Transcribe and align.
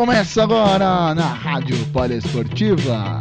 Começa 0.00 0.42
agora 0.42 1.14
na 1.14 1.26
Rádio 1.26 1.76
Poliesportiva. 1.92 3.18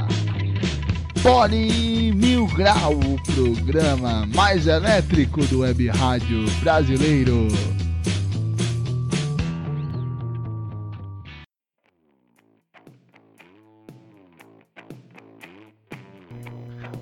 Poli 1.22 2.14
Mil 2.14 2.48
Grau, 2.48 2.94
o 2.94 3.22
programa 3.34 4.26
mais 4.34 4.66
elétrico 4.66 5.46
do 5.48 5.60
web 5.60 5.90
rádio 5.90 6.46
brasileiro. 6.62 7.50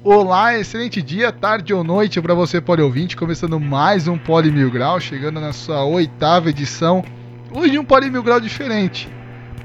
Olá, 0.03 0.57
excelente 0.57 1.03
dia, 1.03 1.31
tarde 1.31 1.71
ou 1.71 1.83
noite 1.83 2.19
para 2.19 2.33
você, 2.33 2.59
Poli 2.59 2.81
ouvinte, 2.81 3.15
começando 3.15 3.59
mais 3.59 4.07
um 4.07 4.17
Poli 4.17 4.51
Mil 4.51 4.71
Grau, 4.71 4.99
chegando 4.99 5.39
na 5.39 5.53
sua 5.53 5.85
oitava 5.85 6.49
edição. 6.49 7.05
Hoje 7.53 7.77
um 7.77 7.85
Poli 7.85 8.09
Mil 8.09 8.23
Grau 8.23 8.39
diferente, 8.39 9.07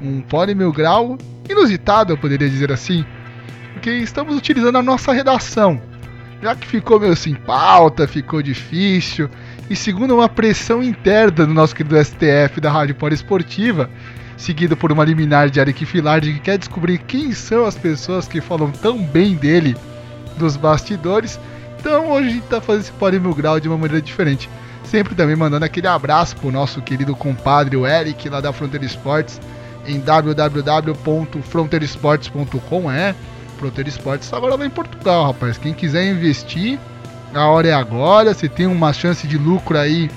um 0.02 0.20
Poli 0.20 0.54
Mil 0.54 0.72
Grau 0.72 1.16
inusitado, 1.48 2.12
eu 2.12 2.18
poderia 2.18 2.48
dizer 2.48 2.72
assim, 2.72 3.04
porque 3.72 3.90
estamos 3.90 4.36
utilizando 4.36 4.76
a 4.78 4.82
nossa 4.82 5.12
redação, 5.12 5.80
já 6.42 6.54
que 6.54 6.66
ficou 6.66 6.98
meio 6.98 7.16
sem 7.16 7.34
pauta, 7.34 8.08
ficou 8.08 8.42
difícil, 8.42 9.30
e 9.70 9.76
segundo 9.76 10.14
uma 10.14 10.28
pressão 10.28 10.82
interna 10.82 11.46
do 11.46 11.54
nosso 11.54 11.74
querido 11.74 11.96
STF 12.02 12.60
da 12.60 12.70
Rádio 12.70 12.94
Poliesportiva, 12.94 13.88
seguido 14.36 14.76
por 14.76 14.90
uma 14.90 15.04
liminar 15.04 15.48
de 15.48 15.60
Eric 15.60 15.86
Filardi 15.86 16.32
que 16.34 16.40
quer 16.40 16.58
descobrir 16.58 16.98
quem 16.98 17.32
são 17.32 17.64
as 17.64 17.76
pessoas 17.76 18.26
que 18.26 18.40
falam 18.40 18.70
tão 18.70 18.98
bem 18.98 19.34
dele 19.34 19.76
dos 20.36 20.56
bastidores. 20.56 21.38
Então 21.78 22.10
hoje 22.10 22.28
a 22.28 22.32
gente 22.32 22.46
tá 22.46 22.60
fazendo 22.60 22.82
esse 22.82 22.92
Pode 22.92 23.18
Mil 23.20 23.34
Grau 23.34 23.60
de 23.60 23.68
uma 23.68 23.78
maneira 23.78 24.02
diferente. 24.02 24.48
Sempre 24.84 25.14
também 25.14 25.36
mandando 25.36 25.64
aquele 25.64 25.86
abraço 25.86 26.36
pro 26.36 26.50
nosso 26.50 26.82
querido 26.82 27.14
compadre, 27.14 27.76
o 27.76 27.86
Eric, 27.86 28.28
lá 28.28 28.40
da 28.40 28.52
Fronteira 28.52 28.84
Esportes, 28.84 29.40
em 29.86 30.00
www.fronteiresportes.com. 30.00 32.90
É, 32.90 33.14
Fronteira 33.58 33.88
Esportes 33.88 34.32
agora 34.32 34.56
lá 34.56 34.66
em 34.66 34.70
Portugal, 34.70 35.26
rapaz. 35.26 35.56
Quem 35.56 35.72
quiser 35.72 36.04
investir, 36.04 36.80
a 37.32 37.46
hora 37.46 37.68
é 37.68 37.72
agora. 37.72 38.34
Você 38.34 38.48
tem 38.48 38.66
uma 38.66 38.92
chance 38.92 39.24
de 39.26 39.38
lucro 39.38 39.78
aí 39.78 40.10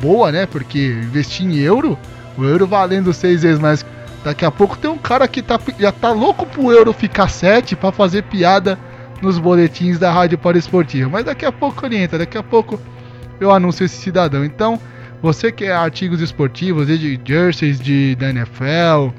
boa, 0.00 0.30
né? 0.30 0.46
Porque 0.46 1.00
investir 1.02 1.44
em 1.44 1.56
euro, 1.56 1.98
o 2.38 2.44
euro 2.44 2.64
valendo 2.66 3.12
seis 3.12 3.42
vezes 3.42 3.58
mais. 3.58 3.84
Daqui 4.22 4.44
a 4.44 4.52
pouco 4.52 4.78
tem 4.78 4.88
um 4.88 4.98
cara 4.98 5.26
que 5.26 5.42
tá, 5.42 5.58
já 5.80 5.90
tá 5.90 6.12
louco 6.12 6.46
pro 6.46 6.70
euro 6.70 6.92
ficar 6.92 7.28
7 7.28 7.74
para 7.74 7.90
fazer 7.90 8.22
piada 8.22 8.78
nos 9.20 9.36
boletins 9.36 9.98
da 9.98 10.12
Rádio 10.12 10.38
Esportiva. 10.54 11.10
Mas 11.10 11.24
daqui 11.24 11.44
a 11.44 11.50
pouco 11.50 11.84
orienta, 11.84 12.16
daqui 12.16 12.38
a 12.38 12.42
pouco 12.42 12.80
eu 13.40 13.50
anuncio 13.50 13.84
esse 13.84 13.96
cidadão. 13.96 14.44
Então, 14.44 14.78
você 15.22 15.52
que 15.52 15.64
é 15.64 15.72
artigos 15.72 16.20
esportivos, 16.20 16.88
de 16.88 17.20
jerseys 17.24 17.80
de, 17.80 18.16
da 18.16 18.30
NFL, 18.30 19.14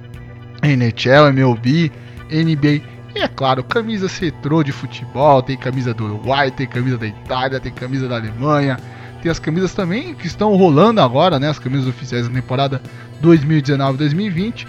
NHL, 0.62 1.30
MLB, 1.30 1.92
NBA, 2.30 2.82
e 3.16 3.20
é 3.20 3.28
claro, 3.28 3.64
camisa 3.64 4.08
retrô 4.08 4.64
de 4.64 4.72
futebol, 4.72 5.42
tem 5.42 5.56
camisa 5.56 5.94
do 5.94 6.06
Uruguai, 6.06 6.52
tem 6.52 6.68
camisa 6.68 6.98
da 6.98 7.08
Itália, 7.08 7.60
tem 7.60 7.72
camisa 7.72 8.08
da 8.08 8.16
Alemanha, 8.16 8.78
tem 9.22 9.32
as 9.32 9.40
camisas 9.40 9.74
também 9.74 10.14
que 10.14 10.28
estão 10.28 10.56
rolando 10.56 11.00
agora, 11.00 11.40
né? 11.40 11.50
As 11.50 11.60
camisas 11.60 11.88
oficiais 11.88 12.28
da 12.28 12.34
temporada 12.34 12.82
2019-2020. 13.22 14.68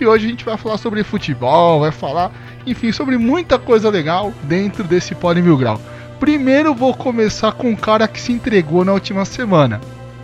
E 0.00 0.06
hoje 0.06 0.26
a 0.26 0.30
gente 0.30 0.44
vai 0.44 0.56
falar 0.56 0.78
sobre 0.78 1.04
futebol, 1.04 1.80
vai 1.80 1.92
falar 1.92 2.32
enfim, 2.66 2.92
sobre 2.92 3.16
muita 3.16 3.58
coisa 3.58 3.90
legal 3.90 4.32
dentro 4.44 4.84
desse 4.84 5.14
Poli 5.14 5.42
Mil 5.42 5.56
Grau. 5.56 5.80
Primeiro 6.18 6.74
vou 6.74 6.94
começar 6.94 7.52
com 7.52 7.70
um 7.70 7.76
cara 7.76 8.06
que 8.06 8.20
se 8.20 8.32
entregou 8.32 8.84
na 8.84 8.92
última 8.92 9.24
semana. 9.24 9.80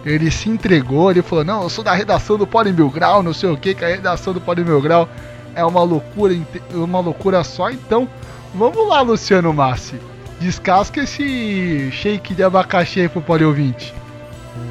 Ele 0.06 0.30
se 0.30 0.48
entregou, 0.48 1.10
ele 1.10 1.20
falou: 1.20 1.44
Não, 1.44 1.64
eu 1.64 1.68
sou 1.68 1.82
da 1.82 1.92
redação 1.92 2.38
do 2.38 2.46
Poli 2.46 2.72
Mil 2.72 2.88
Grau, 2.88 3.24
não 3.24 3.34
sei 3.34 3.50
o 3.50 3.56
que, 3.56 3.74
que 3.74 3.84
a 3.84 3.88
redação 3.88 4.32
do 4.32 4.40
Poli 4.40 4.64
Mil 4.64 4.80
Grau 4.80 5.08
é 5.52 5.64
uma 5.64 5.82
loucura, 5.82 6.32
uma 6.72 7.00
loucura 7.00 7.42
só. 7.42 7.70
Então, 7.70 8.08
vamos 8.54 8.88
lá, 8.88 9.00
Luciano 9.00 9.52
Massi. 9.52 9.96
Descasca 10.38 11.00
esse 11.00 11.90
shake 11.90 12.34
de 12.34 12.42
abacaxi 12.44 13.00
aí 13.00 13.08
pro 13.08 13.20
Poli 13.20 13.44
ouvinte. 13.44 13.92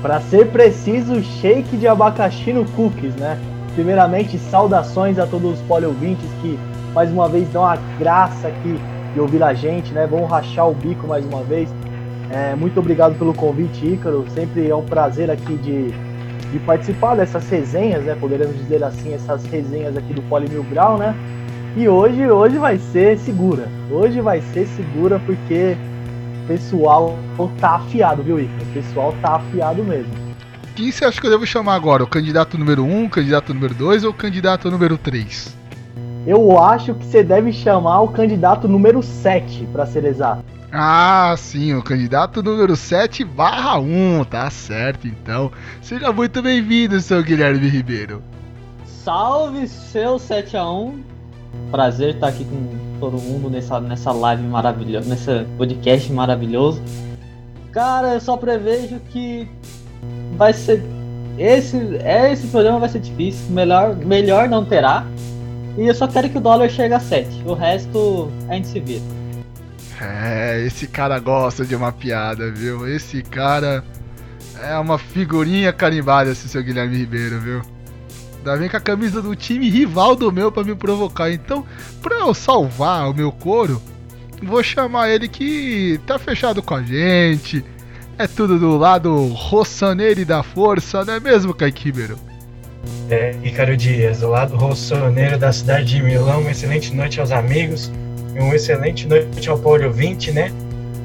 Para 0.01 0.22
ser 0.22 0.47
preciso, 0.47 1.22
shake 1.22 1.75
de 1.75 1.88
abacaxi 1.88 2.53
no 2.53 2.63
cookies, 2.72 3.13
né? 3.16 3.38
Primeiramente, 3.74 4.40
saudações 4.40 5.19
a 5.19 5.28
todos 5.28 5.59
os 5.59 5.66
Poli 5.66 5.85
ouvintes 5.85 6.29
que 6.41 6.57
mais 6.94 7.12
uma 7.12 7.28
vez 7.28 7.50
dão 7.50 7.66
a 7.66 7.75
graça 8.00 8.47
aqui 8.47 8.79
de 9.13 9.19
ouvir 9.19 9.44
a 9.44 9.53
gente, 9.53 9.91
né? 9.91 10.07
Vão 10.07 10.24
rachar 10.25 10.69
o 10.69 10.74
bico 10.74 11.06
mais 11.07 11.25
uma 11.25 11.44
vez. 11.44 11.69
É, 12.35 12.53
muito 12.53 12.78
obrigado 12.81 13.18
pelo 13.18 13.34
convite, 13.34 13.94
Ícaro. 13.94 14.25
Sempre 14.34 14.68
é 14.68 14.75
um 14.75 14.84
prazer 14.84 15.31
aqui 15.31 15.56
de, 15.56 15.88
de 16.51 16.59
participar 16.66 17.16
dessas 17.16 17.50
resenhas, 17.50 18.03
né? 18.03 18.13
Poderemos 18.19 18.57
dizer 18.57 18.84
assim, 18.84 19.13
essas 19.13 19.46
resenhas 19.46 19.96
aqui 19.96 20.13
do 20.13 20.22
Poli 20.23 20.50
Mil 20.50 20.62
Grau, 20.63 20.97
né? 20.97 21.16
E 21.78 21.88
hoje, 21.88 22.28
hoje 22.28 22.57
vai 22.57 22.78
ser 22.78 23.18
segura. 23.19 23.69
Hoje 23.90 24.19
vai 24.19 24.41
ser 24.53 24.68
segura 24.68 25.18
porque 25.25 25.78
o 26.44 26.47
pessoal 26.47 27.18
tá 27.57 27.75
afiado, 27.75 28.22
viu, 28.22 28.38
Ícaro? 28.38 28.63
O 28.63 28.74
pessoal 28.74 29.16
tá 29.22 29.35
afiado 29.38 29.81
mesmo. 29.81 30.12
Quem 30.75 30.91
você 30.91 31.06
acha 31.06 31.22
que 31.22 31.28
eu 31.28 31.31
devo 31.31 31.45
chamar 31.45 31.75
agora? 31.75 32.03
O 32.03 32.07
candidato 32.07 32.57
número 32.57 32.84
1, 32.84 32.94
um, 32.94 33.06
o 33.06 33.09
candidato 33.09 33.53
número 33.53 33.74
2 33.74 34.03
ou 34.03 34.12
o 34.12 34.13
candidato 34.13 34.69
número 34.69 34.97
3? 34.97 35.56
eu 36.28 36.59
acho 36.59 36.95
que 36.95 37.06
você 37.06 37.24
deve 37.24 37.53
chamar 37.53 38.01
o 38.01 38.07
candidato 38.07 38.68
número 38.68 39.01
7, 39.03 39.68
para 39.72 39.85
ser 39.85 40.06
exato. 40.06 40.54
Ah, 40.78 41.34
sim, 41.38 41.74
o 41.74 41.81
candidato 41.81 42.44
número 42.44 42.75
7 42.75 43.24
barra 43.24 43.80
1, 43.80 44.25
tá 44.25 44.50
certo 44.50 45.08
então. 45.08 45.50
Seja 45.81 46.12
muito 46.12 46.41
bem-vindo, 46.41 47.00
seu 47.00 47.24
Guilherme 47.24 47.69
Ribeiro. 47.69 48.22
Salve, 48.86 49.69
seu 49.69 50.19
7 50.19 50.58
a 50.58 50.69
1 50.69 51.02
Prazer 51.72 52.16
estar 52.16 52.28
aqui 52.28 52.44
com 52.44 53.00
todo 53.00 53.18
mundo 53.18 53.50
nessa, 53.50 53.80
nessa 53.80 54.12
live 54.12 54.44
maravilhosa, 54.44 55.08
nesse 55.08 55.46
podcast 55.58 56.12
maravilhoso. 56.12 56.81
Cara, 57.72 58.16
eu 58.16 58.19
só 58.19 58.36
prevejo 58.36 59.00
que 59.12 59.47
vai 60.36 60.52
ser. 60.52 60.84
Esse, 61.38 61.78
esse 62.31 62.47
programa 62.47 62.80
vai 62.80 62.90
ser 62.90 63.00
difícil, 63.00 63.50
melhor, 63.50 63.96
melhor 63.96 64.50
não 64.50 64.66
terá. 64.66 65.06
E 65.78 65.88
eu 65.88 65.96
só 65.96 66.06
quero 66.06 66.30
que 66.30 66.38
o 66.38 66.42
dólar 66.42 66.69
chegue 66.69 66.94
a 66.94 67.00
7. 67.00 67.44
O 67.46 67.53
resto 67.53 68.30
a 68.50 68.56
gente 68.56 68.68
se 68.68 68.80
vira. 68.81 69.14
É, 70.05 70.63
esse 70.66 70.88
cara 70.88 71.17
gosta 71.19 71.66
de 71.66 71.75
uma 71.75 71.91
piada, 71.91 72.51
viu? 72.51 72.88
Esse 72.88 73.23
cara 73.23 73.83
é 74.61 74.77
uma 74.77 74.99
figurinha 74.99 75.73
carimbada, 75.73 76.31
esse 76.31 76.47
seu 76.47 76.63
Guilherme 76.63 76.97
Ribeiro, 76.97 77.39
viu? 77.39 77.61
Ainda 78.38 78.57
vem 78.57 78.69
com 78.69 78.77
a 78.77 78.81
camisa 78.81 79.21
do 79.21 79.35
time 79.35 79.67
rival 79.69 80.15
do 80.15 80.31
meu 80.31 80.51
para 80.51 80.63
me 80.63 80.75
provocar. 80.75 81.31
Então, 81.31 81.65
pra 82.01 82.17
eu 82.17 82.33
salvar 82.33 83.09
o 83.09 83.13
meu 83.13 83.31
couro, 83.31 83.81
vou 84.44 84.61
chamar 84.61 85.09
ele 85.09 85.27
que 85.27 85.99
tá 86.05 86.19
fechado 86.19 86.61
com 86.61 86.75
a 86.75 86.83
gente. 86.83 87.65
É 88.17 88.27
tudo 88.27 88.59
do 88.59 88.77
lado 88.77 89.27
roçaneiro 89.29 90.21
e 90.21 90.25
da 90.25 90.44
força, 90.44 91.03
não 91.03 91.15
é 91.15 91.19
mesmo, 91.19 91.53
Kaique 91.53 91.85
Ribeiro? 91.85 92.17
É, 93.09 93.35
Ricardo 93.41 93.75
Dias, 93.75 94.19
do 94.19 94.29
lado 94.29 94.55
rossoneiro 94.55 95.39
da 95.39 95.51
cidade 95.51 95.85
de 95.85 96.03
Milão. 96.03 96.41
Uma 96.41 96.51
excelente 96.51 96.94
noite 96.94 97.19
aos 97.19 97.31
amigos 97.31 97.91
uma 98.41 98.56
excelente 98.56 99.07
noite 99.07 99.50
ao 99.50 99.57
Paulo 99.57 99.91
20, 99.91 100.31
né? 100.31 100.51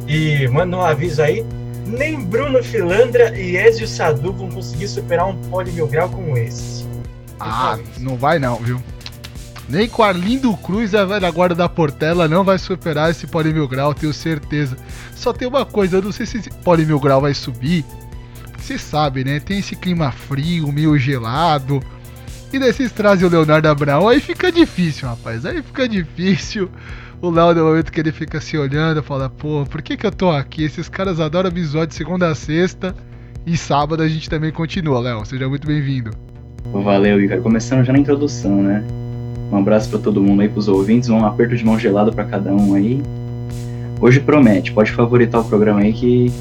E 0.06 0.48
manda 0.48 0.76
um 0.76 0.82
aviso 0.82 1.22
aí: 1.22 1.44
nem 1.86 2.20
Bruno 2.20 2.62
Filandra 2.62 3.36
e 3.38 3.56
Ezio 3.56 3.86
Sadu 3.86 4.32
vão 4.32 4.48
conseguir 4.50 4.88
superar 4.88 5.26
um 5.26 5.36
pole 5.42 5.70
mil 5.72 5.86
grau 5.86 6.08
como 6.08 6.36
esse. 6.36 6.84
Ah, 7.38 7.78
não 7.98 8.16
vai 8.16 8.38
não, 8.38 8.56
viu? 8.56 8.82
Nem 9.68 9.88
com 9.88 10.02
Arlindo 10.02 10.54
Cruz, 10.56 10.94
a 10.94 11.04
velha 11.04 11.30
guarda 11.30 11.54
da 11.54 11.68
Portela, 11.68 12.26
não 12.26 12.42
vai 12.42 12.58
superar 12.58 13.10
esse 13.10 13.26
pole 13.26 13.52
mil 13.52 13.68
grau, 13.68 13.94
tenho 13.94 14.12
certeza. 14.12 14.76
Só 15.14 15.32
tem 15.32 15.46
uma 15.46 15.64
coisa, 15.64 15.96
eu 15.96 16.02
não 16.02 16.10
sei 16.10 16.26
se 16.26 16.38
esse 16.38 16.50
pole 16.50 16.84
mil 16.84 16.98
grau 16.98 17.20
vai 17.20 17.32
subir, 17.32 17.84
você 18.58 18.76
sabe, 18.76 19.24
né? 19.24 19.40
Tem 19.40 19.60
esse 19.60 19.76
clima 19.76 20.10
frio, 20.10 20.70
meio 20.72 20.98
gelado. 20.98 21.80
E 22.52 22.58
daí 22.58 22.72
vocês 22.72 22.90
trazem 22.90 23.26
o 23.26 23.30
Leonardo 23.30 23.68
Abraão, 23.68 24.08
aí 24.08 24.20
fica 24.20 24.50
difícil, 24.50 25.08
rapaz. 25.08 25.46
Aí 25.46 25.62
fica 25.62 25.88
difícil. 25.88 26.68
O 27.22 27.28
Léo, 27.28 27.54
no 27.54 27.64
momento 27.64 27.92
que 27.92 28.00
ele 28.00 28.12
fica 28.12 28.40
se 28.40 28.56
olhando, 28.56 29.02
fala: 29.02 29.28
pô, 29.28 29.66
por 29.68 29.82
que, 29.82 29.94
que 29.94 30.06
eu 30.06 30.10
tô 30.10 30.30
aqui? 30.30 30.64
Esses 30.64 30.88
caras 30.88 31.20
adoram 31.20 31.50
episódio 31.50 31.88
de 31.88 31.94
segunda 31.94 32.28
a 32.28 32.34
sexta. 32.34 32.94
E 33.46 33.58
sábado 33.58 34.02
a 34.02 34.08
gente 34.08 34.28
também 34.28 34.50
continua, 34.50 35.00
Léo. 35.00 35.24
Seja 35.26 35.46
muito 35.46 35.66
bem-vindo. 35.66 36.10
Valeu, 36.72 37.20
Igor. 37.20 37.42
Começando 37.42 37.84
já 37.84 37.92
na 37.92 37.98
introdução, 37.98 38.62
né? 38.62 38.82
Um 39.52 39.58
abraço 39.58 39.90
para 39.90 39.98
todo 39.98 40.22
mundo 40.22 40.40
aí, 40.40 40.48
pros 40.48 40.66
ouvintes. 40.66 41.10
Um 41.10 41.24
aperto 41.24 41.54
de 41.54 41.64
mão 41.64 41.78
gelado 41.78 42.10
para 42.10 42.24
cada 42.24 42.50
um 42.52 42.74
aí. 42.74 43.02
Hoje 44.00 44.18
promete. 44.20 44.72
Pode 44.72 44.90
favoritar 44.92 45.42
o 45.42 45.44
programa 45.44 45.80
aí 45.80 45.92
que 45.92 46.32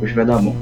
hoje 0.00 0.14
vai 0.14 0.24
dar 0.24 0.38
bom. 0.38 0.56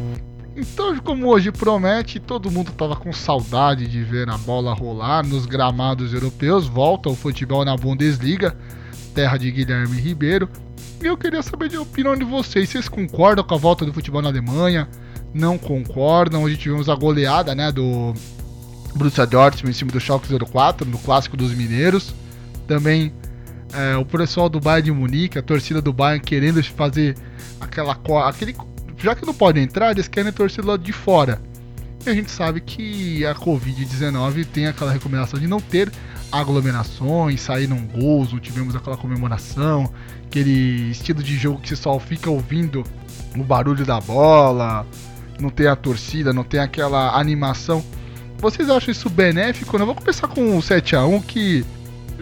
Então, 0.57 0.99
como 0.99 1.29
hoje 1.29 1.53
promete, 1.53 2.19
todo 2.19 2.51
mundo 2.51 2.71
estava 2.71 2.97
com 2.97 3.13
saudade 3.13 3.87
de 3.87 4.03
ver 4.03 4.29
a 4.29 4.37
bola 4.37 4.75
rolar 4.75 5.25
nos 5.25 5.47
gramados 5.47 6.13
europeus. 6.13 6.67
Volta 6.67 7.09
o 7.09 7.15
futebol 7.15 7.65
na 7.65 7.77
Bundesliga, 7.77 8.57
terra 9.15 9.37
de 9.37 9.51
Guilherme 9.51 10.01
Ribeiro. 10.01 10.49
E 11.03 11.07
eu 11.07 11.17
queria 11.17 11.43
saber 11.43 11.69
de 11.69 11.79
opinião 11.79 12.17
de 12.17 12.25
vocês. 12.25 12.69
Vocês 12.69 12.89
concordam 12.89 13.45
com 13.45 13.55
a 13.55 13.59
volta 13.59 13.85
do 13.85 13.93
futebol 13.93 14.21
na 14.23 14.29
Alemanha? 14.29 14.89
Não 15.33 15.57
concordam? 15.57 16.43
Hoje 16.43 16.57
tivemos 16.57 16.89
a 16.89 16.95
goleada 16.95 17.55
né, 17.55 17.71
do, 17.71 18.15
Borussia 18.95 19.27
Dortmund 19.27 19.71
em 19.71 19.79
cima 19.79 19.93
do 19.93 20.01
Schalke 20.01 20.29
04 20.29 20.87
no 20.89 20.99
clássico 20.99 21.37
dos 21.37 21.55
mineiros. 21.55 22.15
Também 22.67 23.13
é, 23.73 23.97
o 23.97 24.05
pessoal 24.05 24.49
do 24.49 24.61
Bayern 24.61 24.87
de 24.87 24.93
Munique, 24.93 25.39
a 25.39 25.43
torcida 25.43 25.81
do 25.81 25.93
Bayern 25.93 26.25
querendo 26.25 26.63
fazer 26.63 27.17
aquela 27.61 27.99
aquele 28.27 28.57
já 28.99 29.15
que 29.15 29.25
não 29.25 29.33
pode 29.33 29.59
entrar, 29.59 29.93
eles 29.93 30.09
querem 30.09 30.31
torcer 30.31 30.65
lá 30.65 30.77
de 30.77 30.93
fora. 30.93 31.41
E 32.05 32.11
a 32.11 32.15
gente 32.15 32.31
sabe 32.31 32.61
que 32.61 33.25
a 33.25 33.35
Covid-19 33.35 34.47
tem 34.47 34.67
aquela 34.67 34.93
recomendação 34.93 35.39
de 35.39 35.47
não 35.47 35.61
ter 35.61 35.91
aglomerações, 36.31 37.41
saíram 37.41 37.79
gols, 37.87 38.33
não 38.33 38.39
tivemos 38.39 38.77
aquela 38.77 38.97
comemoração, 38.97 39.91
aquele 40.27 40.91
estilo 40.91 41.23
de 41.23 41.37
jogo 41.37 41.61
que 41.61 41.69
você 41.69 41.77
só 41.77 41.99
fica 41.99 42.31
ouvindo 42.31 42.85
o 43.37 43.43
barulho 43.43 43.85
da 43.85 44.01
bola, 44.01 44.87
não 45.41 45.51
tem 45.51 45.67
a 45.67 45.77
torcida, 45.77 46.33
não 46.33 46.45
tem 46.45 46.61
aquela 46.61 47.19
animação. 47.19 47.83
Vocês 48.39 48.71
acham 48.71 48.91
isso 48.91 49.11
benéfico? 49.11 49.77
Eu 49.77 49.87
vou 49.87 49.95
começar 49.95 50.29
com 50.29 50.57
o 50.57 50.63
7 50.63 50.97
a 50.97 51.05
1 51.05 51.21
que 51.23 51.65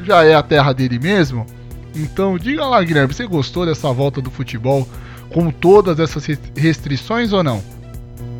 já 0.05 0.25
é 0.25 0.35
a 0.35 0.43
terra 0.43 0.73
dele 0.73 0.99
mesmo. 0.99 1.47
Então, 1.95 2.39
diga 2.39 2.67
lá, 2.67 2.83
Guilherme, 2.83 3.13
você 3.13 3.27
gostou 3.27 3.67
dessa 3.67 3.93
volta 3.93 4.21
do 4.21 4.31
futebol 4.31 4.87
com 5.33 5.51
todas 5.51 5.99
essas 5.99 6.27
restrições 6.57 7.33
ou 7.33 7.43
não? 7.43 7.63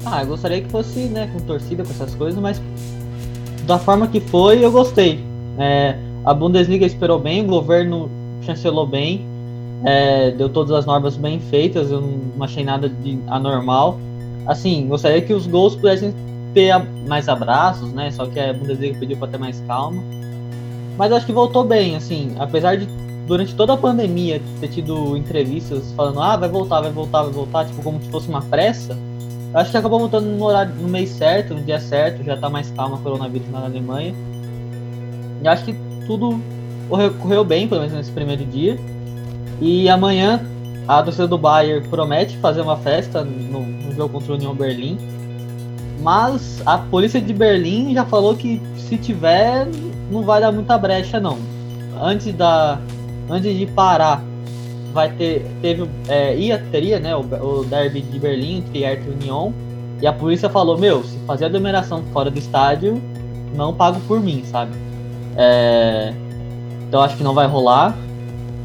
Ah, 0.05 0.23
eu 0.23 0.29
gostaria 0.29 0.63
que 0.63 0.71
fosse, 0.71 1.01
né, 1.01 1.29
com 1.33 1.41
torcida, 1.41 1.85
com 1.85 1.91
essas 1.91 2.15
coisas, 2.15 2.41
mas 2.41 2.61
da 3.67 3.79
forma 3.79 4.07
que 4.07 4.21
foi, 4.21 4.65
eu 4.65 4.71
gostei. 4.71 5.25
É, 5.59 5.97
a 6.25 6.33
Bundesliga 6.33 6.87
esperou 6.87 7.19
bem, 7.19 7.43
o 7.43 7.47
governo 7.47 8.11
chancelou 8.43 8.87
bem, 8.87 9.27
é, 9.85 10.31
deu 10.31 10.49
todas 10.49 10.73
as 10.73 10.87
normas 10.87 11.17
bem 11.17 11.41
feitas, 11.41 11.91
eu 11.91 12.01
não 12.01 12.45
achei 12.45 12.65
nada 12.65 12.89
de 12.89 13.19
anormal. 13.27 13.99
Assim, 14.47 14.87
gostaria 14.87 15.21
que 15.21 15.33
os 15.33 15.47
gols 15.47 15.77
pudessem 15.77 16.15
ter 16.55 16.75
mais 17.07 17.29
abraços, 17.29 17.93
né? 17.93 18.11
Só 18.11 18.27
que 18.27 18.41
a 18.41 18.53
Bundesliga 18.53 18.99
pediu 18.99 19.17
para 19.17 19.29
ter 19.29 19.39
mais 19.39 19.61
calma. 19.67 20.03
Mas 20.97 21.13
acho 21.13 21.27
que 21.27 21.33
voltou 21.33 21.65
bem, 21.65 21.95
assim, 21.97 22.35
apesar 22.39 22.77
de 22.77 22.89
durante 23.27 23.55
toda 23.55 23.75
a 23.75 23.77
pandemia 23.77 24.41
ter 24.59 24.69
tido 24.69 25.17
entrevistas 25.17 25.93
falando, 25.93 26.21
ah, 26.21 26.37
vai 26.37 26.49
voltar, 26.49 26.81
vai 26.81 26.91
voltar, 26.91 27.23
vai 27.25 27.33
voltar, 27.33 27.67
tipo, 27.67 27.83
como 27.83 28.03
se 28.03 28.09
fosse 28.09 28.29
uma 28.29 28.41
pressa. 28.41 28.97
Acho 29.53 29.71
que 29.71 29.77
acabou 29.77 29.99
voltando 30.01 30.27
no 30.27 30.45
horário, 30.45 30.75
no 30.75 30.89
mês 30.89 31.11
certo, 31.11 31.55
no 31.55 31.61
dia 31.63 31.79
certo, 31.79 32.25
já 32.25 32.37
tá 32.37 32.49
mais 32.49 32.71
calma 32.71 32.97
o 32.97 33.01
coronavírus 33.01 33.49
na 33.51 33.65
Alemanha. 33.65 34.15
E 35.43 35.49
acho 35.49 35.65
que 35.65 35.75
tudo 36.07 36.41
correu 37.21 37.45
bem, 37.45 37.69
pelo 37.69 37.81
menos 37.83 37.95
nesse 37.95 38.11
primeiro 38.11 38.45
dia. 38.45 38.79
E 39.61 39.89
amanhã 39.89 40.41
a 40.87 41.03
torcida 41.03 41.27
do 41.27 41.37
Bayern 41.37 41.87
promete 41.89 42.37
fazer 42.39 42.61
uma 42.61 42.77
festa 42.77 43.23
no, 43.23 43.61
no 43.61 43.95
jogo 43.95 44.15
contra 44.15 44.33
o 44.33 44.37
União 44.37 44.55
Berlim. 44.55 44.99
Mas 46.01 46.63
a 46.65 46.79
polícia 46.79 47.21
de 47.21 47.33
Berlim 47.33 47.93
já 47.93 48.05
falou 48.05 48.37
que 48.37 48.63
se 48.77 48.97
tiver, 48.97 49.67
não 50.11 50.23
vai 50.23 50.41
dar 50.41 50.53
muita 50.53 50.79
brecha 50.79 51.19
não. 51.21 51.39
Antes 52.01 52.33
da 52.35 52.79
antes 53.29 53.59
de 53.59 53.67
parar, 53.67 54.23
vai 54.93 55.11
ter 55.11 55.47
teve 55.61 55.89
é, 56.09 56.37
ia 56.37 56.59
teria 56.71 56.99
né 56.99 57.15
o, 57.15 57.21
o 57.21 57.65
derby 57.65 58.01
de 58.01 58.19
Berlim 58.19 58.59
entre 58.59 58.81
Hertha 58.81 59.09
e 59.09 59.13
Union 59.13 59.53
e 60.01 60.07
a 60.07 60.13
polícia 60.13 60.49
falou 60.49 60.79
meu 60.79 61.03
se 61.05 61.19
fazer 61.27 61.47
aglomeração 61.47 62.03
fora 62.13 62.31
do 62.31 62.39
estádio 62.39 63.01
não 63.55 63.75
pago 63.75 64.01
por 64.07 64.21
mim 64.21 64.43
sabe 64.45 64.73
é, 65.39 66.13
então 66.87 67.01
acho 67.01 67.17
que 67.17 67.23
não 67.23 67.33
vai 67.33 67.47
rolar. 67.47 67.97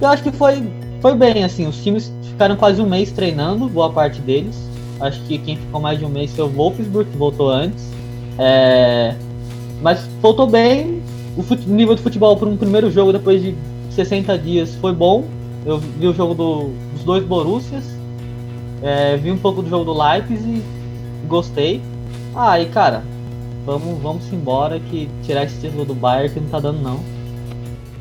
Eu 0.01 0.09
acho 0.09 0.23
que 0.23 0.31
foi 0.31 0.67
foi 0.99 1.15
bem 1.15 1.43
assim 1.43 1.67
os 1.67 1.83
times 1.83 2.11
ficaram 2.23 2.55
quase 2.55 2.81
um 2.81 2.85
mês 2.87 3.11
treinando 3.11 3.69
boa 3.69 3.91
parte 3.91 4.19
deles. 4.19 4.57
Acho 4.99 5.21
que 5.21 5.37
quem 5.37 5.57
ficou 5.57 5.79
mais 5.79 5.99
de 5.99 6.05
um 6.05 6.09
mês 6.09 6.35
foi 6.35 6.45
o 6.45 6.49
Wolfsburg 6.49 7.09
que 7.09 7.17
voltou 7.17 7.49
antes. 7.49 7.85
É, 8.37 9.15
mas 9.81 10.07
voltou 10.21 10.47
bem. 10.47 11.01
O 11.37 11.43
nível 11.67 11.95
de 11.95 12.01
futebol 12.01 12.35
para 12.37 12.47
um 12.47 12.57
primeiro 12.57 12.91
jogo 12.91 13.11
depois 13.11 13.41
de 13.41 13.55
60 13.91 14.37
dias 14.37 14.75
foi 14.75 14.93
bom. 14.93 15.25
Eu 15.65 15.77
vi 15.79 16.07
o 16.07 16.13
jogo 16.13 16.33
do, 16.33 16.71
dos 16.93 17.03
dois 17.03 17.23
Borussias, 17.23 17.85
é, 18.81 19.15
vi 19.15 19.31
um 19.31 19.37
pouco 19.37 19.61
do 19.61 19.69
jogo 19.69 19.85
do 19.85 19.93
Leipzig 19.93 20.61
gostei. 21.27 21.81
Ah, 22.35 22.59
e 22.59 22.65
cara, 22.67 23.03
vamos, 23.65 24.01
vamos 24.01 24.33
embora 24.33 24.79
que 24.79 25.09
tirar 25.23 25.43
esse 25.43 25.59
título 25.59 25.85
do 25.85 25.95
Bayern 25.95 26.33
que 26.33 26.39
não 26.39 26.49
tá 26.49 26.59
dando 26.59 26.81
não. 26.81 26.99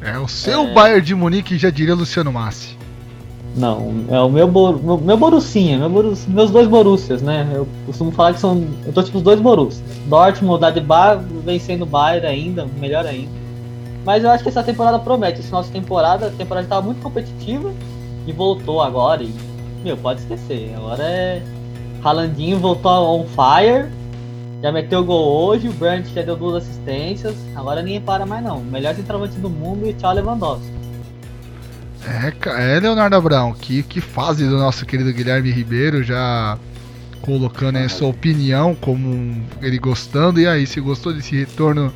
É 0.00 0.18
o 0.18 0.26
seu 0.26 0.64
é... 0.64 0.72
Bayern 0.72 1.02
de 1.02 1.14
Munique, 1.14 1.56
já 1.56 1.70
diria 1.70 1.94
Luciano 1.94 2.32
Massi. 2.32 2.76
Não, 3.54 4.06
é 4.08 4.18
o 4.18 4.30
meu, 4.30 4.48
meu, 4.48 4.98
meu 4.98 5.16
Borussinha, 5.16 5.78
meu 5.78 5.90
Borussia, 5.90 6.32
meus 6.32 6.50
dois 6.50 6.66
Borussias, 6.66 7.20
né? 7.20 7.46
Eu 7.52 7.68
costumo 7.84 8.10
falar 8.10 8.32
que 8.32 8.40
são. 8.40 8.66
Eu 8.86 8.92
tô 8.94 9.02
tipo 9.02 9.18
os 9.18 9.22
dois 9.22 9.38
Borussias. 9.38 9.84
Dortmund, 10.06 10.60
Dadbar, 10.60 11.22
vencendo 11.44 11.82
o 11.82 11.86
Bayern 11.86 12.26
ainda, 12.26 12.66
melhor 12.80 13.04
ainda. 13.04 13.30
Mas 14.04 14.24
eu 14.24 14.30
acho 14.30 14.42
que 14.42 14.48
essa 14.48 14.62
temporada 14.62 14.98
promete. 14.98 15.40
Essa 15.40 15.50
nossa 15.50 15.70
temporada, 15.70 16.28
a 16.28 16.30
temporada 16.30 16.64
estava 16.64 16.80
muito 16.80 17.02
competitiva 17.02 17.72
e 18.26 18.32
voltou 18.32 18.80
agora. 18.80 19.22
E, 19.22 19.32
meu, 19.84 19.98
pode 19.98 20.20
esquecer. 20.20 20.72
Agora 20.76 21.04
é. 21.04 21.42
Ralandinho 22.02 22.58
voltou 22.58 23.20
on 23.20 23.26
fire. 23.26 23.88
Já 24.62 24.70
meteu 24.70 25.04
gol 25.04 25.48
hoje, 25.48 25.68
o 25.68 25.72
Brandt 25.72 26.14
já 26.14 26.22
deu 26.22 26.36
duas 26.36 26.62
assistências. 26.62 27.34
Agora 27.56 27.82
ninguém 27.82 28.00
para 28.00 28.24
mais 28.24 28.44
não. 28.44 28.60
Melhor 28.60 28.94
centroavante 28.94 29.36
do 29.38 29.50
mundo 29.50 29.88
e 29.88 29.92
tchau 29.92 30.14
Lewandowski. 30.14 30.70
É, 32.06 32.76
é 32.76 32.80
Leonardo 32.80 33.16
Abrão, 33.16 33.52
que, 33.52 33.82
que 33.82 34.00
fase 34.00 34.48
do 34.48 34.56
nosso 34.56 34.86
querido 34.86 35.12
Guilherme 35.12 35.50
Ribeiro, 35.50 36.04
já 36.04 36.56
colocando 37.22 37.78
a 37.78 37.88
sua 37.88 38.08
opinião 38.08 38.72
como 38.74 39.44
ele 39.60 39.78
gostando. 39.78 40.40
E 40.40 40.46
aí, 40.46 40.64
se 40.64 40.80
gostou 40.80 41.12
desse 41.12 41.36
retorno 41.36 41.92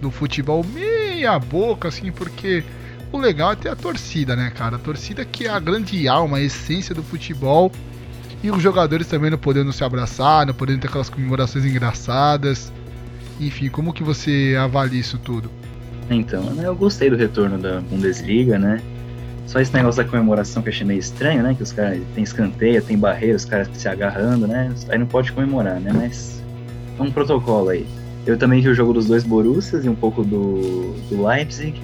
do 0.00 0.10
futebol 0.10 0.64
meia 0.64 1.38
boca, 1.38 1.86
assim, 1.86 2.10
porque 2.10 2.64
o 3.12 3.18
legal 3.18 3.52
é 3.52 3.56
ter 3.56 3.68
a 3.68 3.76
torcida, 3.76 4.34
né, 4.34 4.52
cara? 4.56 4.74
A 4.74 4.78
torcida 4.78 5.24
que 5.24 5.46
é 5.46 5.50
a 5.50 5.60
grande 5.60 6.08
alma, 6.08 6.38
a 6.38 6.42
essência 6.42 6.92
do 6.92 7.02
futebol. 7.02 7.70
E 8.42 8.50
os 8.50 8.62
jogadores 8.62 9.06
também 9.06 9.30
não 9.30 9.38
podendo 9.38 9.72
se 9.72 9.82
abraçar, 9.82 10.46
não 10.46 10.54
podendo 10.54 10.80
ter 10.80 10.88
aquelas 10.88 11.10
comemorações 11.10 11.64
engraçadas. 11.64 12.72
Enfim, 13.40 13.68
como 13.68 13.92
que 13.92 14.02
você 14.02 14.56
avalia 14.58 15.00
isso 15.00 15.18
tudo? 15.18 15.50
Então, 16.10 16.44
eu 16.62 16.74
gostei 16.74 17.10
do 17.10 17.16
retorno 17.16 17.58
da 17.58 17.80
Bundesliga, 17.80 18.58
né? 18.58 18.80
Só 19.46 19.60
esse 19.60 19.72
negócio 19.72 20.02
da 20.02 20.08
comemoração 20.08 20.62
que 20.62 20.68
eu 20.68 20.72
achei 20.72 20.86
meio 20.86 21.00
estranho, 21.00 21.42
né? 21.42 21.54
Que 21.54 21.62
os 21.62 21.72
caras 21.72 22.00
tem 22.14 22.22
escanteio, 22.22 22.82
tem 22.82 22.98
barreira, 22.98 23.36
os 23.36 23.44
caras 23.44 23.68
se 23.72 23.88
agarrando, 23.88 24.46
né? 24.46 24.72
Aí 24.88 24.98
não 24.98 25.06
pode 25.06 25.32
comemorar, 25.32 25.80
né? 25.80 25.90
Mas 25.92 26.42
é 26.98 27.02
um 27.02 27.10
protocolo 27.10 27.70
aí. 27.70 27.86
Eu 28.26 28.36
também 28.36 28.60
vi 28.60 28.68
o 28.68 28.74
jogo 28.74 28.92
dos 28.92 29.06
dois 29.06 29.24
Borussias 29.24 29.84
e 29.84 29.88
um 29.88 29.94
pouco 29.94 30.22
do, 30.22 30.94
do 31.08 31.26
Leipzig. 31.26 31.80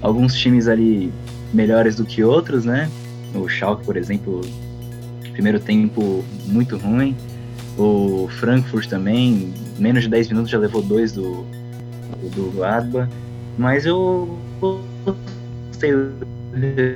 Alguns 0.00 0.34
times 0.34 0.68
ali 0.68 1.12
melhores 1.52 1.96
do 1.96 2.04
que 2.04 2.24
outros, 2.24 2.64
né? 2.64 2.90
O 3.34 3.46
Schalke, 3.48 3.84
por 3.84 3.96
exemplo, 3.96 4.40
primeiro 5.36 5.60
tempo 5.60 6.24
muito 6.46 6.78
ruim. 6.78 7.14
O 7.78 8.26
Frankfurt 8.40 8.88
também, 8.88 9.52
menos 9.78 10.04
de 10.04 10.08
10 10.08 10.28
minutos 10.28 10.50
já 10.50 10.58
levou 10.58 10.80
dois 10.80 11.12
do, 11.12 11.44
do, 12.34 12.50
do 12.50 12.64
Adba. 12.64 13.08
Mas 13.58 13.84
eu 13.84 14.38
gostei 15.70 15.92
do 15.92 16.26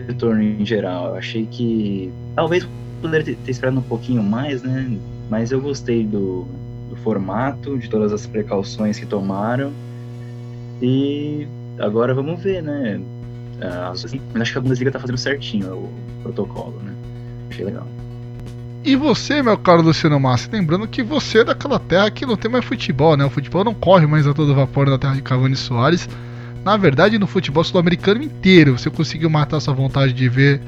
retorno 0.09 0.43
em 0.43 0.65
geral. 0.65 1.09
Eu 1.09 1.15
achei 1.17 1.47
que 1.47 2.11
talvez 2.35 2.67
poderia 3.03 3.37
ter 3.37 3.51
esperado 3.51 3.79
um 3.79 3.83
pouquinho 3.83 4.23
mais, 4.23 4.63
né? 4.63 4.99
Mas 5.29 5.53
eu 5.53 5.61
gostei 5.61 6.05
do, 6.05 6.47
formato, 7.03 7.79
de 7.79 7.89
todas 7.89 8.13
as 8.13 8.27
precauções 8.27 8.99
que 8.99 9.07
tomaram. 9.07 9.73
E 10.81 11.47
agora 11.79 12.15
vamos 12.15 12.43
ver, 12.43 12.63
né? 12.63 13.01
Assim, 13.93 14.19
acho 14.35 14.53
que 14.53 14.59
a 14.59 14.61
Bundesliga 14.63 14.91
tá 14.91 14.99
fazendo 14.99 15.19
certinho 15.19 15.75
o 15.75 15.91
protocolo, 16.23 16.81
né? 16.83 16.95
Achei 17.51 17.65
legal. 17.65 17.87
E 18.83 18.97
você, 18.97 19.43
meu 19.43 19.59
caro 19.59 19.83
Luciano 19.83 20.19
Massi, 20.19 20.49
lembrando 20.51 20.89
que 20.89 21.03
você 21.03 21.41
é 21.41 21.45
daquela 21.45 21.79
terra 21.79 22.11
que 22.11 22.25
não 22.25 22.37
tem 22.37 22.51
mais 22.51 22.65
futebol, 22.65 23.15
né? 23.15 23.25
O 23.25 23.31
futebol 23.31 23.63
não 23.63 23.75
corre 23.75 24.07
mais 24.07 24.27
a 24.27 24.33
todo 24.33 24.55
vapor 24.55 24.89
na 24.89 24.97
terra 24.97 25.15
de 25.15 25.23
Cavani 25.23 25.55
Soares. 25.55 26.09
Na 26.65 26.77
verdade, 26.79 27.19
no 27.19 27.27
futebol 27.27 27.63
sul-americano 27.63 28.23
inteiro, 28.23 28.79
você 28.79 28.89
conseguiu 28.89 29.29
matar 29.29 29.61
sua 29.61 29.75
vontade 29.75 30.15
de 30.15 30.29
ver 30.29 30.63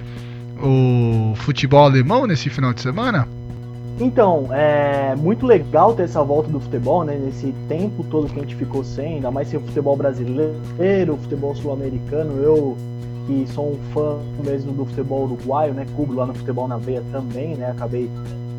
o 0.62 1.35
futebol 1.37 1.85
alemão 1.85 2.26
nesse 2.26 2.50
final 2.50 2.75
de 2.75 2.83
semana? 2.83 3.26
Então, 3.99 4.49
é 4.52 5.14
muito 5.16 5.47
legal 5.47 5.95
ter 5.95 6.04
essa 6.04 6.23
volta 6.23 6.50
do 6.50 6.61
futebol, 6.61 7.04
né? 7.04 7.16
Nesse 7.16 7.54
tempo 7.69 8.04
todo 8.11 8.28
que 8.28 8.38
a 8.38 8.42
gente 8.42 8.57
ficou 8.57 8.85
sem, 8.85 9.14
ainda 9.14 9.31
mais 9.31 9.49
ser 9.49 9.57
o 9.57 9.61
futebol 9.61 9.97
brasileiro, 9.97 11.14
o 11.14 11.19
futebol 11.19 11.54
sul-americano. 11.54 12.42
Eu, 12.42 12.76
que 13.26 13.47
sou 13.52 13.73
um 13.73 13.79
fã 13.93 14.19
mesmo 14.45 14.73
do 14.73 14.85
futebol 14.85 15.25
uruguaio, 15.25 15.75
né? 15.75 15.87
Cubro 15.97 16.17
lá 16.17 16.26
no 16.26 16.35
futebol 16.35 16.69
na 16.69 16.76
veia 16.76 17.02
também, 17.12 17.55
né? 17.55 17.71
Acabei 17.71 18.09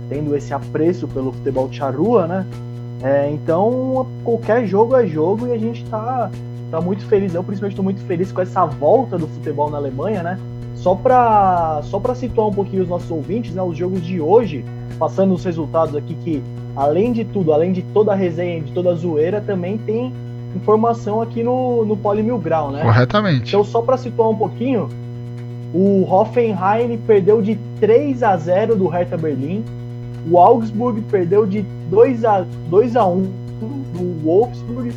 tendo 0.10 0.36
esse 0.36 0.54
apreço 0.54 1.08
pelo 1.08 1.32
futebol 1.32 1.72
charrua, 1.72 2.28
né? 2.28 2.46
É, 3.04 3.30
então, 3.30 4.08
qualquer 4.24 4.66
jogo 4.66 4.96
é 4.96 5.06
jogo 5.06 5.48
e 5.48 5.52
a 5.52 5.58
gente 5.58 5.84
tá, 5.86 6.32
tá 6.72 6.80
muito 6.80 7.06
feliz. 7.06 7.34
Eu, 7.34 7.44
principalmente, 7.44 7.74
estou 7.74 7.84
muito 7.84 8.02
feliz 8.02 8.32
com 8.32 8.42
essa 8.42 8.66
volta 8.66 9.18
do 9.18 9.28
futebol 9.28 9.70
na 9.70 9.78
Alemanha, 9.78 10.24
né? 10.24 10.40
Só 10.76 10.96
para 10.96 11.82
só 11.84 12.02
situar 12.14 12.48
um 12.48 12.54
pouquinho 12.54 12.84
os 12.84 12.90
nossos 12.90 13.10
ouvintes, 13.12 13.54
né? 13.54 13.62
Os 13.62 13.78
jogos 13.78 14.02
de 14.02 14.20
hoje 14.22 14.64
passando 14.98 15.34
os 15.34 15.44
resultados 15.44 15.96
aqui 15.96 16.16
que, 16.24 16.44
além 16.76 17.12
de 17.12 17.26
tudo, 17.26 17.52
além 17.52 17.72
de 17.72 17.82
toda 17.82 18.14
a 18.14 18.16
resenha, 18.16 18.62
de 18.62 18.72
toda 18.72 18.92
a 18.92 18.96
zoeira, 18.96 19.42
também 19.42 19.78
tem 19.78 20.14
informação 20.56 21.22
aqui 21.22 21.44
no, 21.44 21.86
no 21.86 21.98
Poli 21.98 22.24
Mil 22.24 22.38
Grau, 22.38 22.72
né? 22.72 22.82
Corretamente. 22.82 23.50
Então, 23.50 23.64
só 23.64 23.82
para 23.82 23.98
situar 23.98 24.30
um 24.30 24.36
pouquinho, 24.36 24.90
o 25.74 26.06
Hoffenheim 26.10 26.98
perdeu 27.08 27.42
de 27.42 27.58
3 27.80 28.22
a 28.24 28.38
0 28.38 28.76
do 28.76 28.88
Hertha 28.88 29.18
Berlim. 29.18 29.64
O 30.30 30.38
Augsburg 30.38 31.02
perdeu 31.10 31.46
de 31.46 31.64
2 31.90 32.24
a, 32.24 32.46
2 32.70 32.96
a 32.96 33.06
1 33.06 33.44
do 33.94 34.24
Wolfsburg. 34.24 34.94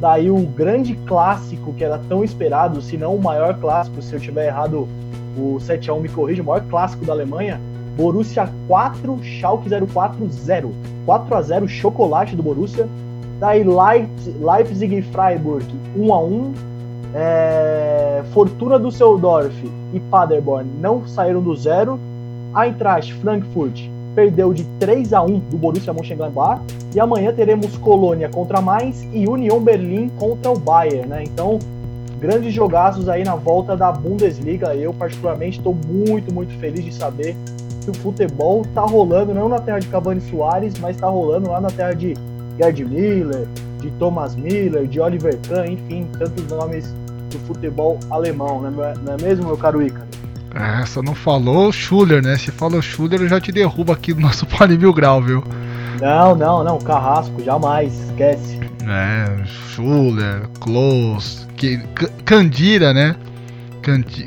Daí 0.00 0.30
o 0.30 0.40
grande 0.40 0.94
clássico 1.06 1.72
que 1.72 1.84
era 1.84 1.98
tão 2.08 2.24
esperado, 2.24 2.82
se 2.82 2.96
não 2.96 3.14
o 3.14 3.22
maior 3.22 3.54
clássico, 3.54 4.02
se 4.02 4.12
eu 4.12 4.20
tiver 4.20 4.46
errado, 4.46 4.88
o 5.36 5.58
7 5.60 5.90
a 5.90 5.94
1 5.94 6.00
me 6.00 6.08
corrige, 6.08 6.40
o 6.40 6.44
maior 6.44 6.62
clássico 6.62 7.04
da 7.04 7.12
Alemanha, 7.12 7.60
Borussia 7.96 8.50
4, 8.66 9.20
Schalke 9.22 9.68
04 9.68 10.28
0. 10.28 10.74
4 11.06 11.36
a 11.36 11.42
0 11.42 11.68
chocolate 11.68 12.34
do 12.34 12.42
Borussia. 12.42 12.88
Daí 13.38 13.64
Leipzig 13.64 14.96
e 14.96 15.02
Freiburg 15.02 15.66
1 15.96 16.14
a 16.14 16.20
1. 16.20 16.52
É... 17.14 18.22
Fortuna 18.32 18.78
Düsseldorf 18.78 19.54
e 19.92 20.00
Paderborn 20.00 20.68
não 20.80 21.06
saíram 21.06 21.40
do 21.40 21.54
zero. 21.54 21.98
Eintracht 22.56 23.12
Frankfurt 23.14 23.88
perdeu 24.14 24.52
de 24.52 24.64
3 24.78 25.12
a 25.12 25.22
1 25.22 25.38
do 25.50 25.56
Borussia 25.56 25.92
Mönchengladbach 25.92 26.62
e 26.94 27.00
amanhã 27.00 27.32
teremos 27.32 27.76
Colônia 27.78 28.28
contra 28.28 28.60
mais 28.60 29.02
e 29.12 29.28
Union 29.28 29.60
Berlim 29.60 30.08
contra 30.18 30.52
o 30.52 30.58
Bayern, 30.58 31.08
né? 31.08 31.24
Então, 31.24 31.58
grandes 32.20 32.54
jogaços 32.54 33.08
aí 33.08 33.24
na 33.24 33.34
volta 33.34 33.76
da 33.76 33.90
Bundesliga. 33.90 34.74
Eu 34.74 34.94
particularmente 34.94 35.58
estou 35.58 35.76
muito, 35.86 36.32
muito 36.32 36.52
feliz 36.58 36.84
de 36.84 36.94
saber 36.94 37.36
que 37.84 37.90
o 37.90 37.94
futebol 37.94 38.64
tá 38.74 38.82
rolando 38.82 39.34
não 39.34 39.48
na 39.48 39.60
terra 39.60 39.78
de 39.78 39.88
Cavani 39.88 40.20
Soares, 40.20 40.74
mas 40.80 40.96
tá 40.96 41.08
rolando 41.08 41.50
lá 41.50 41.60
na 41.60 41.68
terra 41.68 41.92
de 41.92 42.14
Gerd 42.58 42.84
Miller, 42.84 43.46
de 43.80 43.90
Thomas 43.92 44.34
Miller, 44.34 44.86
de 44.86 45.00
Oliver 45.00 45.38
Kahn, 45.48 45.66
enfim, 45.66 46.06
tantos 46.18 46.46
nomes 46.46 46.94
do 47.30 47.38
futebol 47.46 47.98
alemão, 48.10 48.62
né? 48.62 48.94
não 49.04 49.14
é 49.14 49.22
mesmo, 49.22 49.46
meu 49.46 49.56
caro 49.56 49.82
Ícaro? 49.82 50.06
É, 50.54 50.86
só 50.86 51.02
não 51.02 51.14
falou 51.14 51.72
Schuller, 51.72 52.22
né? 52.22 52.36
Se 52.36 52.52
falou 52.52 52.80
Schuller, 52.80 53.20
eu 53.20 53.28
já 53.28 53.40
te 53.40 53.50
derrubo 53.50 53.92
aqui 53.92 54.14
do 54.14 54.20
nosso 54.20 54.46
Pali 54.56 54.78
Mil 54.78 54.92
Grau, 54.92 55.20
viu? 55.20 55.42
Não, 56.00 56.34
não, 56.36 56.62
não, 56.62 56.78
Carrasco, 56.78 57.42
jamais, 57.42 57.92
esquece. 58.08 58.60
É, 58.86 59.44
Schuller, 59.44 60.48
Klose, 60.60 61.46
Candira, 62.24 62.94
né? 62.94 63.16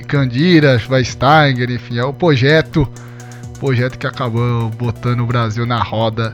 Candira, 0.08 0.78
Schweinsteiger, 0.78 1.72
enfim, 1.72 1.98
é 1.98 2.04
o 2.04 2.14
projeto 2.14 2.88
projeto 3.60 3.98
que 3.98 4.06
acabou 4.06 4.70
botando 4.70 5.22
o 5.22 5.26
Brasil 5.26 5.66
na 5.66 5.82
roda 5.82 6.34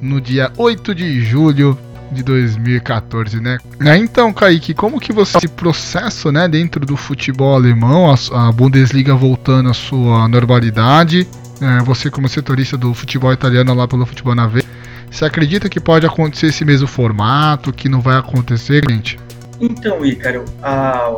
no 0.00 0.20
dia 0.20 0.52
8 0.56 0.94
de 0.94 1.20
julho 1.24 1.78
de 2.10 2.22
2014, 2.22 3.40
né? 3.40 3.58
Então, 3.96 4.32
Kaique, 4.32 4.74
como 4.74 4.98
que 4.98 5.12
você 5.12 5.38
esse 5.38 5.48
processo, 5.48 6.32
né, 6.32 6.48
dentro 6.48 6.84
do 6.84 6.96
futebol 6.96 7.54
alemão, 7.54 8.10
a, 8.10 8.48
a 8.48 8.52
Bundesliga 8.52 9.14
voltando 9.14 9.70
à 9.70 9.74
sua 9.74 10.26
normalidade, 10.26 11.26
é, 11.60 11.82
você 11.84 12.10
como 12.10 12.28
setorista 12.28 12.76
do 12.76 12.92
futebol 12.94 13.32
italiano 13.32 13.72
lá 13.74 13.86
pelo 13.86 14.04
Futebol 14.06 14.34
na 14.34 14.46
V, 14.46 14.64
você 15.10 15.24
acredita 15.24 15.68
que 15.68 15.80
pode 15.80 16.06
acontecer 16.06 16.46
esse 16.46 16.64
mesmo 16.64 16.86
formato, 16.86 17.72
que 17.72 17.88
não 17.88 18.00
vai 18.00 18.16
acontecer, 18.16 18.82
gente? 18.88 19.18
Então, 19.60 20.04
Ícaro, 20.04 20.44
a, 20.62 21.12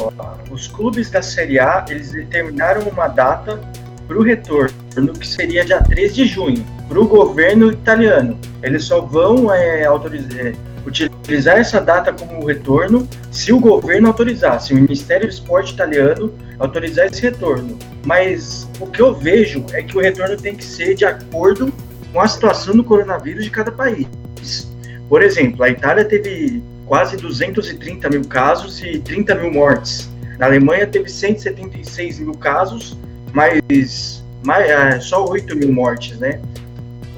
os 0.50 0.66
clubes 0.66 1.10
da 1.10 1.22
Série 1.22 1.60
A, 1.60 1.84
eles 1.88 2.10
determinaram 2.10 2.82
uma 2.82 3.06
data 3.06 3.60
para 4.06 4.18
o 4.18 4.22
retorno, 4.22 5.12
que 5.18 5.26
seria 5.26 5.64
dia 5.64 5.82
3 5.82 6.14
de 6.14 6.26
junho, 6.26 6.64
para 6.88 7.00
o 7.00 7.06
governo 7.06 7.72
italiano. 7.72 8.38
Eles 8.62 8.84
só 8.84 9.00
vão 9.00 9.52
é, 9.52 9.84
autorizar, 9.84 10.46
é, 10.46 10.52
utilizar 10.86 11.58
essa 11.58 11.80
data 11.80 12.12
como 12.12 12.44
retorno 12.44 13.08
se 13.30 13.52
o 13.52 13.58
governo 13.58 14.08
autorizar, 14.08 14.60
se 14.60 14.72
o 14.72 14.76
Ministério 14.76 15.26
do 15.26 15.32
Esporte 15.32 15.72
italiano 15.72 16.32
autorizar 16.58 17.06
esse 17.06 17.22
retorno. 17.22 17.78
Mas 18.04 18.68
o 18.80 18.86
que 18.86 19.00
eu 19.00 19.14
vejo 19.14 19.64
é 19.72 19.82
que 19.82 19.96
o 19.96 20.00
retorno 20.00 20.36
tem 20.36 20.54
que 20.54 20.64
ser 20.64 20.94
de 20.94 21.04
acordo 21.04 21.72
com 22.12 22.20
a 22.20 22.28
situação 22.28 22.76
do 22.76 22.84
coronavírus 22.84 23.44
de 23.44 23.50
cada 23.50 23.72
país. 23.72 24.06
Por 25.08 25.22
exemplo, 25.22 25.62
a 25.62 25.68
Itália 25.68 26.04
teve 26.04 26.62
quase 26.86 27.16
230 27.16 28.10
mil 28.10 28.24
casos 28.24 28.82
e 28.82 28.98
30 28.98 29.34
mil 29.36 29.52
mortes. 29.52 30.10
Na 30.38 30.46
Alemanha 30.46 30.86
teve 30.86 31.08
176 31.08 32.18
mil 32.18 32.34
casos 32.34 32.96
mas, 33.32 34.24
mas 34.44 34.68
é, 34.68 35.00
só 35.00 35.24
8 35.24 35.56
mil 35.56 35.72
mortes, 35.72 36.18
né? 36.18 36.40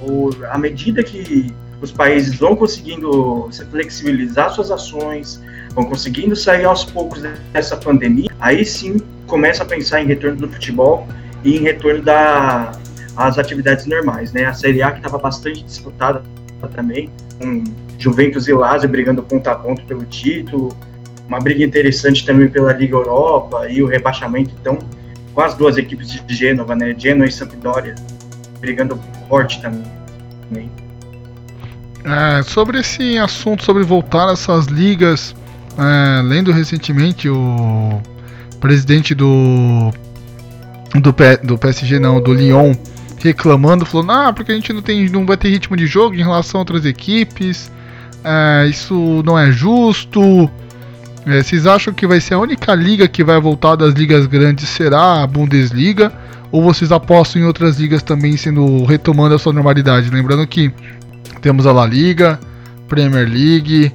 O, 0.02 0.30
à 0.50 0.58
medida 0.58 1.02
que 1.02 1.52
os 1.80 1.90
países 1.90 2.38
vão 2.38 2.54
conseguindo 2.56 3.48
se 3.50 3.64
flexibilizar 3.66 4.50
suas 4.50 4.70
ações, 4.70 5.42
vão 5.74 5.84
conseguindo 5.84 6.36
sair 6.36 6.64
aos 6.64 6.84
poucos 6.84 7.22
dessa 7.52 7.76
pandemia, 7.76 8.30
aí 8.40 8.64
sim 8.64 8.96
começa 9.26 9.62
a 9.62 9.66
pensar 9.66 10.02
em 10.02 10.06
retorno 10.06 10.36
do 10.36 10.48
futebol 10.48 11.06
e 11.42 11.56
em 11.56 11.60
retorno 11.60 12.02
das 12.02 12.74
da, 13.14 13.40
atividades 13.40 13.86
normais, 13.86 14.32
né? 14.32 14.46
A 14.46 14.54
Série 14.54 14.82
A 14.82 14.90
que 14.92 14.98
estava 14.98 15.18
bastante 15.18 15.62
disputada 15.62 16.22
também, 16.74 17.10
com 17.38 17.64
Juventus 17.98 18.48
e 18.48 18.52
Lazio 18.52 18.88
brigando 18.88 19.22
ponto 19.22 19.46
a 19.48 19.54
ponto 19.54 19.84
pelo 19.84 20.04
título, 20.04 20.74
uma 21.28 21.38
briga 21.38 21.64
interessante 21.64 22.24
também 22.24 22.48
pela 22.48 22.72
Liga 22.72 22.96
Europa 22.96 23.68
e 23.68 23.82
o 23.82 23.86
rebaixamento, 23.86 24.54
então 24.60 24.78
com 25.34 25.40
as 25.40 25.54
duas 25.54 25.76
equipes 25.76 26.08
de 26.08 26.34
Gênova, 26.34 26.74
né? 26.74 26.94
Genoa 26.96 27.26
e 27.26 27.32
Sampdoria, 27.32 27.94
brigando 28.60 28.98
forte 29.28 29.60
também. 29.60 30.04
É, 32.04 32.42
sobre 32.42 32.80
esse 32.80 33.18
assunto, 33.18 33.64
sobre 33.64 33.82
voltar 33.82 34.30
essas 34.30 34.66
ligas, 34.66 35.34
é, 35.78 36.22
lendo 36.22 36.52
recentemente 36.52 37.28
o 37.30 38.00
presidente 38.60 39.14
do 39.14 39.90
do, 41.00 41.12
P, 41.12 41.38
do 41.38 41.58
PSG, 41.58 41.98
não, 41.98 42.20
do 42.20 42.32
Lyon, 42.32 42.74
reclamando, 43.18 43.86
falando, 43.86 44.12
ah, 44.12 44.32
porque 44.32 44.52
a 44.52 44.54
gente 44.54 44.72
não, 44.72 44.82
tem, 44.82 45.08
não 45.08 45.24
vai 45.24 45.36
ter 45.36 45.48
ritmo 45.48 45.76
de 45.76 45.86
jogo 45.86 46.14
em 46.14 46.22
relação 46.22 46.58
a 46.58 46.62
outras 46.62 46.84
equipes, 46.84 47.72
é, 48.22 48.66
isso 48.68 49.22
não 49.24 49.38
é 49.38 49.50
justo, 49.50 50.48
é, 51.26 51.42
vocês 51.42 51.66
acham 51.66 51.92
que 51.92 52.06
vai 52.06 52.20
ser 52.20 52.34
a 52.34 52.38
única 52.38 52.74
liga 52.74 53.08
que 53.08 53.24
vai 53.24 53.40
voltar 53.40 53.76
das 53.76 53.94
ligas 53.94 54.26
grandes 54.26 54.68
será 54.68 55.22
a 55.22 55.26
Bundesliga? 55.26 56.12
Ou 56.52 56.62
vocês 56.62 56.92
apostam 56.92 57.42
em 57.42 57.44
outras 57.44 57.78
ligas 57.78 58.02
também 58.02 58.36
sendo 58.36 58.84
retomando 58.84 59.34
a 59.34 59.38
sua 59.38 59.52
normalidade? 59.52 60.10
Lembrando 60.10 60.46
que 60.46 60.72
temos 61.40 61.66
a 61.66 61.72
La 61.72 61.84
Liga, 61.84 62.38
Premier 62.88 63.28
League, 63.28 63.92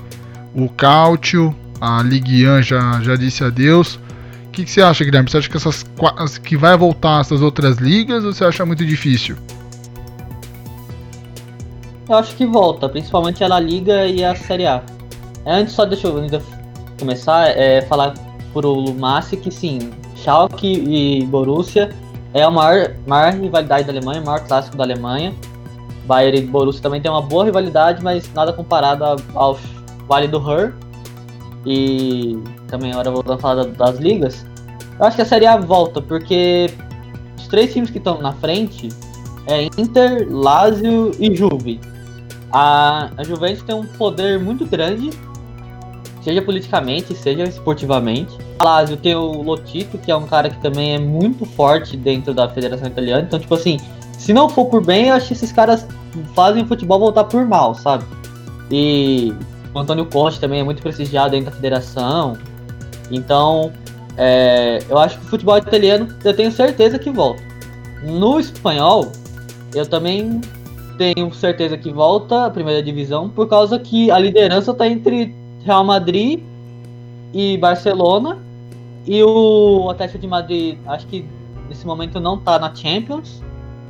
o 0.53 0.67
Cautio, 0.69 1.55
a 1.79 2.03
Ligue 2.03 2.47
1 2.47 2.63
já, 2.63 2.99
já 3.01 3.15
disse 3.15 3.43
adeus. 3.43 3.95
O 4.47 4.51
que, 4.51 4.65
que, 4.65 4.71
você 4.71 4.81
acha, 4.81 5.05
Guilherme? 5.05 5.29
Você 5.29 5.37
acha 5.37 5.49
que, 5.49 5.55
essas, 5.55 5.85
que 6.43 6.57
vai 6.57 6.75
voltar 6.75 7.21
essas 7.21 7.41
outras 7.41 7.77
ligas 7.77 8.25
ou 8.25 8.33
você 8.33 8.43
acha 8.43 8.65
muito 8.65 8.85
difícil? 8.85 9.37
Eu 12.09 12.15
acho 12.15 12.35
que 12.35 12.45
volta, 12.45 12.89
principalmente 12.89 13.43
a 13.43 13.47
La 13.47 13.59
Liga 13.59 14.07
e 14.07 14.25
a 14.25 14.35
Série 14.35 14.65
A. 14.65 14.81
Antes, 15.45 15.73
só 15.73 15.85
deixa 15.85 16.07
eu 16.07 16.13
começar, 16.99 17.47
é 17.57 17.81
falar 17.83 18.13
pro 18.53 18.93
Massi 18.93 19.37
que 19.37 19.49
sim, 19.49 19.91
Schalke 20.15 20.67
e 20.67 21.25
Borussia 21.25 21.89
é 22.33 22.43
a 22.43 22.51
maior, 22.51 22.93
maior 23.07 23.33
rivalidade 23.33 23.85
da 23.85 23.93
Alemanha, 23.93 24.21
o 24.21 24.25
maior 24.25 24.45
clássico 24.45 24.77
da 24.77 24.83
Alemanha. 24.83 25.33
Bayern 26.05 26.39
e 26.39 26.41
Borussia 26.41 26.81
também 26.81 27.01
tem 27.01 27.09
uma 27.09 27.21
boa 27.21 27.45
rivalidade, 27.45 28.03
mas 28.03 28.31
nada 28.33 28.51
comparado 28.51 29.03
ao 29.33 29.57
Vale 30.07 30.27
do 30.27 30.39
Ruhr. 30.39 30.73
E 31.65 32.37
também 32.67 32.91
agora 32.91 33.33
a 33.33 33.37
falar 33.37 33.65
das 33.65 33.97
ligas, 33.97 34.45
eu 34.99 35.05
acho 35.05 35.15
que 35.15 35.21
a 35.21 35.25
Série 35.25 35.45
A 35.45 35.57
volta, 35.57 36.01
porque 36.01 36.71
os 37.37 37.47
três 37.47 37.73
times 37.73 37.89
que 37.89 37.97
estão 37.97 38.21
na 38.21 38.31
frente 38.33 38.89
é 39.45 39.65
Inter, 39.77 40.27
Lazio 40.29 41.11
e 41.19 41.35
Juve. 41.35 41.79
A, 42.51 43.09
a 43.17 43.23
Juventus 43.23 43.61
tem 43.63 43.75
um 43.75 43.85
poder 43.85 44.39
muito 44.39 44.65
grande 44.65 45.11
seja 46.21 46.41
politicamente, 46.41 47.15
seja 47.15 47.43
esportivamente. 47.43 48.37
Lazio 48.61 48.97
tem 48.97 49.15
o 49.15 49.41
Lotito, 49.41 49.97
que 49.97 50.11
é 50.11 50.15
um 50.15 50.25
cara 50.25 50.49
que 50.49 50.61
também 50.61 50.95
é 50.95 50.99
muito 50.99 51.45
forte 51.45 51.95
dentro 51.95 52.33
da 52.33 52.47
Federação 52.49 52.87
Italiana. 52.87 53.23
Então, 53.23 53.39
tipo 53.39 53.53
assim, 53.55 53.77
se 54.17 54.33
não 54.33 54.49
for 54.49 54.65
por 54.65 54.85
bem, 54.85 55.07
eu 55.07 55.15
acho 55.15 55.27
que 55.27 55.33
esses 55.33 55.51
caras 55.51 55.87
fazem 56.35 56.63
o 56.63 56.67
futebol 56.67 56.99
voltar 56.99 57.23
por 57.23 57.45
mal, 57.45 57.73
sabe? 57.73 58.03
E 58.71 59.33
o 59.73 59.79
Antônio 59.79 60.05
Conte 60.05 60.39
também 60.39 60.59
é 60.59 60.63
muito 60.63 60.81
prestigiado 60.81 61.31
dentro 61.31 61.49
da 61.49 61.55
federação. 61.55 62.37
Então, 63.09 63.71
é, 64.17 64.79
eu 64.89 64.97
acho 64.97 65.17
que 65.17 65.25
o 65.25 65.29
futebol 65.29 65.57
italiano, 65.57 66.07
eu 66.23 66.35
tenho 66.35 66.51
certeza 66.51 66.99
que 66.99 67.09
volta. 67.09 67.41
No 68.03 68.39
espanhol, 68.39 69.11
eu 69.73 69.85
também 69.85 70.41
tenho 70.97 71.33
certeza 71.33 71.77
que 71.77 71.91
volta 71.91 72.45
a 72.45 72.49
primeira 72.49 72.83
divisão, 72.83 73.29
por 73.29 73.47
causa 73.47 73.79
que 73.79 74.11
a 74.11 74.19
liderança 74.19 74.71
está 74.71 74.87
entre 74.87 75.33
Real 75.63 75.83
Madrid 75.83 76.41
e 77.33 77.57
Barcelona. 77.57 78.37
E 79.05 79.23
o 79.23 79.89
Atlético 79.89 80.19
de 80.19 80.27
Madrid, 80.27 80.77
acho 80.85 81.07
que 81.07 81.25
nesse 81.67 81.85
momento 81.85 82.19
não 82.19 82.37
tá 82.37 82.59
na 82.59 82.73
Champions. 82.73 83.41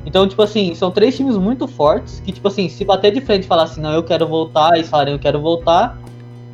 Então, 0.06 0.28
tipo 0.28 0.42
assim, 0.42 0.74
são 0.76 0.92
três 0.92 1.16
times 1.16 1.36
muito 1.36 1.68
fortes 1.68 2.20
que, 2.22 2.32
tipo 2.32 2.48
assim, 2.48 2.70
se 2.70 2.86
bater 2.86 3.12
de 3.12 3.22
frente 3.22 3.44
e 3.44 3.48
falar 3.48 3.64
assim, 3.64 3.82
não, 3.82 3.92
eu 3.92 4.04
quero 4.04 4.26
voltar, 4.26 4.80
e 4.80 4.84
falarem 4.84 5.14
eu 5.14 5.20
quero 5.20 5.42
voltar, 5.42 6.00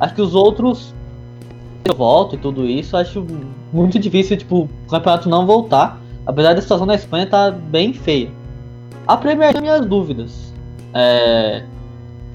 acho 0.00 0.14
que 0.14 0.22
os 0.22 0.34
outros 0.34 0.94
volta 1.94 2.34
e 2.34 2.38
tudo 2.38 2.66
isso, 2.66 2.96
acho 2.96 3.24
muito 3.72 3.98
difícil, 3.98 4.36
tipo, 4.36 4.68
o 4.86 4.90
campeonato 4.90 5.28
não 5.28 5.46
voltar. 5.46 6.00
Apesar 6.26 6.54
da 6.54 6.60
situação 6.60 6.86
na 6.86 6.96
Espanha 6.96 7.26
tá 7.26 7.50
bem 7.52 7.92
feia. 7.92 8.30
A 9.06 9.16
Premier 9.16 9.52
tem 9.52 9.62
minhas 9.62 9.86
dúvidas. 9.86 10.52
É, 10.92 11.62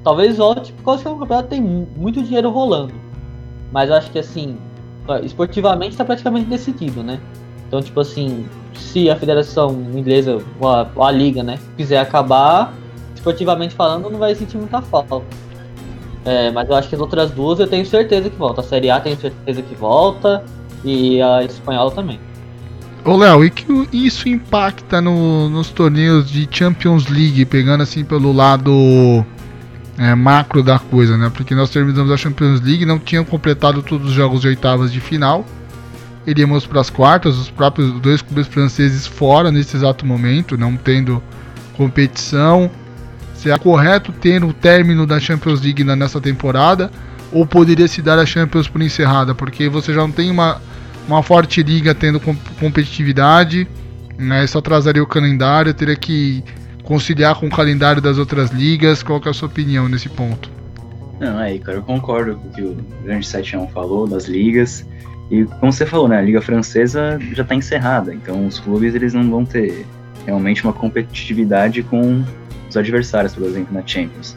talvez 0.04 0.38
volte 0.38 0.74
por 0.74 0.84
causa 0.84 1.04
que 1.04 1.10
o 1.10 1.18
campeonato 1.18 1.50
tem 1.50 1.62
muito 1.62 2.22
dinheiro 2.24 2.50
rolando. 2.50 2.94
Mas 3.72 3.90
eu 3.90 3.96
acho 3.96 4.12
que 4.12 4.20
assim, 4.20 4.58
esportivamente 5.24 5.92
está 5.92 6.04
praticamente 6.06 6.50
decidido, 6.50 7.04
né? 7.04 7.20
Então, 7.68 7.82
tipo 7.82 8.00
assim, 8.02 8.46
se 8.76 9.10
a 9.10 9.16
federação 9.16 9.72
inglesa, 9.94 10.44
a, 10.62 11.08
a 11.08 11.12
liga, 11.12 11.42
né, 11.42 11.58
quiser 11.78 12.00
acabar, 12.00 12.74
esportivamente 13.16 13.74
falando, 13.74 14.10
não 14.10 14.20
vai 14.20 14.36
sentir 14.36 14.58
muita 14.58 14.82
falta. 14.82 15.22
É, 16.26 16.52
mas 16.52 16.70
eu 16.70 16.76
acho 16.76 16.90
que 16.90 16.96
as 16.96 17.02
outras 17.02 17.32
duas 17.32 17.60
eu 17.60 17.68
tenho 17.68 17.86
certeza 17.86 18.30
que 18.30 18.36
volta. 18.36 18.62
A 18.62 18.64
Série 18.64 18.90
A 18.90 19.00
tenho 19.00 19.18
certeza 19.18 19.62
que 19.62 19.74
volta 19.74 20.44
e 20.84 21.22
a 21.22 21.44
espanhola 21.44 21.92
também. 21.92 22.20
Ô 23.04 23.18
Léo, 23.18 23.44
e 23.44 23.50
que 23.50 23.66
isso 23.92 24.30
impacta 24.30 25.02
no, 25.02 25.50
nos 25.50 25.72
torneios 25.72 26.30
de 26.30 26.48
Champions 26.52 27.08
League, 27.08 27.46
pegando 27.46 27.82
assim 27.82 28.04
pelo 28.04 28.32
lado 28.32 29.26
é, 29.98 30.16
macro 30.16 30.64
da 30.64 30.80
coisa, 30.80 31.18
né? 31.18 31.32
Porque 31.34 31.54
nós 31.54 31.70
terminamos 31.70 32.12
a 32.12 32.18
Champions 32.18 32.62
League, 32.62 32.86
não 32.86 33.00
tinham 33.00 33.24
completado 33.24 33.82
todos 33.82 34.10
os 34.10 34.14
jogos 34.14 34.42
de 34.42 34.48
oitavas 34.48 34.92
de 34.92 35.00
final. 35.00 35.46
Iríamos 36.26 36.66
para 36.66 36.82
as 36.82 36.90
quartas, 36.90 37.38
os 37.38 37.50
próprios 37.50 37.92
dois 38.00 38.22
clubes 38.22 38.48
franceses 38.48 39.08
fora 39.08 39.52
nesse 39.52 39.76
exato 39.76 40.06
momento, 40.06 40.58
não 40.58 40.76
tendo 40.78 41.22
competição. 41.76 42.70
Se 43.34 43.50
é 43.50 43.58
correto 43.58 44.12
ter 44.12 44.44
o 44.44 44.54
término 44.54 45.08
da 45.08 45.20
Champions 45.20 45.62
League 45.62 45.84
nessa 45.84 46.22
temporada 46.22 46.92
ou 47.32 47.46
poderia 47.46 47.88
se 47.88 48.02
dar 48.02 48.20
a 48.20 48.26
Champions 48.26 48.68
por 48.68 48.82
encerrada, 48.82 49.34
porque 49.34 49.70
você 49.70 49.94
já 49.94 50.02
não 50.02 50.12
tem 50.12 50.30
uma, 50.30 50.62
uma 51.08 51.24
forte 51.24 51.64
liga 51.64 51.96
tendo 51.96 52.20
competitividade, 52.60 53.68
né? 54.18 54.44
Isso 54.44 54.58
atrasaria 54.58 55.02
o 55.02 55.08
calendário, 55.08 55.74
teria 55.74 55.96
que 55.96 56.44
conciliar 56.84 57.36
com 57.36 57.48
o 57.48 57.50
calendário 57.50 58.02
das 58.02 58.18
outras 58.18 58.52
ligas. 58.52 59.04
Qual 59.04 59.22
é 59.26 59.30
a 59.30 59.34
sua 59.34 59.48
opinião 59.48 59.88
nesse 59.88 60.10
ponto? 60.10 60.50
Não, 61.20 61.38
aí, 61.38 61.60
cara, 61.60 61.78
eu 61.78 61.84
concordo 61.84 62.36
com 62.36 62.48
o 62.48 62.52
que 62.52 62.62
o 62.62 62.78
grande 63.04 63.28
7 63.28 63.56
falou 63.74 64.08
das 64.08 64.26
ligas. 64.26 64.86
E 65.30 65.46
como 65.46 65.72
você 65.72 65.86
falou, 65.86 66.08
né, 66.08 66.18
a 66.18 66.22
liga 66.22 66.42
francesa 66.42 67.18
já 67.34 67.44
está 67.44 67.56
encerrada, 67.56 68.14
então 68.14 68.46
os 68.46 68.60
clubes 68.60 68.94
eles 68.94 69.14
não 69.14 69.30
vão 69.30 69.46
ter 69.46 69.86
realmente 70.26 70.64
uma 70.64 70.74
competitividade 70.74 71.84
com 71.84 72.24
os 72.70 72.76
adversários, 72.76 73.34
por 73.34 73.44
exemplo, 73.44 73.74
na 73.74 73.82
Champions. 73.86 74.36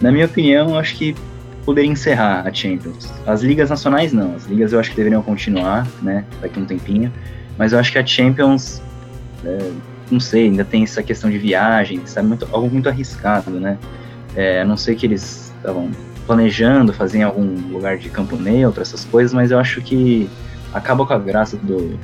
Na 0.00 0.12
minha 0.12 0.26
opinião, 0.26 0.78
acho 0.78 0.96
que 0.96 1.16
poderia 1.64 1.90
encerrar 1.90 2.46
a 2.46 2.52
Champions. 2.52 3.12
As 3.26 3.42
ligas 3.42 3.70
nacionais 3.70 4.12
não, 4.12 4.34
as 4.36 4.46
ligas 4.46 4.72
eu 4.72 4.78
acho 4.78 4.90
que 4.90 4.96
deveriam 4.96 5.22
continuar, 5.22 5.86
né, 6.00 6.24
daqui 6.40 6.60
um 6.60 6.66
tempinho, 6.66 7.12
mas 7.58 7.72
eu 7.72 7.78
acho 7.78 7.90
que 7.90 7.98
a 7.98 8.06
Champions, 8.06 8.80
é, 9.44 9.72
não 10.12 10.20
sei, 10.20 10.44
ainda 10.44 10.64
tem 10.64 10.84
essa 10.84 11.02
questão 11.02 11.30
de 11.30 11.38
viagem, 11.38 12.00
sabe, 12.04 12.28
muito, 12.28 12.46
algo 12.52 12.70
muito 12.70 12.88
arriscado, 12.88 13.50
né, 13.50 13.78
é, 14.36 14.60
a 14.60 14.64
não 14.64 14.76
sei 14.76 14.94
que 14.94 15.06
eles 15.06 15.52
estavam 15.56 15.90
planejando 16.26 16.92
fazer 16.92 17.18
em 17.18 17.22
algum 17.22 17.54
lugar 17.72 17.98
de 17.98 18.08
campo 18.08 18.36
neutro, 18.36 18.80
essas 18.80 19.04
coisas, 19.04 19.32
mas 19.32 19.50
eu 19.50 19.58
acho 19.58 19.80
que 19.82 20.28
acaba 20.72 21.04
com 21.04 21.12
a 21.12 21.18
graça 21.18 21.56
do, 21.56 21.98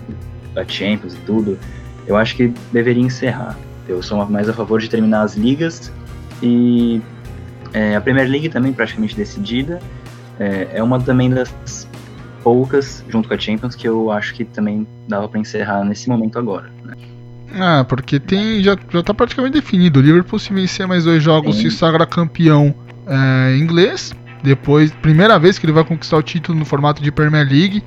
da 0.54 0.66
Champions 0.66 1.14
e 1.14 1.18
tudo. 1.18 1.58
Eu 2.06 2.16
acho 2.16 2.36
que 2.36 2.52
deveria 2.72 3.02
encerrar. 3.02 3.56
Eu 3.86 4.02
sou 4.02 4.24
mais 4.26 4.48
a 4.48 4.52
favor 4.52 4.80
de 4.80 4.88
terminar 4.88 5.22
as 5.22 5.36
ligas 5.36 5.92
e 6.42 7.00
é, 7.72 7.96
a 7.96 8.00
Premier 8.00 8.28
League 8.28 8.48
também 8.48 8.72
praticamente 8.72 9.14
decidida. 9.14 9.78
É, 10.38 10.68
é, 10.74 10.82
uma 10.82 11.00
também 11.00 11.30
das 11.30 11.88
poucas, 12.42 13.04
junto 13.08 13.28
com 13.28 13.34
a 13.34 13.38
Champions, 13.38 13.74
que 13.74 13.88
eu 13.88 14.10
acho 14.10 14.34
que 14.34 14.44
também 14.44 14.86
dava 15.06 15.28
para 15.28 15.40
encerrar 15.40 15.84
nesse 15.84 16.08
momento 16.08 16.38
agora. 16.38 16.70
Né? 16.84 16.94
Ah, 17.54 17.84
porque 17.88 18.20
tem 18.20 18.62
já, 18.62 18.76
já 18.90 19.02
tá 19.02 19.14
praticamente 19.14 19.54
definido. 19.54 20.00
O 20.00 20.02
Liverpool 20.02 20.38
se 20.38 20.52
vencer 20.52 20.86
mais 20.86 21.04
dois 21.04 21.22
jogos 21.22 21.56
Sim. 21.56 21.70
se 21.70 21.76
sagra 21.76 22.06
campeão 22.06 22.74
é, 23.06 23.56
inglês. 23.56 24.14
Depois, 24.42 24.92
primeira 25.02 25.38
vez 25.38 25.58
que 25.58 25.66
ele 25.66 25.72
vai 25.72 25.84
conquistar 25.84 26.16
o 26.16 26.22
título 26.22 26.58
no 26.58 26.64
formato 26.64 27.02
de 27.02 27.10
Premier 27.10 27.46
League. 27.48 27.82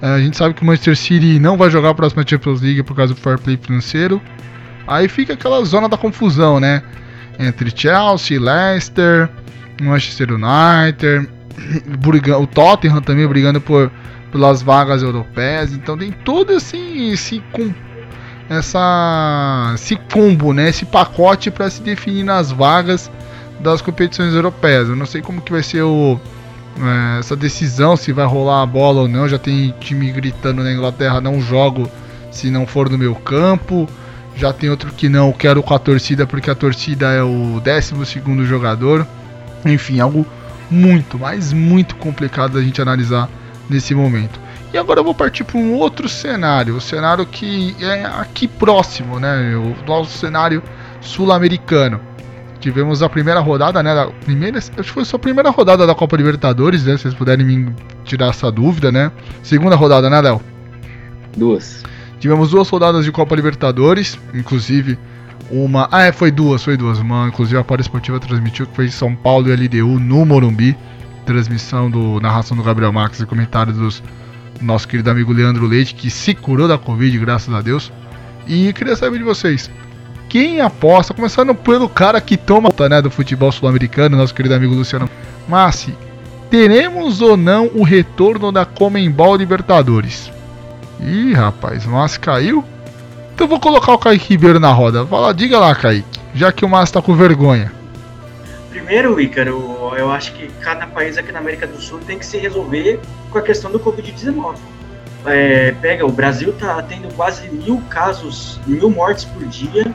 É, 0.00 0.08
a 0.08 0.18
gente 0.18 0.36
sabe 0.36 0.54
que 0.54 0.62
o 0.62 0.64
Manchester 0.64 0.96
City 0.96 1.38
não 1.38 1.56
vai 1.56 1.70
jogar 1.70 1.90
a 1.90 1.94
próxima 1.94 2.24
Champions 2.26 2.60
League 2.62 2.82
por 2.82 2.96
causa 2.96 3.12
do 3.14 3.20
fair 3.20 3.38
play 3.38 3.58
financeiro. 3.60 4.20
Aí 4.86 5.08
fica 5.08 5.34
aquela 5.34 5.62
zona 5.64 5.88
da 5.88 5.96
confusão, 5.96 6.58
né? 6.58 6.82
Entre 7.38 7.70
Chelsea, 7.74 8.40
Leicester, 8.40 9.28
Manchester 9.80 10.28
United, 10.32 11.28
o 12.40 12.46
Tottenham 12.46 13.00
também 13.00 13.26
brigando 13.26 13.60
por 13.60 13.90
pelas 14.30 14.62
vagas 14.62 15.02
europeias. 15.02 15.72
Então 15.72 15.98
tem 15.98 16.12
todo 16.12 16.52
assim 16.52 17.10
esse 17.12 17.42
com 17.52 17.72
essa 18.50 19.70
esse 19.76 19.94
combo, 20.12 20.52
né? 20.52 20.68
Esse 20.68 20.84
pacote 20.84 21.50
para 21.52 21.70
se 21.70 21.80
definir 21.80 22.24
nas 22.24 22.50
vagas 22.50 23.08
das 23.60 23.80
competições 23.80 24.34
europeias. 24.34 24.88
Eu 24.88 24.96
não 24.96 25.06
sei 25.06 25.22
como 25.22 25.40
que 25.40 25.52
vai 25.52 25.62
ser 25.62 25.82
o 25.82 26.20
é, 26.78 27.20
essa 27.20 27.36
decisão 27.36 27.96
se 27.96 28.12
vai 28.12 28.26
rolar 28.26 28.62
a 28.62 28.66
bola 28.66 29.02
ou 29.02 29.08
não. 29.08 29.28
Já 29.28 29.38
tem 29.38 29.72
time 29.78 30.10
gritando 30.10 30.64
na 30.64 30.72
Inglaterra 30.72 31.20
não 31.20 31.40
jogo 31.40 31.88
se 32.32 32.50
não 32.50 32.66
for 32.66 32.90
no 32.90 32.98
meu 32.98 33.14
campo. 33.14 33.88
Já 34.34 34.52
tem 34.52 34.68
outro 34.68 34.90
que 34.92 35.08
não, 35.08 35.32
quero 35.32 35.62
com 35.62 35.74
a 35.74 35.78
torcida 35.78 36.26
porque 36.26 36.50
a 36.50 36.54
torcida 36.54 37.12
é 37.12 37.22
o 37.22 37.60
12 37.60 38.44
jogador. 38.44 39.06
Enfim, 39.64 40.00
algo 40.00 40.26
muito, 40.68 41.18
mas 41.18 41.52
muito 41.52 41.94
complicado 41.96 42.54
da 42.54 42.62
gente 42.62 42.82
analisar 42.82 43.28
nesse 43.68 43.94
momento. 43.94 44.40
E 44.72 44.78
agora 44.78 45.00
eu 45.00 45.04
vou 45.04 45.14
partir 45.14 45.42
para 45.42 45.58
um 45.58 45.74
outro 45.74 46.08
cenário, 46.08 46.76
o 46.76 46.80
cenário 46.80 47.26
que 47.26 47.74
é 47.80 48.04
aqui 48.04 48.46
próximo, 48.46 49.18
né? 49.18 49.56
O 49.56 49.74
nosso 49.84 50.16
cenário 50.16 50.62
sul-americano. 51.00 52.00
Tivemos 52.60 53.02
a 53.02 53.08
primeira 53.08 53.40
rodada, 53.40 53.82
né? 53.82 54.12
Primeira, 54.24 54.58
acho 54.58 54.70
que 54.70 54.84
foi 54.84 55.04
só 55.04 55.16
a 55.16 55.20
primeira 55.20 55.50
rodada 55.50 55.86
da 55.86 55.94
Copa 55.94 56.16
Libertadores, 56.16 56.84
né? 56.84 56.96
Se 56.96 57.04
vocês 57.04 57.14
puderem 57.14 57.44
me 57.44 57.74
tirar 58.04 58.28
essa 58.28 58.50
dúvida, 58.52 58.92
né? 58.92 59.10
Segunda 59.42 59.74
rodada, 59.74 60.08
né, 60.08 60.20
Léo? 60.20 60.40
Duas. 61.36 61.82
Tivemos 62.20 62.50
duas 62.50 62.68
rodadas 62.68 63.04
de 63.04 63.10
Copa 63.10 63.34
Libertadores, 63.34 64.18
inclusive 64.34 64.98
uma. 65.50 65.88
Ah, 65.90 66.02
é, 66.02 66.12
foi 66.12 66.30
duas, 66.30 66.62
foi 66.62 66.76
duas. 66.76 66.98
Uma, 66.98 67.26
inclusive 67.28 67.58
a 67.58 67.64
Para 67.64 67.80
Esportiva 67.80 68.20
transmitiu 68.20 68.66
que 68.66 68.76
foi 68.76 68.88
São 68.88 69.16
Paulo 69.16 69.48
e 69.48 69.56
LDU 69.56 69.98
no 69.98 70.24
Morumbi. 70.24 70.76
Transmissão 71.26 71.90
do 71.90 72.20
narração 72.20 72.56
do 72.56 72.62
Gabriel 72.62 72.92
Marques 72.92 73.20
e 73.20 73.26
comentários 73.26 73.76
dos 73.76 74.02
nosso 74.60 74.86
querido 74.86 75.10
amigo 75.10 75.32
Leandro 75.32 75.66
Leite, 75.66 75.94
que 75.94 76.10
se 76.10 76.34
curou 76.34 76.68
da 76.68 76.78
Covid, 76.78 77.18
graças 77.18 77.52
a 77.52 77.60
Deus. 77.60 77.92
E 78.46 78.72
queria 78.72 78.96
saber 78.96 79.18
de 79.18 79.24
vocês. 79.24 79.70
Quem 80.28 80.60
aposta, 80.60 81.12
começando 81.12 81.54
pelo 81.54 81.88
cara 81.88 82.20
que 82.20 82.36
toma 82.36 82.70
né, 82.88 83.02
do 83.02 83.10
futebol 83.10 83.50
sul-americano, 83.50 84.16
nosso 84.16 84.34
querido 84.34 84.54
amigo 84.54 84.74
Luciano 84.74 85.10
Massi, 85.48 85.94
teremos 86.48 87.20
ou 87.20 87.36
não 87.36 87.70
o 87.74 87.82
retorno 87.82 88.52
da 88.52 88.64
Comembol 88.64 89.36
Libertadores? 89.36 90.30
Ih, 91.00 91.32
rapaz, 91.32 91.84
o 91.86 91.90
Márcio 91.90 92.20
caiu. 92.20 92.64
Então 93.34 93.48
vou 93.48 93.58
colocar 93.58 93.92
o 93.92 93.98
Kaique 93.98 94.30
Ribeiro 94.30 94.60
na 94.60 94.70
roda. 94.70 95.06
Fala, 95.06 95.32
diga 95.32 95.58
lá, 95.58 95.74
Kaique. 95.74 96.20
Já 96.34 96.52
que 96.52 96.64
o 96.64 96.68
Márcio 96.68 96.94
tá 96.94 97.02
com 97.02 97.16
vergonha. 97.16 97.72
Primeiro, 98.70 99.20
Ícaro, 99.20 99.92
eu 99.96 100.12
acho 100.12 100.32
que 100.32 100.46
cada 100.60 100.86
país 100.86 101.18
aqui 101.18 101.32
na 101.32 101.40
América 101.40 101.66
do 101.66 101.80
Sul 101.80 101.98
tem 102.06 102.18
que 102.18 102.24
se 102.24 102.38
resolver 102.38 103.00
com 103.28 103.38
a 103.38 103.42
questão 103.42 103.70
do 103.70 103.80
Covid-19. 103.80 104.56
É, 105.26 105.72
pega, 105.72 106.06
o 106.06 106.12
Brasil 106.12 106.52
tá 106.52 106.80
tendo 106.82 107.12
quase 107.14 107.50
mil 107.50 107.82
casos, 107.90 108.60
mil 108.66 108.88
mortes 108.88 109.24
por 109.24 109.44
dia, 109.44 109.92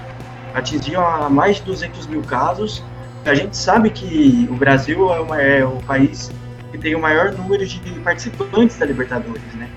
atingiu 0.53 0.99
a 0.99 1.29
mais 1.29 1.55
de 1.55 1.63
200 1.63 2.05
mil 2.07 2.21
casos. 2.21 2.83
A 3.25 3.33
gente 3.33 3.55
sabe 3.55 3.89
que 3.89 4.45
o 4.51 4.55
Brasil 4.55 5.11
é, 5.13 5.19
uma, 5.21 5.41
é 5.41 5.65
o 5.65 5.77
país 5.87 6.29
que 6.69 6.77
tem 6.77 6.95
o 6.95 6.99
maior 6.99 7.31
número 7.31 7.65
de 7.65 7.79
participantes 8.01 8.77
da 8.77 8.85
Libertadores, 8.85 9.53
né? 9.53 9.69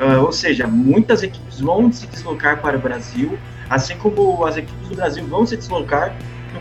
Uh, 0.00 0.24
ou 0.24 0.32
seja, 0.32 0.66
muitas 0.66 1.22
equipes 1.22 1.60
vão 1.60 1.92
se 1.92 2.06
deslocar 2.06 2.62
para 2.62 2.78
o 2.78 2.80
Brasil, 2.80 3.38
assim 3.68 3.96
como 3.96 4.44
as 4.46 4.56
equipes 4.56 4.88
do 4.88 4.96
Brasil 4.96 5.26
vão 5.26 5.44
se 5.44 5.56
deslocar 5.56 6.14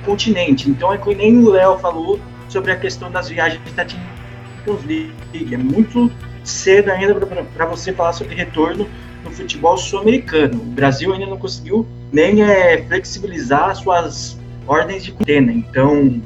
continente. 0.08 0.70
Então 0.70 0.93
é 0.93 0.98
que 0.98 1.13
nem 1.13 1.38
o 1.38 1.50
Léo 1.50 1.78
falou 1.80 2.17
sobre 2.48 2.72
a 2.72 2.78
questão 2.78 3.12
das 3.12 3.28
viagens 3.28 3.62
da 3.76 3.86
Champions 3.86 4.86
League. 4.86 5.54
É 5.54 5.58
muito 5.58 6.10
cedo 6.46 6.89
ainda 6.89 7.13
para 7.54 7.65
você 7.65 7.91
falar 7.91 8.13
sobre 8.13 8.34
retorno 8.34 8.88
no 9.24 9.32
futebol 9.32 9.78
sul-americano. 9.78 10.62
O 10.62 10.65
Brasil 10.65 11.13
ainda 11.13 11.26
não 11.26 11.38
conseguiu 11.38 11.86
nem 12.12 12.41
é, 12.41 12.82
flexibilizar 12.84 13.76
suas 13.76 14.39
ordens 14.65 15.04
de 15.04 15.12
quarentena. 15.12 15.52
Então 15.52 16.22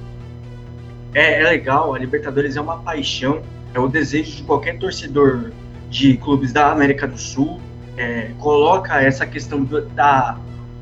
é, 1.13 1.41
é 1.41 1.43
legal, 1.43 1.95
a 1.95 1.97
Libertadores 1.97 2.55
é 2.55 2.61
uma 2.61 2.77
paixão, 2.77 3.41
é 3.73 3.79
o 3.79 3.87
desejo 3.87 4.37
de 4.37 4.43
qualquer 4.43 4.77
torcedor 4.77 5.51
de 5.89 6.15
clubes 6.17 6.53
da 6.53 6.71
América 6.71 7.07
do 7.07 7.17
Sul, 7.17 7.59
é, 7.97 8.29
coloca 8.39 9.01
essa 9.01 9.25
questão 9.25 9.67
da, 9.93 10.37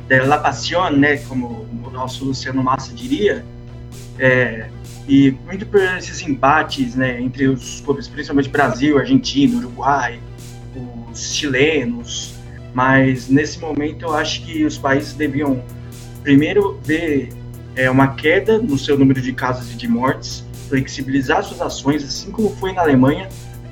da 0.09 0.25
la 0.25 0.39
passion, 0.39 0.89
né, 0.89 1.17
como 1.17 1.67
o 1.85 1.89
nosso 1.91 2.25
Luciano 2.25 2.61
Massa 2.63 2.93
diria, 2.93 3.45
É, 4.21 4.67
e 5.07 5.31
muito 5.45 5.65
por 5.65 5.81
esses 5.81 6.21
embates 6.21 6.93
né, 6.93 7.21
entre 7.21 7.47
os 7.47 7.79
clubes, 7.79 8.05
principalmente 8.05 8.49
Brasil, 8.49 8.97
Argentina, 8.97 9.57
Uruguai, 9.57 10.19
os 11.09 11.33
chilenos. 11.33 12.35
Mas 12.73 13.29
nesse 13.29 13.59
momento 13.59 14.05
eu 14.07 14.13
acho 14.13 14.45
que 14.45 14.65
os 14.65 14.77
países 14.77 15.13
deviam 15.13 15.63
primeiro 16.21 16.79
ver 16.83 17.29
é, 17.77 17.89
uma 17.89 18.09
queda 18.09 18.57
no 18.57 18.77
seu 18.77 18.99
número 18.99 19.21
de 19.21 19.31
casos 19.31 19.71
e 19.71 19.75
de 19.77 19.87
mortes, 19.87 20.45
flexibilizar 20.67 21.43
suas 21.43 21.61
ações, 21.61 22.03
assim 22.03 22.29
como 22.29 22.49
foi 22.57 22.73
na 22.73 22.81
Alemanha, 22.81 23.29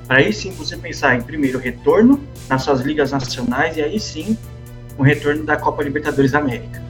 para 0.08 0.20
aí 0.20 0.32
sim 0.32 0.52
você 0.52 0.78
pensar 0.78 1.16
em 1.18 1.22
primeiro 1.22 1.60
retorno 1.60 2.20
nas 2.48 2.64
suas 2.64 2.80
ligas 2.80 3.12
nacionais 3.12 3.76
e 3.76 3.82
aí 3.82 4.00
sim 4.00 4.38
o 4.98 5.04
retorno 5.04 5.44
da 5.44 5.58
Copa 5.58 5.84
Libertadores 5.84 6.32
da 6.32 6.40
América. 6.40 6.82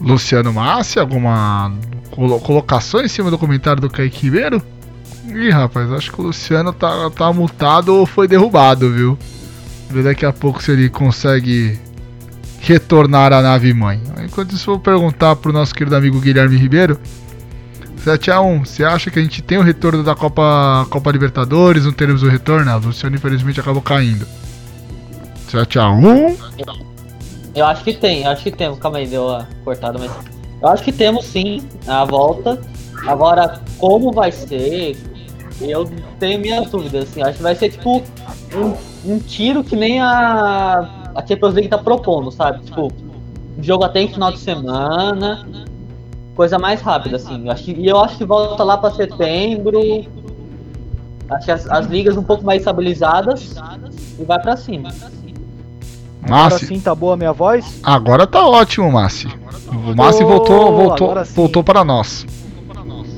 Luciano 0.00 0.52
Massi, 0.52 0.98
alguma 0.98 1.72
colocação 2.10 3.00
em 3.02 3.08
cima 3.08 3.30
do 3.30 3.38
comentário 3.38 3.80
do 3.80 3.88
Kaique 3.88 4.24
Ribeiro? 4.24 4.62
Ih, 5.28 5.50
rapaz, 5.50 5.90
acho 5.92 6.12
que 6.12 6.20
o 6.20 6.24
Luciano 6.24 6.72
tá, 6.72 7.08
tá 7.10 7.32
mutado 7.32 7.94
ou 7.94 8.04
foi 8.04 8.26
derrubado, 8.26 8.92
viu? 8.92 9.16
Ver 9.88 10.02
daqui 10.02 10.26
a 10.26 10.32
pouco 10.32 10.62
se 10.62 10.72
ele 10.72 10.88
consegue 10.88 11.78
retornar 12.60 13.32
à 13.32 13.40
nave 13.40 13.72
mãe. 13.72 14.00
Enquanto 14.24 14.52
isso, 14.52 14.66
vou 14.66 14.80
perguntar 14.80 15.36
pro 15.36 15.52
nosso 15.52 15.74
querido 15.74 15.94
amigo 15.96 16.20
Guilherme 16.20 16.56
Ribeiro. 16.56 16.98
7x1, 18.04 18.66
você 18.66 18.84
acha 18.84 19.10
que 19.10 19.18
a 19.18 19.22
gente 19.22 19.40
tem 19.42 19.58
o 19.58 19.62
retorno 19.62 20.02
da 20.02 20.14
Copa, 20.14 20.86
Copa 20.90 21.10
Libertadores? 21.10 21.84
Não 21.84 21.92
teremos 21.92 22.22
o 22.22 22.28
retorno? 22.28 22.64
Não, 22.64 22.78
o 22.78 22.86
Luciano 22.86 23.14
infelizmente 23.14 23.60
acabou 23.60 23.80
caindo. 23.80 24.26
7x1? 25.50 26.36
Eu 27.54 27.66
acho 27.66 27.84
que 27.84 27.92
tem, 27.92 28.22
eu 28.22 28.30
acho 28.30 28.42
que 28.42 28.50
temos. 28.50 28.78
Calma 28.78 28.98
aí, 28.98 29.06
deu 29.06 29.30
a 29.30 29.46
cortada, 29.64 29.98
mas. 29.98 30.10
Eu 30.60 30.68
acho 30.68 30.82
que 30.82 30.92
temos 30.92 31.24
sim 31.26 31.62
a 31.86 32.04
volta. 32.04 32.60
Agora, 33.06 33.60
como 33.78 34.12
vai 34.12 34.32
ser? 34.32 34.96
Eu 35.60 35.90
tenho 36.18 36.40
minhas 36.40 36.70
dúvidas, 36.70 37.08
assim. 37.10 37.22
Acho 37.22 37.36
que 37.36 37.42
vai 37.42 37.54
ser 37.54 37.70
tipo 37.70 38.02
um, 38.54 39.12
um 39.12 39.18
tiro 39.18 39.62
que 39.62 39.76
nem 39.76 40.00
a, 40.00 41.10
a 41.14 41.26
Champions 41.26 41.54
League 41.54 41.68
tá 41.68 41.78
propondo, 41.78 42.30
sabe? 42.30 42.64
Tipo, 42.64 42.90
jogo 43.60 43.84
até 43.84 44.02
em 44.02 44.08
final 44.08 44.32
de 44.32 44.38
semana. 44.38 45.46
Coisa 46.34 46.58
mais 46.58 46.80
rápida, 46.80 47.16
assim. 47.16 47.44
Eu 47.44 47.52
acho 47.52 47.64
que, 47.64 47.72
e 47.72 47.88
eu 47.88 47.98
acho 48.00 48.16
que 48.16 48.24
volta 48.24 48.64
lá 48.64 48.78
para 48.78 48.90
setembro. 48.94 49.80
Acho 51.28 51.44
que 51.44 51.50
as, 51.50 51.68
as 51.70 51.86
ligas 51.86 52.16
um 52.16 52.22
pouco 52.22 52.44
mais 52.44 52.60
estabilizadas 52.60 53.54
e 54.18 54.24
vai 54.24 54.40
para 54.40 54.56
cima. 54.56 54.90
Agora 56.22 56.58
sim 56.58 56.78
tá 56.78 56.94
boa 56.94 57.14
a 57.14 57.16
minha 57.16 57.32
voz? 57.32 57.80
Agora 57.82 58.26
tá 58.26 58.46
ótimo, 58.46 58.90
Massi. 58.90 59.28
O 59.68 59.94
Massi 59.94 60.22
voltou, 60.22 60.72
voltou, 60.72 61.14
voltou 61.34 61.64
para 61.64 61.84
nós. 61.84 62.24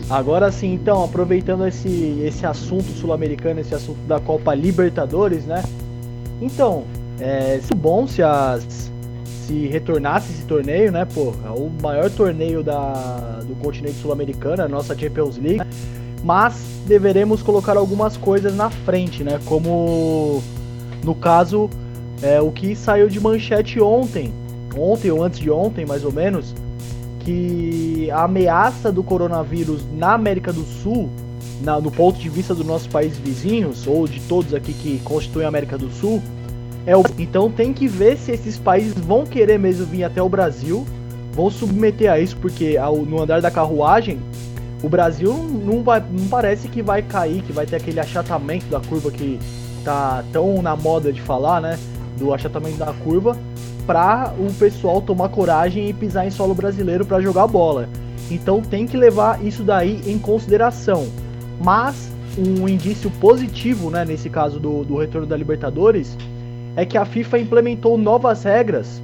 Agora 0.09 0.51
sim, 0.53 0.75
então, 0.75 1.03
aproveitando 1.03 1.67
esse, 1.67 2.23
esse 2.25 2.47
assunto 2.47 2.85
sul-americano, 2.93 3.61
esse 3.61 3.75
assunto 3.75 3.99
da 4.07 4.21
Copa 4.21 4.55
Libertadores, 4.55 5.45
né? 5.45 5.63
Então, 6.41 6.85
é 7.19 7.61
bom 7.77 8.07
se 8.07 8.23
as 8.23 8.93
se 9.47 9.67
retornasse 9.67 10.33
esse 10.33 10.45
torneio, 10.45 10.91
né? 10.91 11.05
Pô, 11.05 11.33
é 11.45 11.51
o 11.51 11.71
maior 11.83 12.11
torneio 12.11 12.63
da, 12.63 13.41
do 13.47 13.55
continente 13.57 13.97
sul-americano, 13.97 14.63
a 14.63 14.69
nossa 14.69 14.97
Champions 14.97 15.37
League. 15.37 15.63
Mas 16.23 16.65
deveremos 16.87 17.43
colocar 17.43 17.77
algumas 17.77 18.17
coisas 18.17 18.55
na 18.55 18.71
frente, 18.71 19.23
né? 19.23 19.39
Como 19.45 20.43
no 21.05 21.15
caso 21.15 21.69
é, 22.23 22.41
o 22.41 22.51
que 22.51 22.75
saiu 22.75 23.09
de 23.09 23.21
manchete 23.21 23.81
ontem, 23.81 24.33
ontem 24.77 25.11
ou 25.11 25.23
antes 25.23 25.39
de 25.39 25.51
ontem, 25.51 25.85
mais 25.85 26.05
ou 26.05 26.13
menos, 26.13 26.55
que 27.21 28.11
a 28.11 28.25
ameaça 28.25 28.91
do 28.91 29.03
coronavírus 29.03 29.83
na 29.95 30.15
América 30.15 30.53
do 30.53 30.65
Sul, 30.65 31.11
na, 31.63 31.81
no 31.81 31.91
ponto 31.91 32.19
de 32.19 32.29
vista 32.29 32.55
dos 32.55 32.67
nossos 32.67 32.87
países 32.87 33.19
vizinhos, 33.19 33.87
ou 33.87 34.09
de 34.09 34.21
todos 34.21 34.55
aqui 34.55 34.73
que 34.73 34.99
constituem 35.05 35.45
a 35.45 35.49
América 35.49 35.77
do 35.77 35.91
Sul, 35.91 36.23
é 36.87 36.97
o... 36.97 37.03
então 37.19 37.51
tem 37.51 37.73
que 37.73 37.87
ver 37.87 38.17
se 38.17 38.33
esses 38.33 38.59
países 38.59 38.95
vão 38.95 39.25
querer 39.25 39.59
mesmo 39.59 39.87
vir 39.87 40.05
até 40.05 40.23
o 40.23 40.29
Brasil, 40.29 40.87
vão 41.33 41.51
submeter 41.51 42.11
a 42.11 42.19
isso, 42.19 42.37
porque 42.37 42.77
ao, 42.77 42.97
no 42.99 43.23
andar 43.23 43.41
da 43.41 43.51
carruagem, 43.51 44.19
o 44.83 44.89
Brasil 44.89 45.33
não, 45.33 45.83
vai, 45.83 46.01
não 46.01 46.29
parece 46.29 46.69
que 46.69 46.83
vai 46.83 47.03
cair, 47.03 47.43
que 47.43 47.53
vai 47.53 47.67
ter 47.67 47.77
aquele 47.77 48.01
achatamento 48.01 48.67
da 48.67 48.81
curva 48.81 49.11
que 49.11 49.39
tá 49.83 50.23
tão 50.33 50.61
na 50.63 50.77
moda 50.77 51.13
de 51.13 51.21
falar, 51.21 51.61
né? 51.61 51.79
do 52.17 52.33
achatamento 52.33 52.77
da 52.77 52.93
curva 52.93 53.37
para 53.87 54.33
o 54.39 54.53
pessoal 54.55 55.03
tomar 55.03 55.29
coragem 55.29 55.89
e 55.89 55.93
pisar 55.93 56.27
em 56.27 56.31
solo 56.31 56.55
brasileiro 56.55 57.05
para 57.05 57.21
jogar 57.21 57.47
bola. 57.47 57.89
Então 58.31 58.63
tem 58.63 58.87
que 58.87 58.97
levar 58.97 59.45
isso 59.45 59.63
daí 59.63 60.01
em 60.07 60.19
consideração. 60.19 61.07
Mas 61.63 62.11
um 62.39 62.69
indício 62.69 63.11
positivo, 63.21 63.91
né, 63.91 64.05
nesse 64.05 64.31
caso 64.31 64.59
do, 64.59 64.85
do 64.85 64.97
retorno 64.97 65.27
da 65.27 65.37
Libertadores, 65.37 66.17
é 66.77 66.85
que 66.85 66.99
a 66.99 67.05
FIFA 67.05 67.39
implementou 67.39 67.97
novas 67.97 68.45
regras 68.45 69.03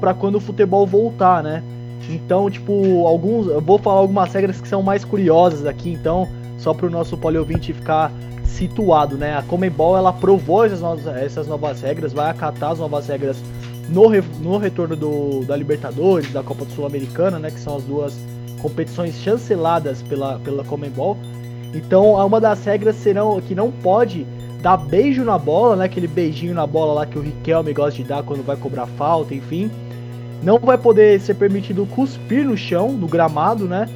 para 0.00 0.14
quando 0.14 0.36
o 0.36 0.40
futebol 0.40 0.86
voltar, 0.86 1.42
né? 1.42 1.62
Então, 2.08 2.50
tipo, 2.50 3.06
alguns, 3.06 3.46
eu 3.46 3.60
vou 3.60 3.78
falar 3.78 4.00
algumas 4.00 4.32
regras 4.32 4.60
que 4.60 4.68
são 4.68 4.82
mais 4.82 5.04
curiosas 5.04 5.66
aqui, 5.66 5.92
então, 5.92 6.28
só 6.58 6.74
para 6.74 6.86
o 6.86 6.90
nosso 6.90 7.16
poliouvinte 7.16 7.72
ficar 7.72 8.12
situado, 8.44 9.16
né? 9.16 9.36
A 9.36 9.42
Comebol 9.42 9.96
ela 9.96 10.10
aprovou 10.10 10.64
essas 10.64 10.80
novas, 10.80 11.06
essas 11.06 11.46
novas 11.46 11.80
regras, 11.80 12.12
vai 12.12 12.30
acatar 12.30 12.72
as 12.72 12.78
novas 12.78 13.08
regras 13.08 13.36
no, 13.88 14.06
re, 14.08 14.22
no 14.40 14.58
retorno 14.58 14.94
do, 14.94 15.44
da 15.44 15.56
Libertadores, 15.56 16.32
da 16.32 16.42
Copa 16.42 16.64
Sul-Americana, 16.74 17.38
né? 17.38 17.50
Que 17.50 17.60
são 17.60 17.76
as 17.76 17.82
duas 17.84 18.18
competições 18.60 19.14
chanceladas 19.16 20.02
pela, 20.02 20.38
pela 20.38 20.64
Comebol. 20.64 21.16
Então, 21.74 22.14
uma 22.14 22.40
das 22.40 22.64
regras 22.64 22.96
serão 22.96 23.40
que 23.40 23.54
não 23.54 23.70
pode 23.70 24.26
dar 24.62 24.76
beijo 24.76 25.24
na 25.24 25.36
bola, 25.36 25.74
né? 25.76 25.84
Aquele 25.86 26.06
beijinho 26.06 26.54
na 26.54 26.66
bola 26.66 26.94
lá 26.94 27.06
que 27.06 27.18
o 27.18 27.22
Riquelme 27.22 27.72
gosta 27.72 28.00
de 28.00 28.04
dar 28.04 28.22
quando 28.22 28.44
vai 28.44 28.56
cobrar 28.56 28.86
falta, 28.86 29.34
enfim. 29.34 29.70
Não 30.42 30.58
vai 30.58 30.78
poder 30.78 31.20
ser 31.20 31.34
permitido 31.34 31.86
cuspir 31.86 32.44
no 32.44 32.56
chão, 32.56 32.92
no 32.92 33.08
gramado, 33.08 33.66
né? 33.66 33.88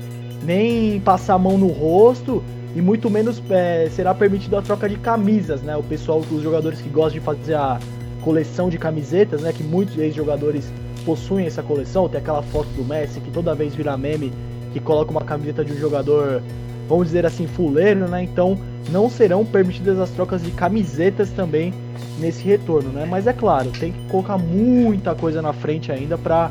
Nem 0.43 1.01
passar 1.01 1.35
a 1.35 1.39
mão 1.39 1.57
no 1.57 1.69
rosto 1.69 2.43
e 2.75 2.81
muito 2.83 3.09
menos 3.09 3.41
é, 3.49 3.89
será 3.91 4.13
permitido 4.13 4.57
a 4.57 4.63
troca 4.63 4.89
de 4.89 4.97
camisas, 4.97 5.63
né? 5.63 5.77
O 5.77 5.83
pessoal, 5.83 6.19
os 6.19 6.43
jogadores 6.43 6.81
que 6.81 6.89
gostam 6.89 7.21
de 7.21 7.21
fazer 7.21 7.55
a 7.55 7.79
coleção 8.23 8.69
de 8.69 8.77
camisetas, 8.77 9.43
né? 9.43 9.53
Que 9.53 9.63
muitos 9.63 9.97
ex-jogadores 9.97 10.71
possuem 11.05 11.47
essa 11.47 11.63
coleção. 11.63 12.09
Tem 12.09 12.21
aquela 12.21 12.43
foto 12.43 12.69
do 12.77 12.85
Messi 12.85 13.21
que 13.21 13.31
toda 13.31 13.55
vez 13.55 13.75
vira 13.75 13.97
meme, 13.97 14.33
que 14.73 14.81
coloca 14.81 15.13
uma 15.13 15.23
camiseta 15.23 15.65
de 15.65 15.73
um 15.73 15.77
jogador, 15.79 16.43
vamos 16.89 17.07
dizer 17.07 17.27
assim, 17.27 17.47
fuleiro, 17.47 18.09
né? 18.09 18.23
Então 18.23 18.59
não 18.91 19.11
serão 19.11 19.45
permitidas 19.45 19.99
as 19.99 20.11
trocas 20.11 20.43
de 20.43 20.51
camisetas 20.51 21.31
também 21.31 21.75
nesse 22.19 22.43
retorno, 22.45 22.91
né? 22.91 23.07
Mas 23.09 23.27
é 23.27 23.33
claro, 23.33 23.71
tem 23.71 23.93
que 23.93 23.99
colocar 24.09 24.39
muita 24.39 25.15
coisa 25.15 25.43
na 25.43 25.53
frente 25.53 25.91
ainda 25.91 26.17
para 26.17 26.51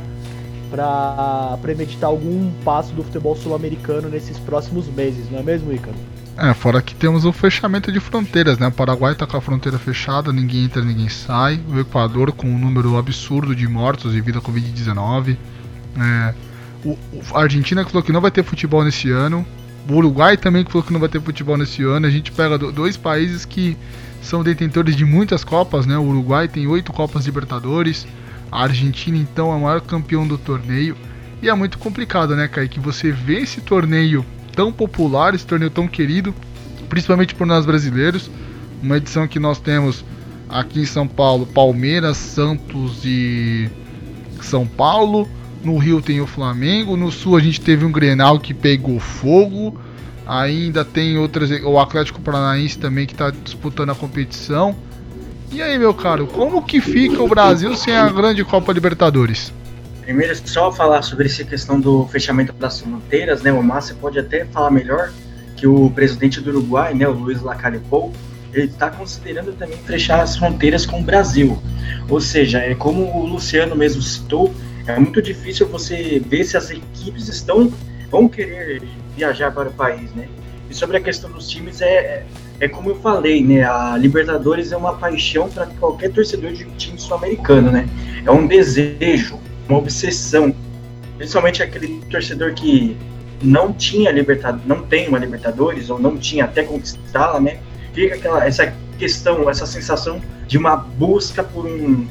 para 0.69 1.57
premeditar 1.61 2.09
algum 2.09 2.51
passo 2.63 2.93
do 2.93 3.03
futebol 3.03 3.35
sul-americano 3.35 4.09
nesses 4.09 4.37
próximos 4.39 4.87
meses, 4.87 5.29
não 5.31 5.39
é 5.39 5.43
mesmo, 5.43 5.71
Ícaro? 5.71 5.95
É, 6.37 6.53
fora 6.53 6.81
que 6.81 6.93
temos 6.93 7.23
o 7.23 7.31
fechamento 7.31 7.91
de 7.91 7.99
fronteiras, 7.99 8.57
né? 8.57 8.67
O 8.67 8.71
Paraguai 8.71 9.13
está 9.13 9.25
com 9.25 9.37
a 9.37 9.41
fronteira 9.41 9.79
fechada, 9.79 10.33
ninguém 10.33 10.65
entra, 10.65 10.83
ninguém 10.83 11.07
sai. 11.07 11.61
O 11.69 11.79
Equador 11.79 12.33
com 12.33 12.47
um 12.47 12.59
número 12.59 12.97
absurdo 12.97 13.55
de 13.55 13.65
mortos 13.67 14.11
devido 14.11 14.39
à 14.39 14.41
Covid-19. 14.41 15.37
É, 15.97 16.33
a 17.33 17.39
Argentina 17.39 17.85
falou 17.85 18.03
que 18.03 18.11
não 18.11 18.19
vai 18.19 18.31
ter 18.31 18.43
futebol 18.43 18.83
nesse 18.83 19.09
ano. 19.09 19.45
O 19.87 19.93
Uruguai 19.93 20.35
também 20.35 20.65
falou 20.65 20.83
que 20.83 20.91
não 20.91 20.99
vai 20.99 21.09
ter 21.09 21.21
futebol 21.21 21.57
nesse 21.57 21.83
ano. 21.83 22.07
A 22.07 22.09
gente 22.09 22.31
pega 22.31 22.57
dois 22.57 22.97
países 22.97 23.45
que 23.45 23.77
são 24.21 24.43
detentores 24.43 24.95
de 24.95 25.05
muitas 25.05 25.43
Copas, 25.43 25.85
né? 25.85 25.97
O 25.97 26.03
Uruguai 26.03 26.47
tem 26.47 26.65
oito 26.67 26.91
Copas 26.91 27.25
Libertadores. 27.25 28.07
A 28.51 28.63
Argentina, 28.63 29.17
então, 29.17 29.51
é 29.51 29.55
o 29.55 29.61
maior 29.61 29.81
campeão 29.81 30.27
do 30.27 30.37
torneio. 30.37 30.95
E 31.41 31.49
é 31.49 31.53
muito 31.53 31.77
complicado, 31.77 32.35
né, 32.35 32.47
Kaique? 32.47 32.79
Você 32.79 33.11
vê 33.11 33.41
esse 33.41 33.61
torneio 33.61 34.25
tão 34.55 34.71
popular, 34.71 35.35
esse 35.35 35.45
torneio 35.45 35.69
tão 35.69 35.87
querido, 35.87 36.33
principalmente 36.89 37.35
por 37.35 37.45
nós 37.45 37.65
brasileiros. 37.65 38.31
Uma 38.81 38.97
edição 38.97 39.27
que 39.27 39.39
nós 39.39 39.59
temos 39.59 40.03
aqui 40.49 40.79
em 40.79 40.85
São 40.85 41.07
Paulo, 41.07 41.45
Palmeiras, 41.45 42.17
Santos 42.17 43.01
e 43.03 43.69
São 44.41 44.65
Paulo. 44.65 45.29
No 45.65 45.79
Rio 45.79 45.99
tem 45.99 46.21
o 46.21 46.27
Flamengo, 46.27 46.95
no 46.95 47.11
Sul 47.11 47.35
a 47.35 47.39
gente 47.39 47.59
teve 47.59 47.83
um 47.83 47.91
Grenal 47.91 48.39
que 48.39 48.53
pegou 48.53 48.99
fogo. 48.99 49.75
Ainda 50.27 50.85
tem 50.85 51.17
outras, 51.17 51.49
o 51.63 51.79
Atlético 51.79 52.21
Paranaense 52.21 52.77
também 52.77 53.07
que 53.07 53.13
está 53.13 53.31
disputando 53.31 53.89
a 53.89 53.95
competição. 53.95 54.75
E 55.51 55.63
aí, 55.63 55.77
meu 55.79 55.93
caro, 55.93 56.27
como 56.27 56.61
que 56.61 56.79
fica 56.79 57.21
o 57.21 57.27
Brasil 57.27 57.75
sem 57.75 57.95
a 57.95 58.07
grande 58.09 58.43
Copa 58.43 58.71
Libertadores? 58.71 59.51
Primeiro, 60.01 60.35
só 60.47 60.71
falar 60.71 61.01
sobre 61.01 61.25
essa 61.25 61.43
questão 61.43 61.79
do 61.79 62.05
fechamento 62.09 62.53
das 62.53 62.81
fronteiras, 62.81 63.41
né? 63.41 63.51
O 63.51 63.63
Márcio 63.63 63.95
pode 63.95 64.19
até 64.19 64.45
falar 64.45 64.69
melhor 64.69 65.11
que 65.55 65.65
o 65.65 65.89
presidente 65.89 66.39
do 66.41 66.51
Uruguai, 66.51 66.93
né, 66.93 67.07
o 67.07 67.13
Luiz 67.13 67.41
Lacalle 67.41 67.79
Pou, 67.89 68.13
ele 68.53 68.65
está 68.67 68.89
considerando 68.91 69.53
também 69.53 69.77
fechar 69.77 70.21
as 70.21 70.37
fronteiras 70.37 70.85
com 70.85 70.99
o 70.99 71.03
Brasil. 71.03 71.57
Ou 72.07 72.21
seja, 72.21 72.59
é 72.59 72.75
como 72.75 73.03
o 73.17 73.25
Luciano 73.25 73.75
mesmo 73.75 74.01
citou, 74.01 74.53
É 74.87 74.99
muito 74.99 75.21
difícil 75.21 75.67
você 75.67 76.21
ver 76.25 76.43
se 76.43 76.55
as 76.55 76.69
equipes 76.69 77.27
estão 77.27 77.71
vão 78.09 78.27
querer 78.27 78.83
viajar 79.15 79.51
para 79.51 79.69
o 79.69 79.71
país, 79.73 80.13
né? 80.13 80.27
E 80.69 80.73
sobre 80.73 80.97
a 80.97 80.99
questão 80.99 81.31
dos 81.31 81.49
times, 81.49 81.81
é, 81.81 82.23
é 82.59 82.67
como 82.67 82.89
eu 82.89 82.95
falei, 82.95 83.43
né? 83.43 83.63
A 83.63 83.97
Libertadores 83.97 84.71
é 84.71 84.77
uma 84.77 84.95
paixão 84.95 85.49
para 85.49 85.65
qualquer 85.79 86.11
torcedor 86.11 86.53
de 86.53 86.65
time 86.77 86.99
sul-americano, 86.99 87.71
né? 87.71 87.87
É 88.25 88.31
um 88.31 88.47
desejo, 88.47 89.39
uma 89.67 89.79
obsessão. 89.79 90.53
Principalmente 91.17 91.63
aquele 91.63 91.99
torcedor 92.09 92.53
que 92.53 92.95
não 93.41 93.73
tinha 93.73 94.11
Libertadores, 94.11 94.67
não 94.67 94.81
tem 94.83 95.07
uma 95.07 95.17
Libertadores, 95.17 95.89
ou 95.89 95.99
não 95.99 96.17
tinha 96.17 96.45
até 96.45 96.63
conquistá-la, 96.63 97.39
né? 97.39 97.59
Fica 97.93 98.15
aquela, 98.15 98.45
essa 98.45 98.73
questão, 98.97 99.49
essa 99.49 99.65
sensação 99.65 100.21
de 100.47 100.57
uma 100.57 100.75
busca 100.75 101.43
por 101.43 101.65
um, 101.65 102.07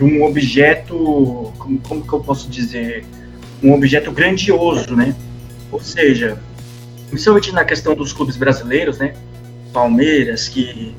um 0.00 0.24
objeto, 0.24 1.52
como, 1.58 1.78
como 1.80 2.02
que 2.02 2.12
eu 2.12 2.20
posso 2.20 2.48
dizer? 2.48 3.04
Um 3.62 3.72
objeto 3.72 4.10
grandioso, 4.10 4.94
né? 4.94 5.14
Ou 5.70 5.80
seja, 5.80 6.38
principalmente 7.08 7.52
na 7.52 7.64
questão 7.64 7.94
dos 7.94 8.12
clubes 8.12 8.36
brasileiros, 8.36 8.98
né? 8.98 9.14
Palmeiras, 9.72 10.48
que 10.48 10.94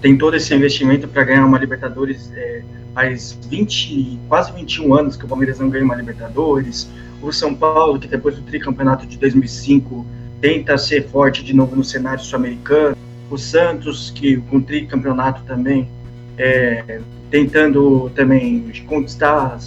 tem 0.00 0.16
todo 0.16 0.36
esse 0.36 0.54
investimento 0.54 1.08
para 1.08 1.24
ganhar 1.24 1.44
uma 1.44 1.58
Libertadores 1.58 2.30
é, 2.34 2.62
faz 2.94 3.38
20, 3.48 4.18
quase 4.28 4.52
21 4.52 4.94
anos 4.94 5.16
que 5.16 5.24
o 5.24 5.28
Palmeiras 5.28 5.58
não 5.58 5.68
ganha 5.68 5.84
uma 5.84 5.94
Libertadores. 5.94 6.88
O 7.20 7.32
São 7.32 7.54
Paulo, 7.54 7.98
que 7.98 8.06
depois 8.06 8.36
do 8.36 8.42
tricampeonato 8.42 9.06
de 9.06 9.18
2005 9.18 10.06
tenta 10.40 10.78
ser 10.78 11.08
forte 11.08 11.42
de 11.42 11.52
novo 11.52 11.74
no 11.74 11.84
cenário 11.84 12.22
sul-americano. 12.22 12.96
O 13.30 13.36
Santos, 13.36 14.10
que 14.10 14.36
com 14.36 14.58
o 14.58 14.62
tricampeonato 14.62 15.42
também, 15.44 15.88
é, 16.36 17.00
tentando 17.30 18.10
também 18.14 18.72
conquistar, 18.86 19.58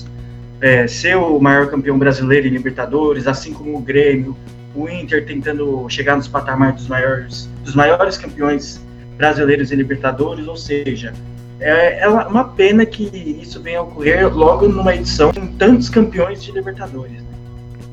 é, 0.60 0.88
ser 0.88 1.18
o 1.18 1.40
maior 1.40 1.68
campeão 1.70 1.98
brasileiro 1.98 2.48
em 2.48 2.52
Libertadores, 2.52 3.28
assim 3.28 3.54
como 3.54 3.78
o 3.78 3.82
Grêmio, 3.82 4.36
o 4.76 4.88
Inter 4.88 5.26
tentando 5.26 5.88
chegar 5.90 6.16
nos 6.16 6.28
patamares 6.28 6.76
dos 6.78 6.88
maiores, 6.88 7.50
dos 7.64 7.76
maiores 7.76 8.18
campeões 8.18 8.82
brasileiros 9.18 9.72
em 9.72 9.76
Libertadores, 9.76 10.48
ou 10.48 10.56
seja, 10.56 11.14
é, 11.60 12.02
é 12.02 12.08
uma 12.08 12.44
pena 12.44 12.86
que 12.86 13.04
isso 13.42 13.62
venha 13.62 13.80
a 13.80 13.84
ocorrer 13.84 14.36
logo 14.36 14.68
numa 14.68 14.96
edição 14.96 15.32
com 15.32 15.48
tantos 15.48 15.90
campeões 15.90 16.44
de 16.44 16.52
Libertadores. 16.52 17.22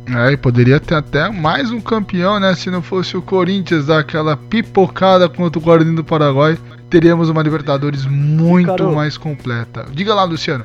Né? 0.07 0.29
É, 0.31 0.33
e 0.33 0.37
poderia 0.39 0.81
ter 0.81 0.95
até 0.95 1.31
mais 1.31 1.71
um 1.71 1.81
campeão, 1.81 2.41
né? 2.41 2.55
Se 2.55 2.71
não 2.71 2.81
fosse 2.81 3.15
o 3.15 3.21
Corinthians 3.21 3.87
dar 3.87 3.99
aquela 3.99 4.37
pipocada 4.37 5.29
contra 5.29 5.59
o 5.59 5.63
Guarani 5.63 5.95
do 5.95 6.03
Paraguai, 6.03 6.57
teríamos 6.90 7.29
uma 7.29 7.42
Libertadores 7.42 8.05
muito 8.07 8.90
mais 8.90 9.16
completa. 9.16 9.87
Diga 9.92 10.14
lá, 10.14 10.24
Luciano. 10.24 10.64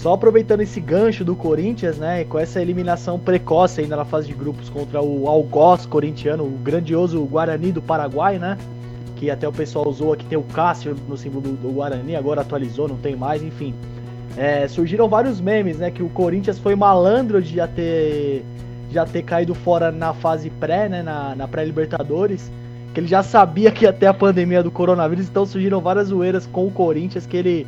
Só 0.00 0.14
aproveitando 0.14 0.62
esse 0.62 0.80
gancho 0.80 1.22
do 1.22 1.36
Corinthians, 1.36 1.98
né, 1.98 2.24
com 2.24 2.38
essa 2.38 2.58
eliminação 2.58 3.18
precoce 3.18 3.82
ainda 3.82 3.96
na 3.96 4.04
fase 4.06 4.28
de 4.28 4.32
grupos 4.32 4.70
contra 4.70 5.02
o 5.02 5.28
Algoz 5.28 5.84
corintiano, 5.84 6.42
o 6.42 6.58
grandioso 6.64 7.22
Guarani 7.24 7.70
do 7.70 7.82
Paraguai, 7.82 8.38
né, 8.38 8.56
que 9.16 9.30
até 9.30 9.46
o 9.46 9.52
pessoal 9.52 9.86
usou 9.86 10.14
aqui, 10.14 10.24
tem 10.24 10.38
o 10.38 10.42
Cássio 10.42 10.96
no 11.06 11.18
símbolo 11.18 11.52
do 11.54 11.68
Guarani, 11.68 12.16
agora 12.16 12.40
atualizou, 12.40 12.88
não 12.88 12.96
tem 12.96 13.14
mais, 13.14 13.42
enfim. 13.42 13.74
É, 14.38 14.66
surgiram 14.68 15.06
vários 15.06 15.38
memes, 15.38 15.76
né, 15.76 15.90
que 15.90 16.02
o 16.02 16.08
Corinthians 16.08 16.58
foi 16.58 16.74
malandro 16.74 17.42
de 17.42 17.56
já 17.56 17.68
ter, 17.68 18.42
já 18.90 19.04
ter 19.04 19.22
caído 19.22 19.54
fora 19.54 19.92
na 19.92 20.14
fase 20.14 20.48
pré, 20.48 20.88
né, 20.88 21.02
na, 21.02 21.34
na 21.36 21.46
pré-Libertadores, 21.46 22.50
que 22.92 23.00
ele 23.00 23.06
já 23.06 23.22
sabia 23.22 23.70
que 23.70 23.84
ia 23.84 23.92
ter 23.92 24.06
a 24.06 24.14
pandemia 24.14 24.62
do 24.62 24.70
coronavírus, 24.70 25.28
então 25.28 25.46
surgiram 25.46 25.80
várias 25.80 26.08
zoeiras 26.08 26.46
com 26.46 26.66
o 26.66 26.70
Corinthians 26.70 27.26
que 27.26 27.36
ele 27.36 27.66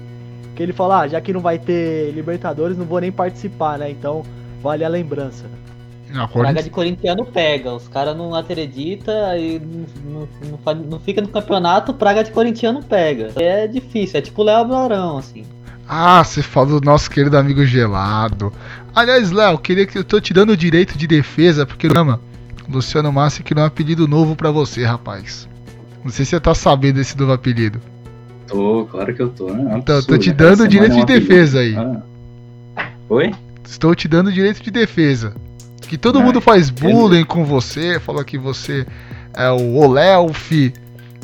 que 0.54 0.62
ele 0.62 0.72
fala, 0.74 1.00
ah, 1.00 1.08
já 1.08 1.18
que 1.18 1.32
não 1.32 1.40
vai 1.40 1.58
ter 1.58 2.12
Libertadores, 2.12 2.76
não 2.76 2.84
vou 2.84 3.00
nem 3.00 3.10
participar, 3.10 3.78
né? 3.78 3.90
Então 3.90 4.22
vale 4.62 4.84
a 4.84 4.88
lembrança. 4.88 5.46
Não, 6.10 6.28
Praga 6.28 6.62
de 6.62 6.68
corintiano 6.68 7.24
pega, 7.24 7.72
os 7.72 7.88
caras 7.88 8.14
não 8.14 8.34
acreditam 8.34 9.14
e 9.34 9.58
não, 10.04 10.28
não, 10.50 10.74
não, 10.74 11.00
fica 11.00 11.22
no 11.22 11.28
campeonato, 11.28 11.94
Praga 11.94 12.22
de 12.22 12.30
corintiano 12.30 12.82
pega. 12.82 13.30
É 13.36 13.66
difícil, 13.66 14.18
é 14.18 14.20
tipo 14.20 14.42
Léo 14.42 14.66
Brarão, 14.66 15.16
assim. 15.16 15.44
Ah, 15.88 16.22
você 16.22 16.42
falou 16.42 16.80
do 16.80 16.84
nosso 16.84 17.10
querido 17.10 17.36
amigo 17.38 17.64
gelado. 17.64 18.52
Aliás, 18.94 19.30
Léo, 19.30 19.56
queria 19.56 19.86
que 19.86 19.96
eu 19.96 20.04
tô 20.04 20.20
te 20.20 20.34
dando 20.34 20.50
o 20.50 20.56
direito 20.56 20.98
de 20.98 21.06
defesa, 21.06 21.64
porque 21.64 21.86
ama 21.86 22.20
Luciano 22.72 23.12
Massi 23.12 23.42
que 23.42 23.54
não 23.54 23.62
é 23.62 23.64
um 23.64 23.68
apelido 23.68 24.08
novo 24.08 24.34
para 24.34 24.50
você, 24.50 24.84
rapaz. 24.84 25.48
Não 26.04 26.10
sei 26.10 26.24
se 26.24 26.30
você 26.30 26.40
tá 26.40 26.54
sabendo 26.54 26.96
desse 26.96 27.16
novo 27.16 27.32
apelido. 27.32 27.80
Tô, 28.46 28.86
claro 28.90 29.14
que 29.14 29.22
eu 29.22 29.28
tô. 29.28 29.52
Né? 29.52 29.78
Então, 29.78 30.02
tô 30.02 30.18
te 30.18 30.32
dando 30.32 30.66
direito 30.66 30.96
de 30.96 31.04
defesa 31.04 31.60
aí. 31.60 31.76
Ah. 31.76 32.02
Oi? 33.08 33.32
Estou 33.64 33.94
te 33.94 34.08
dando 34.08 34.32
direito 34.32 34.62
de 34.62 34.70
defesa. 34.70 35.34
Que 35.80 35.96
todo 35.96 36.18
ah, 36.18 36.22
mundo 36.22 36.40
faz 36.40 36.70
bullying 36.70 37.24
com 37.24 37.44
você, 37.44 38.00
fala 38.00 38.24
que 38.24 38.36
você 38.36 38.86
é 39.34 39.50
o 39.50 39.76
Olelf, 39.76 40.52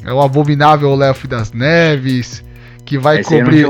é 0.05 0.13
o 0.13 0.21
abominável 0.21 0.91
Olelf 0.91 1.25
das 1.25 1.53
Neves, 1.53 2.45
que 2.85 2.99
vai 2.99 3.21
Esse 3.21 3.31
cobrir. 3.31 3.67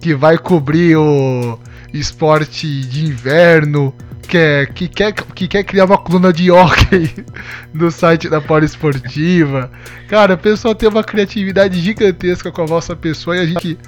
Que 0.00 0.14
vai 0.14 0.36
cobrir 0.36 0.96
o 0.96 1.58
esporte 1.92 2.80
de 2.82 3.06
inverno 3.06 3.94
quer, 4.36 4.66
que, 4.66 4.88
quer, 4.88 5.12
que 5.12 5.48
quer 5.48 5.64
criar 5.64 5.86
uma 5.86 5.96
coluna 5.96 6.32
de 6.32 6.50
hockey 6.50 7.24
no 7.72 7.90
site 7.90 8.28
da 8.28 8.40
Poliesportiva. 8.40 9.70
Cara, 10.08 10.34
o 10.34 10.38
pessoal 10.38 10.74
tem 10.74 10.88
uma 10.88 11.02
criatividade 11.02 11.80
gigantesca 11.80 12.52
com 12.52 12.62
a 12.62 12.66
vossa 12.66 12.94
pessoa 12.94 13.36
e 13.36 13.40
a 13.40 13.46
gente. 13.46 13.78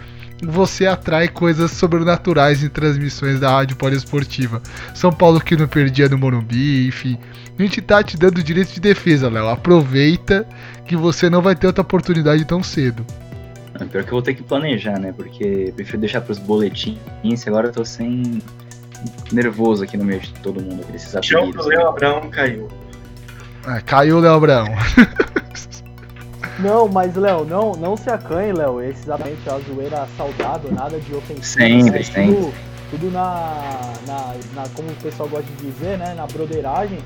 Você 0.41 0.87
atrai 0.87 1.27
coisas 1.27 1.73
sobrenaturais 1.73 2.63
em 2.63 2.69
transmissões 2.69 3.41
da 3.41 3.51
Rádio 3.51 3.77
Poliesportiva. 3.77 4.63
São 4.95 5.13
Paulo 5.13 5.41
que 5.41 5.57
não 5.57 5.67
perdia 5.67 6.09
no 6.09 6.17
Morumbi, 6.17 6.87
enfim. 6.87 7.19
A 7.59 7.63
gente 7.63 7.83
tá 7.83 8.05
te 8.05 8.17
dando 8.17 8.41
direito 8.41 8.73
de 8.73 8.79
defesa, 8.79 9.29
Léo. 9.29 9.49
Aproveita 9.49 10.47
que 10.87 10.95
você 10.95 11.29
não 11.29 11.43
vai 11.43 11.57
ter 11.57 11.67
outra 11.67 11.83
oportunidade 11.83 12.45
tão 12.45 12.63
cedo. 12.63 13.05
É, 13.81 13.85
pior 13.85 14.05
que 14.05 14.11
eu 14.11 14.13
vou 14.13 14.23
ter 14.23 14.35
que 14.35 14.45
planejar, 14.45 15.01
né? 15.01 15.13
Porque 15.13 15.73
prefiro 15.75 15.99
deixar 15.99 16.21
pros 16.21 16.39
boletins, 16.39 17.45
agora 17.45 17.67
eu 17.67 17.73
tô 17.73 17.85
sem 17.85 18.41
nervoso 19.33 19.85
aqui 19.85 19.97
no 19.97 20.05
meio 20.05 20.21
de 20.21 20.33
todo 20.35 20.61
mundo. 20.61 20.85
Esses 20.95 21.19
Chão 21.25 21.51
pro 21.51 21.67
Léo 21.67 21.89
Abraão 21.89 22.31
caiu. 22.31 22.69
É, 23.67 23.81
caiu 23.81 24.19
o 24.19 24.21
Léo 24.21 24.35
Abraão. 24.35 24.67
Não, 26.59 26.89
mas 26.89 27.15
Léo, 27.15 27.45
não, 27.45 27.73
não 27.73 27.97
se 27.97 28.11
acanhe, 28.11 28.53
Léo. 28.53 28.83
Esse 28.83 29.03
exatamente 29.03 29.49
é 29.49 29.53
a 29.53 29.59
zoeira 29.61 30.09
saudável, 30.17 30.73
nada 30.73 30.99
de 30.99 31.15
ofensivo. 31.15 31.45
Sempre, 31.45 32.01
é 32.01 32.03
sempre. 32.03 32.35
Tudo, 32.35 32.55
tudo 32.91 33.11
na, 33.13 33.93
na, 34.07 34.35
na, 34.55 34.69
como 34.75 34.89
o 34.89 34.95
pessoal 34.97 35.29
gosta 35.29 35.47
de 35.47 35.71
dizer, 35.71 35.97
né? 35.99 36.15
Na 36.15 36.27
broderagem. 36.27 36.99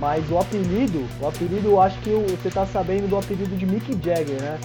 Mas 0.00 0.28
o 0.28 0.36
apelido, 0.36 1.06
o 1.20 1.28
apelido, 1.28 1.68
eu 1.68 1.80
acho 1.80 1.96
que 2.00 2.10
você 2.10 2.50
tá 2.50 2.66
sabendo 2.66 3.08
do 3.08 3.16
apelido 3.16 3.56
de 3.56 3.64
Mick 3.64 3.92
Jagger, 4.04 4.42
né? 4.42 4.58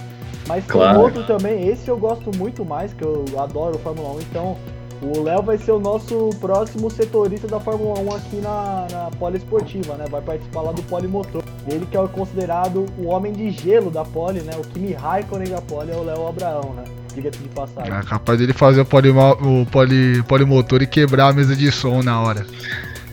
Mas 0.48 0.64
claro. 0.64 0.94
tem 0.94 1.04
outro 1.04 1.24
também, 1.24 1.68
esse 1.68 1.88
eu 1.88 1.96
gosto 1.96 2.36
muito 2.36 2.64
mais, 2.64 2.92
que 2.92 3.04
eu 3.04 3.24
adoro 3.38 3.78
Fórmula 3.78 4.14
1, 4.16 4.20
então 4.22 4.56
o 5.00 5.22
Léo 5.22 5.42
vai 5.42 5.56
ser 5.58 5.72
o 5.72 5.78
nosso 5.78 6.30
próximo 6.40 6.90
setorista 6.90 7.46
da 7.46 7.60
Fórmula 7.60 8.00
1 8.00 8.16
aqui 8.16 8.36
na, 8.36 8.86
na 8.90 9.10
Poliesportiva, 9.18 9.94
né? 9.94 10.06
Vai 10.10 10.20
participar 10.20 10.62
lá 10.62 10.72
do 10.72 10.82
Polimotor. 10.82 11.42
Ele 11.68 11.86
que 11.86 11.96
é 11.96 12.06
considerado 12.08 12.86
o 12.98 13.06
homem 13.06 13.32
de 13.32 13.50
gelo 13.50 13.90
da 13.90 14.04
Poli, 14.04 14.40
né? 14.40 14.52
O 14.56 14.62
Kimi 14.62 14.92
Raikkonen 14.92 15.50
da 15.50 15.60
Poli 15.60 15.92
é 15.92 15.96
o 15.96 16.02
Léo 16.02 16.26
Abraão, 16.26 16.74
né? 16.74 16.84
Diga-se 17.14 17.38
de 17.38 17.48
passagem. 17.48 17.92
É 17.92 18.02
capaz 18.02 18.38
dele 18.38 18.52
fazer 18.52 18.80
o, 18.80 18.84
polimo, 18.84 19.32
o 19.32 19.66
poli, 19.66 20.22
Polimotor 20.24 20.82
e 20.82 20.86
quebrar 20.86 21.28
a 21.28 21.32
mesa 21.32 21.54
de 21.54 21.70
som 21.70 22.02
na 22.02 22.20
hora. 22.20 22.44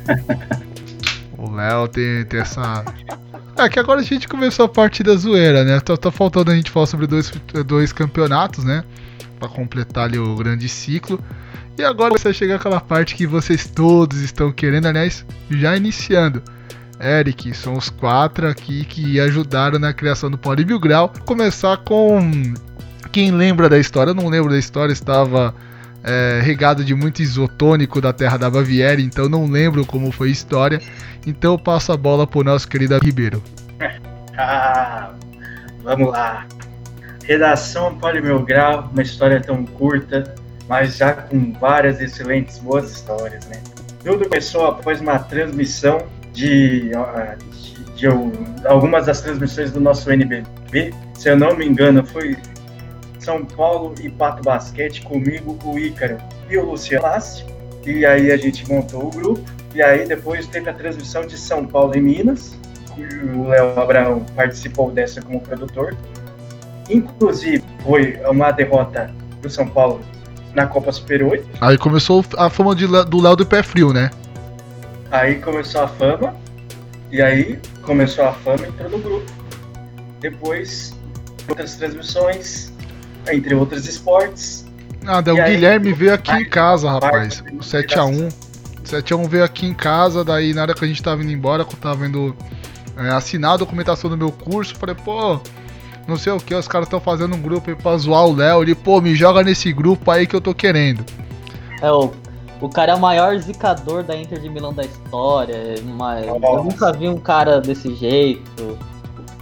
o 1.38 1.52
Léo 1.52 1.88
tem, 1.88 2.26
tem 2.26 2.40
essa... 2.40 2.84
É 3.58 3.70
que 3.70 3.80
agora 3.80 4.02
a 4.02 4.04
gente 4.04 4.28
começou 4.28 4.66
a 4.66 4.70
parte 4.70 5.02
da 5.02 5.16
zoeira, 5.16 5.64
né? 5.64 5.80
Tá, 5.80 5.96
tá 5.96 6.12
faltando 6.12 6.52
a 6.52 6.56
gente 6.56 6.72
falar 6.72 6.88
sobre 6.88 7.08
dois, 7.08 7.32
dois 7.66 7.94
campeonatos, 7.94 8.64
né? 8.64 8.84
Pra 9.40 9.48
completar 9.48 10.06
ali 10.06 10.20
o 10.20 10.36
grande 10.36 10.68
ciclo. 10.68 11.20
E 11.78 11.84
agora 11.84 12.18
você 12.18 12.34
chega 12.34 12.56
aquela 12.56 12.80
parte 12.80 13.16
que 13.16 13.28
vocês 13.28 13.68
todos 13.68 14.22
estão 14.22 14.52
querendo, 14.52 14.86
aliás, 14.86 15.26
já 15.50 15.76
iniciando. 15.76 16.42
Eric, 17.00 17.54
são 17.54 17.74
os 17.74 17.90
quatro 17.90 18.48
aqui 18.48 18.86
que 18.86 19.20
ajudaram 19.20 19.78
na 19.78 19.94
criação 19.94 20.32
do 20.32 20.38
Poli 20.38 20.64
Mil 20.64 20.80
Grau. 20.80 21.12
Começar 21.26 21.78
com 21.78 22.54
quem 23.12 23.32
lembra 23.32 23.68
da 23.68 23.78
história, 23.78 24.12
eu 24.12 24.16
não 24.16 24.30
lembro 24.30 24.52
da 24.52 24.58
história, 24.58 24.94
estava 24.94 25.54
é, 26.04 26.40
regado 26.42 26.84
de 26.86 26.96
muito 26.96 27.22
isotônico 27.22 28.00
da 28.00 28.14
terra 28.14 28.38
da 28.38 28.50
Baviera, 28.50 29.02
então 29.02 29.28
não 29.28 29.46
lembro 29.46 29.86
como 29.86 30.12
foi 30.12 30.30
a 30.30 30.32
história. 30.32 30.82
Então 31.28 31.54
eu 31.54 31.60
passo 31.60 31.92
a 31.92 31.98
bola 31.98 32.26
pro 32.26 32.44
nosso 32.44 32.68
querido 32.68 32.98
Ribeiro. 32.98 33.44
Ah, 34.38 35.14
vamos 35.82 36.12
lá. 36.12 36.46
Redação 37.24 37.98
Poli 37.98 38.22
Mil 38.22 38.44
Grau, 38.44 38.90
uma 38.92 39.02
história 39.02 39.40
tão 39.40 39.66
curta, 39.66 40.36
mas 40.68 40.98
já 40.98 41.14
com 41.14 41.54
várias 41.54 42.02
excelentes 42.02 42.60
boas 42.60 42.92
histórias, 42.92 43.46
né? 43.48 43.62
Tudo 44.04 44.28
começou 44.30 44.66
após 44.68 45.02
uma 45.02 45.20
transmissão 45.20 46.00
de, 46.32 46.92
de, 46.92 47.84
de, 47.96 48.08
algumas 48.68 49.06
das 49.06 49.22
transmissões 49.22 49.72
do 49.72 49.80
nosso 49.80 50.12
NBB. 50.12 50.94
Se 51.16 51.30
eu 51.30 51.38
não 51.38 51.56
me 51.56 51.66
engano, 51.66 52.06
foi 52.06 52.38
São 53.20 53.44
Paulo 53.46 53.96
e 54.02 54.10
Pato 54.10 54.44
Basquete 54.44 55.02
comigo, 55.02 55.58
o 55.64 55.80
Ícaro 55.80 56.18
e 56.50 56.58
o 56.58 56.66
Luciano. 56.66 57.06
E 57.86 58.06
aí 58.06 58.32
a 58.32 58.38
gente 58.38 58.68
montou 58.70 59.08
o 59.08 59.10
grupo. 59.10 59.42
E 59.74 59.82
aí 59.82 60.08
depois 60.08 60.48
teve 60.48 60.70
a 60.70 60.74
transmissão 60.74 61.26
de 61.26 61.38
São 61.38 61.66
Paulo 61.66 61.96
e 61.96 62.02
Minas. 62.02 62.58
E 62.98 63.04
o 63.36 63.48
Léo 63.48 63.80
Abraão 63.80 64.26
participou 64.36 64.92
dessa 64.92 65.22
como 65.22 65.40
produtor. 65.42 65.96
Inclusive, 66.90 67.64
foi 67.84 68.20
uma 68.28 68.52
derrota 68.52 69.12
do 69.42 69.50
São 69.50 69.68
Paulo 69.68 70.02
na 70.56 70.66
Copa 70.66 70.92
Super 70.92 71.24
8. 71.24 71.46
Aí 71.60 71.78
começou 71.78 72.24
a 72.38 72.50
fama 72.50 72.74
de, 72.74 72.88
do 72.88 73.22
Léo 73.22 73.36
do 73.36 73.46
pé 73.46 73.62
frio, 73.62 73.92
né? 73.92 74.10
Aí 75.12 75.36
começou 75.36 75.82
a 75.82 75.88
fama. 75.88 76.34
E 77.12 77.22
aí 77.22 77.60
começou 77.82 78.26
a 78.26 78.34
fama 78.34 78.66
entrou 78.66 78.90
no 78.90 79.00
grupo. 79.00 79.32
Depois, 80.20 80.98
outras 81.48 81.76
transmissões, 81.76 82.72
entre 83.32 83.54
outros 83.54 83.88
esportes. 83.88 84.66
E 85.04 85.30
o 85.30 85.42
aí, 85.44 85.52
Guilherme 85.52 85.94
veio 85.94 86.14
aqui 86.14 86.32
em 86.32 86.46
casa, 86.46 86.90
rapaz. 86.90 87.44
O 87.54 87.58
7x1. 87.58 88.34
7x1 88.86 89.28
veio 89.28 89.44
aqui 89.44 89.68
em 89.68 89.74
casa, 89.74 90.24
daí 90.24 90.54
na 90.54 90.64
hora 90.64 90.74
que 90.74 90.84
a 90.84 90.88
gente 90.88 91.04
tava 91.04 91.22
indo 91.22 91.32
embora, 91.32 91.66
que 91.66 91.74
eu 91.74 91.80
tava 91.80 92.08
indo 92.08 92.36
é, 92.98 93.10
assinar 93.10 93.54
a 93.54 93.58
documentação 93.58 94.10
do 94.10 94.18
meu 94.18 94.32
curso, 94.32 94.76
falei, 94.76 94.96
pô, 94.96 95.40
não 96.08 96.18
sei 96.18 96.34
o 96.34 96.38
que, 96.38 96.54
os 96.54 96.68
caras 96.68 96.88
estão 96.88 97.00
fazendo 97.00 97.36
um 97.36 97.42
grupo 97.42 97.70
aí 97.70 97.76
pra 97.76 97.98
zoar 97.98 98.26
o 98.26 98.36
Léo. 98.36 98.62
Ele, 98.64 98.76
pô, 98.76 99.02
me 99.02 99.16
joga 99.16 99.44
nesse 99.44 99.72
grupo 99.74 100.10
aí 100.12 100.26
que 100.28 100.36
eu 100.36 100.42
tô 100.42 100.54
querendo. 100.54 101.04
É, 101.82 101.92
o, 101.92 102.12
o 102.62 102.70
cara 102.70 102.92
é 102.94 102.96
o 102.96 103.00
maior 103.00 103.38
zicador 103.38 104.04
da 104.04 104.16
Inter 104.16 104.40
de 104.40 104.50
Milão 104.50 104.74
da 104.74 104.84
história. 104.84 105.54
é 105.56 105.76
uma- 105.82 106.20
eu 106.22 106.64
nunca 106.64 106.92
vi 106.94 107.08
um 107.10 107.18
cara 107.18 107.60
desse 107.60 107.94
jeito. 107.96 108.78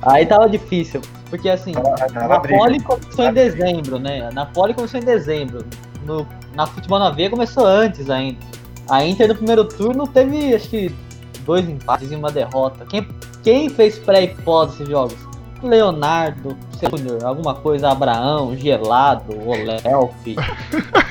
Aí 0.01 0.25
tava 0.25 0.49
difícil. 0.49 1.01
Porque 1.29 1.49
assim, 1.49 1.71
Na, 2.13 2.27
na 2.27 2.39
Poli 2.39 2.79
começou 2.81 3.25
em 3.25 3.33
dezembro, 3.33 3.97
né? 3.99 4.29
Na 4.33 4.45
Poli 4.45 4.73
começou 4.73 4.99
em 4.99 5.03
dezembro. 5.03 5.65
No, 6.05 6.27
na 6.53 6.67
Futebol 6.67 6.99
na 6.99 7.09
Veia 7.09 7.29
começou 7.29 7.65
antes 7.65 8.09
ainda. 8.09 8.37
A 8.89 9.03
Inter 9.05 9.29
no 9.29 9.35
primeiro 9.35 9.63
turno 9.63 10.05
teve, 10.05 10.53
acho 10.53 10.69
que, 10.69 10.93
dois 11.45 11.67
empates 11.67 12.11
e 12.11 12.15
uma 12.15 12.29
derrota. 12.31 12.85
Quem, 12.85 13.07
quem 13.41 13.69
fez 13.69 13.97
pré 13.97 14.23
e 14.23 14.27
pós 14.27 14.71
desses 14.71 14.89
jogos? 14.89 15.15
Leonardo, 15.67 16.57
Júnior, 16.81 17.23
alguma 17.23 17.53
coisa, 17.55 17.89
Abraão, 17.89 18.55
Gelado, 18.57 19.33
Olelf. 19.47 20.13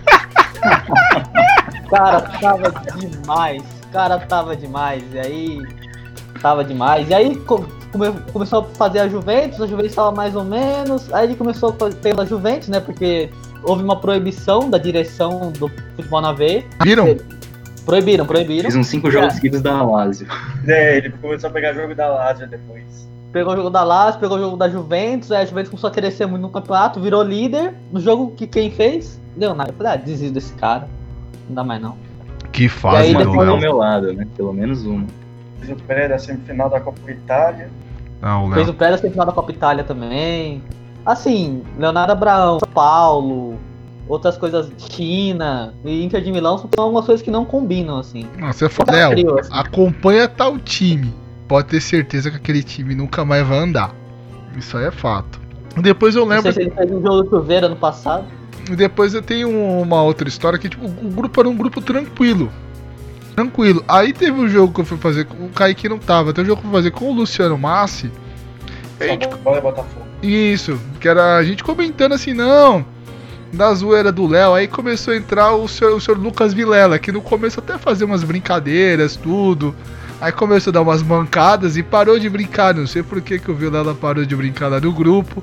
cara, 1.90 2.20
tava 2.20 2.70
demais. 2.98 3.62
Cara, 3.92 4.18
tava 4.20 4.56
demais. 4.56 5.02
E 5.12 5.18
aí. 5.18 5.62
Tava 6.40 6.64
demais. 6.64 7.08
E 7.08 7.14
aí 7.14 7.36
co- 7.36 7.64
come- 7.92 8.12
começou 8.32 8.60
a 8.60 8.64
fazer 8.76 9.00
a 9.00 9.08
Juventus, 9.08 9.60
a 9.60 9.66
Juventus 9.66 9.94
tava 9.94 10.10
mais 10.12 10.34
ou 10.34 10.44
menos. 10.44 11.12
Aí 11.12 11.26
ele 11.28 11.36
começou 11.36 11.70
a 11.70 11.72
fazer 11.74 11.96
pela 11.96 12.26
Juventus, 12.26 12.68
né? 12.68 12.80
Porque 12.80 13.30
houve 13.62 13.84
uma 13.84 14.00
proibição 14.00 14.68
da 14.68 14.78
direção 14.78 15.52
do 15.52 15.68
futebol 15.68 16.20
na 16.20 16.32
veia. 16.32 16.64
Viram? 16.82 17.16
Proibiram, 17.84 18.26
proibiram. 18.26 18.70
Fiz 18.70 18.76
uns 18.76 18.86
cinco 18.88 19.10
jogos 19.10 19.34
seguidos 19.34 19.60
da 19.60 19.82
Lazio. 19.82 20.26
É, 20.66 20.96
ele 20.98 21.10
começou 21.10 21.50
a 21.50 21.52
pegar 21.52 21.72
jogo 21.74 21.94
da 21.94 22.08
Lazio 22.08 22.48
depois. 22.48 23.08
Pegou 23.32 23.54
o 23.54 23.56
jogo 23.56 23.70
da 23.70 23.82
Lazio, 23.82 24.20
pegou 24.20 24.36
o 24.36 24.40
jogo 24.40 24.56
da 24.56 24.68
Juventus, 24.68 25.32
aí 25.32 25.42
a 25.42 25.46
Juventus 25.46 25.70
começou 25.70 25.88
a 25.88 25.92
crescer 25.92 26.26
muito 26.26 26.42
no 26.42 26.50
campeonato, 26.50 27.00
virou 27.00 27.22
líder. 27.22 27.74
No 27.90 27.98
jogo 28.00 28.32
que 28.36 28.46
quem 28.46 28.70
fez? 28.70 29.18
Leonardo. 29.36 29.72
Eu 29.72 29.76
falei, 29.76 29.92
ah, 29.92 29.96
desisto 29.96 30.34
desse 30.34 30.52
cara. 30.54 30.86
Não 31.48 31.54
dá 31.54 31.64
mais 31.64 31.80
não. 31.80 31.96
Que 32.52 32.64
E 32.64 32.68
fase 32.68 32.98
aí 33.16 33.24
do 33.24 33.32
Léo. 33.32 33.56
meu 33.58 33.76
lado, 33.78 34.12
né? 34.12 34.26
Pelo 34.36 34.52
menos 34.52 34.84
uma. 34.84 35.06
Fiz 35.60 35.70
o 35.70 35.76
pré 35.76 36.08
da 36.08 36.18
semifinal 36.18 36.68
da 36.68 36.78
Copa 36.80 37.10
Itália. 37.10 37.70
Não, 38.20 38.52
Fez 38.52 38.66
Léo. 38.66 38.74
o 38.74 38.76
pré 38.76 38.90
da 38.90 38.98
semifinal 38.98 39.26
da 39.26 39.32
Copa 39.32 39.50
Itália 39.50 39.82
também. 39.84 40.62
Assim, 41.06 41.62
Leonardo 41.78 42.12
Abraão, 42.12 42.58
São 42.60 42.68
Paulo, 42.68 43.56
outras 44.06 44.36
coisas, 44.36 44.70
China 44.76 45.72
e 45.84 46.04
Inter 46.04 46.20
de 46.22 46.30
Milão 46.30 46.58
são 46.58 46.68
algumas 46.76 47.06
coisas 47.06 47.24
que 47.24 47.30
não 47.30 47.44
combinam, 47.46 47.98
assim. 47.98 48.26
Nossa, 48.38 48.58
você 48.58 48.68
fala, 48.68 48.86
Tá 48.86 49.08
Léo, 49.08 49.38
assim. 49.40 49.50
acompanha 49.52 50.28
tal 50.28 50.58
time. 50.58 51.12
Pode 51.52 51.68
ter 51.68 51.82
certeza 51.82 52.30
que 52.30 52.38
aquele 52.38 52.62
time 52.62 52.94
nunca 52.94 53.26
mais 53.26 53.46
vai 53.46 53.58
andar. 53.58 53.94
Isso 54.56 54.74
aí 54.78 54.86
é 54.86 54.90
fato. 54.90 55.38
Depois 55.76 56.16
eu 56.16 56.22
Não 56.22 56.28
lembro. 56.28 56.50
sei 56.50 56.52
se 56.52 56.60
ele 56.62 56.70
fez 56.70 56.90
um 56.90 57.02
jogo 57.02 57.24
do 57.24 57.28
Chuveiro 57.28 57.66
ano 57.66 57.76
passado. 57.76 58.24
Depois 58.74 59.12
eu 59.12 59.20
tenho 59.20 59.50
uma 59.50 60.02
outra 60.02 60.26
história 60.26 60.58
que 60.58 60.70
tipo, 60.70 60.86
o 60.86 61.10
grupo 61.10 61.38
era 61.38 61.50
um 61.50 61.54
grupo 61.54 61.82
tranquilo. 61.82 62.50
Tranquilo. 63.36 63.84
Aí 63.86 64.14
teve 64.14 64.32
um 64.32 64.48
jogo 64.48 64.72
que 64.72 64.80
eu 64.80 64.84
fui 64.86 64.96
fazer 64.96 65.26
com 65.26 65.44
o 65.44 65.50
Kaique 65.50 65.90
não 65.90 65.98
tava. 65.98 66.32
Teve 66.32 66.46
um 66.46 66.52
jogo 66.52 66.62
que 66.62 66.66
eu 66.68 66.70
fui 66.70 66.78
fazer 66.80 66.90
com 66.90 67.10
o 67.10 67.12
Luciano 67.12 67.58
Massi. 67.58 68.10
E 68.98 69.04
a 69.04 69.08
gente 69.08 69.28
São 69.28 69.36
Paulo 69.36 69.58
e 69.58 69.62
Botafogo. 69.62 70.06
Isso, 70.22 70.80
que 71.00 71.06
era 71.06 71.36
a 71.36 71.44
gente 71.44 71.62
comentando 71.62 72.12
assim, 72.12 72.32
não, 72.32 72.82
da 73.52 73.74
zoeira 73.74 74.10
do 74.10 74.26
Léo, 74.26 74.54
aí 74.54 74.66
começou 74.66 75.12
a 75.12 75.18
entrar 75.18 75.54
o 75.54 75.68
senhor, 75.68 75.94
o 75.94 76.00
senhor 76.00 76.18
Lucas 76.18 76.54
Vilela, 76.54 76.98
que 76.98 77.12
no 77.12 77.20
começo 77.20 77.60
até 77.60 77.76
fazia 77.76 78.06
umas 78.06 78.24
brincadeiras, 78.24 79.16
tudo. 79.16 79.76
Aí 80.22 80.30
começou 80.30 80.70
a 80.70 80.74
dar 80.74 80.82
umas 80.82 81.02
mancadas 81.02 81.76
e 81.76 81.82
parou 81.82 82.16
de 82.16 82.30
brincar. 82.30 82.72
Não 82.74 82.86
sei 82.86 83.02
por 83.02 83.20
que, 83.20 83.40
que 83.40 83.50
o 83.50 83.54
Vilela 83.56 83.92
parou 83.92 84.24
de 84.24 84.36
brincar 84.36 84.68
lá 84.68 84.78
no 84.80 84.92
grupo. 84.92 85.42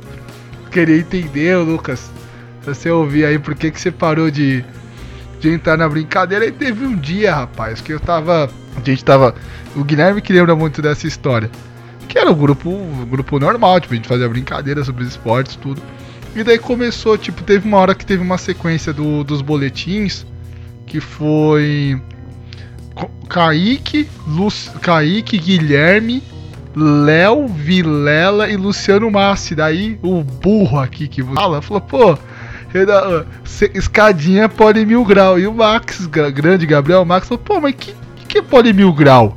Queria 0.72 0.96
entender, 0.96 1.58
Lucas. 1.58 2.10
Se 2.62 2.74
você 2.74 2.90
ouvir 2.90 3.26
aí 3.26 3.38
por 3.38 3.56
que, 3.56 3.72
que 3.72 3.80
você 3.82 3.92
parou 3.92 4.32
de, 4.32 4.64
de 5.42 5.50
entrar 5.50 5.76
na 5.78 5.90
brincadeira. 5.90 6.46
E 6.46 6.52
teve 6.54 6.86
um 6.86 6.96
dia, 6.96 7.36
rapaz, 7.36 7.82
que 7.82 7.92
eu 7.92 8.00
tava. 8.00 8.50
A 8.78 8.82
gente 8.90 9.04
tava. 9.04 9.36
O 9.76 9.84
Guilherme 9.84 10.22
que 10.22 10.32
lembra 10.32 10.56
muito 10.56 10.82
dessa 10.82 11.06
história. 11.06 11.52
Que 12.08 12.18
era 12.18 12.32
o 12.32 12.36
grupo, 12.36 12.70
o 12.70 13.06
grupo 13.06 13.38
normal, 13.38 13.82
tipo, 13.82 13.94
a 13.94 13.98
gente 13.98 14.08
fazia 14.08 14.30
brincadeira 14.30 14.82
sobre 14.86 15.04
esportes, 15.04 15.58
tudo. 15.58 15.82
E 16.34 16.42
daí 16.42 16.58
começou, 16.58 17.18
tipo, 17.18 17.44
teve 17.44 17.68
uma 17.68 17.78
hora 17.80 17.94
que 17.94 18.06
teve 18.06 18.24
uma 18.24 18.38
sequência 18.38 18.94
do- 18.94 19.26
dos 19.26 19.42
boletins 19.42 20.26
que 20.86 21.00
foi 21.02 22.02
Kaique, 23.28 24.08
Lu, 24.28 24.48
Kaique, 24.82 25.38
Guilherme, 25.38 26.24
Léo, 26.76 27.48
Vilela 27.48 28.50
e 28.50 28.56
Luciano 28.56 29.10
Massi. 29.12 29.56
Daí 29.56 30.00
o 30.02 30.24
burro 30.24 30.80
aqui 30.80 31.08
que 31.08 31.24
fala 31.24 31.62
falou, 31.62 31.82
pô, 31.82 32.18
se- 33.44 33.72
escadinha 33.74 34.48
pode 34.50 34.86
mil 34.86 35.04
grau. 35.06 35.40
E 35.40 35.48
o 35.48 35.54
Max, 35.54 36.06
gra- 36.06 36.30
grande 36.30 36.66
Gabriel 36.66 37.06
Max, 37.06 37.28
falou, 37.28 37.44
pô, 37.44 37.60
mas 37.60 37.76
que, 37.76 37.94
que 38.28 38.42
pode 38.42 38.72
mil 38.74 38.94
grau? 38.94 39.36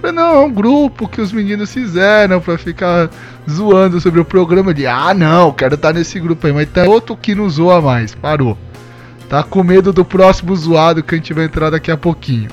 Falei, 0.00 0.16
não, 0.16 0.34
é 0.34 0.38
um 0.46 0.50
grupo 0.50 1.06
que 1.06 1.20
os 1.20 1.30
meninos 1.30 1.70
fizeram 1.72 2.40
pra 2.40 2.56
ficar 2.56 3.10
zoando 3.48 4.00
sobre 4.00 4.18
o 4.20 4.24
programa. 4.24 4.70
Ele, 4.70 4.86
ah, 4.86 5.12
não, 5.12 5.52
quero 5.52 5.74
estar 5.74 5.92
nesse 5.92 6.18
grupo 6.18 6.46
aí, 6.46 6.52
mas 6.52 6.68
tem 6.70 6.88
outro 6.88 7.14
que 7.16 7.34
não 7.34 7.48
zoa 7.50 7.80
mais. 7.82 8.14
Parou. 8.14 8.56
Tá 9.28 9.42
com 9.42 9.62
medo 9.62 9.92
do 9.92 10.04
próximo 10.04 10.56
zoado 10.56 11.02
que 11.02 11.14
a 11.14 11.18
gente 11.18 11.32
vai 11.34 11.44
entrar 11.44 11.70
daqui 11.70 11.90
a 11.90 11.96
pouquinho. 11.96 12.48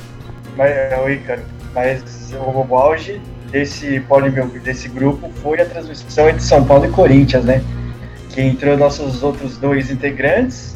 Mas, 0.58 1.00
ô 1.00 1.10
Ícaro, 1.10 1.42
mas 1.74 2.34
o 2.34 2.76
auge 2.76 3.22
desse, 3.52 4.00
polimil, 4.02 4.48
desse 4.64 4.90
grupo 4.90 5.32
foi 5.42 5.62
a 5.62 5.66
transmissão 5.66 6.28
entre 6.28 6.42
São 6.42 6.66
Paulo 6.66 6.86
e 6.86 6.90
Corinthians, 6.90 7.46
né? 7.46 7.64
Que 8.32 8.42
entrou 8.42 8.76
nossos 8.76 9.22
outros 9.22 9.58
dois 9.58 9.92
integrantes. 9.92 10.76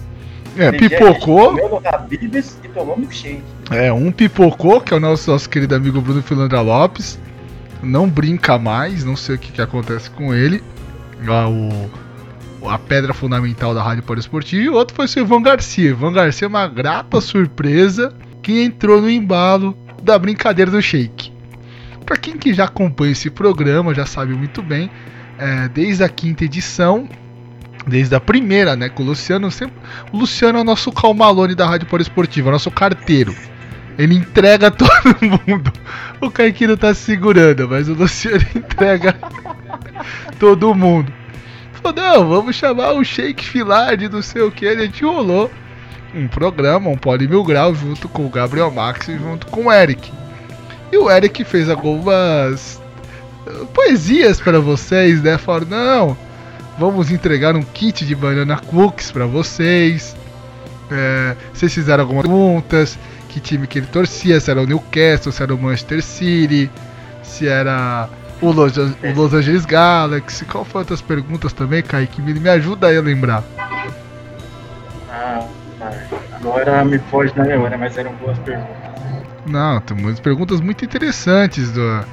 É, 0.57 0.71
pipocou. 0.71 1.49
Comeu 1.49 1.69
no 1.69 1.81
Habibs 1.83 2.57
e 2.63 2.67
tomou 2.67 2.97
milkshake. 2.97 3.41
É, 3.71 3.91
um 3.91 4.11
pipocou, 4.11 4.79
que 4.81 4.93
é 4.93 4.97
o 4.97 4.99
nosso, 4.99 5.31
nosso 5.31 5.49
querido 5.49 5.73
amigo 5.73 5.99
Bruno 5.99 6.21
Filandra 6.21 6.61
Lopes. 6.61 7.17
Não 7.81 8.07
brinca 8.07 8.59
mais, 8.59 9.03
não 9.03 9.15
sei 9.15 9.35
o 9.35 9.39
que, 9.39 9.51
que 9.51 9.61
acontece 9.61 10.11
com 10.11 10.33
ele. 10.33 10.61
Lá, 11.25 11.49
o, 11.49 11.89
a 12.69 12.77
pedra 12.77 13.13
fundamental 13.13 13.73
da 13.73 13.81
Rádio 13.81 14.03
Poliesportiva. 14.03 14.61
E 14.61 14.69
o 14.69 14.73
outro 14.73 14.95
foi 14.95 15.05
o 15.05 15.25
Ivan 15.25 15.41
Garcia. 15.41 15.89
Ivan 15.89 16.13
Garcia 16.13 16.45
é 16.45 16.49
uma 16.49 16.67
grata 16.67 17.19
surpresa 17.19 18.13
que 18.41 18.63
entrou 18.63 19.01
no 19.01 19.09
embalo 19.09 19.77
da 20.01 20.17
brincadeira 20.17 20.71
do 20.71 20.81
shake. 20.81 21.31
Pra 22.05 22.17
quem 22.17 22.37
que 22.37 22.53
já 22.53 22.65
acompanha 22.65 23.11
esse 23.11 23.29
programa, 23.29 23.93
já 23.93 24.05
sabe 24.05 24.33
muito 24.33 24.61
bem, 24.61 24.89
é, 25.37 25.67
desde 25.69 26.03
a 26.03 26.09
quinta 26.09 26.43
edição, 26.43 27.07
desde 27.87 28.13
a 28.15 28.19
primeira, 28.19 28.75
né, 28.75 28.89
com 28.89 29.03
o 29.03 29.05
Luciano, 29.05 29.49
sempre, 29.51 29.75
o 30.11 30.17
Luciano 30.17 30.59
é 30.59 30.61
o 30.61 30.65
nosso 30.65 30.91
calmalone 30.91 31.55
da 31.55 31.67
Rádio 31.67 31.87
Poliesportiva, 31.87 32.51
nosso 32.51 32.71
carteiro. 32.71 33.35
Ele 33.97 34.15
entrega 34.15 34.71
todo 34.71 35.15
mundo. 35.21 35.71
O 36.19 36.31
Kaique 36.31 36.65
não 36.65 36.77
tá 36.77 36.93
se 36.93 37.01
segurando, 37.01 37.67
mas 37.69 37.87
o 37.87 37.93
Luciano 37.93 38.43
entrega 38.55 39.17
todo 40.39 40.73
mundo. 40.73 41.11
Falou, 41.73 41.95
não, 41.95 42.29
vamos 42.29 42.55
chamar 42.55 42.93
o 42.93 43.03
Shake 43.03 43.43
Filar 43.43 43.97
de 43.97 44.07
não 44.07 44.21
sei 44.21 44.41
o 44.41 44.51
que. 44.51 44.67
A 44.67 44.75
gente 44.75 45.03
rolou 45.03 45.51
um 46.13 46.27
programa, 46.27 46.89
um 46.89 46.97
Poli 46.97 47.27
Mil 47.27 47.43
Grau, 47.43 47.73
junto 47.73 48.07
com 48.07 48.25
o 48.25 48.29
Gabriel 48.29 48.71
Max 48.71 49.07
e 49.07 49.17
junto 49.17 49.47
com 49.47 49.65
o 49.65 49.71
Eric. 49.71 50.11
E 50.91 50.97
o 50.97 51.09
Eric 51.09 51.43
fez 51.43 51.69
algumas 51.69 52.81
eh, 53.47 53.65
poesias 53.73 54.41
para 54.41 54.59
vocês, 54.59 55.21
né? 55.21 55.37
Falou, 55.37 55.67
não, 55.67 56.17
vamos 56.77 57.11
entregar 57.11 57.55
um 57.55 57.63
kit 57.63 58.05
de 58.05 58.15
banana 58.15 58.57
cookies 58.57 59.11
para 59.11 59.25
vocês. 59.25 60.15
É, 60.91 61.35
vocês 61.53 61.73
fizeram 61.73 62.03
algumas 62.03 62.23
perguntas, 62.25 62.99
que 63.29 63.39
time 63.39 63.65
que 63.65 63.79
ele 63.79 63.87
torcia, 63.87 64.39
se 64.41 64.51
era 64.51 64.61
o 64.61 64.65
Newcastle, 64.65 65.31
se 65.31 65.41
era 65.41 65.55
o 65.55 65.57
Manchester 65.57 66.03
City, 66.03 66.69
se 67.23 67.47
era 67.47 68.09
o 68.41 68.51
Los, 68.51 68.75
o 68.75 68.91
Los 69.15 69.33
Angeles 69.33 69.65
Galaxy. 69.65 70.43
Qual 70.43 70.65
foram 70.65 70.81
outras 70.81 71.01
perguntas 71.01 71.53
também, 71.53 71.81
Kaique? 71.81 72.21
Me, 72.21 72.33
me 72.33 72.49
ajuda 72.49 72.87
aí 72.87 72.97
a 72.97 73.01
lembrar. 73.01 73.41
Ah, 75.09 75.47
Agora 76.33 76.83
me 76.85 76.99
foge 76.99 77.33
na 77.35 77.43
memória, 77.45 77.77
mas 77.77 77.97
eram 77.97 78.13
boas 78.15 78.37
perguntas. 78.39 78.75
Não, 79.45 79.79
tem 79.81 79.97
muitas 79.97 80.19
perguntas 80.19 80.61
muito 80.61 80.85
interessantes 80.85 81.71
do. 81.71 82.03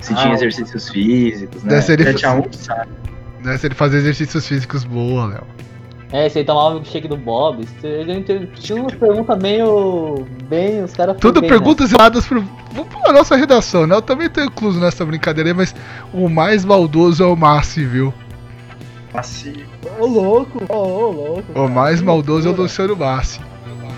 Se 0.00 0.12
Ah, 0.14 0.16
tinha 0.16 0.34
exercícios 0.34 0.88
físicos, 0.88 1.62
né? 1.62 1.70
Deve 1.70 1.82
ser 1.82 2.00
ele, 2.00 2.12
7x1, 2.12 2.54
sabe? 2.54 2.90
deve 3.42 3.58
ser 3.58 3.66
ele 3.66 3.74
fazer 3.74 3.98
exercícios 3.98 4.46
físicos 4.46 4.84
boa, 4.84 5.26
Léo. 5.26 5.44
É, 6.10 6.26
se 6.28 6.38
ele 6.38 6.46
tomava 6.46 6.70
o 6.70 6.74
milkshake 6.74 7.06
do 7.06 7.18
Bob. 7.18 7.68
Ele 7.82 8.46
tinha 8.54 8.80
umas 8.80 8.94
perguntas 8.94 9.38
meio. 9.42 10.26
bem. 10.48 10.82
Os 10.82 10.94
caras. 10.94 11.16
Tudo 11.18 11.42
bem, 11.42 11.50
né? 11.50 11.56
perguntas 11.56 11.92
erradas 11.92 12.26
pro, 12.26 12.42
pra 13.02 13.12
nossa 13.12 13.36
redação, 13.36 13.86
né? 13.86 13.94
Eu 13.94 14.00
também 14.00 14.28
tô 14.30 14.40
incluso 14.40 14.80
nessa 14.80 15.04
brincadeira 15.04 15.50
aí, 15.50 15.54
mas 15.54 15.74
o 16.12 16.28
mais 16.28 16.64
maldoso 16.64 17.22
é 17.22 17.26
o 17.26 17.36
Massi, 17.36 17.84
viu? 17.84 18.14
Passivo. 19.12 19.62
Ô 19.98 20.06
louco, 20.06 20.62
ô, 20.68 20.76
ô, 20.76 21.10
louco. 21.10 21.44
O 21.54 21.68
mais 21.68 22.00
maldoso 22.00 22.48
é 22.48 22.52
o. 22.52 22.54
Luciano 22.54 22.96
Massi. 22.96 23.40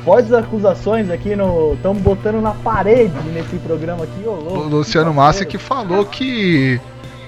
Fortes 0.05 0.33
acusações 0.33 1.11
aqui 1.11 1.37
no. 1.37 1.75
Estamos 1.75 2.03
botando 2.03 2.41
na 2.41 2.53
parede 2.53 3.13
nesse 3.33 3.57
programa 3.57 4.05
aqui, 4.05 4.23
ô 4.25 4.33
louco. 4.33 4.59
O 4.61 4.69
Luciano 4.69 5.13
Massi 5.13 5.45
que 5.45 5.59
falou 5.59 6.05
que 6.05 6.81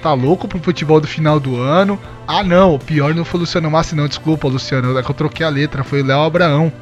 tá 0.03 0.13
louco 0.15 0.49
pro 0.49 0.59
futebol 0.59 1.01
do 1.01 1.07
final 1.07 1.39
do 1.39 1.61
ano. 1.61 1.99
Ah 2.27 2.43
não, 2.43 2.75
o 2.75 2.79
pior 2.79 3.15
não 3.15 3.25
foi 3.25 3.39
o 3.39 3.41
Luciano 3.43 3.71
Massi 3.71 3.95
não, 3.95 4.09
desculpa 4.09 4.49
Luciano, 4.49 4.97
é 4.99 5.03
que 5.03 5.11
eu 5.11 5.15
troquei 5.15 5.45
a 5.45 5.49
letra, 5.49 5.85
foi 5.85 6.03
o 6.03 6.07
Léo 6.07 6.21
Abraão. 6.21 6.73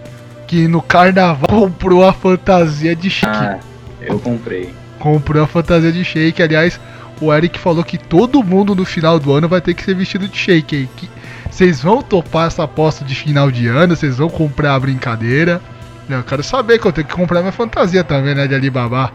Que 0.46 0.66
no 0.66 0.82
carnaval 0.82 1.46
comprou 1.48 2.04
a 2.04 2.12
fantasia 2.12 2.94
de 2.94 3.08
shake. 3.08 3.32
Ah, 3.32 3.58
eu 4.00 4.18
comprei. 4.18 4.72
Comprou 4.98 5.42
a 5.42 5.46
fantasia 5.46 5.92
de 5.92 6.04
shake. 6.04 6.42
Aliás, 6.42 6.78
o 7.20 7.32
Eric 7.32 7.58
falou 7.58 7.84
que 7.84 7.98
todo 7.98 8.42
mundo 8.42 8.74
no 8.74 8.84
final 8.84 9.18
do 9.18 9.32
ano 9.32 9.48
vai 9.48 9.60
ter 9.60 9.74
que 9.74 9.82
ser 9.84 9.94
vestido 9.94 10.26
de 10.28 10.36
shake 10.36 10.88
vocês 11.50 11.82
vão 11.82 12.00
topar 12.00 12.46
essa 12.46 12.62
aposta 12.62 13.04
de 13.04 13.14
final 13.14 13.50
de 13.50 13.66
ano, 13.66 13.96
vocês 13.96 14.18
vão 14.18 14.28
comprar 14.30 14.74
a 14.76 14.80
brincadeira. 14.80 15.60
Eu 16.08 16.22
quero 16.22 16.42
saber 16.44 16.78
que 16.78 16.86
eu 16.86 16.92
tenho 16.92 17.06
que 17.06 17.12
comprar 17.14 17.40
minha 17.40 17.50
fantasia 17.52 18.04
também, 18.04 18.34
né, 18.36 18.46
de 18.46 18.54
Alibaba. 18.54 19.12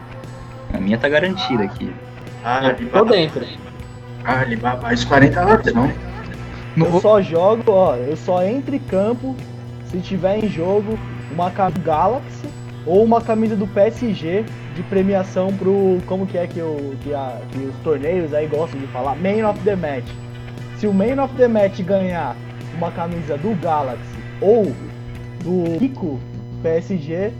A 0.72 0.78
minha 0.78 0.98
tá 0.98 1.08
garantida 1.08 1.64
aqui. 1.64 1.90
Ah, 2.44 2.60
Tô 2.60 2.66
Alibaba. 2.66 3.10
dentro. 3.10 3.46
Ah, 4.22 4.40
Alibaba. 4.40 4.92
Os 4.92 5.02
40 5.04 5.44
horas, 5.46 5.74
não. 5.74 5.90
No- 6.76 6.86
Eu 6.86 7.00
só 7.00 7.22
jogo, 7.22 7.64
ó, 7.68 7.96
eu 7.96 8.16
só 8.18 8.42
entro 8.44 8.74
em 8.76 8.80
campo 8.80 9.34
se 9.90 9.98
tiver 9.98 10.44
em 10.44 10.48
jogo 10.48 10.98
uma 11.32 11.50
camisa 11.50 11.78
do 11.78 11.84
Galaxy 11.86 12.46
ou 12.84 13.02
uma 13.02 13.20
camisa 13.22 13.56
do 13.56 13.66
PSG 13.66 14.44
de 14.76 14.82
premiação 14.84 15.52
pro. 15.56 15.98
Como 16.06 16.26
que 16.26 16.36
é 16.38 16.46
que, 16.46 16.60
o, 16.60 16.94
que, 17.02 17.12
a- 17.14 17.40
que 17.50 17.58
os 17.58 17.74
torneios 17.82 18.32
aí 18.34 18.46
gostam 18.46 18.78
de 18.78 18.86
falar? 18.88 19.16
Man 19.16 19.48
of 19.48 19.58
the 19.60 19.74
Match. 19.74 20.04
Se 20.78 20.86
o 20.86 20.92
Man 20.92 21.22
of 21.24 21.34
the 21.36 21.48
Match 21.48 21.80
ganhar 21.80 22.36
uma 22.76 22.90
camisa 22.90 23.36
do 23.38 23.54
Galaxy 23.60 24.02
ou 24.40 24.72
do 25.42 25.78
Rico 25.78 26.20
PSG, 26.62 27.32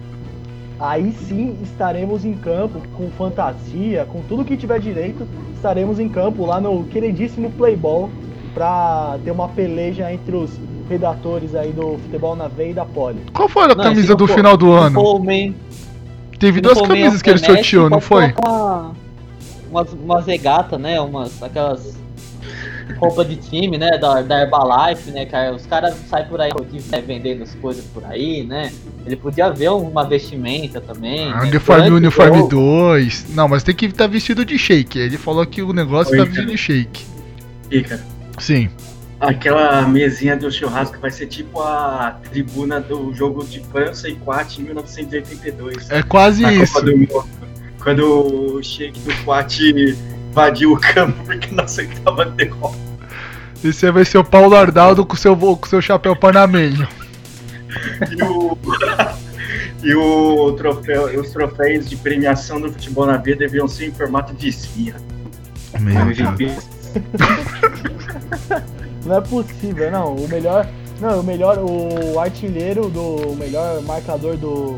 aí 0.81 1.13
sim 1.29 1.57
estaremos 1.63 2.25
em 2.25 2.33
campo 2.35 2.81
com 2.97 3.11
fantasia, 3.11 4.07
com 4.11 4.21
tudo 4.23 4.45
que 4.45 4.57
tiver 4.57 4.81
direito, 4.81 5.27
estaremos 5.55 5.99
em 5.99 6.09
campo 6.09 6.47
lá 6.47 6.61
no 6.61 6.85
queridíssimo 6.85 7.51
Playball 7.51 8.09
pra 8.55 9.19
ter 9.25 9.31
uma 9.31 9.49
peleja 9.49 10.11
entre 10.11 10.35
os 10.35 10.51
redatores 10.89 11.55
aí 11.55 11.73
do 11.73 11.99
Futebol 11.99 12.35
na 12.37 12.49
Veia 12.49 12.71
e 12.71 12.75
da 12.75 12.85
Poli. 12.87 13.19
Qual 13.35 13.49
foi 13.49 13.65
a 13.65 13.69
Não, 13.69 13.77
camisa 13.77 14.15
do 14.15 14.27
for- 14.27 14.35
final 14.37 14.57
do 14.57 14.73
ano? 14.73 14.95
for 14.95 15.17
o 15.17 15.23
main- 15.23 15.55
Teve 16.39 16.61
duas 16.61 16.81
camisas 16.81 17.23
que 17.23 17.31
ele 17.31 17.39
sorteou, 17.39 17.91
não 17.91 18.01
foi? 18.01 18.33
colocar 18.33 18.93
Umas, 19.71 19.93
umas 19.93 20.27
regatas, 20.27 20.81
né? 20.81 21.01
Umas. 21.01 21.43
aquelas. 21.43 21.97
roupa 22.99 23.25
de 23.25 23.37
time, 23.37 23.77
né? 23.77 23.99
Da, 23.99 24.23
da 24.23 24.43
Herbalife, 24.43 25.11
né, 25.11 25.27
cara? 25.27 25.55
Os 25.55 25.67
caras 25.67 25.95
saem 26.09 26.27
por 26.27 26.41
aí 26.41 26.51
né, 26.91 27.03
vendendo 27.07 27.43
as 27.43 27.55
coisas 27.57 27.85
por 27.87 28.05
aí, 28.05 28.45
né? 28.45 28.73
Ele 29.05 29.17
podia 29.17 29.51
ver 29.51 29.71
uma 29.71 30.05
vestimenta 30.05 30.81
também. 30.81 31.31
Ah, 31.33 31.43
né? 31.43 31.49
Uniforme, 31.49 31.83
Durante 31.83 31.93
o 31.93 31.97
uniforme 31.97 32.39
jogo. 32.39 32.49
2. 32.49 33.27
Não, 33.35 33.49
mas 33.49 33.63
tem 33.63 33.75
que 33.75 33.87
estar 33.87 34.07
vestido 34.07 34.45
de 34.45 34.59
shake. 34.59 34.99
Ele 34.99 35.19
falou 35.19 35.45
que 35.47 35.63
o 35.63 35.73
negócio 35.73 36.13
Oi, 36.13 36.19
tá 36.19 36.25
cara. 36.25 36.35
vestido 36.35 36.53
de 36.53 36.59
shake. 36.59 37.05
Fica. 37.69 38.01
Sim. 38.39 38.71
Aquela 39.19 39.83
mesinha 39.83 40.37
do 40.37 40.53
churrasco 40.53 40.99
vai 40.99 41.11
ser 41.11 41.27
tipo 41.27 41.61
a 41.61 42.19
tribuna 42.31 42.81
do 42.81 43.15
jogo 43.15 43.45
de 43.45 43.61
França 43.61 44.09
e 44.09 44.17
Quat 44.17 44.59
em 44.59 44.65
1982. 44.65 45.91
É 45.91 46.03
quase 46.03 46.45
isso. 46.45 46.85
Mundo. 46.85 47.25
Quando 47.83 48.57
o 48.57 48.63
Sheik 48.63 48.99
do 49.01 49.15
Quat 49.25 49.59
invadiu 49.61 50.73
o 50.73 50.81
campo 50.81 51.17
porque 51.25 51.55
não 51.55 51.65
aceitava 51.65 52.27
derrota. 52.27 52.77
Esse 53.65 53.87
aí 53.87 53.93
vai 53.93 54.05
ser 54.05 54.19
o 54.19 54.25
Paulo 54.25 54.55
Ardaldo 54.55 55.07
com 55.07 55.17
seu, 55.17 55.35
com 55.35 55.67
seu 55.67 55.81
chapéu 55.81 56.15
panameño. 56.15 56.87
E 58.11 58.23
o, 58.23 58.59
e 59.83 59.95
o 59.95 60.53
troféu, 60.53 61.13
e 61.13 61.17
os 61.17 61.31
troféus 61.31 61.89
de 61.89 61.97
premiação 61.97 62.61
do 62.61 62.71
futebol 62.71 63.07
na 63.07 63.17
vida 63.17 63.39
deviam 63.39 63.67
ser 63.67 63.87
em 63.87 63.93
formato 63.93 64.35
de 64.35 64.49
esfirra. 64.49 65.01
Meu 65.81 66.05
Deus. 66.37 66.69
Não 69.07 69.17
é 69.17 69.21
possível, 69.21 69.91
não. 69.91 70.15
O 70.15 70.29
melhor. 70.29 70.67
Não, 71.01 71.21
o 71.21 71.23
melhor. 71.23 71.59
O 71.59 72.19
artilheiro 72.19 72.89
do. 72.89 73.31
O 73.31 73.37
melhor 73.37 73.81
marcador 73.83 74.37
do. 74.37 74.77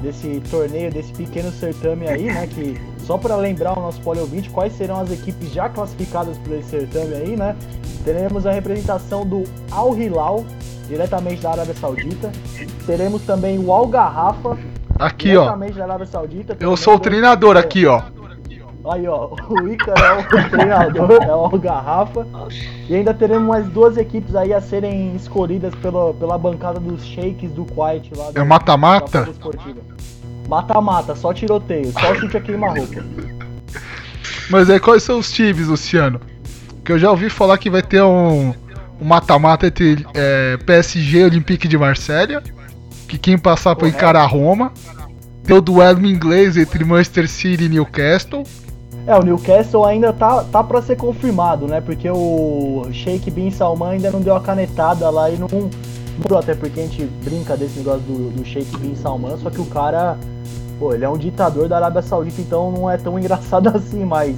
Desse 0.00 0.40
torneio, 0.50 0.90
desse 0.90 1.12
pequeno 1.12 1.50
certame 1.52 2.08
aí, 2.08 2.22
né? 2.24 2.46
Que 2.46 2.74
só 3.04 3.18
para 3.18 3.36
lembrar 3.36 3.78
o 3.78 3.82
nosso 3.82 4.00
poliouvinte 4.00 4.48
quais 4.48 4.72
serão 4.74 4.98
as 4.98 5.10
equipes 5.10 5.52
já 5.52 5.68
classificadas 5.68 6.38
para 6.38 6.56
esse 6.56 6.70
certame 6.70 7.14
aí, 7.16 7.36
né? 7.36 7.54
Teremos 8.02 8.46
a 8.46 8.50
representação 8.52 9.26
do 9.26 9.44
Al 9.70 9.94
Hilal, 9.94 10.42
diretamente 10.88 11.42
da 11.42 11.50
Arábia 11.50 11.74
Saudita. 11.74 12.32
Teremos 12.86 13.20
também 13.22 13.58
o 13.58 13.70
Al 13.70 13.86
Garrafa, 13.88 14.56
Aqui, 14.98 15.36
ó. 15.36 15.42
diretamente 15.42 15.72
da 15.76 15.84
Arábia 15.84 16.06
Saudita. 16.06 16.56
Eu 16.58 16.76
sou 16.78 16.94
o 16.94 16.98
treinador 16.98 17.58
aqui, 17.58 17.84
ó. 17.84 18.00
Aí, 18.84 19.06
ó, 19.06 19.30
o 19.48 19.68
Ícaro 19.68 20.02
é 20.02 20.18
o 20.18 20.50
treinador, 20.50 21.22
é 21.22 21.34
o 21.34 21.58
Garrafa. 21.58 22.26
E 22.88 22.94
ainda 22.94 23.12
teremos 23.12 23.46
mais 23.46 23.66
duas 23.68 23.96
equipes 23.96 24.34
aí 24.34 24.52
a 24.52 24.60
serem 24.60 25.14
escolhidas 25.14 25.74
pela, 25.76 26.14
pela 26.14 26.38
bancada 26.38 26.80
dos 26.80 27.04
shakes 27.04 27.50
do 27.52 27.64
Quiet 27.64 28.10
lá. 28.16 28.30
É 28.34 28.42
mata-mata? 28.42 29.20
da 29.20 29.24
Folha 29.24 29.30
Esportiva. 29.30 29.80
Mata-mata, 30.48 31.14
só 31.14 31.32
tiroteio, 31.32 31.92
só 31.92 32.14
chute 32.14 32.36
a 32.36 32.40
queima-roupa. 32.40 33.04
Mas 34.48 34.68
aí 34.68 34.80
quais 34.80 35.02
são 35.02 35.18
os 35.18 35.30
times, 35.30 35.68
Luciano? 35.68 36.20
Que 36.84 36.92
eu 36.92 36.98
já 36.98 37.10
ouvi 37.10 37.30
falar 37.30 37.56
que 37.58 37.70
vai 37.70 37.82
ter 37.82 38.02
um 38.02 38.52
um 39.00 39.04
mata-mata 39.04 39.66
entre 39.66 40.06
é, 40.14 40.58
PSG 40.58 41.20
e 41.20 41.24
Olympique 41.24 41.66
de 41.66 41.78
Marselha. 41.78 42.42
Que 43.08 43.18
quem 43.18 43.38
passar 43.38 43.74
por 43.74 43.88
encarar 43.88 44.26
Roma. 44.26 44.72
Tem 45.42 45.56
o 45.56 45.60
duelo 45.60 46.06
inglês 46.06 46.56
entre 46.56 46.84
Manchester 46.84 47.28
City 47.28 47.64
e 47.64 47.68
Newcastle. 47.68 48.44
É, 49.06 49.16
o 49.16 49.22
Newcastle 49.22 49.84
ainda 49.84 50.12
tá, 50.12 50.44
tá 50.44 50.62
pra 50.62 50.80
ser 50.82 50.96
confirmado, 50.96 51.66
né? 51.66 51.80
Porque 51.80 52.08
o 52.10 52.84
Sheikh 52.92 53.30
Bin 53.30 53.50
Salman 53.50 53.90
ainda 53.92 54.10
não 54.10 54.20
deu 54.20 54.34
a 54.36 54.40
canetada 54.40 55.08
lá 55.10 55.30
e 55.30 55.36
não. 55.38 55.48
não- 55.48 56.38
Até 56.38 56.54
porque 56.54 56.80
a 56.80 56.82
gente 56.84 57.04
brinca 57.24 57.56
desse 57.56 57.78
negócio 57.78 58.00
do, 58.02 58.30
do 58.30 58.44
Sheikh 58.44 58.76
Bin 58.78 58.94
Salman, 58.94 59.36
só 59.38 59.50
que 59.50 59.60
o 59.60 59.66
cara. 59.66 60.16
Pô, 60.78 60.94
ele 60.94 61.04
é 61.04 61.08
um 61.08 61.16
ditador 61.18 61.68
da 61.68 61.76
Arábia 61.76 62.00
Saudita, 62.02 62.40
então 62.40 62.70
não 62.72 62.90
é 62.90 62.96
tão 62.96 63.18
engraçado 63.18 63.68
assim, 63.68 64.04
mas. 64.04 64.36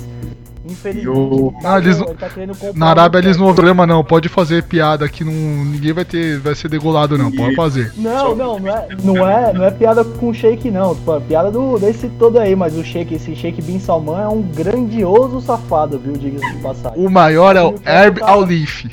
Infelizmente. 0.64 1.08
O- 1.08 1.52
tá 1.60 1.74
Ah, 1.74 1.78
eles 1.78 1.96
com- 1.98 2.04
não- 2.04 2.10
ele 2.10 2.54
tá 2.54 2.72
Na 2.74 2.86
Arábia 2.86 3.18
eles 3.18 3.36
não 3.36 3.52
problema 3.54 3.86
não, 3.86 4.04
pode 4.04 4.28
fazer 4.28 4.62
piada 4.62 5.08
que 5.08 5.24
não, 5.24 5.32
ninguém 5.32 5.92
vai 5.92 6.04
ter, 6.04 6.38
vai 6.38 6.54
ser 6.54 6.68
degolado 6.68 7.18
não, 7.18 7.30
pode 7.32 7.54
fazer. 7.54 7.92
Não, 7.96 8.34
não, 8.36 8.58
não 8.60 8.68
é, 8.68 8.88
não 9.02 9.28
é, 9.28 9.52
não 9.52 9.64
é 9.64 9.70
piada 9.70 10.04
com 10.04 10.28
o 10.28 10.34
Sheik 10.34 10.70
não, 10.70 10.94
tipo, 10.94 11.14
é 11.16 11.20
piada 11.20 11.50
do, 11.50 11.78
desse 11.78 12.08
todo 12.10 12.38
aí, 12.38 12.54
mas 12.54 12.76
o 12.76 12.84
Sheik, 12.84 13.14
esse 13.14 13.34
Sheik 13.34 13.60
Bin 13.62 13.80
Salman 13.80 14.20
é 14.22 14.28
um 14.28 14.42
grandioso 14.42 15.40
safado, 15.40 15.98
viu, 15.98 16.12
diga-se 16.12 16.52
de 16.54 16.62
passagem. 16.62 17.04
O 17.04 17.10
maior 17.10 17.56
é 17.56 17.62
o 17.62 17.74
Herb 17.84 18.22
Aulif. 18.22 18.88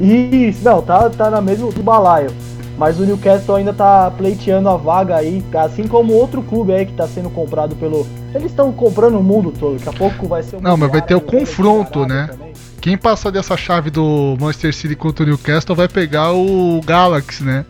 Isso, 0.00 0.64
não, 0.64 0.80
tá, 0.80 1.10
tá 1.10 1.28
na 1.30 1.40
mesma 1.40 1.70
do 1.70 1.82
balaio. 1.82 2.30
Mas 2.78 2.98
o 2.98 3.04
Newcastle 3.04 3.56
ainda 3.56 3.74
tá 3.74 4.10
pleiteando 4.16 4.68
a 4.70 4.76
vaga 4.76 5.16
aí, 5.16 5.44
assim 5.54 5.86
como 5.86 6.14
outro 6.14 6.40
clube 6.40 6.72
aí 6.72 6.86
que 6.86 6.94
tá 6.94 7.06
sendo 7.06 7.28
comprado 7.28 7.76
pelo. 7.76 8.06
Eles 8.34 8.50
estão 8.50 8.72
comprando 8.72 9.18
o 9.18 9.22
mundo 9.22 9.52
todo, 9.58 9.76
daqui 9.76 9.88
a 9.88 9.92
pouco 9.92 10.28
vai 10.28 10.42
ser 10.42 10.56
o 10.56 10.60
Não, 10.60 10.76
mas 10.76 10.90
vai 10.90 11.02
ter 11.02 11.14
o 11.14 11.20
confronto, 11.20 12.06
né? 12.06 12.28
também. 12.30 12.52
Quem 12.80 12.96
passar 12.96 13.30
dessa 13.30 13.56
chave 13.56 13.90
do 13.90 14.36
Manchester 14.40 14.74
City 14.74 14.94
contra 14.96 15.24
o 15.24 15.26
Newcastle 15.26 15.76
vai 15.76 15.88
pegar 15.88 16.32
o 16.32 16.80
Galaxy, 16.84 17.42
né? 17.44 17.64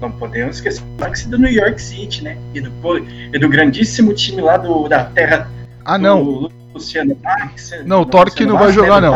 Não 0.00 0.10
podemos 0.10 0.56
esquecer 0.56 0.82
o 0.82 0.96
Galaxy 0.98 1.28
do 1.28 1.38
New 1.38 1.50
York 1.50 1.80
City, 1.80 2.24
né? 2.24 2.36
E 2.52 2.60
do, 2.60 2.70
e 3.32 3.38
do 3.38 3.48
grandíssimo 3.48 4.12
time 4.12 4.42
lá 4.42 4.56
do, 4.56 4.88
da 4.88 5.04
terra 5.04 5.48
Ah 5.84 5.96
não, 5.96 6.22
do 6.22 6.52
Luciano 6.74 7.16
Marques. 7.22 7.72
Não, 7.86 8.02
o 8.02 8.06
Torque 8.06 8.44
não 8.44 8.54
vai 8.54 8.64
Marques, 8.64 8.74
jogar, 8.74 9.00
né, 9.00 9.08
não. 9.08 9.14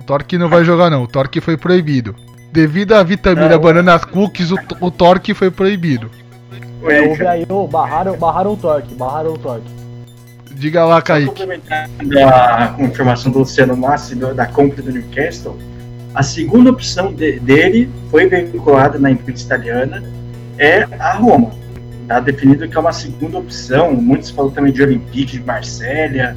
o 0.00 0.04
Torque 0.04 0.36
não 0.38 0.48
vai 0.48 0.64
jogar 0.64 0.90
não, 0.90 1.02
o 1.04 1.06
Torque 1.06 1.40
foi 1.40 1.56
proibido. 1.56 2.14
Devido 2.52 2.94
à 2.94 3.02
vitamina 3.02 3.50
Não. 3.50 3.60
Banana 3.60 3.98
Cookies, 3.98 4.50
o, 4.50 4.58
o 4.80 4.90
Torque 4.90 5.34
foi 5.34 5.50
proibido. 5.50 6.10
É, 6.82 6.86
Oi, 7.00 7.08
houve 7.08 7.26
aí, 7.26 7.46
ô, 7.48 7.66
barraram, 7.66 8.16
barraram 8.16 8.52
o 8.52 8.56
Torque, 8.56 8.94
barraram 8.94 9.32
o 9.34 9.38
Torque. 9.38 9.66
Diga 10.54 10.84
lá, 10.84 11.00
Kaique. 11.02 11.28
complementando 11.28 12.18
a 12.24 12.68
confirmação 12.76 13.30
do 13.30 13.40
Luciano 13.40 13.76
Massi 13.76 14.14
da 14.14 14.46
compra 14.46 14.82
do 14.82 14.90
Newcastle, 14.92 15.56
a 16.14 16.22
segunda 16.22 16.70
opção 16.70 17.12
de- 17.12 17.38
dele 17.40 17.88
foi 18.10 18.26
veiculada 18.26 18.98
na 18.98 19.10
imprensa 19.10 19.44
italiana 19.44 20.02
é 20.58 20.86
a 20.98 21.12
Roma. 21.12 21.50
Tá 22.08 22.18
definido 22.20 22.66
que 22.66 22.76
é 22.76 22.80
uma 22.80 22.92
segunda 22.92 23.38
opção. 23.38 23.92
Muitos 23.92 24.30
falam 24.30 24.50
também 24.50 24.72
de 24.72 24.82
Olympique, 24.82 25.38
de 25.38 25.44
Marsella, 25.44 26.36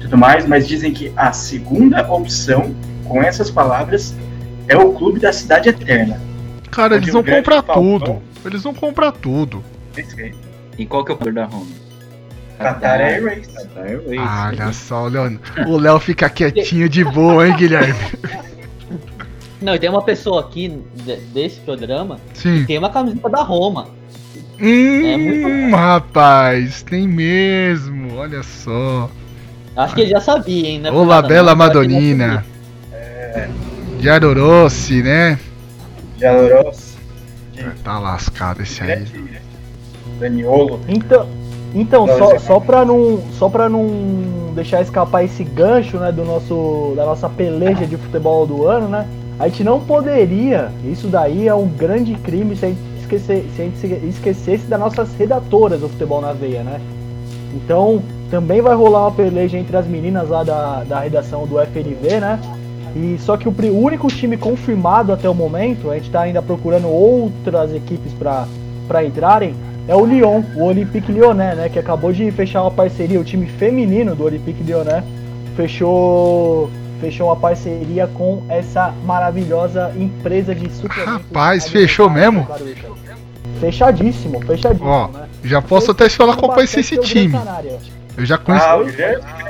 tudo 0.00 0.16
mais, 0.16 0.46
mas 0.46 0.66
dizem 0.66 0.92
que 0.92 1.12
a 1.16 1.32
segunda 1.32 2.10
opção, 2.10 2.74
com 3.04 3.20
essas 3.22 3.50
palavras, 3.50 4.14
é 4.68 4.76
o 4.78 4.92
clube 4.92 5.18
da 5.20 5.32
cidade 5.32 5.68
eterna. 5.68 6.18
Cara, 6.70 6.96
eles 6.96 7.08
o 7.08 7.12
vão 7.14 7.24
comprar 7.24 7.62
tudo. 7.62 8.22
Eles 8.44 8.62
vão 8.62 8.74
comprar 8.74 9.12
tudo. 9.12 9.62
Aí. 9.96 10.34
E 10.78 10.86
qual 10.86 11.04
que 11.04 11.12
é 11.12 11.14
o 11.14 11.18
poder 11.18 11.34
da 11.34 11.44
Roma? 11.44 11.66
Qatar 12.58 13.00
Airways. 13.00 13.46
Qatar 13.48 13.84
Airways. 13.86 14.20
Ah, 14.22 14.48
olha 14.52 14.72
só, 14.72 15.04
o 15.04 15.08
Léo, 15.08 15.40
o 15.66 15.76
Léo 15.78 15.98
fica 15.98 16.28
quietinho 16.30 16.88
de 16.88 17.04
boa, 17.04 17.46
hein, 17.48 17.56
Guilherme? 17.56 17.94
Não, 19.62 19.74
e 19.74 19.78
tem 19.78 19.90
uma 19.90 20.02
pessoa 20.02 20.40
aqui 20.40 20.68
de- 21.04 21.16
desse 21.34 21.60
programa 21.60 22.18
Sim. 22.34 22.60
que 22.60 22.66
tem 22.66 22.78
uma 22.78 22.90
camiseta 22.90 23.28
da 23.28 23.42
Roma. 23.42 23.88
Hum, 24.60 25.06
É 25.06 25.16
muito 25.16 25.76
rapaz, 25.76 26.82
tem 26.82 27.06
mesmo, 27.08 28.16
olha 28.16 28.42
só. 28.42 29.10
Acho 29.76 29.94
que 29.94 30.00
ele 30.02 30.10
já 30.10 30.20
sabia, 30.20 30.68
hein? 30.68 30.82
É 30.84 30.90
por 30.90 30.98
Olá, 30.98 31.22
bela 31.22 31.54
não, 31.54 31.64
só 31.64 31.70
que 31.72 31.78
ele 31.78 31.92
já 31.92 31.94
Madonnina. 32.04 32.34
sabia. 32.34 32.50
Jaloros. 37.60 37.80
Tá 37.82 37.98
lascado 37.98 38.62
esse 38.62 38.82
aí. 38.82 39.04
Daniolo. 40.18 40.80
Então, 40.88 41.26
então 41.74 42.06
Não, 42.06 42.18
só, 42.18 42.32
esse- 42.34 42.46
só 42.46 42.60
pra 42.60 42.84
não 42.84 43.20
só 43.38 43.48
para 43.48 43.68
não 43.68 43.86
deixar 44.54 44.82
escapar 44.82 45.24
esse 45.24 45.44
gancho, 45.44 45.96
né, 45.98 46.10
do 46.12 46.24
nosso 46.24 46.92
da 46.96 47.04
nossa 47.06 47.28
peleja 47.28 47.86
de 47.86 47.96
futebol 47.96 48.46
do 48.46 48.66
ano, 48.66 48.88
né? 48.88 49.06
A 49.38 49.48
gente 49.48 49.64
não 49.64 49.80
poderia, 49.80 50.70
isso 50.84 51.06
daí 51.06 51.48
é 51.48 51.54
um 51.54 51.66
grande 51.66 52.14
crime 52.16 52.54
se 52.56 52.66
a 52.66 52.68
gente, 52.68 52.80
esquecer, 53.00 53.46
se 53.56 53.62
a 53.62 53.64
gente 53.64 53.78
se- 53.78 54.00
esquecesse 54.08 54.66
das 54.66 54.78
nossas 54.78 55.14
redatoras 55.14 55.80
do 55.80 55.88
futebol 55.88 56.20
na 56.20 56.32
veia, 56.32 56.62
né? 56.62 56.78
Então, 57.54 58.02
também 58.30 58.60
vai 58.60 58.74
rolar 58.74 59.04
uma 59.06 59.12
peleja 59.12 59.56
entre 59.58 59.76
as 59.76 59.86
meninas 59.86 60.28
lá 60.28 60.44
da, 60.44 60.84
da 60.84 61.00
redação 61.00 61.46
do 61.46 61.58
FNV, 61.58 62.20
né? 62.20 62.38
E 62.94 63.18
só 63.20 63.36
que 63.36 63.48
o, 63.48 63.54
único 63.76 64.08
time 64.08 64.36
confirmado 64.36 65.12
até 65.12 65.28
o 65.28 65.34
momento, 65.34 65.90
a 65.90 65.94
gente 65.94 66.10
tá 66.10 66.22
ainda 66.22 66.42
procurando 66.42 66.88
outras 66.88 67.74
equipes 67.74 68.12
para 68.12 69.04
entrarem, 69.04 69.54
é 69.86 69.94
o 69.94 70.04
Lyon, 70.04 70.42
o 70.56 70.64
Olympique 70.64 71.10
Lyonnais, 71.10 71.56
né? 71.56 71.68
Que 71.68 71.78
acabou 71.78 72.12
de 72.12 72.30
fechar 72.30 72.62
uma 72.62 72.70
parceria, 72.70 73.20
o 73.20 73.24
time 73.24 73.46
feminino 73.46 74.14
do 74.14 74.24
Olympique 74.24 74.62
Lyonnais 74.62 75.04
fechou 75.56 76.70
fechou 77.00 77.28
uma 77.28 77.36
parceria 77.36 78.06
com 78.06 78.42
essa 78.48 78.94
maravilhosa 79.06 79.90
empresa 79.96 80.54
de 80.54 80.70
suplementos. 80.70 81.14
Rapaz, 81.14 81.66
fechou 81.66 82.10
mesmo? 82.10 82.46
Fechadíssimo, 83.58 84.38
fechadíssimo, 84.44 84.88
Ó, 84.88 85.08
né? 85.08 85.26
Já 85.42 85.62
posso 85.62 85.90
até 85.90 86.08
te 86.08 86.16
falar 86.16 86.36
qual 86.36 86.54
vai 86.54 86.66
ser 86.66 86.80
esse 86.80 86.98
time. 86.98 87.34
Eu 88.16 88.26
já 88.26 88.36
conheço. 88.36 88.66
Ah, 88.66 88.76
o 88.76 88.84
Guilherme. 88.84 89.49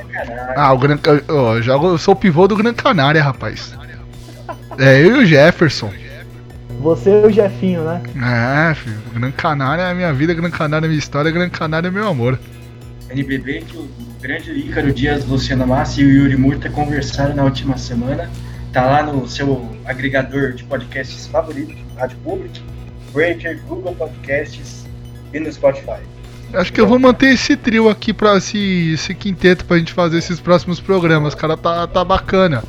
Ah, 0.55 0.73
o 0.73 0.77
Gran 0.77 0.97
ó, 1.29 1.55
eu 1.55 1.61
jogo- 1.61 1.87
eu 1.89 1.97
sou 1.97 2.13
o 2.13 2.17
pivô 2.17 2.47
do 2.47 2.55
Gran 2.55 2.73
Canária, 2.73 3.21
rapaz. 3.23 3.73
É, 4.77 5.01
eu 5.01 5.17
e 5.17 5.23
o 5.23 5.25
Jefferson. 5.25 5.91
Você 6.79 7.09
e 7.11 7.25
o 7.27 7.29
Jefinho, 7.31 7.83
né? 7.83 8.01
É, 8.71 8.73
filho, 8.73 8.97
Gran 9.13 9.31
Canária 9.31 9.83
é 9.83 9.91
a 9.91 9.93
minha 9.93 10.11
vida, 10.13 10.33
Gran 10.33 10.49
Canária 10.49 10.85
é 10.85 10.89
minha 10.89 10.97
história, 10.99 11.29
Gran 11.29 11.49
Canária 11.49 11.87
é 11.87 11.91
meu 11.91 12.07
amor. 12.07 12.39
NBB 13.09 13.61
que 13.67 13.77
o 13.77 13.87
grande 14.21 14.51
Ícaro 14.51 14.91
Dias, 14.93 15.25
Luciano 15.25 15.67
Massi 15.67 16.01
e 16.01 16.05
o 16.05 16.09
Yuri 16.09 16.37
Murta 16.37 16.69
conversaram 16.69 17.35
na 17.35 17.43
última 17.43 17.77
semana. 17.77 18.29
Tá 18.71 18.85
lá 18.85 19.03
no 19.03 19.27
seu 19.27 19.69
agregador 19.85 20.53
de 20.53 20.63
podcasts 20.63 21.27
favorito, 21.27 21.75
Rádio 21.97 22.17
Public, 22.23 22.61
Breaker, 23.13 23.59
Google 23.67 23.93
Podcasts 23.95 24.85
e 25.33 25.39
no 25.39 25.51
Spotify. 25.51 25.99
Acho 26.53 26.73
que 26.73 26.81
eu 26.81 26.87
vou 26.87 26.99
manter 26.99 27.33
esse 27.33 27.55
trio 27.55 27.89
aqui 27.89 28.13
pra 28.13 28.37
esse, 28.37 28.91
esse 28.93 29.13
quinteto 29.13 29.65
pra 29.65 29.77
gente 29.77 29.93
fazer 29.93 30.17
esses 30.17 30.39
próximos 30.39 30.79
programas. 30.79 31.33
Cara, 31.33 31.55
tá, 31.55 31.87
tá 31.87 32.03
bacana. 32.03 32.63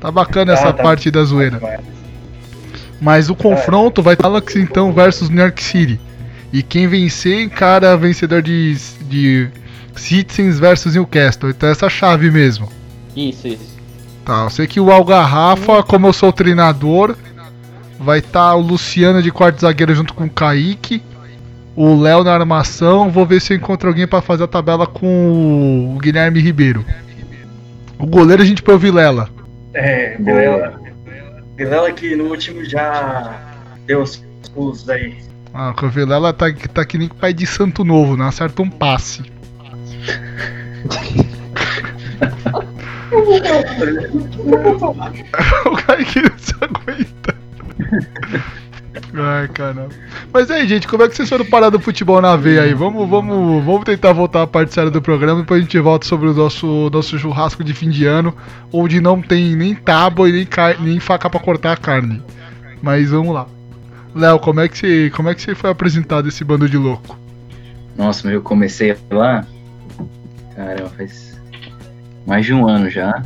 Tá 0.00 0.10
bacana 0.10 0.52
Tá, 0.54 0.58
essa 0.60 0.72
tá. 0.72 0.82
parte 0.82 1.10
da 1.10 1.24
zoeira. 1.24 1.80
Mas 3.00 3.30
o 3.30 3.34
confronto 3.34 4.02
vai 4.02 4.14
estar 4.14 4.28
Galaxy 4.28 4.58
então 4.58 4.92
versus 4.92 5.28
New 5.28 5.42
York 5.42 5.62
City. 5.62 6.00
E 6.52 6.62
quem 6.62 6.86
vencer 6.86 7.40
encara 7.40 7.96
vencedor 7.96 8.42
de, 8.42 8.76
de 9.08 9.48
Citizens 9.96 10.58
versus 10.58 10.94
Newcastle. 10.94 11.50
Então 11.50 11.68
essa 11.68 11.88
chave 11.88 12.30
mesmo. 12.30 12.68
Isso, 13.16 13.48
isso. 13.48 13.74
Tá, 14.24 14.44
eu 14.44 14.50
sei 14.50 14.66
que 14.66 14.80
o 14.80 14.90
Algarrafa, 14.90 15.82
como 15.82 16.06
eu 16.06 16.12
sou 16.12 16.30
o 16.30 16.32
treinador, 16.32 17.16
vai 17.98 18.20
estar 18.20 18.54
o 18.54 18.60
Luciano 18.60 19.22
de 19.22 19.30
quarto 19.30 19.60
zagueiro 19.60 19.94
junto 19.94 20.14
com 20.14 20.24
o 20.24 20.30
Kaique. 20.30 21.02
O 21.76 22.00
Léo 22.00 22.22
na 22.22 22.32
armação. 22.32 23.10
Vou 23.10 23.26
ver 23.26 23.40
se 23.40 23.52
eu 23.52 23.56
encontro 23.56 23.88
alguém 23.88 24.06
pra 24.06 24.22
fazer 24.22 24.44
a 24.44 24.48
tabela 24.48 24.86
com 24.86 25.94
o 25.94 25.98
Guilherme 25.98 26.40
Ribeiro. 26.40 26.84
O 27.98 28.06
goleiro 28.06 28.42
a 28.42 28.46
gente 28.46 28.62
põe 28.62 28.74
o 28.74 28.78
Vilela. 28.78 29.28
É, 29.72 30.16
Vilela. 30.16 30.80
Vilela 31.56 31.92
que 31.92 32.16
no 32.16 32.24
último 32.24 32.64
já 32.64 33.40
deu 33.86 34.02
os 34.02 34.24
pulos 34.52 34.88
aí. 34.88 35.16
Ah, 35.52 35.72
com 35.76 35.86
o 35.86 35.90
Vilela 35.90 36.32
tá, 36.32 36.46
tá 36.72 36.84
que 36.84 36.98
nem 36.98 37.08
pai 37.08 37.32
de 37.32 37.46
santo 37.46 37.84
novo, 37.84 38.16
não 38.16 38.26
acerta 38.26 38.62
um 38.62 38.70
passe. 38.70 39.22
o 45.66 45.76
Kaique 45.76 46.22
não 46.22 46.38
se 46.38 46.54
aguenta. 46.60 47.36
Ai, 49.16 49.46
caramba. 49.48 49.90
Mas 50.32 50.50
aí, 50.50 50.66
gente, 50.66 50.88
como 50.88 51.04
é 51.04 51.08
que 51.08 51.14
vocês 51.14 51.28
foram 51.28 51.44
parar 51.44 51.70
do 51.70 51.78
futebol 51.78 52.20
na 52.20 52.34
veia 52.34 52.62
aí? 52.62 52.74
Vamos, 52.74 53.08
vamos, 53.08 53.64
vamos 53.64 53.84
tentar 53.84 54.12
voltar 54.12 54.42
à 54.42 54.46
parte 54.46 54.74
séria 54.74 54.90
do 54.90 55.00
programa, 55.00 55.40
depois 55.40 55.60
a 55.60 55.62
gente 55.62 55.78
volta 55.78 56.04
sobre 56.04 56.28
o 56.28 56.34
nosso, 56.34 56.90
nosso 56.90 57.16
churrasco 57.16 57.62
de 57.62 57.72
fim 57.72 57.90
de 57.90 58.06
ano, 58.06 58.34
onde 58.72 59.00
não 59.00 59.22
tem 59.22 59.54
nem 59.54 59.74
tábua 59.74 60.28
e 60.28 60.32
nem, 60.32 60.48
nem 60.80 60.98
faca 60.98 61.30
pra 61.30 61.38
cortar 61.38 61.72
a 61.72 61.76
carne. 61.76 62.20
Mas 62.82 63.10
vamos 63.10 63.32
lá. 63.32 63.46
Léo, 64.14 64.38
como 64.40 64.60
é 64.60 64.68
que 64.68 64.78
você, 64.78 65.10
como 65.14 65.28
é 65.28 65.34
que 65.34 65.42
você 65.42 65.54
foi 65.54 65.70
apresentado 65.70 66.28
esse 66.28 66.44
bando 66.44 66.68
de 66.68 66.76
louco? 66.76 67.18
Nossa, 67.96 68.28
eu 68.28 68.42
comecei 68.42 68.96
lá. 69.10 69.46
Caramba, 70.56 70.90
faz 70.90 71.40
mais 72.26 72.44
de 72.44 72.52
um 72.52 72.66
ano 72.66 72.90
já. 72.90 73.22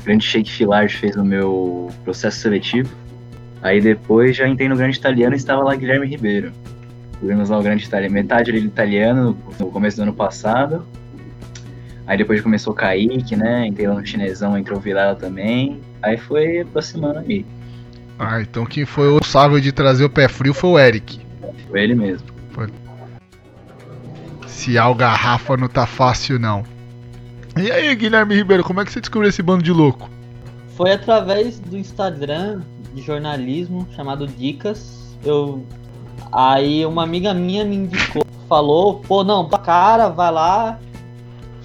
O 0.00 0.04
grande 0.04 0.24
Shake 0.24 0.50
Filard 0.50 0.92
fez 0.96 1.16
o 1.16 1.24
meu 1.24 1.90
processo 2.04 2.38
seletivo. 2.38 3.01
Aí 3.62 3.80
depois 3.80 4.36
já 4.36 4.48
entrei 4.48 4.68
no 4.68 4.76
grande 4.76 4.98
italiano 4.98 5.34
e 5.34 5.38
estava 5.38 5.62
lá 5.62 5.74
Guilherme 5.76 6.06
Ribeiro. 6.06 6.52
Cobrimos 7.20 7.48
lá 7.48 7.58
o 7.58 7.62
grande 7.62 7.84
italiano, 7.84 8.12
metade 8.12 8.50
ali 8.50 8.60
do 8.60 8.66
italiano 8.66 9.38
no 9.58 9.70
começo 9.70 9.96
do 9.96 10.02
ano 10.02 10.12
passado. 10.12 10.84
Aí 12.04 12.18
depois 12.18 12.40
começou 12.40 12.72
o 12.72 12.76
Kaique, 12.76 13.36
né? 13.36 13.66
Entrei 13.66 13.86
lá 13.86 13.94
no 13.94 14.04
chinesão, 14.04 14.58
entrou 14.58 14.78
o 14.78 14.82
Vilela 14.82 15.14
também. 15.14 15.80
Aí 16.02 16.16
foi 16.16 16.60
aproximando 16.60 17.20
aí. 17.20 17.46
Ah, 18.18 18.40
então 18.40 18.66
quem 18.66 18.84
foi 18.84 19.06
o 19.08 19.14
responsável 19.14 19.60
de 19.60 19.70
trazer 19.70 20.04
o 20.04 20.10
pé 20.10 20.26
frio 20.26 20.52
foi 20.52 20.70
o 20.70 20.78
Eric. 20.78 21.20
Foi 21.70 21.80
ele 21.80 21.94
mesmo. 21.94 22.32
Se 24.46 24.78
a 24.78 24.84
algarrafa 24.84 25.56
não 25.56 25.68
tá 25.68 25.86
fácil, 25.86 26.38
não. 26.38 26.62
E 27.56 27.70
aí, 27.70 27.94
Guilherme 27.96 28.34
Ribeiro, 28.34 28.62
como 28.62 28.80
é 28.80 28.84
que 28.84 28.92
você 28.92 29.00
descobriu 29.00 29.28
esse 29.28 29.42
bando 29.42 29.62
de 29.62 29.72
louco? 29.72 30.08
Foi 30.76 30.92
através 30.92 31.58
do 31.58 31.76
Instagram 31.76 32.62
de 32.94 33.02
jornalismo 33.02 33.86
chamado 33.94 34.26
Dicas. 34.26 35.16
Eu 35.24 35.64
aí 36.30 36.84
uma 36.86 37.02
amiga 37.02 37.34
minha 37.34 37.64
me 37.64 37.76
indicou, 37.76 38.24
falou, 38.48 39.00
pô, 39.00 39.22
não, 39.22 39.48
cara, 39.48 40.08
vai 40.08 40.32
lá, 40.32 40.78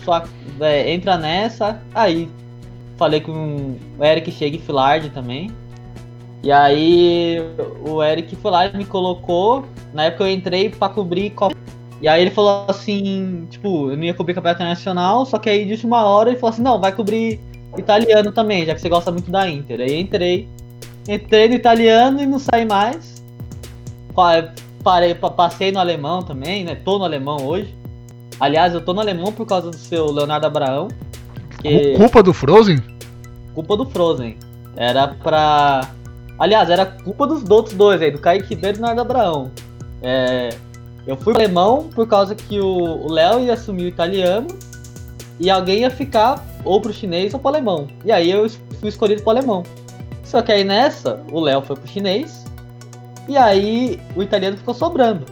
só 0.03 0.23
é, 0.59 0.93
entra 0.93 1.17
nessa. 1.17 1.81
Aí 1.93 2.29
falei 2.97 3.21
com 3.21 3.75
o 3.97 4.03
Eric 4.03 4.31
Chegue 4.31 4.57
Filard 4.57 5.09
também. 5.09 5.51
E 6.43 6.51
aí 6.51 7.39
o 7.85 8.01
Eric 8.03 8.35
foi 8.35 8.51
lá 8.51 8.67
e 8.67 8.77
me 8.77 8.85
colocou. 8.85 9.65
Na 9.93 10.05
época 10.05 10.25
eu 10.25 10.31
entrei 10.31 10.69
pra 10.69 10.89
cobrir. 10.89 11.33
E 12.01 12.07
aí 12.07 12.21
ele 12.21 12.31
falou 12.31 12.65
assim, 12.67 13.47
tipo, 13.49 13.89
eu 13.89 13.97
não 13.97 14.03
ia 14.03 14.13
cobrir 14.13 14.35
campeonato 14.35 14.61
internacional, 14.61 15.25
só 15.25 15.39
que 15.39 15.49
aí 15.49 15.65
de 15.65 15.71
última 15.71 16.05
hora 16.05 16.29
ele 16.29 16.39
falou 16.39 16.53
assim, 16.53 16.61
não, 16.61 16.79
vai 16.79 16.91
cobrir 16.91 17.39
italiano 17.75 18.31
também, 18.31 18.65
já 18.65 18.75
que 18.75 18.81
você 18.81 18.87
gosta 18.87 19.11
muito 19.11 19.31
da 19.31 19.49
Inter. 19.49 19.81
Aí 19.81 19.99
entrei, 19.99 20.47
entrei 21.07 21.47
no 21.49 21.55
italiano 21.55 22.21
e 22.21 22.25
não 22.25 22.39
saí 22.39 22.65
mais. 22.65 23.23
Pa- 24.15 24.53
Parei, 24.83 25.13
pa- 25.15 25.29
passei 25.31 25.71
no 25.71 25.79
alemão 25.79 26.21
também, 26.21 26.63
né? 26.63 26.75
Tô 26.75 26.97
no 26.97 27.03
alemão 27.03 27.45
hoje. 27.45 27.73
Aliás, 28.39 28.73
eu 28.73 28.79
tô 28.81 28.93
no 28.93 29.01
alemão 29.01 29.31
por 29.33 29.45
causa 29.45 29.69
do 29.71 29.75
seu 29.75 30.11
Leonardo 30.11 30.47
Abraão. 30.47 30.87
Que... 31.61 31.91
Cu- 31.93 31.97
Culpa 31.97 32.23
do 32.23 32.33
Frozen? 32.33 32.81
Culpa 33.53 33.75
do 33.75 33.85
Frozen. 33.85 34.37
Era 34.75 35.07
pra. 35.07 35.89
Aliás, 36.39 36.69
era 36.69 36.85
culpa 36.85 37.25
dos 37.27 37.49
outros 37.49 37.73
dois 37.75 38.01
aí, 38.01 38.11
do 38.11 38.19
Kaique 38.19 38.47
Ribeiro 38.53 38.77
e 38.77 38.79
do 38.79 38.85
Leonardo 38.85 39.01
Abraão. 39.01 39.51
É, 40.01 40.49
Eu 41.07 41.17
fui 41.17 41.33
pro 41.33 41.41
alemão 41.41 41.89
por 41.93 42.07
causa 42.07 42.35
que 42.35 42.59
o 42.59 43.11
Léo 43.11 43.39
ia 43.41 43.53
assumir 43.53 43.85
o 43.85 43.87
italiano 43.87 44.47
e 45.39 45.49
alguém 45.49 45.79
ia 45.79 45.89
ficar 45.89 46.45
ou 46.63 46.79
pro 46.79 46.93
chinês 46.93 47.33
ou 47.33 47.39
pro 47.39 47.49
alemão. 47.49 47.87
E 48.05 48.11
aí 48.11 48.29
eu 48.29 48.47
fui 48.79 48.89
escolhido 48.89 49.21
pro 49.23 49.31
alemão. 49.31 49.63
Só 50.27 50.41
que 50.41 50.51
aí 50.51 50.65
nessa, 50.65 51.21
o 51.31 51.39
Léo 51.39 51.61
foi 51.61 51.77
pro 51.77 51.87
chinês 51.87 52.43
e 53.29 53.37
aí 53.37 53.97
o 54.13 54.21
italiano 54.21 54.57
ficou 54.57 54.73
sobrando. 54.73 55.25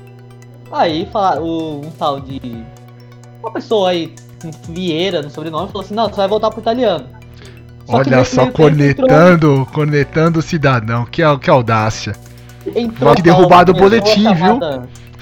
Aí 0.72 1.08
o, 1.42 1.82
um 1.86 1.92
tal 1.92 2.22
de. 2.22 2.40
Uma 3.42 3.52
pessoa 3.52 3.90
aí, 3.90 4.16
com 4.42 4.50
Vieira 4.74 5.22
no 5.22 5.30
sobrenome, 5.30 5.68
falou 5.68 5.84
assim: 5.84 5.94
não, 5.94 6.08
você 6.08 6.16
vai 6.16 6.28
voltar 6.30 6.50
pro 6.50 6.62
italiano. 6.62 7.06
Só 7.86 7.98
Olha 7.98 8.24
só, 8.24 8.50
cornetando, 8.50 9.34
entrou... 9.34 9.66
cornetando 9.68 10.40
o 10.40 10.42
cidadão, 10.42 11.06
que, 11.06 11.22
que 11.42 11.50
audácia. 11.50 12.16
Entrou 12.66 13.10
vai 13.10 13.16
te 13.16 13.22
derrubar 13.22 13.64
do 13.66 13.74
boletim, 13.74 14.34
viu? 14.34 14.60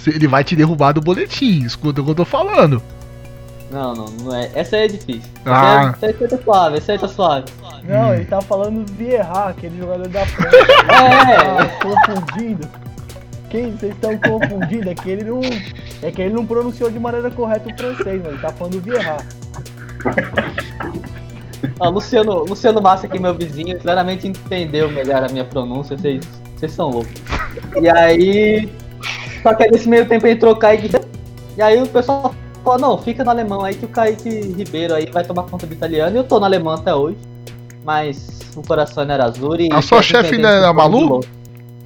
Ele 0.06 0.28
vai 0.28 0.44
te 0.44 0.56
derrubar 0.56 0.94
do 0.94 1.02
boletim, 1.02 1.64
escuta 1.64 2.00
o 2.00 2.06
que 2.06 2.12
eu 2.12 2.16
tô 2.16 2.26
falando. 2.26 2.82
Não, 3.72 3.94
não, 3.94 4.06
não 4.06 4.36
é. 4.36 4.52
Essa 4.54 4.76
aí 4.76 4.84
é 4.84 4.88
difícil. 4.88 5.30
Ah. 5.46 5.94
Essa, 5.96 6.06
aí, 6.06 6.12
essa 6.12 6.24
aí 6.24 6.30
tá 6.30 6.38
suave, 6.38 6.78
essa 6.78 6.92
aí 6.92 7.00
tá 7.00 7.08
suave. 7.08 7.46
Não, 7.86 8.10
hum. 8.10 8.14
ele 8.14 8.26
tá 8.26 8.42
falando 8.42 8.86
de 8.86 8.94
Vieira, 8.94 9.50
aquele 9.50 9.78
jogador 9.78 10.08
da 10.08 10.26
França. 10.28 10.58
é! 10.58 11.36
Tá 11.36 11.66
confundindo. 11.82 12.68
Quem 13.50 13.72
vocês 13.72 13.94
estão 13.94 14.18
confundindo? 14.18 14.90
É 14.90 14.96
que 14.96 15.10
ele 15.10 15.24
não. 15.26 15.42
É 16.02 16.12
que 16.12 16.22
ele 16.22 16.34
não 16.34 16.46
pronunciou 16.46 16.90
de 16.90 17.00
maneira 17.00 17.30
correta 17.30 17.70
o 17.70 17.78
francês, 17.78 18.22
mas 18.24 18.34
ele 18.34 18.42
tá 18.42 18.50
falando 18.50 18.82
Vieira. 18.82 19.18
Ah, 21.80 21.90
Luciano, 21.90 22.46
Luciano 22.46 22.82
Massa 22.82 23.06
aqui, 23.08 23.20
meu 23.20 23.34
vizinho, 23.34 23.80
claramente 23.80 24.28
entendeu 24.28 24.92
melhor 24.92 25.24
a 25.24 25.28
minha 25.30 25.46
pronúncia, 25.46 25.98
vocês, 25.98 26.26
vocês 26.56 26.72
são 26.72 26.90
loucos. 26.90 27.14
E 27.82 27.90
aí. 27.90 28.70
Só 29.42 29.54
que 29.54 29.70
nesse 29.70 29.90
meio 29.90 30.08
tempo 30.08 30.26
entrou 30.26 30.54
o 30.54 30.56
Kaique. 30.56 30.90
E 31.58 31.62
aí 31.62 31.82
o 31.82 31.88
pessoal 31.88 32.34
falou, 32.64 32.80
não, 32.80 32.98
fica 32.98 33.24
no 33.24 33.30
alemão 33.30 33.64
aí 33.64 33.76
que 33.76 33.86
o 33.86 33.90
Kaique 33.90 34.30
Ribeiro 34.30 34.94
aí 34.94 35.06
vai 35.06 35.24
tomar 35.24 35.44
conta 35.44 35.68
do 35.68 35.74
italiano. 35.74 36.16
E 36.16 36.20
eu 36.20 36.24
tô 36.24 36.40
no 36.40 36.46
alemão 36.46 36.74
até 36.74 36.94
hoje. 36.96 37.18
Mas 37.84 38.42
o 38.56 38.62
coração 38.62 39.04
era 39.04 39.26
azul 39.26 39.60
e. 39.60 39.70
A 39.72 39.82
sua 39.82 40.02
chefe 40.02 40.36
ainda 40.36 40.50
é 40.50 40.66
a 40.66 40.74
Malu? 40.74 41.22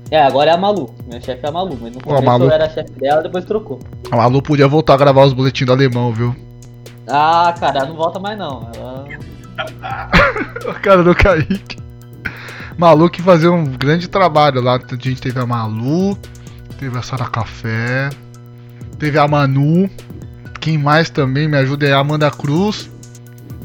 É, 0.09 0.21
agora 0.23 0.51
é 0.51 0.53
a 0.53 0.57
Malu. 0.57 0.93
Minha 1.07 1.19
chefe 1.19 1.45
é 1.45 1.49
a 1.49 1.51
Malu, 1.51 1.77
mas 1.81 1.93
no 1.93 2.01
começo 2.01 2.23
Malu... 2.23 2.45
eu 2.45 2.51
era 2.51 2.69
chefe 2.69 2.91
dela, 2.91 3.21
depois 3.21 3.45
trocou. 3.45 3.79
A 4.11 4.15
Malu 4.15 4.41
podia 4.41 4.67
voltar 4.67 4.93
a 4.93 4.97
gravar 4.97 5.25
os 5.25 5.33
boletins 5.33 5.65
do 5.65 5.73
alemão, 5.73 6.13
viu? 6.13 6.35
Ah, 7.09 7.53
cara, 7.59 7.85
não 7.85 7.95
volta 7.95 8.19
mais 8.19 8.37
não. 8.37 8.69
Ela... 8.75 9.05
o 10.69 10.73
cara 10.81 11.03
do 11.03 11.15
Kaique. 11.15 11.77
Malu 12.77 13.09
que 13.09 13.21
fazia 13.21 13.51
um 13.51 13.65
grande 13.65 14.07
trabalho 14.07 14.61
lá. 14.61 14.75
A 14.75 14.95
gente 14.95 15.19
teve 15.19 15.39
a 15.39 15.45
Malu, 15.45 16.15
teve 16.79 16.95
a 16.97 17.01
Sara 17.01 17.25
Café, 17.25 18.09
teve 18.99 19.17
a 19.17 19.27
Manu. 19.27 19.89
Quem 20.59 20.77
mais 20.77 21.09
também 21.09 21.47
me 21.47 21.57
ajuda 21.57 21.87
é 21.87 21.93
a 21.93 21.99
Amanda 21.99 22.29
Cruz. 22.29 22.89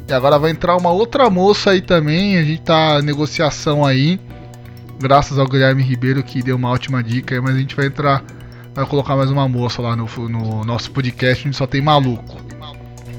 E 0.09 0.13
agora 0.13 0.39
vai 0.39 0.51
entrar 0.51 0.77
uma 0.77 0.91
outra 0.91 1.29
moça 1.31 1.71
aí 1.71 1.81
também. 1.81 2.39
A 2.39 2.43
gente 2.43 2.63
tá 2.63 3.01
negociação 3.03 3.85
aí. 3.85 4.21
Graças 5.01 5.39
ao 5.39 5.47
Guilherme 5.47 5.83
Ribeiro 5.83 6.23
que 6.23 6.43
deu 6.43 6.57
uma 6.57 6.71
ótima 6.71 7.03
dica 7.03 7.35
aí, 7.35 7.41
mas 7.41 7.55
a 7.55 7.59
gente 7.59 7.75
vai 7.75 7.87
entrar. 7.87 8.23
Vai 8.75 8.87
colocar 8.87 9.17
mais 9.17 9.31
uma 9.31 9.47
moça 9.49 9.83
lá 9.83 9.95
no, 9.95 10.07
no 10.29 10.65
nosso 10.65 10.91
podcast, 10.93 11.45
gente 11.45 11.57
só 11.57 11.67
tem 11.67 11.83
maluco. 11.83 12.37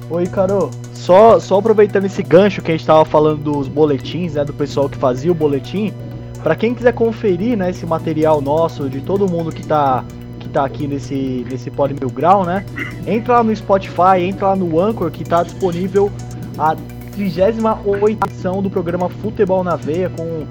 Oi, 0.10 0.26
Caro. 0.28 0.72
Só, 0.94 1.40
só 1.40 1.60
aproveitando 1.60 2.06
esse 2.06 2.24
gancho 2.24 2.62
que 2.62 2.72
a 2.72 2.78
gente 2.78 2.86
tava 2.86 3.04
falando 3.04 3.44
dos 3.44 3.68
boletins, 3.68 4.34
né, 4.34 4.46
do 4.46 4.54
pessoal 4.54 4.90
que 4.90 4.98
fazia 4.98 5.32
o 5.32 5.36
boletim, 5.36 5.94
para 6.42 6.56
quem 6.56 6.74
quiser 6.74 6.94
conferir, 6.94 7.58
né, 7.58 7.70
esse 7.70 7.86
material 7.86 8.42
nosso 8.42 8.90
de 8.90 9.02
todo 9.02 9.30
mundo 9.30 9.52
que 9.52 9.66
tá 9.66 10.04
que 10.40 10.50
tá 10.50 10.66
aqui 10.66 10.88
nesse 10.88 11.46
nesse 11.50 11.70
Pod 11.72 11.94
Mil 11.94 12.10
Grau, 12.10 12.46
né? 12.46 12.66
Entra 13.08 13.36
lá 13.36 13.44
no 13.44 13.56
Spotify, 13.56 14.22
entra 14.22 14.48
lá 14.48 14.56
no 14.56 14.80
Anchor 14.80 15.10
que 15.12 15.24
tá 15.24 15.44
disponível 15.44 16.12
a 16.58 16.76
38 17.14 18.10
edição 18.10 18.62
do 18.62 18.70
programa 18.70 19.10
Futebol 19.10 19.64
na 19.64 19.76
Veia 19.76 20.10
com 20.10 20.45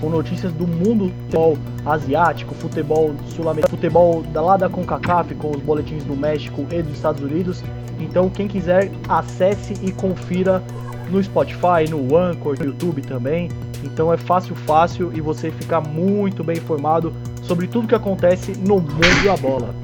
com 0.00 0.10
notícias 0.10 0.52
do 0.52 0.66
mundo 0.66 1.10
futebol 1.22 1.56
asiático, 1.86 2.54
futebol 2.54 3.14
sul-americano, 3.34 3.70
futebol 3.70 4.22
da 4.24 4.42
lá 4.42 4.58
da 4.58 4.68
CONCACAF 4.68 5.34
com 5.36 5.52
os 5.52 5.62
boletins 5.62 6.04
do 6.04 6.14
México 6.14 6.66
e 6.70 6.82
dos 6.82 6.92
Estados 6.92 7.22
Unidos 7.22 7.62
então 7.98 8.28
quem 8.28 8.46
quiser 8.46 8.90
acesse 9.08 9.74
e 9.82 9.92
confira 9.92 10.62
no 11.10 11.22
Spotify, 11.22 11.88
no 11.88 12.16
Anchor, 12.16 12.58
no 12.58 12.66
YouTube 12.66 13.02
também. 13.02 13.48
Então 13.84 14.12
é 14.12 14.16
fácil, 14.16 14.54
fácil 14.54 15.12
e 15.14 15.20
você 15.20 15.50
fica 15.50 15.80
muito 15.80 16.42
bem 16.42 16.56
informado 16.56 17.12
sobre 17.42 17.66
tudo 17.66 17.88
que 17.88 17.94
acontece 17.94 18.52
no 18.58 18.80
mundo 18.80 19.24
da 19.24 19.36
bola. 19.36 19.74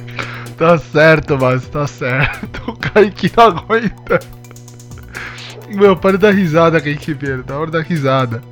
Tá 0.57 0.77
certo, 0.79 1.39
mas 1.39 1.69
tá 1.69 1.87
certo. 1.87 2.63
O 2.73 2.77
Kaique 2.77 3.31
não 3.37 3.45
aguenta. 3.45 4.21
Meu, 5.75 5.97
para 5.97 6.19
dar 6.19 6.33
risada, 6.33 6.81
Kaique 6.81 7.09
Ribeiro. 7.09 7.43
Tá 7.43 7.59
hora 7.59 7.71
da 7.71 7.81
risada. 7.81 8.43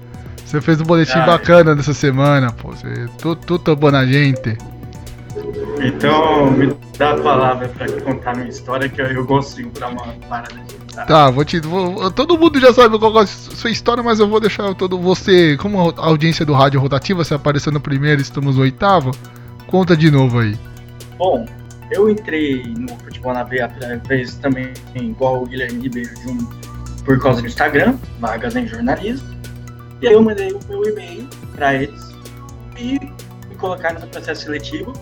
Você 0.45 0.61
fez 0.61 0.81
um 0.81 0.85
boletim 0.85 1.18
ah, 1.18 1.27
bacana 1.27 1.75
nessa 1.75 1.95
semana, 1.95 2.51
pô. 2.53 2.71
Você, 2.71 3.07
tu, 3.18 3.37
tu 3.37 3.59
tomou 3.59 3.93
na 3.93 4.05
gente. 4.05 4.59
Então, 5.81 6.51
me 6.51 6.75
dá 6.99 7.12
a 7.12 7.16
palavra 7.16 7.68
pra 7.68 7.89
contar 8.03 8.37
minha 8.37 8.49
história 8.49 8.89
que 8.89 9.01
eu, 9.01 9.07
eu 9.07 9.27
consigo 9.27 9.71
dar 9.79 9.89
uma 9.89 10.07
parada 10.29 10.55
de 10.55 10.81
Tá, 11.07 11.31
vou 11.31 11.45
te. 11.45 11.61
Vou, 11.61 12.11
todo 12.11 12.37
mundo 12.37 12.61
já 12.61 12.73
sabe 12.73 12.99
qual 12.99 13.21
é 13.21 13.23
a 13.23 13.27
sua 13.27 13.71
história, 13.71 14.03
mas 14.03 14.18
eu 14.18 14.29
vou 14.29 14.41
deixar 14.41 14.75
todo 14.75 14.99
você. 14.99 15.57
Como 15.57 15.91
a 15.91 16.07
audiência 16.07 16.45
do 16.45 16.53
rádio 16.53 16.81
rotativa, 16.81 17.25
você 17.25 17.35
apareceu 17.35 17.73
no 17.73 17.81
primeiro 17.81 18.21
estamos 18.21 18.57
no 18.57 18.62
oitavo, 18.62 19.12
conta 19.66 19.97
de 19.97 20.11
novo 20.11 20.41
aí. 20.41 20.59
Bom, 21.16 21.47
eu 21.91 22.11
entrei 22.11 22.62
no 22.77 22.89
futebol 22.99 23.33
na 23.33 23.45
veia 23.45 23.66
através 23.66 24.35
também, 24.37 24.73
igual 24.95 25.43
o 25.43 25.47
Guilherme 25.47 25.81
Ribeiro, 25.83 26.11
um, 26.27 26.49
por 27.05 27.19
causa 27.21 27.41
do 27.41 27.47
Instagram, 27.47 27.97
vagas 28.19 28.57
em 28.57 28.67
jornalismo. 28.67 29.29
E 30.01 30.09
aí 30.09 30.15
eu 30.15 30.23
mandei 30.23 30.53
o 30.53 30.61
meu 30.69 30.83
e-mail 30.85 31.29
para 31.55 31.75
eles 31.75 32.11
e 32.79 32.99
me 33.49 33.55
colocaram 33.57 34.01
no 34.01 34.07
processo 34.07 34.43
seletivo 34.43 34.93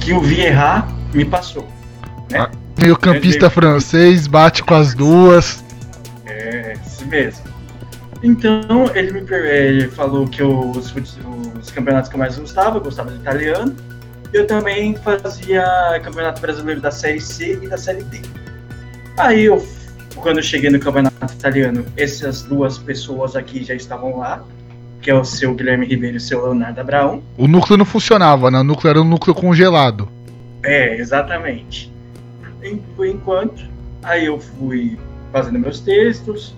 que 0.00 0.12
o 0.12 0.20
Vieira 0.20 0.86
me 1.14 1.24
passou. 1.24 1.66
Né? 2.30 2.38
Ah, 2.38 2.50
meio 2.78 2.96
campista 2.96 3.48
francês, 3.48 4.26
bate 4.26 4.62
com 4.64 4.74
as 4.74 4.94
duas. 4.94 5.62
É, 6.26 6.74
isso 6.84 7.06
mesmo. 7.06 7.52
Então, 8.22 8.90
ele 8.94 9.12
me 9.12 9.20
ele 9.30 9.88
falou 9.88 10.26
que 10.28 10.42
eu, 10.42 10.70
os, 10.70 10.94
os 10.94 11.70
campeonatos 11.70 12.08
que 12.08 12.14
eu 12.14 12.18
mais 12.18 12.38
gostava, 12.38 12.78
eu 12.78 12.80
gostava 12.80 13.10
de 13.10 13.16
italiano. 13.18 13.74
Eu 14.32 14.46
também 14.46 14.96
fazia 14.96 15.64
campeonato 16.02 16.40
brasileiro 16.40 16.80
da 16.80 16.90
Série 16.90 17.20
C 17.20 17.58
e 17.60 17.68
da 17.68 17.76
Série 17.76 18.02
D. 18.04 18.22
Aí, 19.18 19.44
eu, 19.44 19.66
quando 20.22 20.38
eu 20.38 20.42
cheguei 20.42 20.70
no 20.70 20.78
campeonato 20.78 21.34
italiano, 21.34 21.84
essas 21.96 22.42
duas 22.42 22.78
pessoas 22.78 23.34
aqui 23.36 23.64
já 23.64 23.74
estavam 23.74 24.18
lá 24.18 24.42
que 25.02 25.10
é 25.10 25.14
o 25.14 25.24
seu 25.24 25.52
Guilherme 25.52 25.84
Ribeiro 25.84 26.14
e 26.14 26.18
o 26.18 26.20
seu 26.20 26.44
Leonardo 26.44 26.80
Abraão. 26.80 27.22
O 27.36 27.48
núcleo 27.48 27.76
não 27.76 27.84
funcionava, 27.84 28.52
né? 28.52 28.60
O 28.60 28.64
núcleo 28.64 28.88
era 28.88 29.02
um 29.02 29.04
núcleo 29.04 29.34
congelado. 29.34 30.08
É, 30.62 30.96
exatamente. 30.96 31.92
Por 32.94 33.04
enquanto, 33.04 33.68
aí 34.00 34.26
eu 34.26 34.38
fui 34.38 34.96
fazendo 35.32 35.58
meus 35.58 35.80
textos, 35.80 36.54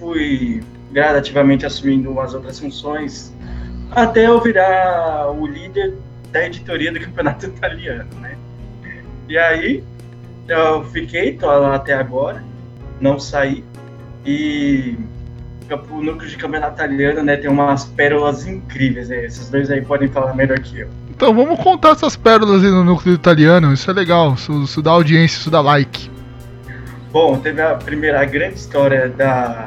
fui 0.00 0.64
gradativamente 0.90 1.64
assumindo 1.64 2.18
as 2.18 2.34
outras 2.34 2.58
funções, 2.58 3.32
até 3.92 4.26
eu 4.26 4.40
virar 4.40 5.30
o 5.30 5.46
líder 5.46 5.94
da 6.32 6.44
editoria 6.44 6.90
do 6.90 6.98
campeonato 7.00 7.46
italiano, 7.46 8.10
né? 8.20 8.36
E 9.28 9.38
aí, 9.38 9.84
eu 10.48 10.84
fiquei, 10.86 11.34
tô 11.34 11.46
lá 11.46 11.76
até 11.76 11.94
agora, 11.94 12.42
não 13.00 13.18
saí, 13.18 13.64
e 14.24 14.96
o 15.90 16.02
núcleo 16.02 16.28
de 16.28 16.36
campeonato 16.36 16.74
italiano, 16.74 17.22
né, 17.22 17.36
tem 17.36 17.50
umas 17.50 17.84
pérolas 17.84 18.46
incríveis. 18.46 19.08
Né? 19.08 19.24
Esses 19.24 19.48
dois 19.48 19.70
aí 19.70 19.82
podem 19.82 20.08
falar 20.08 20.34
melhor 20.34 20.58
que 20.60 20.80
eu. 20.80 20.88
Então 21.10 21.34
vamos 21.34 21.58
contar 21.60 21.90
essas 21.90 22.14
pérolas 22.14 22.62
aí 22.62 22.70
no 22.70 22.84
núcleo 22.84 23.14
italiano. 23.14 23.72
Isso 23.72 23.90
é 23.90 23.94
legal. 23.94 24.34
Isso, 24.34 24.62
isso 24.62 24.82
dá 24.82 24.90
audiência, 24.90 25.38
isso 25.38 25.50
dá 25.50 25.60
like. 25.60 26.10
Bom, 27.10 27.38
teve 27.38 27.62
a 27.62 27.74
primeira 27.74 28.20
a 28.20 28.24
grande 28.24 28.56
história 28.56 29.08
da, 29.08 29.66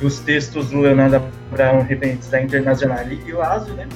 dos 0.00 0.20
textos 0.20 0.70
do 0.70 0.80
Leonardo 0.80 1.22
Abraão 1.50 1.82
referentes 1.82 2.30
da 2.30 2.40
Internacional 2.40 2.98
e 3.26 3.32
Lazio, 3.32 3.74
né? 3.74 3.88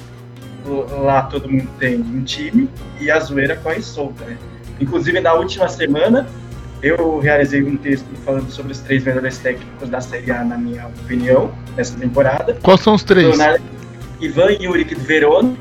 Lá 1.01 1.23
todo 1.23 1.49
mundo 1.49 1.69
tem 1.79 2.01
um 2.01 2.25
time 2.25 2.69
e 3.01 3.11
a 3.11 3.21
zoeira 3.21 3.55
corre 3.57 3.83
solta, 3.83 4.25
né? 4.25 4.37
Inclusive 4.81 5.21
na 5.21 5.35
última 5.35 5.69
semana 5.69 6.27
eu 6.85 7.19
realizei 7.19 7.63
um 7.63 7.79
texto 7.79 8.07
falando 8.27 8.51
sobre 8.51 8.73
os 8.73 8.79
três 8.81 9.03
melhores 9.03 9.39
técnicos 9.39 9.89
da 9.89 10.03
Série 10.03 10.31
A, 10.31 10.45
na 10.45 10.59
minha 10.59 10.87
opinião, 10.87 11.51
nessa 11.75 11.99
temporada. 11.99 12.59
Quais 12.63 12.81
são 12.83 12.95
os 12.95 13.03
três? 13.03 13.27
Leonardo, 13.27 13.65
Ivan 14.21 14.55
Juric 14.61 14.95
do 14.95 15.01
Verona. 15.01 15.57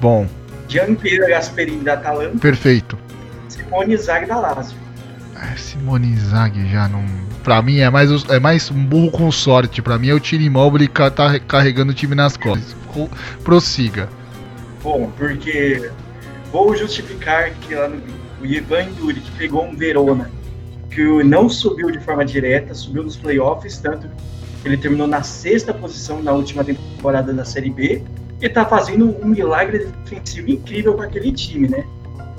Bom. 0.00 0.28
Gian 0.68 0.94
Piero 0.94 1.26
Gasperini 1.28 1.82
da 1.82 1.94
Atalanta. 1.94 2.38
Perfeito. 2.38 2.98
Simone 3.48 3.96
Zag 3.96 4.26
da 4.26 4.38
Lazio. 4.38 4.76
Ah, 5.34 5.56
Simone 5.56 6.14
Zag 6.18 6.68
já 6.68 6.88
não. 6.88 7.04
Pra 7.42 7.62
mim 7.62 7.78
é 7.78 7.88
mais, 7.88 8.10
é 8.28 8.38
mais 8.38 8.70
um 8.70 8.84
burro 8.84 9.10
com 9.10 9.32
sorte. 9.32 9.80
Pra 9.80 9.98
mim 9.98 10.08
é 10.08 10.14
o 10.14 10.20
tiro 10.20 10.42
imóvel 10.42 10.82
e 10.82 10.88
tá 10.88 11.40
carregando 11.40 11.92
o 11.92 11.94
time 11.94 12.14
nas 12.14 12.36
costas. 12.36 12.76
Prossiga. 13.42 14.10
Bom, 14.82 15.10
porque 15.16 15.90
vou 16.52 16.76
justificar 16.76 17.50
que 17.62 17.74
lá 17.74 17.88
no 17.88 17.96
o 18.40 18.46
Ivan 18.46 18.86
Juric 18.98 19.30
pegou 19.32 19.64
um 19.64 19.74
Verona 19.74 20.30
que 20.96 21.22
não 21.22 21.46
subiu 21.46 21.90
de 21.90 22.00
forma 22.00 22.24
direta, 22.24 22.72
subiu 22.72 23.02
nos 23.02 23.18
playoffs, 23.18 23.78
tanto 23.78 24.08
que 24.62 24.66
ele 24.66 24.78
terminou 24.78 25.06
na 25.06 25.22
sexta 25.22 25.74
posição 25.74 26.22
na 26.22 26.32
última 26.32 26.64
temporada 26.64 27.34
da 27.34 27.44
Série 27.44 27.68
B 27.68 28.02
e 28.40 28.46
está 28.46 28.64
fazendo 28.64 29.14
um 29.22 29.26
milagre 29.26 29.90
defensivo 30.04 30.50
incrível 30.50 30.94
com 30.94 31.02
aquele 31.02 31.30
time, 31.32 31.68
né? 31.68 31.84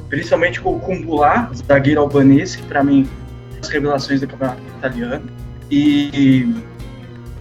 principalmente 0.10 0.60
com 0.60 0.76
o 0.76 0.80
Kumbula, 0.80 1.52
zagueiro 1.68 2.02
albanês, 2.02 2.56
que 2.56 2.64
para 2.64 2.84
mim 2.84 3.08
as 3.62 3.70
revelações 3.70 4.22
do 4.22 4.28
campeonato 4.28 4.62
italiano. 4.80 5.30
E 5.70 6.52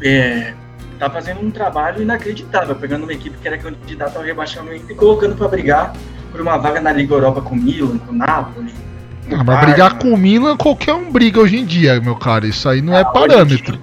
é, 0.03 0.53
tá 0.99 1.09
fazendo 1.09 1.41
um 1.41 1.51
trabalho 1.51 2.03
inacreditável, 2.03 2.75
pegando 2.75 3.05
uma 3.05 3.13
equipe 3.15 3.39
que 3.39 3.49
era 3.49 3.57
candidata 3.57 4.19
ao 4.19 4.25
rebaixamento 4.25 4.93
e 4.93 4.95
colocando 4.95 5.35
para 5.35 5.49
brigar 5.49 5.97
por 6.31 6.43
uma 6.43 6.59
vaga 6.59 6.79
na 6.79 6.93
Liga 6.93 7.15
Europa 7.15 7.41
com 7.41 7.55
Milan, 7.55 7.97
com 7.99 8.13
Napoli. 8.13 8.86
Ah, 9.33 9.43
mas 9.45 9.61
brigar 9.61 9.99
com 9.99 10.13
o 10.13 10.17
Milan, 10.17 10.57
qualquer 10.57 10.95
um 10.95 11.11
briga 11.11 11.41
hoje 11.41 11.57
em 11.57 11.65
dia, 11.65 12.01
meu 12.01 12.15
cara. 12.17 12.47
Isso 12.47 12.69
aí 12.69 12.81
não 12.81 12.95
é 12.95 12.99
Ah, 12.99 13.09
em 13.09 13.13
parâmetro. 13.13 13.79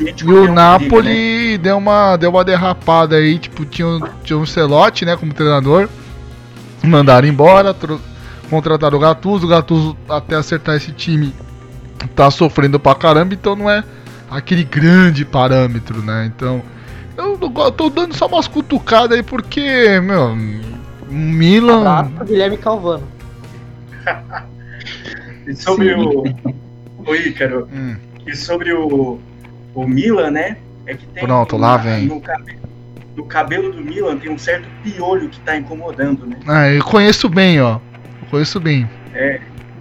E 0.00 0.04
o 0.10 0.14
briga, 0.14 0.42
né? 0.42 0.48
Napoli 0.52 1.58
deu, 1.58 1.76
uma, 1.76 2.16
deu 2.16 2.30
uma 2.30 2.44
derrapada 2.44 3.16
aí, 3.16 3.38
tipo, 3.38 3.64
tinha, 3.64 3.86
um- 3.86 4.00
tinha 4.22 4.38
um 4.38 4.46
Celote, 4.46 5.04
né, 5.04 5.16
como 5.16 5.34
treinador. 5.34 5.88
Mandaram 6.82 7.26
embora, 7.28 7.74
tro- 7.74 8.00
contrataram 8.48 8.96
o 8.96 9.00
Gattuso. 9.00 9.44
O 9.46 9.48
Gattuso, 9.48 9.96
até 10.08 10.36
acertar 10.36 10.76
esse 10.76 10.92
time, 10.92 11.34
tá 12.14 12.30
sofrendo 12.30 12.78
pra 12.78 12.94
caramba, 12.94 13.34
então 13.34 13.56
não 13.56 13.68
é 13.68 13.82
aquele 14.30 14.62
grande 14.64 15.24
parâmetro, 15.24 16.00
né? 16.02 16.30
Então, 16.34 16.62
eu 17.16 17.36
go- 17.36 17.70
tô 17.72 17.90
dando 17.90 18.14
só 18.14 18.26
umas 18.26 18.46
cutucadas 18.46 19.16
aí 19.18 19.22
porque, 19.24 19.98
meu, 20.00 20.28
o 21.10 21.12
Milan. 21.12 21.80
Abraço 21.98 22.24
Guilherme 22.24 22.56
Calvano. 22.56 23.02
E 25.48 25.56
sobre 25.56 25.94
Sim. 25.94 26.00
o, 26.04 27.10
o 27.10 27.14
Ícaro, 27.14 27.68
Hum, 27.72 27.96
e 28.26 28.36
sobre 28.36 28.72
o, 28.72 29.18
o 29.74 29.86
Milan, 29.86 30.30
né? 30.30 30.56
É 30.86 30.94
que 30.94 31.06
tem 31.06 31.24
Pronto, 31.24 31.56
lá 31.56 31.76
vem. 31.76 32.06
No, 32.06 32.20
cabe- 32.20 32.58
no 33.16 33.24
cabelo 33.24 33.72
do 33.72 33.80
Milan 33.82 34.18
tem 34.18 34.30
um 34.30 34.38
certo 34.38 34.68
piolho 34.82 35.28
que 35.28 35.40
tá 35.40 35.56
incomodando, 35.56 36.26
né? 36.26 36.36
Ah, 36.46 36.68
eu 36.70 36.84
conheço 36.84 37.28
bem, 37.28 37.60
ó. 37.60 37.80
Eu 38.22 38.28
conheço 38.30 38.60
bem. 38.60 38.88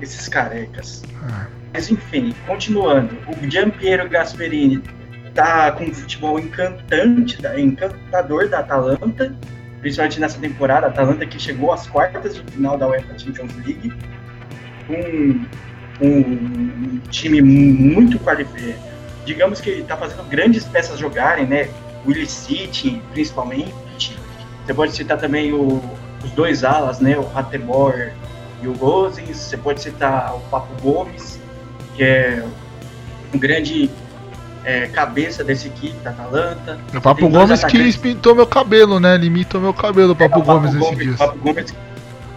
Esses 0.01 0.27
carecas. 0.27 1.03
Ah. 1.23 1.47
Mas 1.73 1.89
enfim, 1.91 2.33
continuando. 2.45 3.15
O 3.27 3.49
Giampiero 3.49 4.07
Gasperini 4.09 4.81
tá 5.35 5.71
com 5.73 5.83
um 5.85 5.93
futebol 5.93 6.39
encantante, 6.39 7.37
encantador 7.57 8.47
da 8.49 8.59
Atalanta, 8.59 9.35
principalmente 9.81 10.19
nessa 10.19 10.39
temporada. 10.39 10.87
A 10.87 10.89
Atalanta 10.89 11.25
que 11.25 11.39
chegou 11.39 11.71
às 11.73 11.85
quartas 11.87 12.35
de 12.35 12.51
final 12.51 12.77
da 12.77 12.87
UEFA 12.87 13.17
Champions 13.19 13.53
League. 13.65 13.93
Um, 14.89 15.45
um 16.01 16.99
time 17.09 17.41
muito 17.41 18.19
qualificado. 18.19 18.75
Digamos 19.25 19.59
que 19.59 19.69
está 19.71 19.97
fazendo 19.97 20.23
grandes 20.29 20.63
peças 20.63 20.99
jogarem, 20.99 21.45
né? 21.45 21.69
O 22.05 22.11
Illicit, 22.11 23.01
principalmente. 23.11 24.15
Você 24.65 24.73
pode 24.73 24.93
citar 24.93 25.17
também 25.17 25.51
o- 25.53 25.81
os 26.23 26.31
dois 26.31 26.63
alas, 26.63 26.99
né? 26.99 27.17
O 27.17 27.27
Ratebor 27.27 28.11
e 28.61 28.67
o 28.67 28.73
Gozens. 28.73 29.37
Você 29.37 29.57
pode 29.57 29.81
citar 29.81 30.33
o 30.35 30.39
Papo 30.49 30.69
Gomes, 30.81 31.39
que 31.95 32.03
é 32.03 32.43
um 33.33 33.37
grande 33.37 33.89
é, 34.63 34.85
cabeça 34.87 35.45
dessa 35.45 35.65
equipe 35.67 35.95
da 36.03 36.09
Atalanta. 36.09 36.77
O 36.93 36.99
Papo 36.99 37.29
Gomes 37.29 37.63
que 37.63 37.97
pintou 37.97 38.35
meu 38.35 38.45
cabelo, 38.45 38.99
né? 38.99 39.15
Ele 39.15 39.27
imitou 39.27 39.61
meu 39.61 39.73
cabelo, 39.73 40.11
o 40.11 40.15
Papo 40.15 40.39
É, 40.39 40.41
o 40.41 40.45
Gomes, 40.45 40.73
nesses 40.73 40.97
dias. 40.97 41.15
O 41.15 41.17
Papo 41.17 41.39
Gomes 41.39 41.73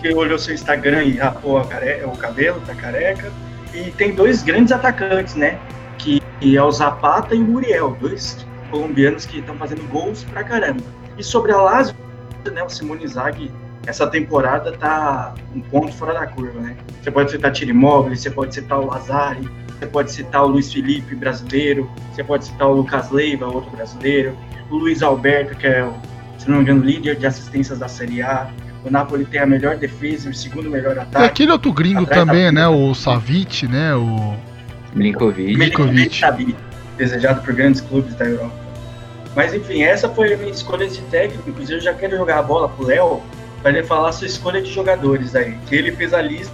que 0.01 0.13
olhou 0.15 0.39
seu 0.39 0.55
Instagram 0.55 1.05
e 1.05 1.17
rapou 1.17 1.59
a 1.59 1.65
care... 1.67 2.05
o 2.05 2.17
cabelo, 2.17 2.61
tá 2.67 2.75
careca. 2.75 3.31
E 3.75 3.91
tem 3.93 4.15
dois 4.15 4.43
grandes 4.43 4.73
atacantes, 4.73 5.35
né? 5.35 5.59
Que 5.99 6.21
é 6.43 6.63
o 6.63 6.71
Zapata 6.71 7.35
e 7.35 7.39
o 7.39 7.45
Muriel, 7.45 7.97
dois 8.01 8.47
colombianos 8.71 9.27
que 9.27 9.39
estão 9.39 9.57
fazendo 9.57 9.87
gols 9.89 10.25
pra 10.25 10.43
caramba. 10.43 10.83
E 11.19 11.23
sobre 11.23 11.53
a 11.53 11.59
Lazio, 11.59 11.95
né, 12.53 12.63
o 12.63 12.71
Simone 12.71 13.07
Zaghi, 13.07 13.51
essa 13.87 14.07
temporada 14.07 14.73
tá 14.73 15.35
um 15.55 15.61
ponto 15.61 15.93
fora 15.93 16.15
da 16.15 16.27
curva, 16.27 16.61
né? 16.61 16.77
Você 17.03 17.11
pode 17.11 17.31
citar 17.31 17.53
Tiro 17.53 17.71
Immobile, 17.71 18.17
você 18.17 18.31
pode 18.31 18.55
citar 18.55 18.79
o 18.79 18.87
Lazari, 18.87 19.49
você 19.79 19.87
pode 19.87 20.13
citar 20.13 20.45
o 20.45 20.49
Luiz 20.49 20.73
Felipe, 20.73 21.15
brasileiro, 21.15 21.91
você 22.13 22.23
pode 22.23 22.45
citar 22.45 22.69
o 22.69 22.73
Lucas 22.73 23.11
Leiva, 23.11 23.47
outro 23.47 23.71
brasileiro, 23.71 24.37
o 24.71 24.77
Luiz 24.77 25.03
Alberto, 25.03 25.57
que 25.57 25.67
é 25.67 25.85
o, 25.85 25.95
se 26.39 26.49
não 26.49 26.59
me 26.59 26.63
engano, 26.63 26.85
líder 26.85 27.17
de 27.17 27.27
assistências 27.27 27.79
da 27.79 27.89
Série 27.89 28.23
A. 28.23 28.51
O 28.85 28.91
Napoli 28.91 29.25
tem 29.27 29.41
a 29.41 29.47
melhor 29.47 29.77
defesa 29.77 30.29
e 30.29 30.31
o 30.31 30.35
segundo 30.35 30.71
melhor 30.71 30.95
Tem 30.95 31.03
ataque. 31.03 31.25
aquele 31.27 31.53
outro 31.53 31.73
gringo 31.73 32.03
Atrás 32.03 32.21
da 32.21 32.27
também, 32.27 32.43
frente. 32.45 32.55
né? 32.55 32.67
O 32.69 32.95
Savic, 32.95 33.67
né? 33.69 33.95
O. 33.95 34.35
Milinkovic. 34.95 35.57
Milinkovic. 35.57 36.57
Desejado 36.97 37.43
por 37.43 37.55
grandes 37.55 37.81
clubes 37.81 38.15
da 38.15 38.25
Europa. 38.27 38.55
Mas 39.37 39.55
enfim, 39.55 39.83
essa 39.83 40.09
foi 40.09 40.33
a 40.35 40.37
minha 40.37 40.51
escolha 40.51 40.89
de 40.89 41.01
técnico. 41.03 41.49
Inclusive, 41.49 41.79
eu 41.79 41.83
já 41.83 41.95
quero 41.95 42.17
jogar 42.17 42.39
a 42.39 42.43
bola 42.43 42.69
pro 42.69 42.87
Léo 42.87 43.21
para 43.63 43.71
ele 43.71 43.83
falar 43.85 44.09
a 44.09 44.13
sua 44.13 44.27
escolha 44.27 44.61
de 44.61 44.73
jogadores 44.73 45.37
aí. 45.37 45.55
Que 45.67 45.77
ele 45.77 45.93
fez 45.93 46.13
a 46.13 46.21
lista 46.21 46.53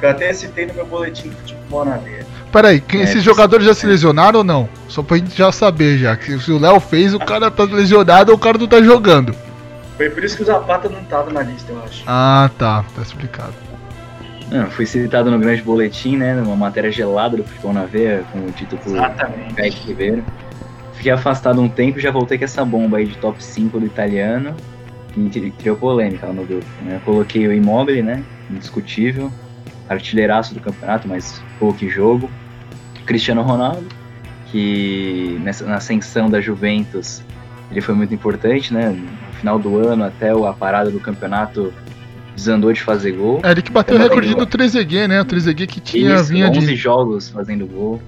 que 0.00 0.06
eu 0.06 0.10
até 0.10 0.32
citei 0.32 0.64
no 0.66 0.74
meu 0.74 0.86
boletim 0.86 1.28
de 1.28 1.34
futebol 1.36 1.84
na 1.84 1.96
veia. 1.96 2.24
Peraí, 2.52 2.82
É, 2.92 2.96
esses 2.98 3.22
jogadores 3.22 3.66
já 3.66 3.74
se 3.74 3.84
lesionaram 3.86 4.38
ou 4.38 4.44
não? 4.44 4.68
Só 4.88 5.02
pra 5.02 5.18
gente 5.18 5.36
já 5.36 5.52
saber 5.52 5.98
já. 5.98 6.16
Que 6.16 6.38
se 6.38 6.50
o 6.50 6.58
Léo 6.58 6.80
fez, 6.80 7.12
o 7.12 7.18
cara 7.18 7.50
tá 7.50 7.64
lesionado 7.64 8.30
ou 8.32 8.38
o 8.38 8.40
cara 8.40 8.56
não 8.56 8.66
tá 8.66 8.80
jogando. 8.80 9.34
Foi 9.98 10.08
por 10.08 10.22
isso 10.22 10.36
que 10.36 10.44
o 10.44 10.46
Zapata 10.46 10.88
não 10.88 11.02
tava 11.04 11.32
na 11.32 11.42
lista, 11.42 11.72
eu 11.72 11.82
acho. 11.82 12.04
Ah, 12.06 12.48
tá. 12.56 12.84
Tá 12.94 13.02
explicado. 13.02 13.52
Não, 14.48 14.70
foi 14.70 14.86
citado 14.86 15.28
no 15.28 15.40
grande 15.40 15.60
boletim, 15.60 16.16
né? 16.16 16.34
Numa 16.34 16.54
matéria 16.54 16.90
gelada 16.90 17.36
do 17.36 17.42
Futebol 17.42 17.72
na 17.72 17.84
Veia, 17.84 18.24
com 18.32 18.38
o 18.38 18.52
título 18.52 18.80
Exatamente. 18.86 19.54
Kaique 19.54 19.88
Ribeiro. 19.88 20.24
Fiquei 20.94 21.10
afastado 21.10 21.60
um 21.60 21.68
tempo 21.68 21.98
e 21.98 22.00
já 22.00 22.12
voltei 22.12 22.38
com 22.38 22.44
essa 22.44 22.64
bomba 22.64 22.98
aí 22.98 23.06
de 23.06 23.18
top 23.18 23.42
5 23.42 23.80
do 23.80 23.86
italiano, 23.86 24.54
que 25.12 25.50
criou 25.50 25.76
polêmica 25.76 26.28
lá 26.28 26.32
no 26.32 26.44
grupo. 26.44 26.66
Né? 26.82 27.00
Coloquei 27.04 27.48
o 27.48 27.52
Immobile, 27.52 28.02
né? 28.02 28.22
Indiscutível. 28.48 29.32
Artilheiraço 29.88 30.54
do 30.54 30.60
campeonato, 30.60 31.08
mas 31.08 31.42
pouco 31.58 31.88
jogo. 31.88 32.30
Cristiano 33.04 33.42
Ronaldo, 33.42 33.84
que 34.46 35.40
nessa, 35.42 35.66
na 35.66 35.76
ascensão 35.76 36.30
da 36.30 36.40
Juventus 36.40 37.20
ele 37.70 37.80
foi 37.80 37.94
muito 37.94 38.14
importante, 38.14 38.72
né? 38.72 38.96
Final 39.38 39.58
do 39.58 39.76
ano 39.86 40.04
até 40.04 40.30
a 40.30 40.52
parada 40.52 40.90
do 40.90 41.00
campeonato 41.00 41.72
desandou 42.34 42.72
de 42.72 42.80
fazer 42.80 43.12
gol. 43.12 43.40
É 43.42 43.50
ele 43.50 43.62
que 43.62 43.70
bateu 43.70 43.96
o 43.96 43.98
recorde 43.98 44.34
do 44.34 44.46
3G, 44.46 45.06
né? 45.08 45.20
O 45.20 45.24
3G 45.24 45.66
que 45.66 45.80
tinha 45.80 46.14
Isso, 46.14 46.24
vinha 46.26 46.48
11 46.48 46.60
de. 46.60 46.76
jogos 46.76 47.28
fazendo 47.28 47.66
gol 47.66 48.00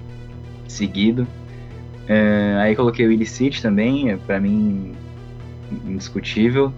seguido. 0.67 1.27
É, 2.07 2.57
aí 2.61 2.75
coloquei 2.75 3.05
o 3.07 3.11
Illicit 3.11 3.61
também, 3.61 4.09
é, 4.11 4.17
pra 4.17 4.39
mim 4.39 4.93
indiscutível. 5.85 6.73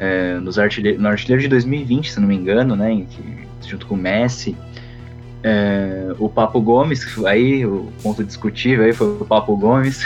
É, 0.00 0.38
nos 0.38 0.58
artilhe 0.58 0.96
no 0.96 1.08
artilheiro 1.08 1.42
de 1.42 1.48
2020, 1.48 2.12
se 2.12 2.20
não 2.20 2.28
me 2.28 2.34
engano, 2.36 2.76
né? 2.76 3.04
que- 3.10 3.48
junto 3.68 3.86
com 3.86 3.94
o 3.94 3.98
Messi. 3.98 4.56
É, 5.42 6.14
o 6.18 6.28
Papo 6.28 6.60
Gomes, 6.60 7.04
aí 7.24 7.64
o 7.66 7.92
ponto 8.02 8.24
discutível 8.24 8.84
aí 8.84 8.92
foi 8.92 9.06
o 9.06 9.24
Papo 9.24 9.56
Gomes. 9.56 10.04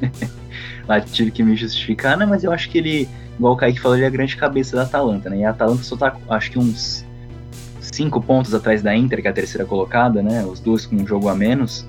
Lá 0.88 1.00
tive 1.00 1.30
que 1.30 1.42
me 1.42 1.56
justificar, 1.56 2.16
né? 2.16 2.24
Mas 2.26 2.44
eu 2.44 2.52
acho 2.52 2.68
que 2.70 2.78
ele, 2.78 3.08
igual 3.38 3.54
o 3.54 3.56
Kaique 3.56 3.80
falou, 3.80 3.96
ele 3.96 4.04
é 4.04 4.08
a 4.08 4.10
grande 4.10 4.36
cabeça 4.36 4.76
da 4.76 4.82
Atalanta, 4.82 5.30
né? 5.30 5.38
E 5.38 5.44
a 5.44 5.50
Atalanta 5.50 5.82
só 5.82 5.96
tá, 5.96 6.16
acho 6.30 6.50
que 6.50 6.58
uns 6.58 7.04
cinco 7.80 8.20
pontos 8.20 8.52
atrás 8.54 8.82
da 8.82 8.94
Inter, 8.94 9.22
que 9.22 9.28
é 9.28 9.30
a 9.30 9.34
terceira 9.34 9.64
colocada, 9.64 10.22
né? 10.22 10.44
Os 10.44 10.60
dois 10.60 10.84
com 10.86 10.96
um 10.96 11.06
jogo 11.06 11.28
a 11.28 11.34
menos. 11.34 11.86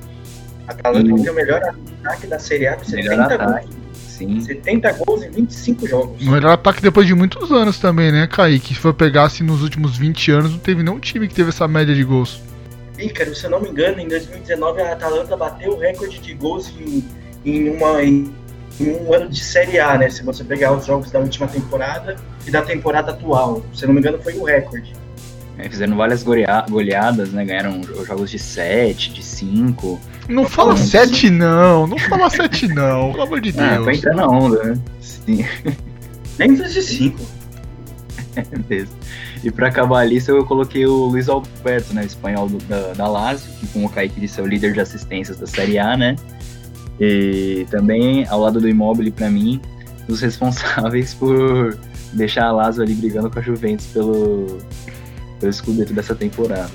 A 0.68 0.72
Atalanta 0.72 1.12
Hum. 1.14 1.16
tem 1.24 1.30
o 1.32 1.36
melhor 1.36 1.62
ataque 2.04 2.28
da 2.28 2.40
Série 2.40 2.68
A 2.68 2.76
com 2.76 2.90
Melhor 2.92 3.12
70 3.30 3.34
ataque. 3.36 3.68
gols. 3.68 3.78
Sim. 3.94 4.42
70 4.42 4.92
gols 4.94 5.24
em 5.24 5.30
25 5.30 5.88
jogos. 5.88 6.26
O 6.26 6.32
melhor 6.32 6.54
ataque 6.54 6.82
depois 6.82 7.06
de 7.06 7.14
muitos 7.14 7.52
anos 7.52 7.78
também, 7.78 8.12
né, 8.12 8.26
Kaique? 8.26 8.74
Se 8.74 8.80
for 8.80 8.94
pegar 8.94 9.24
assim 9.26 9.44
nos 9.44 9.62
últimos 9.62 9.96
20 9.96 10.32
anos, 10.32 10.52
não 10.54 10.60
teve 10.60 10.82
nenhum 10.82 11.00
time 11.00 11.28
que 11.28 11.36
teve 11.36 11.50
essa 11.50 11.68
média 11.68 11.94
de 11.94 12.04
gols. 12.04 12.42
E, 12.98 13.10
cara, 13.10 13.34
se 13.36 13.46
eu 13.46 13.52
não 13.52 13.62
me 13.62 13.70
engano, 13.70 14.00
em 14.00 14.08
2019 14.08 14.82
a 14.82 14.94
Atalanta 14.94 15.38
bateu 15.38 15.74
o 15.74 15.78
recorde 15.80 16.18
de 16.20 16.34
gols 16.34 16.74
em, 16.80 17.06
em, 17.46 17.70
uma, 17.70 18.02
em, 18.04 18.34
em 18.80 18.92
um 18.92 19.14
ano 19.14 19.30
de 19.30 19.44
Série 19.44 19.80
A, 19.80 19.98
né? 19.98 20.10
Se 20.10 20.24
você 20.24 20.44
pegar 20.44 20.72
os 20.74 20.86
jogos 20.86 21.12
da 21.12 21.20
última 21.20 21.48
temporada 21.48 22.16
e 22.46 22.52
da 22.52 22.62
temporada 22.62 23.12
atual. 23.12 23.64
Se 23.74 23.86
não 23.86 23.94
me 23.94 24.00
engano, 24.00 24.20
foi 24.22 24.34
o 24.38 24.44
recorde. 24.44 24.94
É, 25.58 25.68
fizeram 25.68 25.98
várias 25.98 26.22
golea- 26.22 26.66
goleadas, 26.70 27.32
né? 27.32 27.44
Ganharam 27.44 27.82
jo- 27.82 28.06
jogos 28.06 28.30
de 28.30 28.38
7, 28.38 29.12
de 29.12 29.24
5. 29.24 30.00
Não 30.30 30.46
fala 30.46 30.76
falando 30.76 30.88
7 30.90 31.30
não, 31.32 31.88
não 31.88 31.98
fala 31.98 32.30
7 32.30 32.68
não, 32.68 33.12
pelo 33.12 33.24
amor 33.24 33.42
de 33.42 33.54
Ah, 33.58 33.78
Deus. 33.78 33.98
entrar 33.98 34.14
na 34.16 34.28
onda, 34.28 34.64
né? 34.64 34.78
Sim, 35.02 35.44
Nem 36.38 36.56
fez 36.56 36.74
de 36.74 36.82
5. 36.84 37.20
mesmo. 38.70 38.94
E 39.44 39.50
pra 39.52 39.68
acabar 39.68 40.00
a 40.02 40.04
lista, 40.06 40.32
eu 40.32 40.46
coloquei 40.46 40.86
o 40.86 41.06
Luiz 41.06 41.28
Alberto, 41.30 41.94
né? 41.94 42.06
Espanhol 42.06 42.48
do- 42.50 42.58
da, 42.66 42.94
da 42.94 43.08
Lazio, 43.08 43.52
que 43.60 43.68
como 43.68 43.88
o 43.88 43.90
Kaique 43.90 44.20
disse, 44.20 44.40
é 44.40 44.44
o 44.44 44.48
líder 44.48 44.74
de 44.74 44.80
assistências 44.82 45.38
da 45.38 45.48
Série 45.48 45.80
A, 45.80 45.96
né? 45.98 46.16
E 47.00 47.66
também, 47.70 48.28
ao 48.28 48.40
lado 48.40 48.60
do 48.60 48.68
Immobile, 48.68 49.12
pra 49.12 49.30
mim, 49.30 49.62
os 50.08 50.22
responsáveis 50.22 51.14
por 51.16 51.78
deixar 52.14 52.46
a 52.46 52.52
Lazio 52.52 52.84
ali 52.84 52.94
brigando 52.94 53.30
com 53.30 53.40
a 53.40 53.42
Juventus 53.42 53.88
pelo, 53.88 54.58
pelo 55.40 55.50
escudeto 55.50 55.94
dessa 55.94 56.16
temporada. 56.16 56.72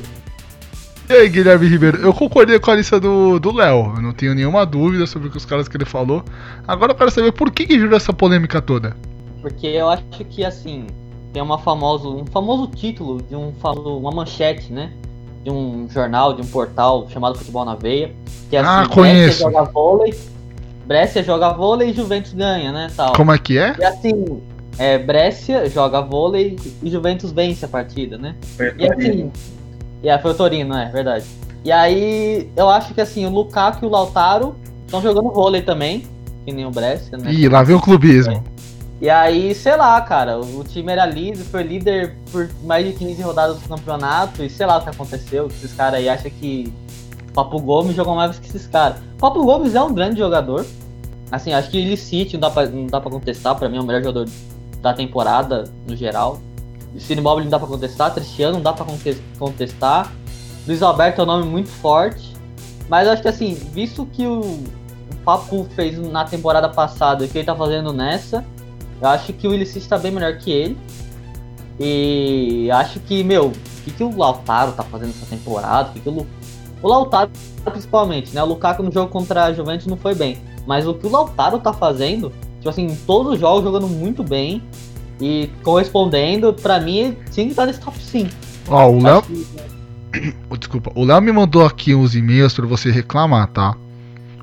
E 1.08 1.12
aí, 1.14 1.28
Guilherme 1.28 1.66
Ribeiro, 1.66 1.98
eu 1.98 2.14
concordei 2.14 2.58
com 2.58 2.70
a 2.70 2.76
lista 2.76 2.98
do 3.00 3.38
do 3.38 3.52
Léo, 3.52 3.94
eu 3.96 4.02
não 4.02 4.12
tenho 4.12 4.34
nenhuma 4.34 4.64
dúvida 4.64 5.06
sobre 5.06 5.28
os 5.28 5.44
caras 5.44 5.68
que 5.68 5.76
ele 5.76 5.84
falou. 5.84 6.24
Agora 6.66 6.92
eu 6.92 6.96
quero 6.96 7.10
saber 7.10 7.32
por 7.32 7.50
que, 7.50 7.66
que 7.66 7.78
gerou 7.78 7.96
essa 7.96 8.12
polêmica 8.12 8.62
toda. 8.62 8.96
Porque 9.40 9.66
eu 9.66 9.90
acho 9.90 10.04
que, 10.30 10.44
assim, 10.44 10.86
tem 11.32 11.42
uma 11.42 11.58
famoso, 11.58 12.16
um 12.16 12.24
famoso 12.26 12.68
título 12.68 13.20
de 13.20 13.34
um 13.34 13.52
uma 13.98 14.12
manchete, 14.12 14.72
né? 14.72 14.92
De 15.42 15.50
um 15.50 15.88
jornal, 15.90 16.34
de 16.34 16.42
um 16.42 16.46
portal 16.46 17.06
chamado 17.10 17.36
Futebol 17.36 17.64
na 17.64 17.74
Veia. 17.74 18.12
Que 18.48 18.56
é 18.56 18.60
Ah, 18.60 18.80
assim, 18.80 18.90
conheço. 18.90 19.42
Brescia 19.44 19.50
joga 19.50 19.70
vôlei, 19.70 20.14
Brescia 20.86 21.22
joga 21.22 21.52
vôlei 21.52 21.90
e 21.90 21.92
Juventus 21.92 22.32
ganha, 22.32 22.72
né? 22.72 22.90
Tal. 22.96 23.12
Como 23.14 23.32
é 23.32 23.38
que 23.38 23.58
é? 23.58 23.74
E 23.78 23.84
assim, 23.84 24.42
é, 24.78 24.98
Brescia 24.98 25.68
joga 25.68 26.00
vôlei 26.00 26.56
e 26.82 26.90
Juventus 26.90 27.32
vence 27.32 27.64
a 27.64 27.68
partida, 27.68 28.18
né? 28.18 28.34
E 28.78 28.86
assim. 28.86 29.32
E 30.02 30.10
aí, 30.10 30.18
foi 30.20 30.32
o 30.32 30.34
Torino, 30.34 30.76
é 30.76 30.90
verdade. 30.90 31.24
E 31.64 31.70
aí, 31.70 32.50
eu 32.56 32.68
acho 32.68 32.92
que 32.92 33.00
assim, 33.00 33.24
o 33.24 33.30
Lukaku 33.30 33.84
e 33.84 33.88
o 33.88 33.90
Lautaro 33.90 34.56
estão 34.84 35.00
jogando 35.00 35.30
vôlei 35.30 35.62
também, 35.62 36.04
que 36.44 36.52
nem 36.52 36.66
o 36.66 36.70
Brescia, 36.70 37.16
né? 37.16 37.32
Ih, 37.32 37.48
lá 37.48 37.62
vem 37.62 37.76
o 37.76 37.80
clubismo. 37.80 38.42
E 39.02 39.10
aí, 39.10 39.52
sei 39.52 39.76
lá, 39.76 40.00
cara, 40.00 40.38
o 40.38 40.62
time 40.62 40.92
era 40.92 41.04
líder, 41.04 41.42
foi 41.42 41.64
líder 41.64 42.14
por 42.30 42.48
mais 42.62 42.86
de 42.86 42.92
15 42.92 43.20
rodadas 43.20 43.58
do 43.58 43.68
campeonato, 43.68 44.44
e 44.44 44.48
sei 44.48 44.64
lá 44.64 44.78
o 44.78 44.80
que 44.80 44.90
aconteceu, 44.90 45.48
que 45.48 45.54
esses 45.54 45.72
caras 45.72 45.94
aí 45.94 46.08
acham 46.08 46.30
que 46.30 46.72
Papo 47.34 47.60
Gomes 47.60 47.96
jogou 47.96 48.14
mais 48.14 48.38
que 48.38 48.46
esses 48.46 48.64
caras. 48.68 48.98
Papo 49.18 49.42
Gomes 49.42 49.74
é 49.74 49.82
um 49.82 49.92
grande 49.92 50.20
jogador. 50.20 50.64
Assim, 51.32 51.52
acho 51.52 51.68
que 51.68 51.78
ele 51.78 51.96
City 51.96 52.34
não 52.34 52.42
dá 52.42 52.50
pra, 52.50 52.66
não 52.66 52.86
dá 52.86 53.00
contestar, 53.00 53.56
pra 53.56 53.68
mim 53.68 53.78
é 53.78 53.80
o 53.80 53.84
melhor 53.84 54.04
jogador 54.04 54.28
da 54.80 54.94
temporada, 54.94 55.64
no 55.84 55.96
geral. 55.96 56.38
Cine 56.96 57.20
Mobile 57.20 57.46
não 57.46 57.50
dá 57.50 57.58
pra 57.58 57.66
contestar, 57.66 58.14
Cristiano 58.14 58.54
não 58.54 58.62
dá 58.62 58.72
pra 58.72 58.84
contes- 58.84 59.20
contestar. 59.36 60.12
Luiz 60.64 60.80
Alberto 60.80 61.22
é 61.22 61.24
um 61.24 61.26
nome 61.26 61.46
muito 61.46 61.70
forte. 61.70 62.36
Mas 62.88 63.08
acho 63.08 63.20
que 63.20 63.28
assim, 63.28 63.54
visto 63.54 64.06
que 64.06 64.24
o, 64.28 64.42
o 64.42 65.16
Papo 65.24 65.66
fez 65.74 65.98
na 65.98 66.24
temporada 66.24 66.68
passada 66.68 67.24
e 67.24 67.26
o 67.26 67.30
que 67.30 67.38
ele 67.38 67.46
tá 67.46 67.56
fazendo 67.56 67.92
nessa, 67.92 68.44
eu 69.02 69.08
acho 69.08 69.32
que 69.34 69.46
o 69.46 69.52
Illicit 69.52 69.86
tá 69.88 69.98
bem 69.98 70.10
melhor 70.12 70.38
que 70.38 70.50
ele. 70.50 70.76
E 71.80 72.70
acho 72.72 73.00
que, 73.00 73.22
meu, 73.24 73.46
o 73.48 73.52
que, 73.84 73.90
que 73.90 74.04
o 74.04 74.16
Lautaro 74.16 74.72
tá 74.72 74.82
fazendo 74.82 75.10
essa 75.10 75.26
temporada? 75.26 75.90
O 75.90 75.92
que, 75.92 76.00
que 76.00 76.08
o, 76.08 76.12
Lu- 76.12 76.26
o 76.82 76.88
Lautaro, 76.88 77.30
principalmente, 77.64 78.34
né? 78.34 78.42
O 78.42 78.46
Lukaku 78.46 78.82
no 78.82 78.92
jogo 78.92 79.10
contra 79.10 79.44
a 79.44 79.52
Juventus 79.52 79.86
não 79.86 79.96
foi 79.96 80.14
bem. 80.14 80.38
Mas 80.66 80.86
o 80.86 80.94
que 80.94 81.06
o 81.06 81.10
Lautaro 81.10 81.58
tá 81.58 81.72
fazendo, 81.72 82.30
tipo 82.58 82.68
assim, 82.68 82.86
em 82.86 82.94
todos 82.94 83.32
os 83.34 83.40
jogos 83.40 83.64
jogando 83.64 83.88
muito 83.88 84.22
bem 84.22 84.62
e 85.20 85.48
correspondendo, 85.62 86.52
pra 86.54 86.78
mim, 86.78 87.16
tinha 87.32 87.46
que 87.46 87.52
estar 87.52 87.66
nesse 87.66 87.80
top 87.80 87.98
5. 87.98 88.30
Ó, 88.68 88.88
o 88.90 89.02
Léo. 89.02 89.22
Que- 89.22 90.34
Desculpa, 90.58 90.92
o 90.94 91.04
Léo 91.04 91.20
me 91.20 91.32
mandou 91.32 91.64
aqui 91.66 91.94
uns 91.94 92.14
e-mails 92.14 92.54
pra 92.54 92.66
você 92.66 92.90
reclamar, 92.90 93.48
tá? 93.48 93.74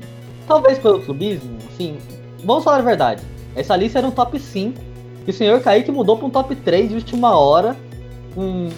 talvez 0.48 0.78
pelo 0.80 1.00
clubismo, 1.02 1.58
assim, 1.74 1.98
vamos 2.44 2.64
falar 2.64 2.78
a 2.78 2.82
verdade. 2.82 3.22
Essa 3.56 3.76
lista 3.76 4.00
era 4.00 4.08
um 4.08 4.12
top 4.12 4.40
5, 4.40 4.80
que 5.26 5.32
o 5.32 5.34
senhor 5.34 5.60
Kaique 5.62 5.92
mudou 5.92 6.18
para 6.18 6.26
um 6.28 6.30
top 6.30 6.56
3 6.56 6.90
de 6.90 6.96
última 6.96 7.38
hora, 7.38 7.76
com 8.36 8.70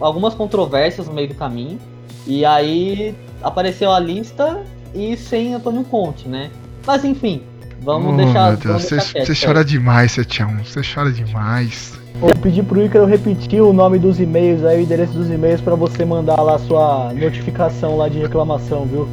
algumas 0.00 0.34
controvérsias 0.34 1.06
no 1.06 1.12
meio 1.12 1.28
do 1.28 1.34
caminho. 1.34 1.78
E 2.26 2.44
aí 2.44 3.14
apareceu 3.42 3.90
a 3.92 3.98
lista 3.98 4.62
e 4.94 5.16
sem 5.16 5.54
Antônio 5.54 5.84
Conte, 5.84 6.28
né? 6.28 6.50
Mas 6.86 7.04
enfim, 7.04 7.42
vamos 7.80 8.14
Oh, 8.14 8.16
deixar. 8.16 8.48
meu 8.50 8.56
Deus, 8.58 8.90
vamos 8.90 9.12
você, 9.12 9.46
chora 9.46 9.64
demais, 9.64 10.12
71. 10.12 10.64
Você 10.64 10.80
chora 10.82 11.10
demais. 11.10 11.92
Vou 12.22 12.34
pedir 12.36 12.62
pro 12.62 12.80
Ícaro 12.80 13.04
repetir 13.04 13.60
o 13.60 13.72
nome 13.72 13.98
dos 13.98 14.20
e-mails 14.20 14.64
aí, 14.64 14.78
o 14.78 14.82
endereço 14.84 15.12
dos 15.12 15.28
e-mails 15.28 15.60
pra 15.60 15.74
você 15.74 16.04
mandar 16.04 16.40
lá 16.40 16.54
a 16.54 16.58
sua 16.60 17.12
notificação 17.12 17.96
lá 17.96 18.08
de 18.08 18.20
reclamação, 18.20 18.86
viu? 18.86 19.08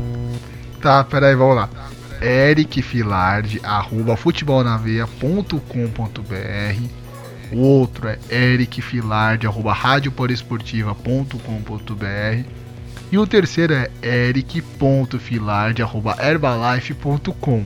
Tá, 0.80 1.04
peraí, 1.04 1.34
vamos 1.34 1.56
lá. 1.56 1.68
ericfilarde, 2.22 3.60
arroba 3.64 4.16
futebolnaveia.com.br 4.16 6.84
O 7.52 7.62
outro 7.62 8.10
é 8.10 8.20
ericfilarde, 8.30 9.48
arroba 9.48 9.74
radioporesportiva.com.br 9.74 12.44
E 13.12 13.18
o 13.18 13.26
terceiro 13.26 13.74
é 13.74 13.90
eric.filarde, 14.04 15.82
arroba 15.82 16.16
herbalife.com 16.24 17.66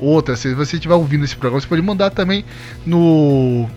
Outra, 0.00 0.34
se 0.34 0.52
você 0.52 0.74
estiver 0.74 0.96
ouvindo 0.96 1.24
esse 1.24 1.36
programa, 1.36 1.60
você 1.60 1.68
pode 1.68 1.80
mandar 1.80 2.10
também 2.10 2.44
no 2.84 3.68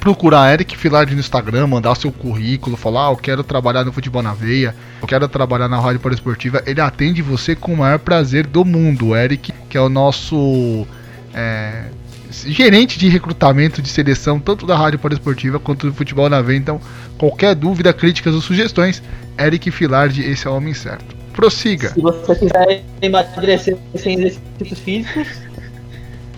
procurar 0.00 0.52
Eric 0.52 0.76
Filardi 0.76 1.14
no 1.14 1.20
Instagram, 1.20 1.66
mandar 1.66 1.94
seu 1.94 2.12
currículo, 2.12 2.76
falar, 2.76 3.08
ah, 3.08 3.12
eu 3.12 3.16
quero 3.16 3.42
trabalhar 3.42 3.84
no 3.84 3.92
futebol 3.92 4.22
na 4.22 4.34
veia, 4.34 4.74
eu 5.00 5.06
quero 5.06 5.28
trabalhar 5.28 5.68
na 5.68 5.80
rádio 5.80 6.00
poliesportiva. 6.00 6.62
Ele 6.66 6.80
atende 6.80 7.22
você 7.22 7.54
com 7.54 7.72
o 7.72 7.76
maior 7.76 7.98
prazer 7.98 8.46
do 8.46 8.64
mundo. 8.64 9.08
O 9.08 9.16
Eric, 9.16 9.52
que 9.68 9.76
é 9.76 9.80
o 9.80 9.88
nosso 9.88 10.86
é, 11.32 11.84
gerente 12.30 12.98
de 12.98 13.08
recrutamento 13.08 13.80
de 13.80 13.88
seleção, 13.88 14.40
tanto 14.40 14.66
da 14.66 14.76
rádio 14.76 14.98
poliesportiva 14.98 15.58
quanto 15.58 15.86
do 15.86 15.94
futebol 15.94 16.28
na 16.28 16.42
veia. 16.42 16.58
Então, 16.58 16.80
qualquer 17.16 17.54
dúvida, 17.54 17.92
críticas 17.92 18.34
ou 18.34 18.40
sugestões, 18.40 19.02
Eric 19.38 19.70
Filardi, 19.70 20.22
esse 20.22 20.46
é 20.46 20.50
o 20.50 20.56
homem 20.56 20.74
certo. 20.74 21.14
Prossiga. 21.32 21.90
Se 21.90 22.00
você 22.00 22.34
quiser 22.36 22.84
emagrecer 23.02 23.76
sem 23.96 24.14
exercícios 24.14 24.78
físicos, 24.78 25.28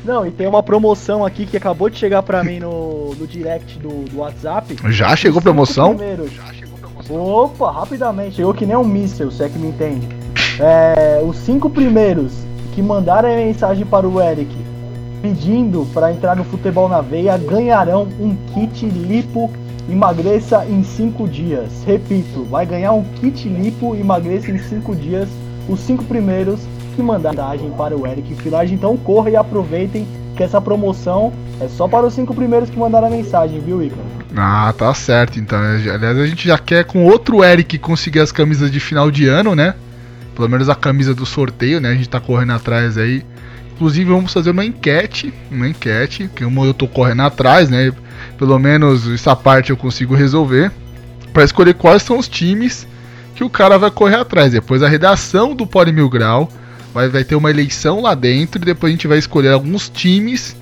Não, 0.06 0.24
e 0.24 0.30
tem 0.30 0.46
uma 0.46 0.62
promoção 0.62 1.24
aqui 1.24 1.44
que 1.44 1.56
acabou 1.56 1.90
de 1.90 1.98
chegar 1.98 2.22
pra 2.22 2.44
mim 2.44 2.60
no, 2.60 3.12
no 3.14 3.26
direct 3.26 3.76
do, 3.80 4.04
do 4.04 4.18
WhatsApp. 4.18 4.76
Já 4.92 5.16
chegou 5.16 5.40
cinco 5.40 5.42
promoção? 5.42 5.96
primeiros. 5.96 6.30
Opa, 7.10 7.70
rapidamente, 7.72 8.36
chegou 8.36 8.54
que 8.54 8.64
nem 8.64 8.76
um 8.76 8.84
míssel, 8.84 9.30
se 9.30 9.42
é 9.42 9.48
que 9.48 9.58
me 9.58 9.68
entende. 9.68 10.06
É, 10.60 11.20
os 11.22 11.36
cinco 11.38 11.68
primeiros 11.68 12.32
que 12.74 12.80
mandaram 12.80 13.32
a 13.32 13.36
mensagem 13.36 13.84
para 13.84 14.08
o 14.08 14.20
Eric 14.20 14.54
pedindo 15.20 15.86
para 15.92 16.12
entrar 16.12 16.36
no 16.36 16.44
futebol 16.44 16.88
na 16.88 17.00
veia 17.00 17.36
ganharão 17.36 18.06
um 18.20 18.36
kit 18.54 18.86
lipo 18.86 19.50
emagreça 19.88 20.64
em 20.66 20.82
5 20.82 21.28
dias. 21.28 21.82
Repito, 21.84 22.44
vai 22.44 22.66
ganhar 22.66 22.92
um 22.92 23.02
kit 23.20 23.48
lipo 23.48 23.94
emagreça 23.94 24.50
em 24.50 24.58
5 24.58 24.94
dias. 24.96 25.28
Os 25.68 25.80
cinco 25.80 26.04
primeiros 26.04 26.60
que 26.96 27.02
mensagem 27.02 27.70
para 27.76 27.96
o 27.96 28.06
Eric 28.06 28.34
Filage. 28.36 28.74
Então 28.74 28.96
corra 28.96 29.30
e 29.30 29.36
aproveitem 29.36 30.06
que 30.36 30.42
essa 30.42 30.60
promoção 30.60 31.32
é 31.60 31.68
só 31.68 31.86
para 31.86 32.06
os 32.06 32.14
cinco 32.14 32.34
primeiros 32.34 32.68
que 32.68 32.78
mandaram 32.78 33.06
a 33.06 33.10
mensagem, 33.10 33.60
viu, 33.60 33.82
Icaro? 33.82 34.02
Ah, 34.36 34.74
tá 34.76 34.92
certo. 34.92 35.38
Então, 35.38 35.58
aliás, 35.58 36.18
a 36.18 36.26
gente 36.26 36.46
já 36.46 36.58
quer 36.58 36.84
com 36.84 37.04
outro 37.04 37.44
Eric 37.44 37.78
conseguir 37.78 38.20
as 38.20 38.32
camisas 38.32 38.70
de 38.70 38.80
final 38.80 39.10
de 39.10 39.26
ano, 39.26 39.54
né? 39.54 39.74
Pelo 40.34 40.48
menos 40.48 40.68
a 40.68 40.74
camisa 40.74 41.14
do 41.14 41.24
sorteio, 41.24 41.80
né? 41.80 41.90
A 41.90 41.94
gente 41.94 42.08
tá 42.08 42.20
correndo 42.20 42.52
atrás 42.52 42.98
aí. 42.98 43.24
Inclusive, 43.74 44.10
vamos 44.10 44.32
fazer 44.32 44.50
uma 44.50 44.64
enquete, 44.64 45.32
uma 45.50 45.68
enquete, 45.68 46.30
que 46.34 46.44
eu 46.44 46.74
tô 46.74 46.88
correndo 46.88 47.22
atrás, 47.22 47.70
né? 47.70 47.92
Pelo 48.38 48.58
menos 48.58 49.08
essa 49.08 49.36
parte 49.36 49.70
eu 49.70 49.76
consigo 49.76 50.14
resolver, 50.14 50.70
Pra 51.36 51.44
escolher 51.44 51.74
quais 51.74 52.02
são 52.02 52.18
os 52.18 52.28
times 52.28 52.88
que 53.34 53.44
o 53.44 53.50
cara 53.50 53.76
vai 53.76 53.90
correr 53.90 54.16
atrás. 54.16 54.52
Depois 54.52 54.82
a 54.82 54.88
redação 54.88 55.54
do 55.54 55.66
Pode 55.66 55.92
Mil 55.92 56.08
Grau 56.08 56.48
vai, 56.96 57.10
vai 57.10 57.24
ter 57.24 57.34
uma 57.34 57.50
eleição 57.50 58.00
lá 58.00 58.14
dentro 58.14 58.62
e 58.62 58.64
depois 58.64 58.90
a 58.90 58.96
gente 58.96 59.06
vai 59.06 59.18
escolher 59.18 59.50
alguns 59.50 59.90
times 59.90 60.56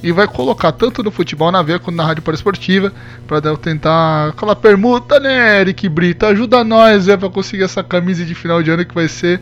e 0.00 0.12
vai 0.12 0.28
colocar 0.28 0.70
tanto 0.70 1.02
no 1.02 1.10
futebol 1.10 1.50
na 1.50 1.60
veia 1.60 1.80
quanto 1.80 1.96
na 1.96 2.04
rádio 2.04 2.22
esportiva 2.32 2.92
para 3.26 3.56
tentar 3.56 4.28
aquela 4.28 4.54
permuta, 4.54 5.18
né, 5.18 5.60
Eric 5.60 5.88
Brito? 5.88 6.24
Ajuda 6.24 6.62
nós, 6.62 7.08
é, 7.08 7.16
para 7.16 7.28
conseguir 7.28 7.64
essa 7.64 7.82
camisa 7.82 8.24
de 8.24 8.32
final 8.32 8.62
de 8.62 8.70
ano 8.70 8.84
que 8.84 8.94
vai 8.94 9.08
ser 9.08 9.40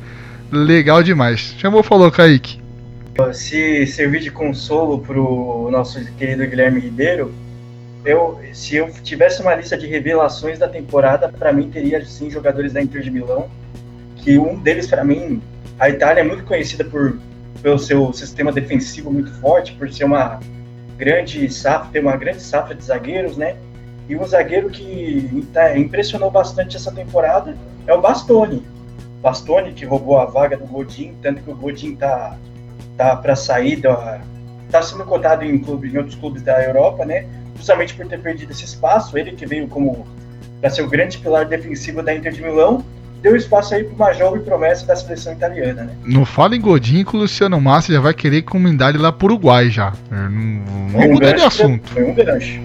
legal 0.51 1.03
demais. 1.03 1.55
Chamou, 1.59 1.83
falou, 1.83 2.11
Kaique. 2.11 2.59
Se 3.35 3.87
servir 3.87 4.21
de 4.21 4.31
consolo 4.31 4.99
pro 4.99 5.69
nosso 5.71 6.03
querido 6.15 6.47
Guilherme 6.47 6.81
Ribeiro, 6.81 7.35
eu, 8.03 8.41
se 8.55 8.77
eu 8.77 8.91
tivesse 9.03 9.43
uma 9.43 9.55
lista 9.55 9.77
de 9.77 9.87
revelações 9.87 10.59
da 10.59 10.69
temporada, 10.69 11.29
para 11.29 11.53
mim 11.53 11.69
teria 11.71 12.03
sim 12.07 12.31
jogadores 12.31 12.73
da 12.73 12.81
Inter 12.81 13.03
de 13.03 13.11
Milão, 13.11 13.51
que 14.17 14.39
um 14.39 14.59
deles 14.59 14.87
para 14.87 15.05
mim, 15.05 15.43
a 15.81 15.89
Itália 15.89 16.21
é 16.21 16.25
muito 16.25 16.45
conhecida 16.45 16.85
por 16.85 17.19
pelo 17.63 17.79
seu 17.79 18.13
sistema 18.13 18.53
defensivo 18.53 19.11
muito 19.13 19.33
forte, 19.41 19.73
por 19.73 19.93
ser 19.93 20.05
uma 20.05 20.41
grande 20.97 21.53
safra, 21.53 21.89
ter 21.93 22.01
uma 22.01 22.17
grande 22.17 22.41
safra 22.41 22.75
de 22.75 22.85
zagueiros, 22.85 23.37
né? 23.37 23.57
E 24.09 24.17
um 24.17 24.25
zagueiro 24.27 24.71
que 24.71 25.47
tá- 25.53 25.77
impressionou 25.77 26.31
bastante 26.31 26.77
essa 26.77 26.91
temporada 26.93 27.57
é 27.87 27.93
o 27.93 28.01
Bastoni. 28.01 28.63
Bastoni 29.21 29.73
que 29.73 29.85
roubou 29.85 30.19
a 30.19 30.25
vaga 30.25 30.57
do 30.57 30.67
Godin, 30.67 31.15
tanto 31.23 31.43
que 31.43 31.51
o 31.51 31.55
Godin 31.55 31.97
tá 31.97 32.37
tá 32.97 33.17
para 33.17 33.35
sair 33.35 33.77
da, 33.77 34.21
está 34.67 34.83
sendo 34.83 35.05
cotado 35.05 35.45
em, 35.45 35.59
clube, 35.59 35.91
em 35.91 35.97
outros 35.97 36.17
clubes 36.17 36.43
da 36.43 36.63
Europa, 36.63 37.05
né? 37.05 37.27
Justamente 37.57 37.95
por 37.95 38.07
ter 38.07 38.21
perdido 38.21 38.53
esse 38.53 38.65
espaço, 38.65 39.17
ele 39.19 39.33
que 39.33 39.47
veio 39.47 39.69
como 39.69 40.07
para 40.61 40.71
ser 40.71 40.83
o 40.83 40.89
grande 40.89 41.19
pilar 41.19 41.47
defensivo 41.47 42.03
da 42.03 42.15
Inter 42.15 42.33
de 42.33 42.43
Milão, 42.43 42.85
deu 43.23 43.37
espaço 43.37 43.75
aí 43.75 43.85
para 43.85 43.95
uma 43.95 44.15
jovem 44.15 44.41
promessa 44.43 44.87
da 44.87 44.97
seleção 44.97 45.33
italiana, 45.33 45.85
né? 45.85 45.93
Não 46.05 46.25
fala 46.25 46.57
em 46.57 46.61
Godinho 46.61 47.05
que 47.05 47.17
o 47.17 47.21
Luciano 47.21 47.61
Massa 47.61 47.93
já 47.93 48.01
vai 48.01 48.15
querer 48.15 48.39
encomendar 48.39 48.91
ele 48.91 48.99
lá 48.99 49.13
pro 49.13 49.27
Uruguai 49.27 49.71
já. 49.71 49.93
Não, 50.11 50.63
vamos 50.91 51.07
um 51.07 51.13
mudar 51.13 51.33
de 51.33 51.43
assunto. 51.43 51.91
Foi 51.91 52.05
um 52.05 52.15
gancho. 52.15 52.61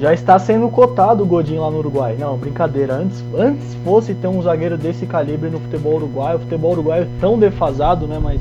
Já 0.00 0.14
está 0.14 0.38
sendo 0.38 0.66
cotado 0.70 1.22
o 1.22 1.26
Godinho 1.26 1.60
lá 1.60 1.70
no 1.70 1.78
Uruguai. 1.78 2.16
Não, 2.18 2.38
brincadeira. 2.38 2.94
Antes, 2.94 3.22
antes 3.36 3.74
fosse 3.84 4.14
ter 4.14 4.28
um 4.28 4.40
zagueiro 4.40 4.78
desse 4.78 5.04
calibre 5.04 5.50
no 5.50 5.60
futebol 5.60 5.96
uruguaio. 5.96 6.38
O 6.38 6.40
futebol 6.40 6.72
uruguaio 6.72 7.02
é 7.02 7.08
tão 7.20 7.38
defasado, 7.38 8.06
né? 8.06 8.18
Mas 8.18 8.40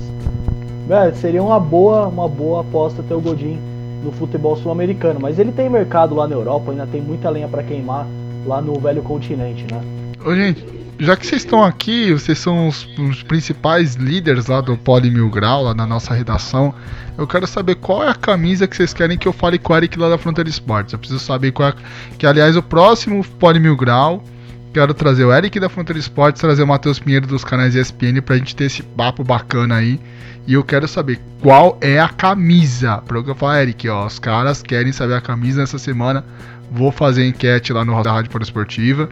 é, 0.90 1.12
seria 1.14 1.44
uma 1.44 1.60
boa, 1.60 2.08
uma 2.08 2.30
boa 2.30 2.62
aposta 2.62 3.04
ter 3.04 3.14
o 3.14 3.20
Godinho 3.20 3.60
no 4.06 4.12
futebol 4.14 4.56
sul-americano. 4.56 5.20
Mas 5.20 5.38
ele 5.38 5.52
tem 5.52 5.70
mercado 5.70 6.16
lá 6.16 6.28
na 6.28 6.36
Europa, 6.36 6.72
ainda 6.72 6.88
tem 6.88 7.02
muita 7.02 7.30
lenha 7.30 7.48
para 7.50 7.62
queimar 7.62 8.08
lá 8.46 8.62
no 8.62 8.80
velho 8.80 9.02
continente, 9.02 9.66
né? 9.70 9.82
Ô, 10.26 10.34
gente, 10.34 10.79
já 11.00 11.16
que 11.16 11.26
vocês 11.26 11.44
estão 11.44 11.64
aqui, 11.64 12.12
vocês 12.12 12.38
são 12.38 12.68
os, 12.68 12.86
os, 12.98 13.24
principais 13.24 13.96
líderes 13.96 14.48
lá 14.48 14.60
do 14.60 14.78
Poli 14.78 15.10
Mil 15.10 15.30
Grau, 15.30 15.64
lá 15.64 15.74
na 15.74 15.88
nossa 15.88 16.14
redação. 16.14 16.74
Eu 17.18 17.26
quero 17.26 17.48
saber 17.48 17.76
qual 17.76 18.04
é 18.04 18.10
a 18.10 18.16
camisa 18.16 18.68
que 18.68 18.76
vocês 18.76 18.94
querem 18.94 19.18
que 19.18 19.28
eu 19.28 19.32
fale 19.32 19.58
com 19.58 19.72
o 19.72 19.78
Eric 19.78 19.98
lá 19.98 20.10
da 20.10 20.18
Fronteira 20.18 20.50
Esportes. 20.50 20.92
Eu 20.92 21.00
preciso 21.00 21.20
saber 21.20 21.52
qual 21.52 21.70
é. 21.70 21.74
Que 22.18 22.28
aliás, 22.28 22.58
o 22.58 22.62
próximo 22.62 23.24
Poli 23.40 23.60
Mil 23.60 23.78
Grau. 23.78 24.24
Quero 24.72 24.94
trazer 24.94 25.26
o 25.26 25.34
Eric 25.34 25.60
da 25.60 25.68
Fronteira 25.68 25.98
Esportes, 25.98 26.40
trazer 26.40 26.62
o 26.62 26.68
Matheus 26.68 27.00
Pinheiro 27.00 27.26
dos 27.26 27.44
canais 27.44 27.74
ESPN 27.74 28.22
pra 28.24 28.38
gente 28.38 28.56
ter 28.56 28.66
esse 28.66 28.84
papo 28.84 29.24
bacana 29.24 29.78
aí. 29.78 30.00
E 30.46 30.54
eu 30.54 30.64
quero 30.64 30.88
saber 30.88 31.20
qual 31.42 31.78
é 31.82 32.00
a 32.00 32.10
camisa. 32.10 32.98
Pra 32.98 33.18
eu 33.18 33.36
falar, 33.36 33.64
Eric, 33.64 33.90
ó, 33.90 34.06
os 34.06 34.20
caras 34.20 34.62
querem 34.62 34.92
saber 34.92 35.16
a 35.16 35.22
camisa 35.22 35.62
nessa 35.62 35.80
semana. 35.80 36.24
Vou 36.72 36.92
fazer 36.92 37.26
enquete 37.26 37.74
lá 37.74 37.84
no 37.84 38.00
Rádio 38.00 38.30
Esportiva. 38.42 39.10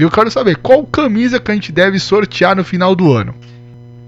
E 0.00 0.02
eu 0.02 0.10
quero 0.10 0.30
saber 0.30 0.56
qual 0.56 0.82
camisa 0.86 1.38
que 1.38 1.50
a 1.50 1.54
gente 1.54 1.70
deve 1.70 1.98
sortear 1.98 2.56
no 2.56 2.64
final 2.64 2.96
do 2.96 3.12
ano. 3.12 3.34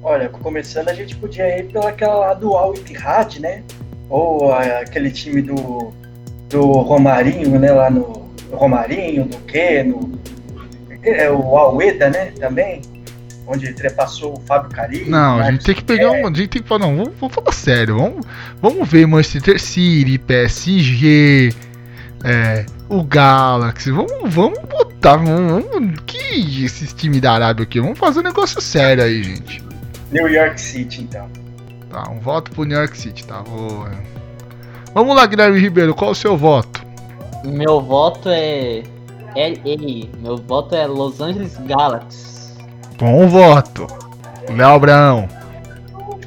Olha, 0.03 0.27
começando 0.27 0.89
a 0.89 0.95
gente 0.95 1.15
podia 1.15 1.59
ir 1.59 1.65
pelaquela 1.65 2.15
lá 2.15 2.33
do 2.33 2.57
Al 2.57 2.75
Ittihad, 2.75 3.39
né? 3.39 3.63
Ou 4.09 4.55
aquele 4.55 5.11
time 5.11 5.43
do, 5.43 5.93
do 6.49 6.63
Romarinho, 6.63 7.59
né? 7.59 7.71
Lá 7.73 7.91
no 7.91 8.27
Romarinho, 8.53 9.27
do 9.27 9.37
quê? 9.41 9.83
No, 9.83 10.19
é, 11.03 11.31
o 11.31 11.59
Aleda, 11.59 12.09
né? 12.09 12.33
Também. 12.41 12.81
Onde 13.47 13.71
trepassou 13.75 14.39
o 14.39 14.41
Fábio 14.47 14.71
Carilho. 14.71 15.11
Não, 15.11 15.41
a 15.41 15.51
gente 15.51 15.63
tem 15.63 15.75
que 15.75 15.85
pegar 15.85 16.17
é. 16.17 16.23
um. 16.23 16.27
A 16.27 16.31
gente 16.31 16.49
tem 16.49 16.63
que 16.63 16.69
falar, 16.69 16.87
não, 16.87 16.97
vamos, 16.97 17.13
vamos 17.21 17.35
falar 17.35 17.53
sério. 17.53 17.99
Vamos, 17.99 18.27
vamos 18.63 18.89
ver 18.89 19.07
Manchester 19.07 19.61
City, 19.61 20.17
PSG, 20.17 21.53
é, 22.25 22.65
o 22.93 23.03
Galaxy. 23.03 23.91
Vamos, 23.91 24.13
vamos 24.27 24.59
botar. 24.69 25.17
Vamos, 25.17 25.65
vamos, 25.65 26.01
que 26.07 26.65
esses 26.65 26.93
times 26.93 27.21
da 27.23 27.33
Arábia 27.33 27.65
aqui? 27.65 27.81
Vamos 27.81 27.99
fazer 27.99 28.21
um 28.21 28.25
negócio 28.25 28.61
sério 28.61 29.03
aí, 29.03 29.23
gente. 29.23 29.65
New 30.13 30.29
York 30.29 30.61
City, 30.61 31.03
então. 31.03 31.27
Tá, 31.91 32.11
um 32.11 32.21
voto 32.21 32.51
pro 32.51 32.65
New 32.65 32.77
York 32.77 32.97
City, 32.97 33.27
tá? 33.27 33.41
Vou... 33.41 33.87
Vamos 34.95 35.17
lá, 35.17 35.27
Guilherme 35.27 35.59
Ribeiro, 35.59 35.95
qual 35.95 36.11
o 36.11 36.15
seu 36.15 36.37
voto? 36.37 36.83
Meu 37.45 37.81
voto 37.81 38.29
é. 38.29 38.83
LA. 39.35 40.09
Meu 40.21 40.37
voto 40.37 40.75
é 40.75 40.87
Los 40.87 41.21
Angeles 41.23 41.57
Galaxy. 41.67 42.53
Bom 42.99 43.27
voto. 43.27 43.87
Léo 44.51 44.69
Abraão. 44.69 45.29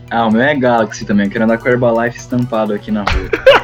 Ah, 0.09 0.25
o 0.25 0.31
meu 0.31 0.41
é 0.41 0.55
Galaxy 0.55 1.05
também. 1.05 1.29
Quero 1.29 1.43
andar 1.43 1.59
com 1.59 1.69
Herbalife 1.69 2.17
estampado 2.17 2.73
aqui 2.73 2.89
na 2.89 3.03
rua. 3.03 3.29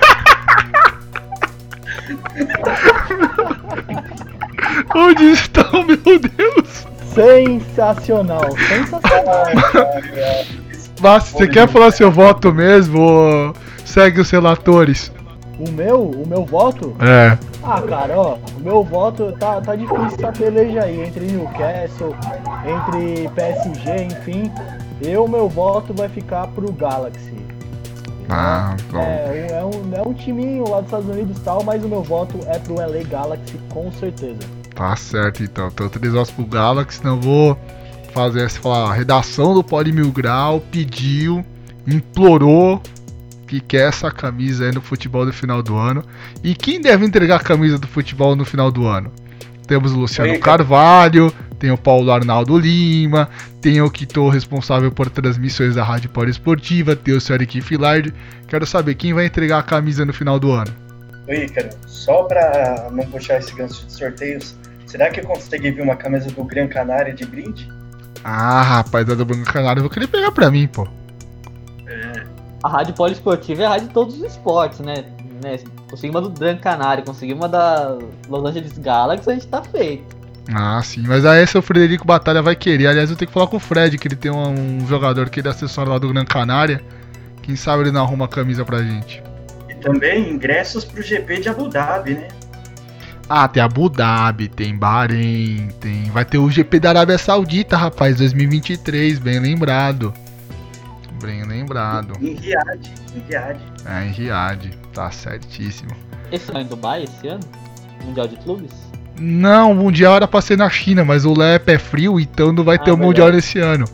Onde 4.95 5.32
estão, 5.32 5.84
meu 5.84 5.97
Deus? 5.97 6.88
Sensacional, 7.13 8.51
sensacional. 8.51 9.45
Mas 11.01 11.23
você 11.23 11.47
quer 11.47 11.67
falar 11.67 11.91
seu 11.91 12.11
voto 12.11 12.53
mesmo 12.53 13.01
ou 13.01 13.53
segue 13.84 14.21
os 14.21 14.29
relatores? 14.29 15.11
O 15.59 15.69
meu? 15.71 16.03
O 16.03 16.27
meu 16.27 16.45
voto? 16.45 16.95
É. 16.99 17.38
Ah, 17.63 17.82
cara, 17.82 18.17
ó, 18.17 18.38
o 18.57 18.59
meu 18.59 18.84
voto 18.84 19.32
tá, 19.39 19.61
tá 19.61 19.75
difícil 19.75 20.17
essa 20.17 20.32
peleja 20.32 20.84
aí 20.84 21.01
entre 21.01 21.25
Newcastle, 21.25 22.15
entre 22.65 23.29
PSG, 23.29 24.03
enfim. 24.03 24.51
Eu, 25.01 25.27
meu 25.27 25.47
voto 25.49 25.93
vai 25.93 26.09
ficar 26.09 26.47
pro 26.47 26.71
Galaxy. 26.71 27.36
Ah, 28.34 28.77
bom. 28.89 29.01
É, 29.01 29.47
é, 29.51 29.63
um, 29.63 29.93
é 29.93 30.07
um 30.07 30.13
timinho 30.13 30.69
lá 30.69 30.77
dos 30.77 30.86
Estados 30.86 31.09
Unidos 31.09 31.38
e 31.38 31.41
tal, 31.41 31.63
mas 31.63 31.84
o 31.84 31.89
meu 31.89 32.01
voto 32.01 32.39
é 32.47 32.57
pro 32.59 32.75
LA 32.75 33.03
Galaxy 33.03 33.59
com 33.69 33.91
certeza. 33.91 34.39
Tá 34.73 34.95
certo 34.95 35.43
então. 35.43 35.67
Então 35.67 35.89
três 35.89 36.13
votos 36.13 36.32
pro 36.32 36.45
Galaxy, 36.45 37.03
não 37.03 37.19
vou 37.19 37.59
fazer 38.13 38.45
essa 38.45 38.59
falar. 38.59 38.89
A 38.89 38.93
redação 38.93 39.53
do 39.53 39.61
Poli 39.61 39.91
Mil 39.91 40.11
Grau 40.11 40.61
pediu, 40.71 41.45
implorou 41.86 42.82
que 43.47 43.59
quer 43.59 43.89
essa 43.89 44.09
camisa 44.09 44.65
aí 44.65 44.71
no 44.73 44.79
futebol 44.79 45.25
do 45.25 45.34
final 45.34 45.61
do 45.61 45.75
ano. 45.75 46.01
E 46.41 46.55
quem 46.55 46.79
deve 46.79 47.05
entregar 47.05 47.36
a 47.36 47.43
camisa 47.43 47.77
do 47.77 47.88
futebol 47.88 48.34
no 48.34 48.45
final 48.45 48.71
do 48.71 48.88
ano? 48.88 49.11
Temos 49.67 49.91
o 49.91 49.99
Luciano 49.99 50.39
Carvalho, 50.39 51.34
tem 51.62 51.70
o 51.70 51.78
Paulo 51.78 52.12
Arnaldo 52.12 52.57
Lima, 52.57 53.30
tem 53.62 53.78
eu 53.78 53.91
que 53.91 54.03
estou 54.03 54.30
responsável 54.30 54.91
por 54.91 55.12
transmissões 55.12 55.76
da 55.76 55.84
Rádio 55.84 56.09
Polo 56.09 56.28
Esportiva, 56.28 56.95
tem 56.95 57.14
o 57.14 57.22
Sr. 57.22 57.36
Eric 57.36 57.62
Filard. 57.62 58.12
Quero 58.47 58.66
saber 58.66 58.95
quem 58.95 59.14
vai 59.14 59.28
entregar 59.28 59.59
a 59.59 59.64
camisa 59.64 60.03
no 60.03 60.12
final 60.12 60.39
do 60.39 60.51
ano. 60.51 60.74
Oi, 61.28 61.47
cara, 61.49 61.70
só 61.86 62.24
para 62.24 62.89
não 62.91 63.05
puxar 63.05 63.38
esse 63.38 63.53
gancho 63.53 63.86
de 63.86 63.93
sorteios, 63.93 64.55
será 64.88 65.12
que 65.12 65.20
eu 65.20 65.24
consegui 65.24 65.70
ver 65.70 65.84
uma 65.84 65.95
camisa 65.95 66.32
do 66.32 66.43
Gran 66.43 66.68
Canária 66.68 67.14
de 67.14 67.26
brinde? 67.26 67.72
Ah, 68.24 68.64
rapaz, 68.64 69.07
a 69.07 69.14
do 69.14 69.24
Gran 69.24 69.43
Canária 69.43 69.80
eu 69.80 69.84
vou 69.84 69.91
querer 69.91 70.07
pegar 70.07 70.32
pra 70.32 70.49
mim, 70.49 70.68
pô. 70.68 70.88
É. 71.86 72.24
A 72.64 72.70
Rádio 72.70 72.95
Polo 72.95 73.12
Esportiva 73.12 73.62
é 73.62 73.66
a 73.68 73.70
rádio 73.70 73.88
de 73.88 73.93
todos 73.93 74.16
os 74.16 74.24
esportes, 74.24 74.80
né? 74.80 75.05
né? 75.43 75.59
Consegui 75.88 76.09
uma 76.09 76.22
do 76.22 76.32
Gran 76.32 76.57
Canária, 76.57 77.03
consegui 77.03 77.34
uma 77.34 77.47
da 77.47 77.99
Los 78.28 78.45
Angeles 78.45 78.80
Galaxy, 78.80 79.30
a 79.30 79.34
gente 79.34 79.47
tá 79.47 79.62
feito. 79.62 80.20
Ah, 80.49 80.81
sim, 80.83 81.03
mas 81.05 81.25
aí 81.25 81.43
esse 81.43 81.57
o 81.57 81.61
Frederico 81.61 82.05
Batalha 82.05 82.41
vai 82.41 82.55
querer. 82.55 82.87
Aliás, 82.87 83.09
eu 83.09 83.15
tenho 83.15 83.27
que 83.27 83.33
falar 83.33 83.47
com 83.47 83.57
o 83.57 83.59
Fred, 83.59 83.97
que 83.97 84.07
ele 84.07 84.15
tem 84.15 84.31
um, 84.31 84.81
um 84.81 84.87
jogador 84.87 85.29
que 85.29 85.39
ele 85.39 85.47
é 85.47 85.51
assessor 85.51 85.87
lá 85.87 85.97
do 85.97 86.09
Gran 86.09 86.25
Canária. 86.25 86.81
Quem 87.41 87.55
sabe 87.55 87.83
ele 87.83 87.91
não 87.91 88.03
arruma 88.03 88.25
a 88.25 88.27
camisa 88.27 88.65
pra 88.65 88.81
gente. 88.81 89.21
E 89.69 89.75
também 89.75 90.29
ingressos 90.29 90.83
pro 90.83 91.01
GP 91.01 91.41
de 91.41 91.49
Abu 91.49 91.69
Dhabi, 91.69 92.15
né? 92.15 92.27
Ah, 93.29 93.47
tem 93.47 93.63
Abu 93.63 93.89
Dhabi, 93.89 94.49
tem 94.49 94.75
Bahrein, 94.75 95.69
tem. 95.79 96.05
Vai 96.11 96.25
ter 96.25 96.37
o 96.37 96.49
GP 96.49 96.79
da 96.79 96.89
Arábia 96.89 97.17
Saudita, 97.17 97.77
rapaz, 97.77 98.17
2023, 98.17 99.19
bem 99.19 99.39
lembrado. 99.39 100.13
Bem 101.23 101.43
lembrado. 101.45 102.13
Em 102.19 102.33
Riad, 102.33 102.91
em 103.15 103.19
Riad. 103.29 103.59
É, 103.85 104.05
em 104.05 104.11
Riad, 104.11 104.77
tá 104.93 105.09
certíssimo. 105.11 105.91
Esse 106.31 106.55
é 106.55 106.61
em 106.61 106.65
Dubai 106.65 107.03
esse 107.03 107.27
ano? 107.27 107.43
Mundial 108.03 108.27
de 108.27 108.35
Clubes? 108.37 108.90
Não, 109.22 109.72
o 109.72 109.76
Mundial 109.76 110.15
era 110.15 110.28
pra 110.28 110.41
ser 110.41 110.57
na 110.57 110.67
China, 110.67 111.05
mas 111.05 111.26
o 111.26 111.38
Léo 111.38 111.61
é 111.67 111.78
frio, 111.78 112.19
então 112.19 112.51
não 112.51 112.63
vai 112.63 112.78
ah, 112.78 112.80
ter 112.80 112.91
o 112.91 112.97
Mundial 112.97 113.32
nesse 113.32 113.59
ano. 113.59 113.86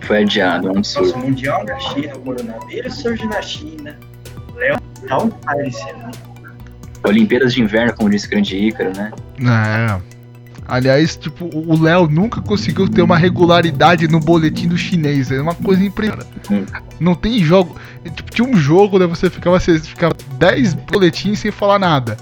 Foi 0.00 0.22
adiado, 0.22 0.68
é 0.68 0.72
um 0.72 0.76
absurdo. 0.76 1.14
o 1.14 1.18
Mundial 1.18 1.64
na 1.64 1.78
China, 1.80 2.12
o 2.16 2.20
coronavírus 2.20 2.94
surge 2.94 3.26
na 3.26 3.40
China. 3.40 3.98
Léo 4.54 4.78
tá 5.08 5.18
um 5.18 5.30
pai 5.30 5.70
ano. 5.94 6.10
Olimpíadas 7.02 7.54
de 7.54 7.62
Inverno, 7.62 7.94
como 7.94 8.10
disse 8.10 8.26
o 8.26 8.30
grande 8.30 8.56
Ícaro, 8.56 8.92
né? 8.94 9.10
É. 9.40 10.18
Aliás, 10.66 11.16
tipo, 11.16 11.46
o 11.46 11.80
Léo 11.80 12.06
nunca 12.06 12.42
conseguiu 12.42 12.86
ter 12.86 13.00
uma 13.00 13.16
regularidade 13.16 14.06
no 14.06 14.20
boletim 14.20 14.68
do 14.68 14.76
chinês. 14.76 15.30
É 15.30 15.40
uma 15.40 15.54
coisa 15.54 15.82
impressionante. 15.82 16.28
Não 17.00 17.14
tem 17.14 17.42
jogo. 17.42 17.74
Tipo, 18.04 18.30
tinha 18.30 18.46
um 18.46 18.54
jogo, 18.54 18.98
né? 18.98 19.06
Você 19.06 19.30
ficava, 19.30 19.58
você 19.58 19.78
ficava 19.78 20.14
10 20.38 20.74
boletins 20.74 21.38
sem 21.38 21.50
falar 21.50 21.78
nada. 21.78 22.18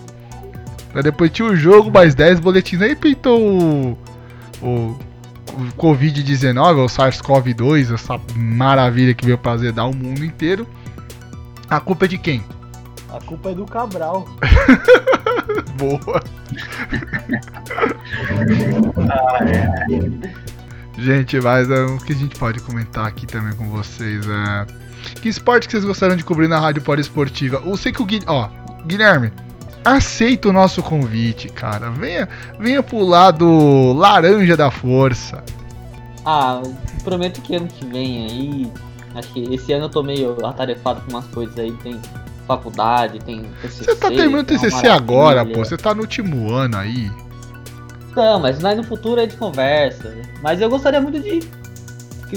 Aí 0.97 1.03
depois 1.03 1.31
tinha 1.31 1.47
o 1.47 1.55
jogo, 1.55 1.91
mais 1.91 2.15
10 2.15 2.41
boletins. 2.41 2.81
Aí 2.81 2.97
pintou 2.97 3.39
o, 3.39 3.99
o, 4.63 4.67
o 4.67 4.99
Covid-19, 5.77 6.83
o 6.83 6.87
SARS-CoV-2, 6.87 7.93
essa 7.93 8.19
maravilha 8.35 9.13
que 9.13 9.27
veio 9.27 9.37
pra 9.37 9.57
dar 9.57 9.85
o 9.85 9.95
mundo 9.95 10.25
inteiro. 10.25 10.67
A 11.69 11.79
culpa 11.81 12.07
é 12.07 12.09
de 12.09 12.17
quem? 12.17 12.43
A 13.13 13.21
culpa 13.21 13.51
é 13.51 13.55
do 13.55 13.67
Cabral. 13.67 14.27
Boa. 15.77 16.23
Gente, 20.99 21.39
mas 21.41 21.71
é, 21.71 21.85
o 21.85 21.99
que 21.99 22.15
a 22.15 22.17
gente 22.17 22.39
pode 22.39 22.59
comentar 22.61 23.07
aqui 23.07 23.27
também 23.27 23.53
com 23.55 23.69
vocês 23.69 24.27
é. 24.27 24.67
Que 25.21 25.29
esporte 25.29 25.67
que 25.67 25.73
vocês 25.73 25.85
gostaram 25.85 26.17
de 26.17 26.25
cobrir 26.25 26.49
na 26.49 26.59
Rádio 26.59 26.83
Esportiva? 26.99 27.63
Eu 27.65 27.77
sei 27.77 27.93
que 27.93 28.01
o 28.01 28.07
Guilherme. 28.07 28.33
Ó, 28.33 28.49
Guilherme, 28.87 29.31
aceita 29.95 30.49
o 30.49 30.53
nosso 30.53 30.83
convite, 30.83 31.49
cara. 31.49 31.91
Venha, 31.91 32.29
venha 32.59 32.83
pro 32.83 33.05
lado 33.05 33.93
laranja 33.93 34.57
da 34.57 34.71
força. 34.71 35.43
Ah, 36.25 36.61
prometo 37.05 37.41
que 37.41 37.55
ano 37.55 37.69
que 37.69 37.87
vem 37.87 38.27
aí 38.27 38.73
Acho 39.17 39.33
que 39.33 39.55
esse 39.55 39.73
ano 39.73 39.87
eu 39.87 39.89
tô 39.89 40.03
meio 40.03 40.45
atarefado 40.45 41.01
com 41.01 41.11
umas 41.11 41.27
coisas 41.29 41.59
aí, 41.59 41.73
tem 41.79 41.99
faculdade, 42.47 43.19
tem 43.21 43.45
TCC. 43.63 43.85
Você 43.85 43.97
tá 43.97 44.09
terminando 44.09 44.43
o 44.43 44.45
TCC 44.45 44.87
agora, 44.89 45.45
pô. 45.45 45.65
Você 45.65 45.77
tá 45.77 45.95
no 45.95 46.03
último 46.03 46.53
ano 46.53 46.77
aí. 46.77 47.11
Não, 48.15 48.39
mas 48.39 48.59
no 48.59 48.85
futuro 48.85 49.19
a 49.19 49.25
gente 49.25 49.37
conversa. 49.37 50.15
Mas 50.43 50.61
eu 50.61 50.69
gostaria 50.69 51.01
muito 51.01 51.19
de 51.19 51.41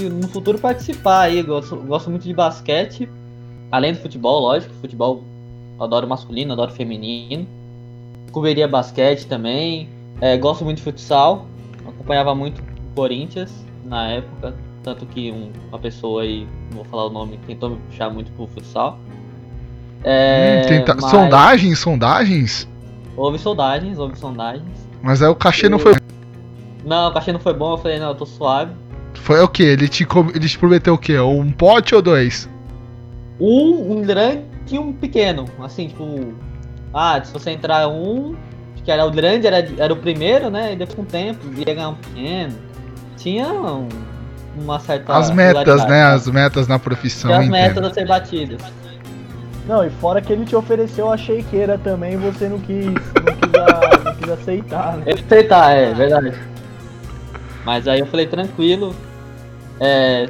no 0.08 0.26
futuro 0.28 0.58
participar 0.58 1.22
aí. 1.22 1.40
Eu 1.40 1.44
gosto, 1.44 1.76
gosto 1.76 2.08
muito 2.08 2.22
de 2.22 2.32
basquete, 2.32 3.08
além 3.70 3.92
do 3.92 4.00
futebol, 4.00 4.40
lógico. 4.40 4.72
Futebol 4.80 5.22
eu 5.80 5.84
adoro 5.86 6.06
masculino, 6.06 6.52
adoro 6.52 6.70
feminino. 6.72 7.46
Cobriria 8.30 8.68
basquete 8.68 9.26
também. 9.26 9.88
É, 10.20 10.36
gosto 10.36 10.62
muito 10.64 10.76
de 10.76 10.82
futsal. 10.84 11.46
Acompanhava 11.88 12.34
muito 12.34 12.60
o 12.60 12.94
Corinthians 12.94 13.50
na 13.84 14.08
época. 14.08 14.54
Tanto 14.82 15.04
que 15.06 15.32
um- 15.32 15.50
uma 15.68 15.78
pessoa 15.78 16.22
aí, 16.22 16.46
não 16.70 16.76
vou 16.76 16.84
falar 16.84 17.06
o 17.06 17.10
nome, 17.10 17.38
tentou 17.46 17.70
me 17.70 17.76
puxar 17.88 18.10
muito 18.10 18.30
pro 18.32 18.46
futsal. 18.46 18.98
É, 20.04 20.62
Hum, 20.64 20.68
tenta- 20.68 20.94
mas 21.00 21.10
Sondagens, 21.10 21.78
sondagens. 21.78 22.68
Houve 23.16 23.38
sondagens, 23.38 23.98
houve 23.98 24.18
sondagens. 24.18 24.88
Mas 25.02 25.20
aí 25.22 25.28
o 25.28 25.34
cachê 25.34 25.68
não 25.68 25.78
foi. 25.78 25.94
Não, 26.84 27.10
o 27.10 27.12
cachê 27.12 27.32
não 27.32 27.40
foi 27.40 27.52
bom, 27.52 27.72
eu 27.72 27.78
falei, 27.78 27.98
não, 27.98 28.08
eu 28.08 28.14
tô 28.14 28.24
suave. 28.24 28.72
Foi 29.14 29.40
o 29.40 29.48
quê? 29.48 29.64
Ele 29.64 29.88
te, 29.88 30.06
ele 30.34 30.48
te 30.48 30.58
prometeu 30.58 30.94
o 30.94 30.98
quê? 30.98 31.18
Um 31.18 31.50
pote 31.52 31.94
ou 31.94 32.00
dois? 32.00 32.48
Um, 33.38 33.98
um 33.98 34.02
grande 34.02 34.44
e 34.76 34.78
um 34.78 34.92
pequeno. 34.92 35.44
Assim, 35.62 35.88
tipo. 35.88 36.34
Ah, 36.92 37.20
se 37.22 37.32
você 37.32 37.50
entrar 37.50 37.86
um, 37.88 38.34
que 38.84 38.90
era 38.90 39.04
o 39.06 39.10
grande, 39.10 39.46
era, 39.46 39.58
era 39.78 39.92
o 39.92 39.96
primeiro, 39.96 40.50
né? 40.50 40.72
E 40.72 40.76
depois 40.76 40.96
com 40.96 41.02
o 41.02 41.06
tempo, 41.06 41.40
ia 41.56 41.64
ganhar 41.74 41.90
um 41.90 41.94
pequeno. 41.94 42.54
Tinha 43.16 43.46
um- 43.48 43.88
uma 44.56 44.80
certa. 44.80 45.16
As 45.16 45.30
metas, 45.30 45.84
né? 45.86 46.02
As 46.04 46.26
metas 46.26 46.66
na 46.66 46.78
profissão. 46.78 47.30
Tinha 47.30 47.38
as 47.40 47.46
entendo. 47.46 47.74
metas 47.74 47.84
a 47.90 47.94
ser 47.94 48.06
batidas. 48.06 48.60
Não, 49.68 49.84
e 49.86 49.90
fora 49.90 50.20
que 50.20 50.32
ele 50.32 50.44
te 50.44 50.56
ofereceu 50.56 51.08
a 51.12 51.16
shakeira 51.16 51.78
também, 51.78 52.16
você 52.16 52.48
não 52.48 52.58
quis, 52.58 52.86
não 52.86 52.92
quis, 52.94 53.54
a- 53.54 54.04
não 54.04 54.14
quis 54.16 54.28
aceitar, 54.30 54.96
né? 54.96 55.12
Aceitar, 55.12 55.70
é 55.76 55.94
verdade. 55.94 56.32
Mas 57.64 57.86
aí 57.86 58.00
eu 58.00 58.06
falei, 58.06 58.26
tranquilo. 58.26 58.96
É, 59.78 60.28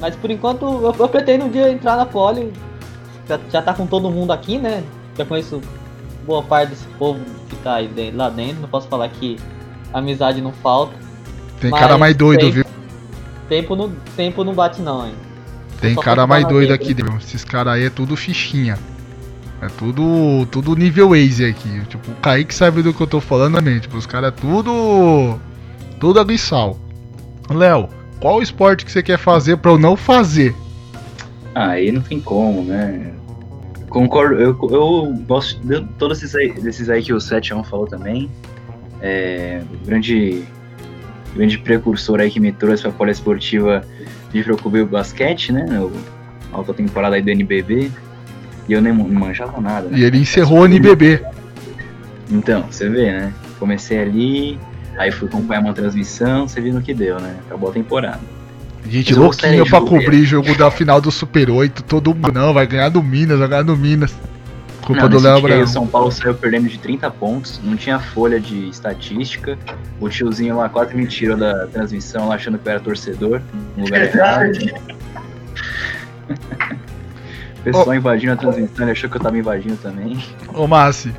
mas 0.00 0.14
por 0.16 0.30
enquanto 0.30 0.64
eu, 0.66 0.94
eu 0.98 1.08
pretendo 1.08 1.46
um 1.46 1.48
dia 1.48 1.70
entrar 1.70 1.96
na 1.96 2.04
Poli. 2.04 2.52
Já, 3.28 3.38
já 3.50 3.62
tá 3.62 3.72
com 3.74 3.86
todo 3.86 4.10
mundo 4.10 4.32
aqui, 4.32 4.58
né? 4.58 4.82
Já 5.16 5.24
conheço 5.24 5.60
boa 6.26 6.42
parte 6.42 6.70
desse 6.70 6.86
povo 6.98 7.20
que 7.48 7.56
tá 7.56 7.74
aí 7.76 7.88
de- 7.88 8.10
lá 8.10 8.28
dentro. 8.28 8.62
Não 8.62 8.68
posso 8.68 8.88
falar 8.88 9.08
que 9.08 9.38
amizade 9.92 10.40
não 10.40 10.52
falta. 10.52 10.94
Tem 11.60 11.70
Mas 11.70 11.80
cara 11.80 11.98
mais 11.98 12.16
doido, 12.16 12.40
tem- 12.40 12.50
viu? 12.50 12.64
Tempo 13.48 13.76
não, 13.76 13.92
tempo 14.16 14.44
não 14.44 14.54
bate 14.54 14.80
não, 14.80 15.06
hein? 15.06 15.14
Tem 15.80 15.94
cara 15.96 16.26
mais 16.26 16.46
doido 16.46 16.72
aqui 16.72 16.94
dentro. 16.94 17.16
Esses 17.18 17.44
caras 17.44 17.74
aí 17.74 17.84
é 17.84 17.90
tudo 17.90 18.16
fichinha. 18.16 18.78
É 19.60 19.66
tudo, 19.66 20.46
tudo 20.50 20.74
nível 20.74 21.10
Waze 21.10 21.44
aqui. 21.44 21.82
Tipo, 21.88 22.10
o 22.10 22.14
Kaique 22.16 22.54
sabe 22.54 22.82
do 22.82 22.92
que 22.94 23.00
eu 23.00 23.06
tô 23.06 23.20
falando 23.20 23.56
também. 23.56 23.78
Tipo, 23.78 23.96
os 23.96 24.06
caras 24.06 24.28
é 24.28 24.40
tudo. 24.40 25.38
Tudo 26.00 26.18
água 26.18 26.32
e 26.32 26.38
sal. 26.38 26.78
Léo, 27.50 27.88
qual 28.20 28.36
o 28.38 28.42
esporte 28.42 28.84
que 28.84 28.90
você 28.90 29.02
quer 29.02 29.18
fazer 29.18 29.56
pra 29.58 29.70
eu 29.70 29.78
não 29.78 29.96
fazer? 29.96 30.54
Ah, 31.54 31.70
aí 31.70 31.92
não 31.92 32.02
tem 32.02 32.20
como, 32.20 32.62
né? 32.62 33.12
Concordo, 33.88 34.36
eu, 34.36 34.56
eu 34.70 35.14
gosto 35.26 35.60
de 35.66 35.84
todos 35.98 36.22
esses 36.22 36.34
aí, 36.34 36.52
desses 36.52 36.88
aí 36.88 37.02
que 37.02 37.12
o 37.12 37.20
71 37.20 37.62
falou 37.64 37.86
também. 37.86 38.30
É, 39.02 39.62
o 39.70 39.86
grande, 39.86 40.44
grande 41.34 41.58
precursor 41.58 42.20
aí 42.20 42.30
que 42.30 42.40
me 42.40 42.52
trouxe 42.52 42.82
pra 42.82 42.92
poliesportiva 42.92 43.84
de 44.32 44.42
cobrir 44.56 44.82
o 44.82 44.86
basquete, 44.86 45.52
né? 45.52 45.66
A 46.52 46.56
alta 46.56 46.72
temporada 46.72 47.16
aí 47.16 47.22
do 47.22 47.30
NBB. 47.30 47.90
E 48.68 48.72
eu 48.72 48.80
nem 48.80 48.92
manjava 48.92 49.60
nada, 49.60 49.88
né? 49.88 49.98
E 49.98 50.04
ele 50.04 50.18
encerrou 50.18 50.60
o 50.60 50.64
NBB. 50.64 51.22
Então, 52.30 52.62
você 52.70 52.88
vê, 52.88 53.12
né? 53.12 53.34
Comecei 53.58 53.98
ali, 53.98 54.58
aí 54.96 55.12
fui 55.12 55.28
acompanhar 55.28 55.60
uma 55.60 55.74
transmissão, 55.74 56.48
você 56.48 56.60
viu 56.60 56.72
no 56.72 56.80
que 56.80 56.94
deu, 56.94 57.20
né? 57.20 57.36
Acabou 57.46 57.68
a 57.68 57.72
temporada. 57.72 58.20
Gente 58.88 59.14
louquinho 59.14 59.64
de 59.64 59.70
pra 59.70 59.80
cobrir 59.80 60.24
jogo 60.24 60.54
da 60.56 60.70
final 60.70 61.00
do 61.00 61.10
Super 61.10 61.50
8. 61.50 61.82
Todo 61.84 62.14
mundo 62.14 62.32
não, 62.32 62.52
vai 62.52 62.66
ganhar 62.66 62.88
do 62.88 63.02
Minas, 63.02 63.38
vai 63.38 63.48
ganhar 63.48 63.62
do 63.62 63.76
Minas. 63.76 64.14
Culpa 64.84 65.02
Não, 65.02 65.08
do 65.08 65.20
Léo 65.20 65.36
Abraão. 65.36 65.62
O 65.62 65.66
São 65.66 65.86
Paulo 65.86 66.10
saiu 66.10 66.34
perdendo 66.34 66.68
de 66.68 66.76
30 66.78 67.08
pontos, 67.12 67.60
não 67.62 67.76
tinha 67.76 68.00
folha 68.00 68.40
de 68.40 68.68
estatística. 68.68 69.56
O 70.00 70.08
tiozinho 70.08 70.56
lá 70.56 70.68
quase 70.68 70.94
me 70.94 71.06
tirou 71.06 71.36
da 71.36 71.66
transmissão 71.68 72.28
lá 72.28 72.34
achando 72.34 72.58
que 72.58 72.66
eu 72.68 72.72
era 72.72 72.80
torcedor, 72.80 73.40
no 73.76 73.84
lugar 73.84 74.02
errado. 74.02 74.58
O 77.60 77.62
pessoal 77.62 77.94
invadindo 77.94 78.32
a 78.32 78.36
transmissão, 78.36 78.84
ele 78.84 78.90
achou 78.90 79.08
que 79.08 79.16
eu 79.16 79.20
tava 79.20 79.38
invadindo 79.38 79.76
também. 79.76 80.18
Ô, 80.52 80.66
Massi. 80.66 81.14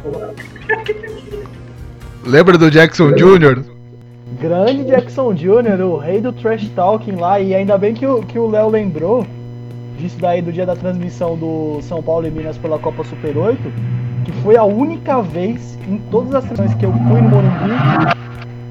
Lembra 2.26 2.58
do 2.58 2.70
Jackson 2.70 3.14
Jr.? 3.14 3.73
Grande 4.44 4.84
Jackson 4.84 5.34
Jr., 5.34 5.82
o 5.86 5.96
rei 5.96 6.20
do 6.20 6.34
trash 6.34 6.68
talking 6.76 7.16
lá, 7.16 7.40
e 7.40 7.56
ainda 7.56 7.78
bem 7.78 7.94
que 7.94 8.06
o 8.06 8.48
Léo 8.50 8.68
lembrou 8.68 9.26
disso 9.98 10.18
daí 10.20 10.42
do 10.42 10.52
dia 10.52 10.66
da 10.66 10.76
transmissão 10.76 11.38
do 11.38 11.80
São 11.82 12.04
Paulo 12.04 12.28
e 12.28 12.30
Minas 12.30 12.58
pela 12.58 12.78
Copa 12.78 13.06
Super 13.06 13.38
8, 13.38 13.62
que 14.26 14.34
foi 14.44 14.58
a 14.58 14.66
única 14.66 15.22
vez 15.22 15.80
em 15.88 15.98
todas 16.12 16.36
as 16.36 16.44
transmissões 16.44 16.78
que 16.78 16.86
eu 16.86 16.92
fui 16.92 17.22
no 17.22 17.30
Morumbi 17.30 18.14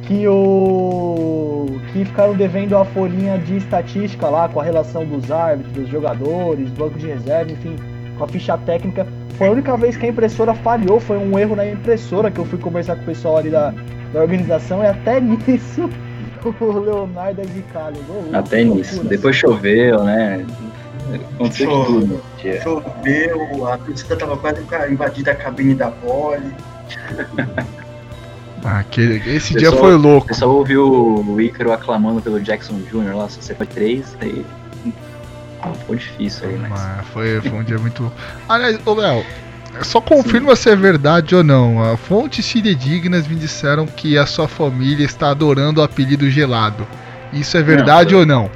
que 0.03 0.29
o 0.29 1.81
que 1.91 2.05
ficaram 2.05 2.35
devendo 2.35 2.77
a 2.77 2.85
folhinha 2.85 3.39
de 3.39 3.57
estatística 3.57 4.29
lá 4.29 4.51
com 4.51 4.61
a 4.61 4.63
relação 4.63 5.07
dos 5.07 5.31
árbitros, 5.31 5.73
dos 5.73 5.89
jogadores, 5.89 6.69
banco 6.73 6.99
de 6.99 7.07
reserva, 7.07 7.51
enfim, 7.51 7.77
com 8.23 8.25
a 8.25 8.29
ficha 8.29 8.57
técnica. 8.59 9.05
Foi 9.37 9.49
a 9.49 9.51
única 9.51 9.77
vez 9.77 9.97
que 9.97 10.07
a 10.07 10.09
impressora 10.09 10.55
falhou, 10.55 11.01
foi 11.01 11.19
um 11.19 11.37
erro 11.37 11.57
na 11.57 11.67
impressora 11.69 12.31
que 12.31 12.39
eu 12.39 12.45
fui 12.45 12.59
conversar 12.59 12.95
com 12.97 13.03
o 13.03 13.07
pessoal 13.07 13.39
ali 13.39 13.51
da, 13.51 13.75
da 14.13 14.21
organização 14.21 14.83
e 14.83 14.87
até 14.87 15.19
nisso 15.21 15.91
o 16.61 16.79
Leonardo 16.79 17.41
é 17.41 17.45
de 17.45 17.63
calho. 17.73 17.97
Até 18.33 18.65
nisso. 18.65 19.03
Depois 19.05 19.35
choveu, 19.37 20.03
né? 20.05 20.45
Aconteceu 21.35 21.71
Choveu. 21.71 21.85
tudo. 22.01 22.23
Choveu, 22.63 23.67
a 23.69 23.79
torcida 23.79 24.17
tava 24.17 24.37
quase 24.37 24.61
invadida 24.91 25.33
a 25.33 25.35
cabine 25.35 25.75
da 25.75 25.91
pole. 25.91 26.53
Aquele, 28.65 29.17
esse 29.35 29.55
Pessoal- 29.55 29.73
dia 29.73 29.81
foi 29.81 29.95
O 29.95 29.99
louco. 29.99 30.27
pessoal 30.29 30.53
ouviu 30.53 30.85
o 30.87 31.41
Ícaro 31.41 31.73
aclamando 31.73 32.21
pelo 32.23 32.41
Jackson 32.41 32.75
Jr. 32.93 33.17
lá, 33.17 33.29
só 33.29 33.41
você 33.41 33.55
foi 33.57 33.67
três, 33.67 34.17
aí. 34.21 34.45
Ficou 35.79 35.97
difícil 35.97 36.49
aí, 36.49 36.59
mas. 36.59 36.71
Mas 36.71 37.07
foi, 37.09 37.41
foi 37.41 37.53
um 37.53 37.65
dia 37.65 37.79
muito. 37.79 38.13
Aliás, 38.49 38.79
ô 38.85 38.95
Léo, 38.95 39.25
só 39.83 40.01
confirma 40.01 40.55
se 40.55 40.71
é 40.71 40.77
verdade 40.77 41.35
ou 41.35 41.43
não. 41.43 41.83
A 41.83 41.97
fontes 41.97 42.51
fidedignas 42.51 43.27
me 43.27 43.35
disseram 43.35 43.87
que 43.87 44.19
a 44.19 44.27
sua 44.27 44.49
família 44.49 45.05
está 45.05 45.31
adorando 45.31 45.81
o 45.81 45.85
apelido 45.85 46.29
gelado. 46.31 46.87
Isso 47.33 47.57
é 47.57 47.63
verdade 47.63 48.13
Não, 48.13 48.21
ou 48.21 48.27
não? 48.27 48.51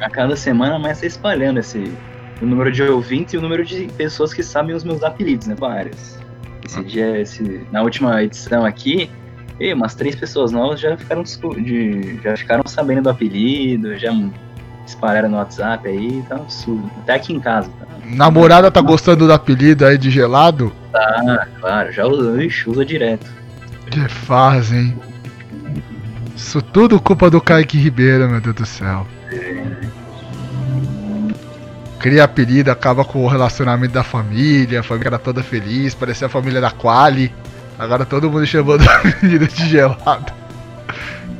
A 0.00 0.10
cada 0.10 0.34
semana 0.36 0.78
mais 0.78 1.00
tá 1.00 1.06
espalhando 1.06 1.60
esse. 1.60 1.92
O 2.40 2.46
número 2.46 2.70
de 2.70 2.82
ouvintes 2.82 3.34
e 3.34 3.36
o 3.36 3.40
número 3.40 3.64
de 3.64 3.88
pessoas 3.96 4.32
que 4.32 4.44
sabem 4.44 4.74
os 4.74 4.84
meus 4.84 5.02
apelidos, 5.02 5.48
né? 5.48 5.56
Vários. 5.58 6.18
Esse 6.64 6.84
dia, 6.84 7.20
esse, 7.20 7.66
na 7.72 7.82
última 7.82 8.22
edição 8.22 8.64
aqui, 8.64 9.10
e 9.58 9.72
umas 9.72 9.94
três 9.94 10.14
pessoas 10.14 10.52
novas 10.52 10.78
já 10.78 10.96
ficaram 10.96 11.22
de, 11.22 12.20
já 12.22 12.36
ficaram 12.36 12.62
sabendo 12.66 13.02
do 13.02 13.10
apelido, 13.10 13.98
já 13.98 14.12
espalharam 14.88 15.28
no 15.28 15.36
WhatsApp 15.36 15.86
aí, 15.88 16.22
tá 16.28 16.36
um 16.36 16.42
absurdo. 16.42 16.90
Até 16.98 17.14
aqui 17.14 17.32
em 17.32 17.40
casa, 17.40 17.70
tá? 17.78 17.86
Namorada 18.04 18.70
tá 18.70 18.80
gostando 18.80 19.26
do 19.26 19.32
apelido 19.32 19.84
aí 19.84 19.98
de 19.98 20.10
gelado? 20.10 20.72
Ah, 20.94 21.46
claro, 21.60 21.92
já 21.92 22.06
usa, 22.06 22.42
ixi, 22.42 22.68
usa 22.70 22.84
direto. 22.84 23.26
Que 23.90 24.08
fazem. 24.08 24.96
Isso 26.34 26.62
tudo 26.62 27.00
culpa 27.00 27.28
do 27.28 27.40
Kaique 27.40 27.76
Ribeiro, 27.76 28.28
meu 28.28 28.40
Deus 28.40 28.54
do 28.54 28.66
céu. 28.66 29.06
Cria 31.98 32.24
apelido, 32.24 32.70
acaba 32.70 33.04
com 33.04 33.24
o 33.24 33.28
relacionamento 33.28 33.92
da 33.92 34.04
família, 34.04 34.80
a 34.80 34.82
família 34.82 35.08
era 35.08 35.18
toda 35.18 35.42
feliz, 35.42 35.94
parecia 35.94 36.28
a 36.28 36.30
família 36.30 36.60
da 36.60 36.70
Quali. 36.70 37.34
Agora 37.78 38.06
todo 38.06 38.30
mundo 38.30 38.46
chamando 38.46 38.82
o 38.82 38.90
apelido 38.90 39.46
de 39.48 39.68
gelado. 39.68 40.32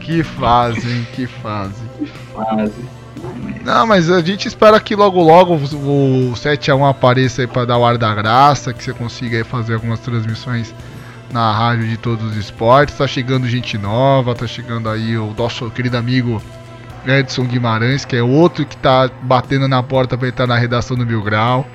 Que 0.01 0.23
fazem, 0.23 1.07
que 1.15 1.27
fazem. 1.27 1.89
Quase. 2.33 2.98
Não, 3.65 3.86
mas 3.86 4.11
a 4.11 4.20
gente 4.20 4.49
espera 4.49 4.81
que 4.81 4.95
logo 4.95 5.23
logo 5.23 5.55
o 5.55 6.32
7x1 6.35 6.89
apareça 6.90 7.43
aí 7.43 7.47
pra 7.47 7.65
dar 7.65 7.77
o 7.77 7.85
ar 7.85 7.99
da 7.99 8.15
graça, 8.15 8.73
que 8.73 8.82
você 8.82 8.93
consiga 8.93 9.45
fazer 9.45 9.74
algumas 9.74 10.01
transmissões 10.01 10.74
na 11.31 11.53
rádio 11.53 11.86
de 11.86 11.97
todos 11.97 12.31
os 12.31 12.36
esportes. 12.36 12.97
Tá 12.97 13.07
chegando 13.07 13.47
gente 13.47 13.77
nova, 13.77 14.35
tá 14.35 14.47
chegando 14.47 14.89
aí 14.89 15.16
o 15.19 15.35
nosso 15.36 15.70
querido 15.70 15.97
amigo 15.97 16.43
Edson 17.07 17.45
Guimarães, 17.45 18.05
que 18.05 18.16
é 18.16 18.23
outro 18.23 18.65
que 18.65 18.77
tá 18.77 19.11
batendo 19.23 19.69
na 19.69 19.82
porta 19.82 20.16
pra 20.16 20.28
entrar 20.28 20.47
na 20.47 20.57
redação 20.57 20.97
do 20.97 21.07
Mil 21.07 21.23
Grau. 21.23 21.66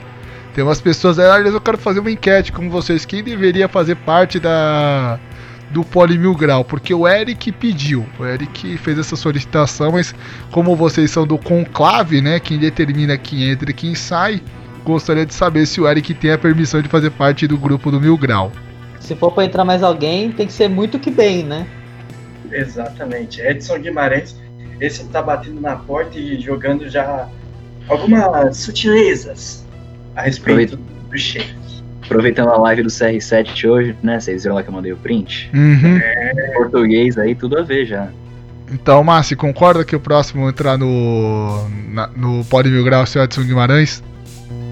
Tem 0.54 0.64
umas 0.64 0.80
pessoas 0.80 1.18
aí, 1.18 1.30
aliás, 1.30 1.54
eu 1.54 1.62
quero 1.62 1.78
fazer 1.78 2.00
uma 2.00 2.12
enquete 2.12 2.52
com 2.52 2.70
vocês. 2.70 3.06
Quem 3.06 3.24
deveria 3.24 3.68
fazer 3.68 3.96
parte 3.96 4.40
da 4.40 5.20
do 5.74 5.84
Poli 5.84 6.18
Mil 6.18 6.36
Grau, 6.36 6.64
porque 6.64 6.94
o 6.94 7.08
Eric 7.08 7.52
pediu, 7.52 8.06
o 8.20 8.26
Eric 8.26 8.78
fez 8.78 9.00
essa 9.00 9.16
solicitação, 9.16 9.92
mas 9.92 10.14
como 10.52 10.76
vocês 10.76 11.10
são 11.10 11.26
do 11.26 11.38
conclave, 11.38 12.22
né, 12.22 12.40
quem 12.40 12.60
determina 12.60 13.18
quem 13.18 13.50
entra 13.50 13.72
e 13.72 13.74
quem 13.74 13.96
sai, 13.96 14.42
gostaria 14.86 15.26
de 15.26 15.34
saber 15.34 15.66
se 15.66 15.82
o 15.82 15.88
Eric 15.88 16.14
tem 16.14 16.32
a 16.32 16.38
permissão 16.38 16.82
de 16.82 16.88
fazer 16.88 17.10
parte 17.10 17.48
do 17.48 17.58
grupo 17.58 17.90
do 17.90 18.00
Mil 18.00 18.18
Grau. 18.18 18.52
Se 19.00 19.16
for 19.16 19.32
pra 19.32 19.44
entrar 19.44 19.66
mais 19.66 19.82
alguém, 19.82 20.32
tem 20.32 20.46
que 20.46 20.54
ser 20.54 20.70
muito 20.70 21.00
que 21.00 21.10
bem, 21.10 21.44
né? 21.44 21.68
Exatamente. 22.52 23.42
Edson 23.42 23.80
Guimarães, 23.80 24.36
esse 24.80 25.04
tá 25.06 25.22
batendo 25.22 25.60
na 25.60 25.76
porta 25.76 26.18
e 26.18 26.40
jogando 26.40 26.88
já 26.88 27.28
algumas 27.90 28.58
sutilezas 28.58 29.66
a 30.16 30.22
respeito 30.22 30.78
do 30.78 31.18
chefe. 31.18 31.63
Aproveitando 32.14 32.50
a 32.50 32.58
live 32.58 32.84
do 32.84 32.90
CR7 32.90 33.68
hoje, 33.68 33.96
né? 34.04 34.20
Vocês 34.20 34.44
viram 34.44 34.56
lá 34.56 34.62
que 34.64 34.70
eu 34.70 34.74
mandei 34.74 34.94
o 34.94 34.98
print? 34.98 35.50
Uhum. 35.54 36.00
Português 36.56 37.18
aí, 37.18 37.34
tudo 37.34 37.58
a 37.58 37.64
ver 37.64 37.86
já. 37.88 38.08
Então, 38.72 39.04
Márcio, 39.04 39.36
concorda 39.36 39.84
que 39.84 39.96
o 39.96 40.00
próximo 40.00 40.48
entrar 40.48 40.78
no, 40.78 41.68
na- 41.92 42.10
no 42.16 42.46
Poli 42.46 42.70
Mil 42.70 42.84
Grau 42.84 43.02
é 43.02 43.04
o 43.04 43.08
seu 43.08 43.24
Edson 43.24 43.42
Guimarães? 43.44 44.04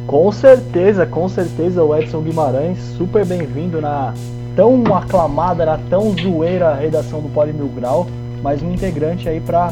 Com 0.06 0.32
certeza, 0.32 1.06
com 1.06 1.28
certeza 1.28 1.84
o 1.84 1.96
Edson 1.96 2.22
Guimarães, 2.22 2.78
super 2.98 3.26
bem-vindo 3.26 3.82
na 3.82 4.14
tão 4.56 4.84
aclamada, 4.96 5.66
na 5.66 5.78
tão 5.90 6.16
zoeira 6.18 6.74
redação 6.76 7.22
do 7.22 7.30
Poli 7.30 7.54
Mil 7.54 7.68
Grau, 7.70 8.08
mais 8.44 8.62
um 8.62 8.72
integrante 8.72 9.28
aí 9.28 9.40
pra, 9.40 9.72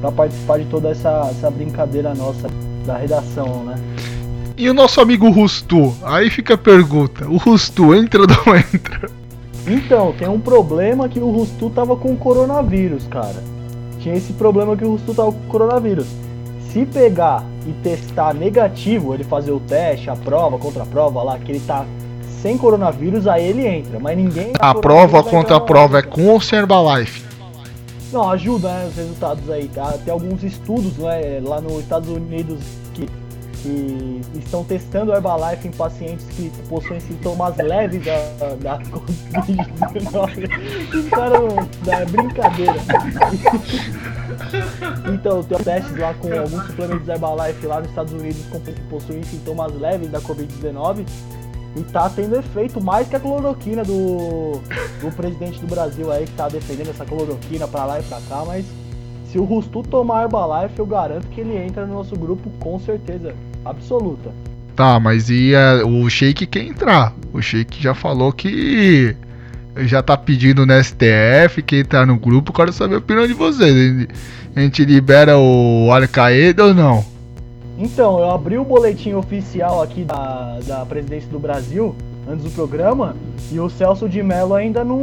pra 0.00 0.12
participar 0.12 0.58
de 0.58 0.64
toda 0.66 0.90
essa, 0.90 1.28
essa 1.30 1.50
brincadeira 1.50 2.14
nossa 2.14 2.48
da 2.86 2.96
redação, 2.96 3.64
né? 3.64 3.74
E 4.60 4.68
o 4.68 4.74
nosso 4.74 5.00
amigo 5.00 5.30
Rustu? 5.30 5.94
Aí 6.02 6.28
fica 6.28 6.52
a 6.52 6.58
pergunta: 6.58 7.26
o 7.26 7.38
Rustu 7.38 7.94
entra 7.94 8.20
ou 8.20 8.26
não 8.26 8.52
entra? 8.54 9.10
Então, 9.66 10.12
tem 10.18 10.28
um 10.28 10.38
problema 10.38 11.08
que 11.08 11.18
o 11.18 11.30
Rustu 11.30 11.70
tava 11.70 11.96
com 11.96 12.14
coronavírus, 12.14 13.06
cara. 13.06 13.42
Tinha 14.00 14.14
esse 14.14 14.34
problema 14.34 14.76
que 14.76 14.84
o 14.84 14.90
Rustu 14.90 15.14
tava 15.14 15.32
com 15.32 15.40
coronavírus. 15.48 16.06
Se 16.70 16.84
pegar 16.84 17.42
e 17.66 17.72
testar 17.82 18.34
negativo, 18.34 19.14
ele 19.14 19.24
fazer 19.24 19.50
o 19.50 19.60
teste, 19.60 20.10
a 20.10 20.16
prova, 20.16 20.58
contra 20.58 20.82
a 20.82 20.86
prova 20.86 21.22
lá, 21.22 21.38
que 21.38 21.52
ele 21.52 21.60
tá 21.60 21.86
sem 22.42 22.58
coronavírus, 22.58 23.26
aí 23.26 23.46
ele 23.46 23.66
entra. 23.66 23.98
Mas 23.98 24.14
ninguém. 24.14 24.52
A 24.58 24.74
prova 24.74 25.22
contra 25.22 25.56
a 25.56 25.60
prova 25.60 26.00
é 26.00 26.02
com 26.02 26.26
ou 26.26 26.38
sem 26.38 26.58
Herbalife? 26.58 27.24
Não, 28.12 28.30
ajuda, 28.30 28.68
né, 28.68 28.88
os 28.90 28.96
resultados 28.96 29.48
aí, 29.48 29.68
tá? 29.68 29.96
Tem 30.04 30.12
alguns 30.12 30.44
estudos 30.44 30.98
né, 30.98 31.40
lá 31.42 31.62
nos 31.62 31.78
Estados 31.78 32.10
Unidos 32.10 32.58
que 33.62 34.20
estão 34.38 34.64
testando 34.64 35.12
o 35.12 35.14
Herbalife 35.14 35.68
em 35.68 35.70
pacientes 35.70 36.26
que 36.30 36.50
possuem 36.68 36.98
sintomas 37.00 37.56
leves 37.56 38.04
da, 38.04 38.18
da 38.56 38.78
Covid-19. 38.78 40.94
Os 40.94 41.08
caras 41.10 41.54
da 41.84 42.04
brincadeira. 42.06 42.74
Então, 45.12 45.42
tem 45.42 45.58
testes 45.58 45.98
lá 45.98 46.14
com 46.14 46.32
alguns 46.32 46.66
suplementos 46.66 47.08
Herbalife 47.08 47.66
lá 47.66 47.80
nos 47.80 47.90
Estados 47.90 48.12
Unidos 48.12 48.46
com 48.50 48.60
que 48.60 48.72
possuem 48.82 49.24
sintomas 49.24 49.74
leves 49.74 50.08
da 50.10 50.20
Covid-19 50.20 51.04
e 51.76 51.82
tá 51.84 52.10
tendo 52.10 52.36
efeito 52.36 52.82
mais 52.82 53.08
que 53.08 53.16
a 53.16 53.20
cloroquina 53.20 53.84
do, 53.84 54.60
do 55.00 55.14
presidente 55.14 55.60
do 55.60 55.68
Brasil 55.68 56.10
aí 56.10 56.24
que 56.24 56.32
tá 56.32 56.48
defendendo 56.48 56.90
essa 56.90 57.04
cloroquina 57.04 57.68
pra 57.68 57.84
lá 57.84 58.00
e 58.00 58.02
pra 58.02 58.20
cá, 58.28 58.42
mas 58.44 58.66
se 59.26 59.38
o 59.38 59.44
Rustu 59.44 59.82
tomar 59.82 60.24
Herbalife, 60.24 60.78
eu 60.78 60.86
garanto 60.86 61.28
que 61.28 61.40
ele 61.40 61.56
entra 61.56 61.86
no 61.86 61.94
nosso 61.94 62.16
grupo 62.16 62.50
com 62.58 62.78
certeza 62.80 63.34
absoluta. 63.64 64.30
Tá, 64.74 64.98
mas 64.98 65.28
e 65.28 65.52
é, 65.54 65.82
o 65.84 66.08
Sheik 66.08 66.46
quer 66.46 66.64
entrar? 66.64 67.14
O 67.32 67.42
Sheik 67.42 67.82
já 67.82 67.94
falou 67.94 68.32
que 68.32 69.14
já 69.76 70.02
tá 70.02 70.16
pedindo 70.16 70.66
no 70.66 70.72
STF 70.82 71.62
que 71.64 71.76
entrar 71.76 72.06
no 72.06 72.16
grupo. 72.16 72.52
Quero 72.52 72.72
saber 72.72 72.96
a 72.96 72.98
opinião 72.98 73.26
de 73.26 73.34
vocês. 73.34 74.08
A 74.54 74.60
gente 74.60 74.84
libera 74.84 75.38
o 75.38 75.90
Al-Qaeda 75.92 76.64
ou 76.64 76.74
não? 76.74 77.04
Então, 77.78 78.18
eu 78.18 78.30
abri 78.30 78.58
o 78.58 78.64
boletim 78.64 79.14
oficial 79.14 79.82
aqui 79.82 80.04
da, 80.04 80.58
da 80.66 80.84
presidência 80.84 81.30
do 81.30 81.38
Brasil, 81.38 81.94
antes 82.28 82.44
do 82.44 82.50
programa, 82.50 83.16
e 83.50 83.58
o 83.58 83.68
Celso 83.68 84.08
de 84.08 84.22
Mello 84.22 84.54
ainda 84.54 84.84
não, 84.84 84.98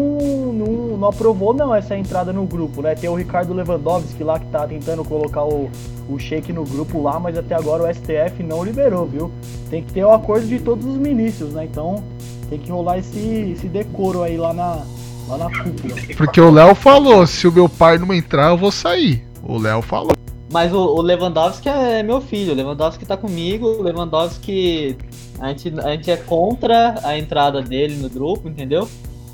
não, 0.53 0.97
não 0.97 1.07
aprovou 1.07 1.53
não 1.53 1.73
essa 1.73 1.97
entrada 1.97 2.31
no 2.31 2.45
grupo, 2.45 2.81
né? 2.81 2.95
Tem 2.95 3.09
o 3.09 3.15
Ricardo 3.15 3.53
Lewandowski 3.53 4.23
lá 4.23 4.39
que 4.39 4.45
tá 4.47 4.67
tentando 4.67 5.03
colocar 5.03 5.43
o, 5.43 5.69
o 6.09 6.17
Sheik 6.17 6.53
no 6.53 6.63
grupo 6.63 7.01
lá, 7.01 7.19
mas 7.19 7.37
até 7.37 7.55
agora 7.55 7.83
o 7.83 7.93
STF 7.93 8.41
não 8.43 8.63
liberou, 8.63 9.05
viu? 9.05 9.31
Tem 9.69 9.83
que 9.83 9.91
ter 9.91 10.03
o 10.03 10.11
acordo 10.11 10.47
de 10.47 10.59
todos 10.59 10.85
os 10.85 10.97
ministros, 10.97 11.51
né? 11.53 11.65
Então 11.65 12.03
tem 12.49 12.59
que 12.59 12.71
rolar 12.71 12.99
esse, 12.99 13.51
esse 13.51 13.67
decoro 13.67 14.23
aí 14.23 14.37
lá 14.37 14.53
na, 14.53 14.85
lá 15.27 15.37
na 15.37 15.63
cúpula. 15.63 15.95
Porque 16.15 16.39
o 16.39 16.49
Léo 16.49 16.73
falou: 16.75 17.27
se 17.27 17.47
o 17.47 17.51
meu 17.51 17.67
pai 17.67 17.97
não 17.97 18.13
entrar, 18.13 18.51
eu 18.51 18.57
vou 18.57 18.71
sair. 18.71 19.23
O 19.43 19.57
Léo 19.57 19.81
falou. 19.81 20.13
Mas 20.51 20.71
o, 20.73 20.77
o 20.77 21.01
Lewandowski 21.01 21.67
é 21.67 22.01
meu 22.01 22.21
filho, 22.21 22.53
o 22.53 22.55
Lewandowski 22.55 23.05
tá 23.05 23.17
comigo, 23.17 23.67
o 23.67 23.81
Lewandowski. 23.81 24.97
A 25.39 25.49
gente, 25.49 25.73
a 25.79 25.91
gente 25.91 26.11
é 26.11 26.17
contra 26.17 26.95
a 27.03 27.17
entrada 27.17 27.61
dele 27.61 27.95
no 27.95 28.09
grupo, 28.09 28.47
entendeu? 28.47 28.87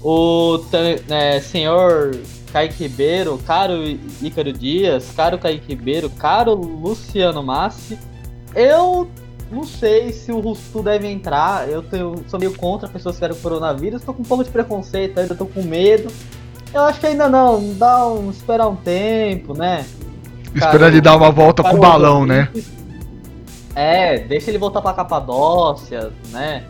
O 0.03 0.59
é, 1.09 1.39
senhor 1.39 2.11
Kaique 2.51 2.83
Ribeiro, 2.83 3.39
caro 3.47 3.73
Ícaro 4.21 4.51
Dias, 4.51 5.11
caro 5.15 5.37
Kaique 5.37 5.69
Ribeiro, 5.69 6.09
caro 6.09 6.53
Luciano 6.53 7.41
Massi. 7.41 7.97
Eu 8.53 9.09
não 9.49 9.63
sei 9.63 10.11
se 10.11 10.31
o 10.31 10.39
Rustu 10.39 10.83
deve 10.83 11.07
entrar. 11.07 11.69
Eu 11.69 11.81
tenho, 11.81 12.23
sou 12.27 12.39
meio 12.39 12.53
contra 12.53 12.89
pessoas 12.89 13.15
que 13.15 13.21
querem 13.21 13.37
coronavírus. 13.37 14.03
Tô 14.03 14.13
com 14.13 14.23
um 14.23 14.25
pouco 14.25 14.43
de 14.43 14.49
preconceito 14.49 15.19
ainda, 15.19 15.35
tô 15.35 15.45
com 15.45 15.63
medo. 15.63 16.11
Eu 16.73 16.81
acho 16.81 16.99
que 16.99 17.07
ainda 17.07 17.29
não, 17.29 17.73
dá 17.75 18.07
um, 18.07 18.29
esperar 18.29 18.67
um 18.67 18.75
tempo, 18.75 19.53
né? 19.53 19.85
Esperar 20.53 20.87
ele 20.87 20.99
dar 20.99 21.15
uma 21.15 21.31
volta 21.31 21.63
com 21.63 21.75
o 21.75 21.79
balão, 21.79 22.25
né? 22.25 22.49
É, 23.75 24.19
deixa 24.19 24.51
ele 24.51 24.57
voltar 24.57 24.81
pra 24.81 24.93
Capadócia, 24.93 26.11
né? 26.31 26.63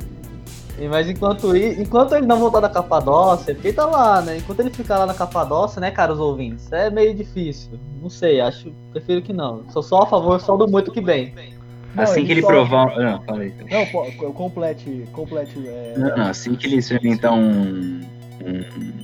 E- 0.80 0.88
Mas 0.88 1.08
enquanto, 1.10 1.56
enquanto 1.56 2.16
ele 2.16 2.26
não 2.26 2.40
voltar 2.40 2.62
da 2.62 2.70
Capadócia, 2.70 3.54
porque 3.54 3.70
ele 3.70 3.76
tá 3.76 3.86
lá, 3.86 4.22
né? 4.22 4.38
Enquanto 4.38 4.62
ele 4.62 4.70
ficar 4.70 4.98
lá 5.00 5.06
na 5.06 5.14
Capadócia, 5.14 5.80
né, 5.80 5.92
caros 5.92 6.20
ouvintes? 6.20 6.72
É 6.72 6.90
meio 6.90 7.14
difícil. 7.14 7.72
Não 8.02 8.10
sei, 8.10 8.40
acho. 8.42 8.72
Prefiro 8.92 9.22
que 9.22 9.34
não. 9.34 9.64
Sou 9.72 9.84
só 9.84 10.02
a 10.04 10.06
favor 10.08 10.40
só 10.42 10.56
do 10.58 10.68
muito 10.68 10.92
que 10.92 11.02
bem. 11.02 11.34
Não, 11.94 12.04
assim 12.04 12.26
que 12.26 12.32
ele 12.32 12.42
só- 12.42 12.48
provar. 12.48 12.98
Não, 12.98 13.22
fala 13.22 13.42
aí. 13.42 13.54
Não, 13.70 13.86
pô, 13.88 14.32
complete, 14.34 15.06
complete. 15.14 15.54
É... 15.68 15.94
Não, 15.96 16.18
não, 16.18 16.28
assim 16.30 16.56
que 16.56 16.66
ele 16.66 16.78
experimentar 16.78 17.32
um, 17.34 18.02
um- 18.44 19.04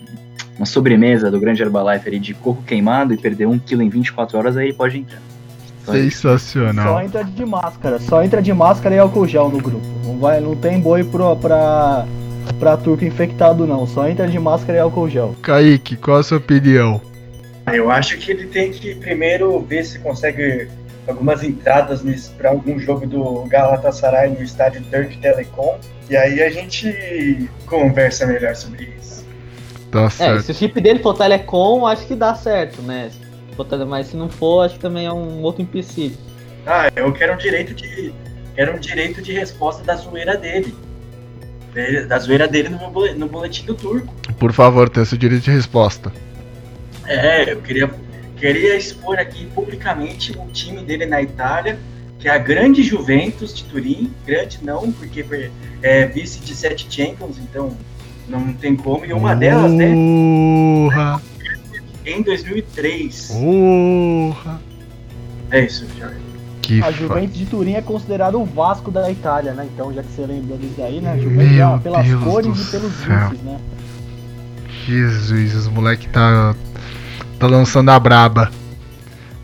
uma 0.58 0.66
sobremesa 0.66 1.30
do 1.30 1.40
grande 1.40 1.62
Herbalife 1.62 2.08
ali 2.10 2.20
de 2.20 2.34
coco 2.34 2.64
queimado 2.64 3.14
e 3.14 3.18
perder 3.18 3.46
um 3.46 3.60
quilo 3.60 3.84
em 3.84 3.90
24 3.90 4.38
horas, 4.40 4.58
aí 4.58 4.68
ele 4.70 4.74
pode 4.74 4.98
entrar. 4.98 5.22
Isso. 5.94 6.22
Só 6.22 6.38
Sensacional. 6.38 7.02
entra 7.02 7.24
de 7.24 7.46
máscara, 7.46 8.00
só 8.00 8.24
entra 8.24 8.42
de 8.42 8.54
máscara 8.54 8.96
e 8.96 9.00
álcool 9.00 9.28
gel 9.28 9.50
no 9.50 9.58
grupo. 9.58 9.86
Não, 10.06 10.18
vai, 10.20 10.40
não 10.40 10.56
tem 10.56 10.80
boi 10.80 11.04
pro, 11.04 11.36
pra, 11.36 12.06
pra 12.60 12.78
turco 12.78 13.04
infectado, 13.06 13.66
não. 13.66 13.88
Só 13.88 14.08
entra 14.08 14.28
de 14.28 14.38
máscara 14.40 14.78
e 14.78 14.82
álcool 14.82 15.10
gel. 15.10 15.36
Kaique, 15.42 15.96
qual 15.96 16.18
a 16.18 16.24
sua 16.24 16.38
opinião? 16.38 17.02
Eu 17.72 17.90
acho 17.92 18.18
que 18.18 18.32
ele 18.32 18.48
tem 18.48 18.72
que 18.72 18.96
primeiro 18.96 19.60
ver 19.62 19.84
se 19.86 20.00
consegue 20.00 20.68
algumas 21.08 21.44
entradas 21.44 22.02
para 22.38 22.50
algum 22.50 22.80
jogo 22.80 23.06
do 23.08 23.46
Galatasaray 23.48 24.30
no 24.32 24.44
estádio 24.44 24.82
Turk 24.92 25.18
Telecom. 25.18 25.78
E 26.10 26.16
aí 26.18 26.42
a 26.42 26.50
gente 26.50 27.50
conversa 27.68 28.26
melhor 28.26 28.56
sobre 28.56 28.92
isso. 29.00 29.24
Tá 29.92 30.06
É, 30.06 30.10
certo. 30.10 30.42
se 30.44 30.52
o 30.52 30.56
chip 30.56 30.80
dele 30.82 31.00
for 31.00 31.16
Telecom, 31.16 31.86
acho 31.86 32.06
que 32.06 32.16
dá 32.16 32.34
certo, 32.36 32.82
né? 32.82 33.10
Mas 33.88 34.08
se 34.08 34.18
não 34.18 34.30
for, 34.30 34.62
acho 34.66 34.76
que 34.76 34.82
também 34.82 35.06
é 35.06 35.12
um 35.14 35.42
outro 35.42 35.62
empecilho. 35.62 36.16
Ah, 36.66 36.90
eu 36.96 37.12
quero 37.14 37.34
um 37.34 37.38
direito 37.38 37.74
de. 37.74 38.14
Quero 38.56 38.76
um 38.76 38.80
direito 38.80 39.22
de 39.22 39.32
resposta 39.34 39.84
da 39.84 39.96
zoeira 39.96 40.36
dele. 40.38 40.74
De- 41.74 42.06
Da 42.06 42.20
zoeira 42.20 42.48
dele 42.48 42.70
no, 42.70 42.80
no 43.16 43.28
boletim 43.28 43.66
do 43.66 43.76
turco. 43.76 44.14
Por 44.38 44.52
favor, 44.52 44.90
tenha 44.90 45.06
seu 45.06 45.18
direito 45.18 45.44
de 45.44 45.52
resposta. 45.52 46.12
É, 47.08 47.52
eu 47.54 47.62
queria, 47.62 47.90
queria 48.38 48.76
expor 48.76 49.18
aqui 49.18 49.46
publicamente 49.48 50.32
o 50.38 50.46
time 50.52 50.82
dele 50.84 51.06
na 51.06 51.22
Itália, 51.22 51.80
que 52.20 52.28
é 52.28 52.32
a 52.32 52.38
grande 52.38 52.84
Juventus 52.84 53.54
de 53.54 53.64
Turim. 53.64 54.12
Grande 54.26 54.60
não, 54.62 54.92
porque 54.92 55.26
é 55.82 56.06
vice 56.06 56.40
de 56.40 56.54
sete 56.56 56.88
Champions, 56.90 57.38
então 57.40 57.72
não 58.28 58.54
tem 58.54 58.76
como. 58.76 59.06
E 59.06 59.14
uma 59.14 59.36
delas, 59.36 59.72
né! 59.72 59.92
Em 62.06 62.22
2003. 62.22 63.28
Porra! 63.28 64.62
É 65.52 65.66
isso, 65.66 65.86
Jorge. 65.98 66.18
Que 66.62 66.84
A. 66.84 66.92
Juventus 66.92 67.38
de 67.38 67.46
Turim 67.46 67.74
é 67.74 67.82
considerado 67.82 68.40
o 68.40 68.46
Vasco 68.46 68.92
da 68.92 69.10
Itália, 69.10 69.54
né? 69.54 69.68
Então, 69.74 69.94
já 69.94 70.04
que 70.04 70.12
você 70.12 70.26
lembrou 70.26 70.58
disso 70.58 70.82
aí, 70.84 71.02
né? 71.02 71.14
A 71.14 71.18
Juventus 71.18 71.52
Meu 71.52 71.68
é 71.68 71.80
pelas 71.80 72.06
Deus 72.06 72.24
cores 72.24 72.68
e 72.68 72.72
pelos 72.72 72.92
vices, 72.92 73.42
né? 73.44 73.60
Jesus, 74.86 75.56
os 75.56 75.68
moleque 75.68 76.08
tá 76.10 76.56
tá 77.40 77.48
lançando 77.48 77.90
a 77.90 78.00
braba. 78.00 78.52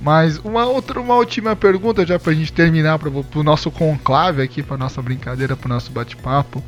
Mas 0.01 0.37
uma 0.37 0.65
outra, 0.65 0.99
uma 0.99 1.15
última 1.15 1.55
pergunta 1.55 2.05
já 2.05 2.19
pra 2.19 2.31
gente 2.33 2.53
terminar 2.53 2.99
pro, 2.99 3.23
pro 3.23 3.41
nosso 3.41 3.71
conclave 3.71 4.43
aqui, 4.43 4.61
pra 4.61 4.77
nossa 4.77 5.01
brincadeira, 5.01 5.55
pro 5.55 5.67
nosso 5.67 5.91
bate-papo. 5.91 6.61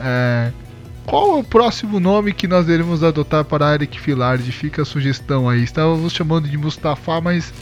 É, 0.00 0.50
qual 1.06 1.36
é 1.36 1.40
o 1.40 1.44
próximo 1.44 2.00
nome 2.00 2.32
que 2.32 2.48
nós 2.48 2.68
iremos 2.68 3.02
adotar 3.02 3.44
para 3.44 3.74
Eric 3.74 4.00
Filard? 4.00 4.42
Fica 4.50 4.82
a 4.82 4.84
sugestão 4.84 5.48
aí. 5.48 5.62
Estávamos 5.62 6.12
chamando 6.12 6.48
de 6.48 6.56
Mustafa, 6.56 7.20
mas 7.20 7.52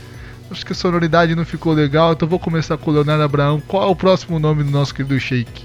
acho 0.51 0.65
que 0.65 0.73
a 0.73 0.75
sonoridade 0.75 1.35
não 1.35 1.45
ficou 1.45 1.73
legal, 1.73 2.13
então 2.13 2.29
vou 2.29 2.39
começar 2.39 2.77
com 2.77 2.91
o 2.91 2.95
Leonardo 2.95 3.23
Abraão. 3.23 3.61
Qual 3.67 3.83
é 3.83 3.87
o 3.87 3.97
próximo 3.97 4.39
nome 4.39 4.63
do 4.63 4.71
nosso 4.71 4.95
querido 4.95 5.19
Sheik? 5.19 5.65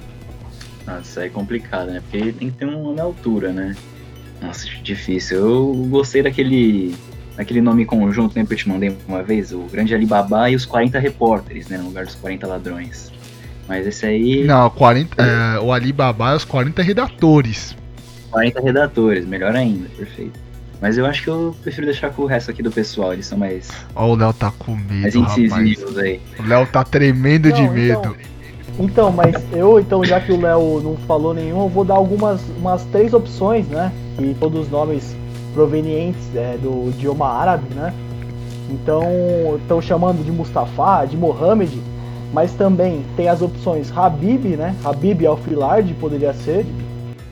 Nossa, 0.85 1.25
é 1.25 1.29
complicado, 1.29 1.91
né? 1.91 2.01
Porque 2.01 2.31
tem 2.31 2.49
que 2.49 2.57
ter 2.57 2.65
um 2.65 2.81
nome 2.83 2.99
à 2.99 3.03
altura, 3.03 3.51
né? 3.51 3.75
Nossa, 4.41 4.67
difícil. 4.81 5.37
Eu 5.37 5.73
gostei 5.89 6.23
daquele 6.23 6.95
daquele 7.35 7.61
nome 7.61 7.85
conjunto, 7.85 8.37
né, 8.37 8.43
que 8.43 8.53
eu 8.53 8.57
te 8.57 8.67
mandei 8.67 8.97
uma 9.07 9.21
vez, 9.21 9.53
o 9.53 9.59
Grande 9.71 9.93
Alibaba 9.93 10.49
e 10.49 10.55
os 10.55 10.65
40 10.65 10.97
repórteres, 10.97 11.67
né, 11.67 11.77
no 11.77 11.85
lugar 11.85 12.03
dos 12.03 12.15
40 12.15 12.47
ladrões. 12.47 13.11
Mas 13.67 13.85
esse 13.85 14.05
aí... 14.05 14.43
Não, 14.45 14.69
40, 14.69 15.21
é, 15.21 15.59
o 15.59 15.73
Alibaba 15.73 16.31
é 16.31 16.35
os 16.35 16.45
40 16.45 16.81
redatores. 16.81 17.75
40 18.31 18.61
redatores, 18.61 19.25
melhor 19.25 19.55
ainda, 19.55 19.89
perfeito. 19.89 20.39
Mas 20.81 20.97
eu 20.97 21.05
acho 21.05 21.23
que 21.23 21.29
eu 21.29 21.55
prefiro 21.63 21.87
deixar 21.87 22.11
com 22.11 22.21
o 22.21 22.25
resto 22.25 22.51
aqui 22.51 22.61
do 22.61 22.71
pessoal, 22.71 23.13
eles 23.13 23.25
são 23.25 23.37
mais... 23.37 23.69
Ó, 23.95 24.07
o 24.11 24.15
Léo 24.15 24.33
tá 24.33 24.53
com 24.57 24.75
medo, 24.75 25.21
mais 25.21 25.37
incisivos 25.37 25.97
aí. 25.97 26.21
O 26.39 26.47
Léo 26.47 26.67
tá 26.67 26.83
tremendo 26.83 27.51
de 27.51 27.63
Não, 27.63 27.73
medo. 27.73 28.15
Então, 28.79 29.11
mas 29.11 29.35
eu, 29.51 29.79
então, 29.79 30.03
já 30.05 30.19
que 30.19 30.31
o 30.31 30.39
Léo 30.39 30.81
não 30.83 30.95
falou 31.07 31.33
nenhum, 31.33 31.63
eu 31.63 31.69
vou 31.69 31.83
dar 31.83 31.95
algumas 31.95 32.41
umas 32.57 32.83
três 32.85 33.11
opções, 33.11 33.67
né? 33.67 33.91
E 34.19 34.35
todos 34.39 34.61
os 34.61 34.69
nomes 34.69 35.15
provenientes 35.53 36.23
é, 36.35 36.57
do 36.61 36.89
idioma 36.89 37.27
árabe, 37.27 37.73
né? 37.73 37.91
Então, 38.69 39.03
estão 39.59 39.81
chamando 39.81 40.23
de 40.23 40.31
Mustafa, 40.31 41.05
de 41.05 41.17
Mohammed, 41.17 41.81
mas 42.33 42.51
também 42.53 43.03
tem 43.15 43.29
as 43.29 43.41
opções 43.41 43.91
Habib, 43.95 44.55
né? 44.55 44.75
Habib 44.83 45.25
Al-Filard 45.25 45.93
poderia 45.95 46.33
ser. 46.33 46.65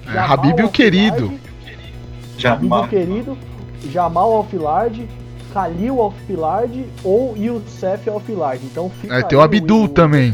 É, 0.07 0.19
Habib 0.19 0.59
o 0.63 0.69
querido. 0.69 1.31
Habib 2.43 2.71
o 2.71 2.87
querido, 2.87 3.37
Jamal 3.91 4.33
Al-Filard, 4.33 5.07
Khalil 5.53 6.01
Al-Filard 6.01 6.85
ou 7.03 7.35
Youssef 7.37 8.09
Al-Filard. 8.09 8.61
Então 8.63 8.89
fica 9.01 9.15
É, 9.15 9.21
tem 9.23 9.37
o 9.37 9.41
Abdul 9.41 9.87
também. 9.87 10.33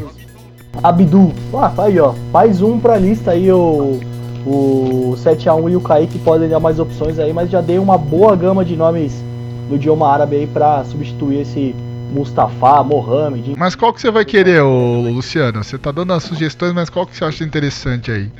Abdul. 0.82 1.34
Ah, 1.54 1.70
tá 1.70 1.84
aí, 1.84 2.00
ó. 2.00 2.14
Mais 2.32 2.62
um 2.62 2.80
pra 2.80 2.98
lista 2.98 3.32
aí, 3.32 3.52
o, 3.52 4.00
o 4.46 5.14
7x1 5.18 5.72
e 5.72 5.76
o 5.76 5.82
Kaique 5.82 6.18
podem 6.20 6.50
dar 6.50 6.60
mais 6.60 6.80
opções 6.80 7.20
aí, 7.20 7.34
mas 7.34 7.50
já 7.50 7.62
dei 7.62 7.78
uma 7.78 7.98
boa 7.98 8.36
gama 8.36 8.64
de 8.64 8.76
nomes 8.76 9.24
no 9.70 9.76
idioma 9.76 10.10
árabe 10.10 10.38
aí 10.38 10.48
pra 10.48 10.84
substituir 10.86 11.42
esse 11.42 11.76
Mustafa, 12.12 12.84
Mohamed. 12.84 13.56
Mas 13.58 13.74
qual 13.76 13.94
que 13.94 14.02
você 14.02 14.12
vai 14.12 14.26
querer, 14.26 14.62
ô 14.62 15.02
Luciano? 15.02 15.64
Você 15.64 15.78
tá 15.78 15.92
dando 15.92 16.14
as 16.14 16.24
sugestões, 16.24 16.74
mas 16.74 16.90
qual 16.90 17.06
que 17.06 17.16
você 17.16 17.24
acha 17.24 17.44
interessante 17.44 18.12
aí? 18.12 18.32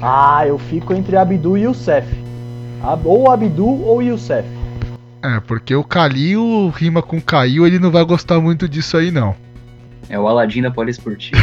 Ah, 0.00 0.46
eu 0.46 0.58
fico 0.58 0.94
entre 0.94 1.16
Abdul 1.16 1.58
e 1.58 1.62
Youssef. 1.62 2.06
Ou 3.04 3.30
Abdul 3.30 3.84
ou 3.84 4.02
Youssef. 4.02 4.46
É, 5.22 5.40
porque 5.40 5.74
o 5.74 5.82
Kalil 5.82 6.72
rima 6.76 7.02
com 7.02 7.20
Caiu, 7.20 7.66
ele 7.66 7.80
não 7.80 7.90
vai 7.90 8.04
gostar 8.04 8.40
muito 8.40 8.68
disso 8.68 8.96
aí, 8.96 9.10
não. 9.10 9.34
É 10.08 10.18
o 10.18 10.28
Aladim 10.28 10.62
da 10.62 10.70
Poliesportiva. 10.70 11.40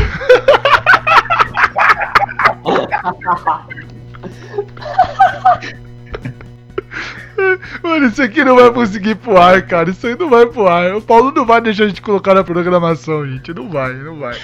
Mano, 7.82 8.06
isso 8.08 8.22
aqui 8.22 8.44
não 8.44 8.56
vai 8.56 8.72
conseguir 8.72 9.12
ir 9.12 9.16
pro 9.16 9.38
ar, 9.38 9.62
cara. 9.64 9.90
Isso 9.90 10.06
aí 10.08 10.18
não 10.18 10.30
vai 10.30 10.46
pro 10.46 10.68
ar. 10.68 10.96
O 10.96 11.02
Paulo 11.02 11.32
não 11.32 11.46
vai 11.46 11.62
deixar 11.62 11.86
a 11.86 11.88
gente 11.88 12.02
colocar 12.02 12.34
na 12.34 12.44
programação, 12.44 13.26
gente. 13.26 13.54
Não 13.54 13.70
vai, 13.70 13.94
não 13.94 14.20
vai. 14.20 14.38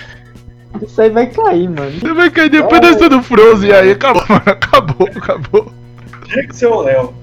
Isso 0.81 1.01
aí 1.01 1.09
vai 1.09 1.27
cair, 1.27 1.69
mano. 1.69 1.91
Você 1.99 2.13
vai 2.13 2.29
cair 2.29 2.49
depois 2.49 2.81
dessa 2.81 3.09
do 3.09 3.21
Frozen 3.21 3.71
aí. 3.71 3.91
Acabou, 3.91 4.23
mano. 4.29 4.43
Acabou, 4.45 5.07
acabou. 5.07 5.73
Tinha 6.25 6.47
que 6.47 6.55
ser 6.55 6.67
o 6.67 6.81
Léo. 6.81 7.13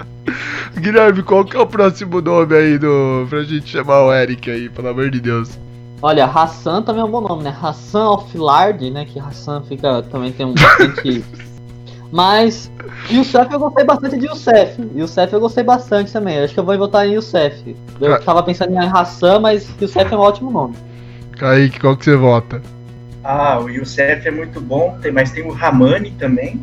Guilherme, 0.78 1.23
qual 1.23 1.44
que 1.44 1.57
é 1.57 1.61
o 1.61 1.66
próximo 1.66 2.20
nome 2.20 2.57
aí 2.57 2.78
do... 2.78 3.27
pra 3.31 3.44
gente 3.44 3.69
chamar 3.69 4.03
o 4.03 4.12
Eric 4.12 4.51
aí, 4.51 4.69
pelo 4.69 4.89
amor 4.89 5.11
de 5.11 5.20
Deus? 5.20 5.57
Olha, 6.03 6.27
Hassan 6.27 6.82
também 6.82 7.03
é 7.03 7.05
um 7.05 7.11
bom 7.11 7.20
nome, 7.20 7.44
né? 7.44 7.57
Hassan 7.62 8.03
Alfilard, 8.03 8.90
né? 8.90 9.05
Que 9.05 9.19
Hassan 9.19 9.62
fica 9.62 10.03
também 10.03 10.32
tem 10.32 10.44
um 10.44 10.53
bastante. 10.53 11.24
Mas 12.12 12.70
Youssef 13.11 13.53
eu 13.53 13.59
gostei 13.59 13.85
bastante 13.85 14.19
de 14.19 14.27
Youssef. 14.27 14.81
Youssef 14.95 15.33
eu 15.33 15.41
gostei 15.41 15.65
bastante 15.65 16.12
também. 16.12 16.39
Acho 16.39 16.55
que 16.55 16.61
eu 16.61 16.65
vou 16.65 16.77
votar 16.78 17.07
em 17.07 17.12
Youssef. 17.15 17.77
Eu 18.01 18.11
Ca- 18.12 18.19
tava 18.20 18.43
pensando 18.43 18.73
em 18.73 18.78
Hassan, 18.89 19.41
mas 19.41 19.69
Youssef 19.81 20.12
é 20.12 20.16
um 20.16 20.20
ótimo 20.20 20.51
nome. 20.51 20.74
Kaique, 21.37 21.81
qual 21.81 21.97
que 21.97 22.05
você 22.05 22.16
vota? 22.16 22.62
Ah, 23.24 23.59
o 23.59 23.69
Youssef 23.69 24.27
é 24.27 24.31
muito 24.31 24.61
bom, 24.61 24.97
tem- 25.03 25.11
mas 25.12 25.33
tem 25.33 25.45
o 25.45 25.51
Ramani 25.53 26.12
também. 26.12 26.61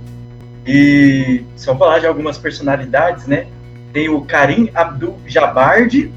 E 0.65 1.43
só 1.57 1.75
falar 1.75 1.99
de 1.99 2.07
algumas 2.07 2.37
personalidades, 2.37 3.27
né? 3.27 3.47
Tem 3.91 4.07
o 4.09 4.21
Karim 4.21 4.69
Abdul 4.73 5.19
Jabard 5.27 6.09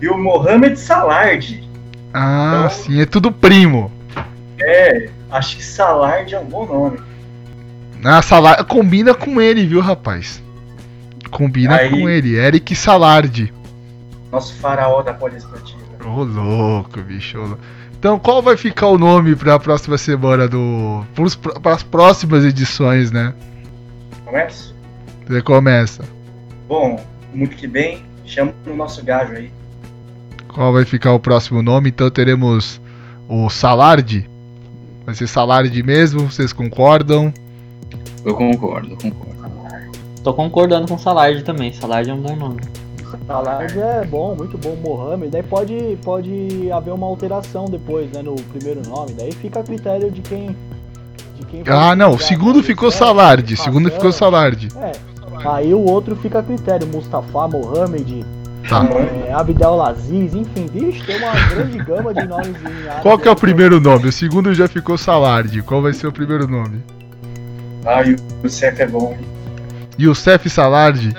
e 0.00 0.08
o 0.08 0.16
Mohamed 0.16 0.78
Salard. 0.78 1.68
Ah, 2.14 2.66
Então- 2.66 2.70
sim, 2.70 3.00
é 3.00 3.06
tudo 3.06 3.32
primo. 3.32 3.90
É, 4.60 5.08
acho 5.32 5.56
que 5.56 5.64
Salard 5.64 6.32
é 6.32 6.38
um 6.38 6.44
bom 6.44 6.64
nome. 6.64 6.98
Ah, 8.04 8.22
Salar... 8.22 8.64
Combina 8.64 9.14
com 9.14 9.40
ele, 9.40 9.66
viu, 9.66 9.80
rapaz? 9.80 10.42
Combina 11.30 11.76
Aí- 11.76 11.90
com 11.90 12.08
ele. 12.08 12.36
Eric 12.36 12.74
Salardi. 12.74 13.52
Nosso 14.32 14.54
faraó 14.54 15.02
da 15.02 15.12
poliesportiva. 15.12 15.80
Ô, 16.04 16.22
louco, 16.24 17.00
bicho. 17.02 17.38
louco. 17.38 17.58
Então, 17.98 18.18
qual 18.18 18.40
vai 18.42 18.56
ficar 18.56 18.86
o 18.86 18.96
nome 18.96 19.36
pra 19.36 19.58
próxima 19.58 19.98
semana 19.98 20.48
do. 20.48 21.04
para 21.62 21.74
as 21.74 21.82
próximas 21.82 22.44
edições, 22.44 23.10
né? 23.10 23.34
Começa? 24.24 24.72
Você 25.26 25.42
começa. 25.42 26.04
Bom, 26.66 27.04
muito 27.34 27.56
que 27.56 27.66
bem, 27.66 28.02
chama 28.24 28.54
o 28.66 28.74
nosso 28.74 29.04
gajo 29.04 29.32
aí. 29.32 29.50
Qual 30.48 30.72
vai 30.72 30.84
ficar 30.84 31.12
o 31.12 31.20
próximo 31.20 31.62
nome? 31.62 31.90
Então 31.90 32.08
teremos 32.10 32.80
o 33.28 33.50
Salardi. 33.50 34.28
Vai 35.04 35.14
ser 35.14 35.26
Salardi 35.26 35.82
mesmo? 35.82 36.30
Vocês 36.30 36.52
concordam? 36.52 37.32
Eu 38.24 38.34
concordo, 38.34 38.96
concordo. 38.96 39.40
Tô 40.22 40.34
concordando 40.34 40.86
com 40.86 40.98
Salard 40.98 41.42
também. 41.42 41.72
Salard 41.72 42.08
é 42.10 42.12
um 42.14 42.20
bom 42.20 42.36
nome. 42.36 42.60
Salard 43.26 43.78
é 43.78 44.04
bom, 44.04 44.34
muito 44.34 44.58
bom. 44.58 44.76
Mohamed. 44.76 45.30
Daí 45.30 45.42
pode, 45.42 45.98
pode 46.04 46.70
haver 46.70 46.92
uma 46.92 47.06
alteração 47.06 47.64
depois, 47.64 48.10
né? 48.12 48.22
No 48.22 48.34
primeiro 48.34 48.82
nome. 48.88 49.12
Daí 49.12 49.32
fica 49.32 49.60
a 49.60 49.62
critério 49.62 50.10
de 50.10 50.20
quem. 50.20 50.54
De 51.38 51.46
quem 51.46 51.62
vai 51.62 51.74
Ah, 51.74 51.96
não. 51.96 52.12
O 52.14 52.18
segundo 52.18 52.62
ficou 52.62 52.90
Salardi. 52.90 53.54
O 53.54 53.56
segundo 53.56 53.90
ficou 53.90 54.12
Salardi. 54.12 54.68
É. 54.76 54.92
Aí 55.48 55.72
o 55.72 55.80
outro 55.82 56.14
fica 56.16 56.40
a 56.40 56.42
critério. 56.42 56.86
Mustafa, 56.86 57.48
Mohamed, 57.48 58.24
Tá. 58.68 58.84
é, 59.26 59.32
Abdelaziz, 59.32 60.34
enfim, 60.34 60.66
vixe, 60.66 61.02
tem 61.04 61.16
uma 61.16 61.32
grande 61.48 61.78
gama 61.78 62.12
de 62.12 62.26
nomes. 62.26 62.52
Qual 63.02 63.18
que 63.18 63.26
é 63.26 63.30
o 63.30 63.34
primeiro 63.36 63.80
nome? 63.80 64.08
O 64.08 64.12
segundo 64.12 64.52
já 64.54 64.68
ficou 64.68 64.98
Salardi. 64.98 65.62
Qual 65.62 65.80
vai 65.80 65.94
ser 65.94 66.06
o 66.06 66.12
primeiro 66.12 66.46
nome? 66.46 66.82
Ah, 67.84 68.02
e 68.02 68.14
o 68.14 68.16
Youssef 68.42 68.82
é 68.82 68.86
bom. 68.86 69.16
Youssef 69.98 70.48
Salardi? 70.48 71.14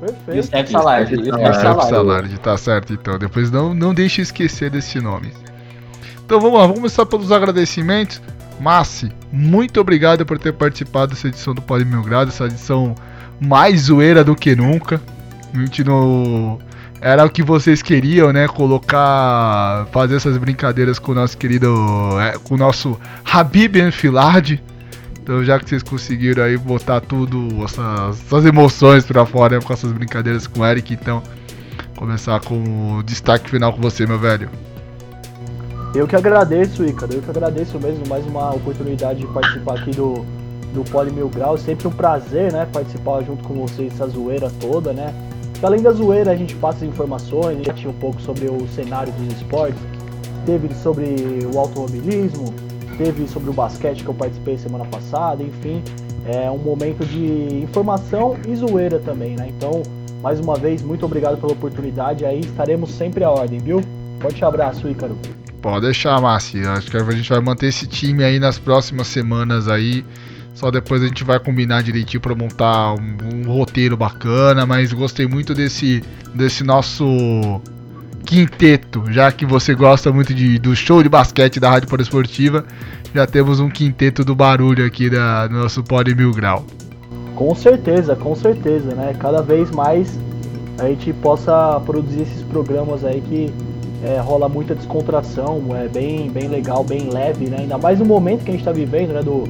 Perfeito. 0.00 0.36
Youssef 0.36 0.70
Salard. 0.70 1.12
Youssef 1.12 1.28
Youssef 1.28 1.46
Youssef 1.46 1.62
Salard. 1.62 1.90
Salardi, 1.90 2.40
tá 2.40 2.56
certo 2.56 2.92
então. 2.92 3.18
Depois 3.18 3.50
não, 3.50 3.74
não 3.74 3.92
deixe 3.92 4.22
esquecer 4.22 4.70
desse 4.70 5.00
nome. 5.00 5.32
Então 6.24 6.40
vamos 6.40 6.58
lá, 6.58 6.62
vamos 6.62 6.78
começar 6.78 7.04
pelos 7.06 7.30
agradecimentos. 7.30 8.20
Massi, 8.60 9.10
muito 9.32 9.80
obrigado 9.80 10.24
por 10.24 10.38
ter 10.38 10.52
participado 10.52 11.14
dessa 11.14 11.28
edição 11.28 11.54
do 11.54 11.62
Pode 11.62 11.84
Mil 11.84 12.02
Grado, 12.02 12.28
essa 12.28 12.44
edição 12.44 12.94
mais 13.40 13.82
zoeira 13.82 14.22
do 14.22 14.36
que 14.36 14.54
nunca. 14.54 15.00
A 15.52 15.58
gente 15.58 15.82
não. 15.82 16.58
Era 17.00 17.24
o 17.24 17.30
que 17.30 17.42
vocês 17.42 17.82
queriam, 17.82 18.32
né? 18.32 18.46
Colocar. 18.46 19.86
fazer 19.90 20.16
essas 20.16 20.36
brincadeiras 20.36 20.98
com 20.98 21.12
o 21.12 21.14
nosso 21.14 21.36
querido. 21.36 21.74
é, 22.20 22.38
com 22.38 22.54
o 22.54 22.58
nosso 22.58 22.98
Habib 23.24 23.76
Enfilard. 23.76 24.62
Então 25.30 25.44
já 25.44 25.60
que 25.60 25.68
vocês 25.68 25.80
conseguiram 25.80 26.42
aí 26.42 26.58
botar 26.58 27.00
tudo, 27.00 27.62
essas, 27.62 28.20
essas 28.20 28.44
emoções 28.44 29.06
pra 29.06 29.24
fora 29.24 29.60
com 29.60 29.72
essas 29.72 29.92
brincadeiras 29.92 30.48
com 30.48 30.58
o 30.58 30.66
Eric, 30.66 30.92
então 30.92 31.22
começar 31.94 32.40
com 32.40 32.96
o 32.96 33.02
destaque 33.04 33.48
final 33.48 33.72
com 33.72 33.80
você, 33.80 34.04
meu 34.08 34.18
velho. 34.18 34.50
Eu 35.94 36.08
que 36.08 36.16
agradeço, 36.16 36.84
Ícaro. 36.84 37.12
Eu 37.12 37.22
que 37.22 37.30
agradeço 37.30 37.78
mesmo 37.78 38.08
mais 38.08 38.26
uma 38.26 38.52
oportunidade 38.52 39.20
de 39.20 39.26
participar 39.28 39.78
aqui 39.78 39.92
do, 39.92 40.26
do 40.74 40.82
Poli 40.90 41.12
Mil 41.12 41.28
Grau. 41.28 41.56
Sempre 41.56 41.86
um 41.86 41.92
prazer, 41.92 42.52
né? 42.52 42.66
Participar 42.72 43.22
junto 43.22 43.44
com 43.44 43.54
vocês 43.54 43.92
dessa 43.92 44.08
zoeira 44.08 44.50
toda, 44.60 44.92
né? 44.92 45.14
Além 45.62 45.80
da 45.80 45.92
zoeira, 45.92 46.32
a 46.32 46.36
gente 46.36 46.56
passa 46.56 46.78
as 46.78 46.90
informações, 46.90 47.58
debate 47.58 47.86
um 47.86 47.92
pouco 47.92 48.20
sobre 48.20 48.46
o 48.46 48.66
cenário 48.74 49.12
dos 49.12 49.36
esportes. 49.36 49.80
Teve 50.44 50.74
sobre 50.74 51.04
o 51.54 51.56
automobilismo, 51.56 52.52
teve 53.02 53.26
sobre 53.26 53.48
o 53.48 53.52
basquete 53.54 54.02
que 54.02 54.08
eu 54.08 54.14
participei 54.14 54.58
semana 54.58 54.84
passada, 54.84 55.42
enfim. 55.42 55.82
É 56.26 56.50
um 56.50 56.58
momento 56.58 57.04
de 57.06 57.62
informação 57.62 58.36
e 58.46 58.54
zoeira 58.54 58.98
também, 58.98 59.36
né? 59.36 59.50
Então, 59.56 59.82
mais 60.22 60.38
uma 60.38 60.54
vez, 60.54 60.82
muito 60.82 61.06
obrigado 61.06 61.38
pela 61.38 61.52
oportunidade. 61.52 62.26
Aí 62.26 62.40
estaremos 62.40 62.90
sempre 62.90 63.24
à 63.24 63.30
ordem, 63.30 63.58
viu? 63.58 63.80
Forte 64.20 64.44
abraço, 64.44 64.86
Ícaro. 64.86 65.16
Pode 65.62 65.86
deixar, 65.86 66.20
Massi. 66.20 66.60
Acho 66.66 66.90
que 66.90 66.96
a 66.98 67.10
gente 67.10 67.28
vai 67.30 67.40
manter 67.40 67.68
esse 67.68 67.86
time 67.86 68.22
aí 68.22 68.38
nas 68.38 68.58
próximas 68.58 69.06
semanas 69.06 69.66
aí. 69.66 70.04
Só 70.52 70.70
depois 70.70 71.02
a 71.02 71.06
gente 71.06 71.24
vai 71.24 71.40
combinar 71.40 71.82
direitinho 71.82 72.20
para 72.20 72.34
montar 72.34 72.94
um, 72.94 73.16
um, 73.34 73.50
roteiro 73.50 73.96
bacana, 73.96 74.66
mas 74.66 74.92
gostei 74.92 75.26
muito 75.26 75.54
desse 75.54 76.02
desse 76.34 76.62
nosso 76.62 77.62
quinteto, 78.30 79.02
já 79.10 79.32
que 79.32 79.44
você 79.44 79.74
gosta 79.74 80.12
muito 80.12 80.32
de, 80.32 80.56
do 80.56 80.76
show 80.76 81.02
de 81.02 81.08
basquete 81.08 81.58
da 81.58 81.68
Rádio 81.68 81.88
Esportiva, 82.00 82.64
já 83.12 83.26
temos 83.26 83.58
um 83.58 83.68
quinteto 83.68 84.24
do 84.24 84.36
barulho 84.36 84.86
aqui 84.86 85.10
da, 85.10 85.48
do 85.48 85.54
nosso 85.54 85.82
Pod 85.82 86.14
Mil 86.14 86.30
Grau. 86.30 86.64
Com 87.34 87.52
certeza, 87.56 88.14
com 88.14 88.36
certeza, 88.36 88.94
né? 88.94 89.16
Cada 89.18 89.42
vez 89.42 89.72
mais 89.72 90.16
a 90.78 90.86
gente 90.86 91.12
possa 91.14 91.82
produzir 91.84 92.22
esses 92.22 92.42
programas 92.44 93.04
aí 93.04 93.20
que 93.20 93.52
é, 94.04 94.20
rola 94.20 94.48
muita 94.48 94.76
descontração, 94.76 95.60
é 95.74 95.88
bem, 95.88 96.30
bem 96.30 96.46
legal, 96.46 96.84
bem 96.84 97.10
leve, 97.10 97.46
né? 97.46 97.56
Ainda 97.62 97.78
mais 97.78 97.98
no 97.98 98.04
momento 98.04 98.44
que 98.44 98.50
a 98.50 98.52
gente 98.52 98.60
está 98.60 98.70
vivendo, 98.70 99.12
né? 99.12 99.22
Do, 99.24 99.42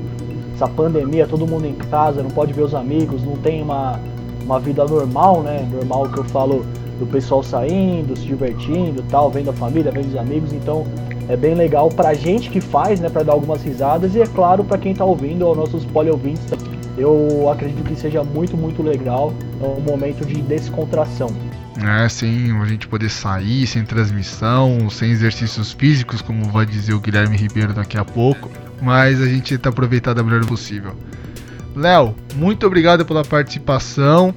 essa 0.55 0.67
pandemia, 0.67 1.27
todo 1.27 1.47
mundo 1.47 1.67
em 1.67 1.75
casa, 1.75 2.23
não 2.23 2.31
pode 2.31 2.55
ver 2.55 2.63
os 2.63 2.75
amigos, 2.75 3.23
não 3.23 3.37
tem 3.37 3.61
uma, 3.61 4.01
uma 4.43 4.59
vida 4.59 4.87
normal, 4.87 5.43
né? 5.43 5.69
Normal 5.71 6.09
que 6.09 6.19
eu 6.19 6.25
falo 6.25 6.65
do 7.01 7.07
pessoal 7.07 7.43
saindo, 7.43 8.15
se 8.17 8.27
divertindo, 8.27 9.03
tal, 9.11 9.31
vendo 9.31 9.51
a 9.51 9.53
família, 9.53 9.91
vendo 9.91 10.09
os 10.09 10.17
amigos, 10.17 10.53
então 10.53 10.87
é 11.29 11.37
bem 11.37 11.55
legal 11.55 11.89
pra 11.89 12.13
gente 12.13 12.51
que 12.51 12.61
faz, 12.61 13.01
né, 13.01 13.09
para 13.09 13.23
dar 13.23 13.33
algumas 13.33 13.63
risadas 13.63 14.15
e 14.15 14.21
é 14.21 14.27
claro 14.27 14.63
para 14.63 14.79
quem 14.79 14.95
tá 14.95 15.05
ouvindo, 15.05 15.45
aos 15.47 15.57
nossos 15.57 15.85
poliouvintes, 15.87 16.45
eu 16.99 17.49
acredito 17.51 17.83
que 17.83 17.97
seja 17.97 18.23
muito, 18.23 18.57
muito 18.57 18.83
legal, 18.83 19.33
é 19.63 19.67
um 19.67 19.81
momento 19.81 20.25
de 20.25 20.43
descontração. 20.43 21.29
É, 21.83 22.09
sim, 22.09 22.51
a 22.61 22.65
gente 22.67 22.87
poder 22.87 23.09
sair 23.09 23.67
sem 23.67 23.85
transmissão, 23.85 24.91
sem 24.91 25.11
exercícios 25.11 25.73
físicos, 25.73 26.21
como 26.21 26.45
vai 26.51 26.67
dizer 26.67 26.93
o 26.93 27.01
Guilherme 27.01 27.37
Ribeiro 27.37 27.73
daqui 27.73 27.97
a 27.97 28.05
pouco, 28.05 28.51
mas 28.83 29.23
a 29.23 29.27
gente 29.27 29.57
tá 29.57 29.71
aproveitando 29.71 30.17
da 30.17 30.23
melhor 30.23 30.45
possível. 30.45 30.95
Léo, 31.75 32.15
muito 32.35 32.67
obrigado 32.67 33.07
pela 33.07 33.25
participação. 33.25 34.35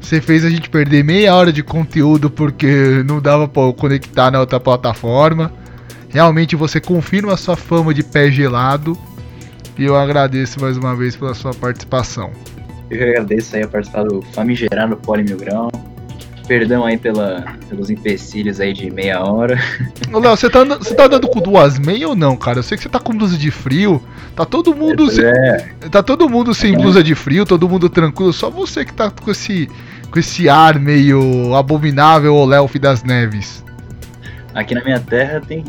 Você 0.00 0.20
fez 0.20 0.44
a 0.44 0.50
gente 0.50 0.70
perder 0.70 1.02
meia 1.02 1.34
hora 1.34 1.52
de 1.52 1.62
conteúdo 1.62 2.30
porque 2.30 3.02
não 3.06 3.20
dava 3.20 3.48
para 3.48 3.72
conectar 3.72 4.30
na 4.30 4.40
outra 4.40 4.60
plataforma. 4.60 5.52
Realmente 6.08 6.54
você 6.54 6.80
confirma 6.80 7.34
a 7.34 7.36
sua 7.36 7.56
fama 7.56 7.92
de 7.92 8.02
pé 8.02 8.30
gelado. 8.30 8.96
E 9.78 9.84
eu 9.84 9.96
agradeço 9.96 10.60
mais 10.60 10.76
uma 10.76 10.94
vez 10.94 11.16
pela 11.16 11.34
sua 11.34 11.52
participação. 11.52 12.30
Eu 12.88 12.98
que 12.98 13.04
agradeço 13.04 13.56
aí 13.56 13.62
a 13.62 13.68
participar 13.68 14.04
do 14.04 14.22
famigerado 14.32 14.96
Poli 14.96 15.24
Mil 15.24 15.36
Grão. 15.36 15.68
Perdão 16.46 16.84
aí 16.84 16.96
pela, 16.96 17.44
pelos 17.68 17.90
empecilhos 17.90 18.60
aí 18.60 18.72
de 18.72 18.90
meia 18.90 19.20
hora. 19.20 19.58
Ô 20.12 20.18
Léo, 20.18 20.36
você 20.36 20.48
tá, 20.48 20.64
você 20.64 20.94
tá 20.94 21.06
andando 21.06 21.28
com 21.28 21.40
duas 21.40 21.78
meias 21.78 22.08
ou 22.08 22.14
não, 22.14 22.36
cara? 22.36 22.60
Eu 22.60 22.62
sei 22.62 22.76
que 22.76 22.84
você 22.84 22.88
tá 22.88 23.00
com 23.00 23.16
blusa 23.16 23.36
de 23.36 23.50
frio. 23.50 24.00
Tá 24.34 24.44
todo 24.44 24.74
mundo. 24.74 25.10
Sem, 25.10 25.24
é. 25.24 25.68
Tá 25.90 26.02
todo 26.02 26.28
mundo 26.28 26.54
sem 26.54 26.74
é. 26.74 26.78
blusa 26.78 27.02
de 27.02 27.14
frio, 27.14 27.44
todo 27.44 27.68
mundo 27.68 27.88
tranquilo. 27.88 28.32
Só 28.32 28.48
você 28.48 28.84
que 28.84 28.92
tá 28.92 29.10
com 29.10 29.30
esse, 29.30 29.68
com 30.10 30.18
esse 30.18 30.48
ar 30.48 30.78
meio 30.78 31.54
abominável, 31.54 32.34
o 32.34 32.44
Léo 32.44 32.70
das 32.80 33.02
Neves. 33.02 33.64
Aqui 34.54 34.74
na 34.74 34.84
minha 34.84 35.00
terra 35.00 35.40
tem. 35.40 35.64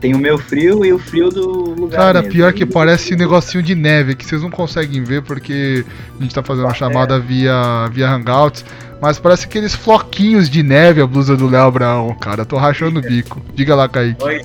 Tem 0.00 0.14
o 0.14 0.18
meu 0.18 0.36
frio 0.36 0.84
e 0.84 0.92
o 0.92 0.98
frio 0.98 1.28
do 1.30 1.74
lugar. 1.74 1.96
Cara, 1.96 2.20
mesmo. 2.20 2.32
pior 2.32 2.52
que 2.52 2.66
parece 2.66 3.14
um 3.14 3.16
negocinho 3.16 3.62
de 3.62 3.74
neve 3.74 4.16
que 4.16 4.24
vocês 4.24 4.42
não 4.42 4.50
conseguem 4.50 5.04
ver 5.04 5.22
porque 5.22 5.84
a 6.18 6.22
gente 6.22 6.34
tá 6.34 6.42
fazendo 6.42 6.64
uma 6.64 6.74
chamada 6.74 7.20
via, 7.20 7.88
via 7.92 8.10
Hangouts. 8.10 8.64
Mas 9.00 9.18
parece 9.18 9.46
aqueles 9.46 9.74
floquinhos 9.74 10.48
de 10.48 10.62
neve 10.62 11.00
a 11.00 11.06
blusa 11.06 11.36
do 11.36 11.48
Léo 11.48 11.70
Brown, 11.70 12.14
cara. 12.14 12.44
Tô 12.44 12.56
rachando 12.56 13.00
o 13.00 13.02
bico. 13.02 13.42
Diga 13.54 13.74
lá, 13.74 13.88
Kaique. 13.88 14.22
Oi. 14.24 14.42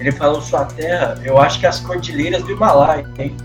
Ele 0.00 0.12
falou 0.12 0.40
sua 0.40 0.64
terra, 0.64 1.18
eu 1.22 1.38
acho 1.38 1.60
que 1.60 1.66
é 1.66 1.68
as 1.68 1.78
cordilheiras 1.78 2.42
do 2.42 2.52
Himalaia, 2.52 3.06
hein? 3.18 3.36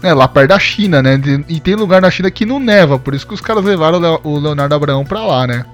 É, 0.00 0.12
lá 0.12 0.28
perto 0.28 0.50
da 0.50 0.58
China, 0.58 1.02
né? 1.02 1.20
E 1.48 1.58
tem 1.58 1.74
lugar 1.74 2.00
na 2.00 2.10
China 2.10 2.30
que 2.30 2.46
não 2.46 2.60
neva, 2.60 2.98
por 2.98 3.14
isso 3.14 3.26
que 3.26 3.34
os 3.34 3.40
caras 3.40 3.64
levaram 3.64 4.20
o 4.22 4.38
Leonardo 4.38 4.74
Abraão 4.74 5.04
pra 5.04 5.26
lá, 5.26 5.46
né? 5.46 5.64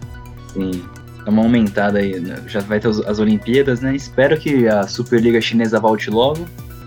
Sim. 0.53 0.83
Dá 1.25 1.31
uma 1.31 1.43
aumentada 1.43 1.99
aí, 1.99 2.19
né? 2.19 2.37
já 2.47 2.61
vai 2.61 2.81
ter 2.81 2.89
as 2.89 3.19
Olimpíadas, 3.19 3.81
né? 3.81 3.95
Espero 3.95 4.39
que 4.39 4.67
a 4.67 4.87
Superliga 4.87 5.41
Chinesa 5.41 5.79
volte 5.79 6.09
logo 6.11 6.47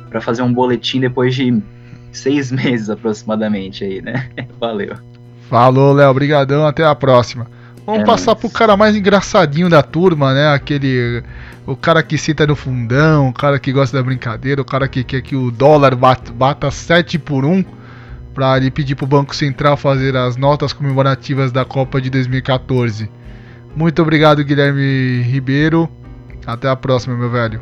para 0.10 0.20
fazer 0.22 0.42
um 0.42 0.52
boletim 0.52 1.00
depois 1.00 1.36
de 1.36 1.62
seis 2.12 2.50
meses 2.54 2.90
aproximadamente 2.90 3.84
aí, 3.84 4.02
né? 4.02 4.30
Valeu. 4.60 4.96
Falou, 5.50 5.94
Léo. 5.94 6.10
Obrigadão. 6.10 6.66
Até 6.66 6.86
a 6.86 6.96
próxima. 6.96 7.48
Vamos 7.86 8.02
é, 8.02 8.06
passar 8.06 8.32
mas... 8.32 8.42
pro 8.42 8.50
cara 8.50 8.78
mais 8.78 8.96
engraçadinho 8.96 9.70
da 9.70 9.82
turma, 9.82 10.34
né? 10.34 10.54
Aquele. 10.54 11.24
O 11.66 11.76
cara 11.76 12.04
que 12.04 12.18
cita 12.18 12.46
no 12.46 12.56
fundão, 12.56 13.30
o 13.30 13.34
cara 13.34 13.58
que 13.58 13.72
gosta 13.72 13.96
da 13.96 14.04
brincadeira, 14.04 14.62
o 14.62 14.66
cara 14.66 14.88
que 14.88 15.04
quer 15.04 15.22
que 15.22 15.36
o 15.36 15.50
dólar 15.50 15.96
bata, 15.96 16.32
bata 16.32 16.70
7 16.70 17.18
por 17.18 17.46
1 17.46 17.64
pra 18.34 18.58
ele 18.58 18.70
pedir 18.70 18.96
pro 18.96 19.08
Banco 19.08 19.34
Central 19.34 19.78
fazer 19.78 20.18
as 20.18 20.36
notas 20.36 20.74
comemorativas 20.74 21.52
da 21.54 21.64
Copa 21.64 22.02
de 22.02 22.10
2014. 22.10 23.10
Muito 23.76 24.02
obrigado, 24.02 24.44
Guilherme 24.44 25.22
Ribeiro. 25.22 25.90
Até 26.46 26.68
a 26.68 26.76
próxima, 26.76 27.16
meu 27.16 27.30
velho. 27.30 27.62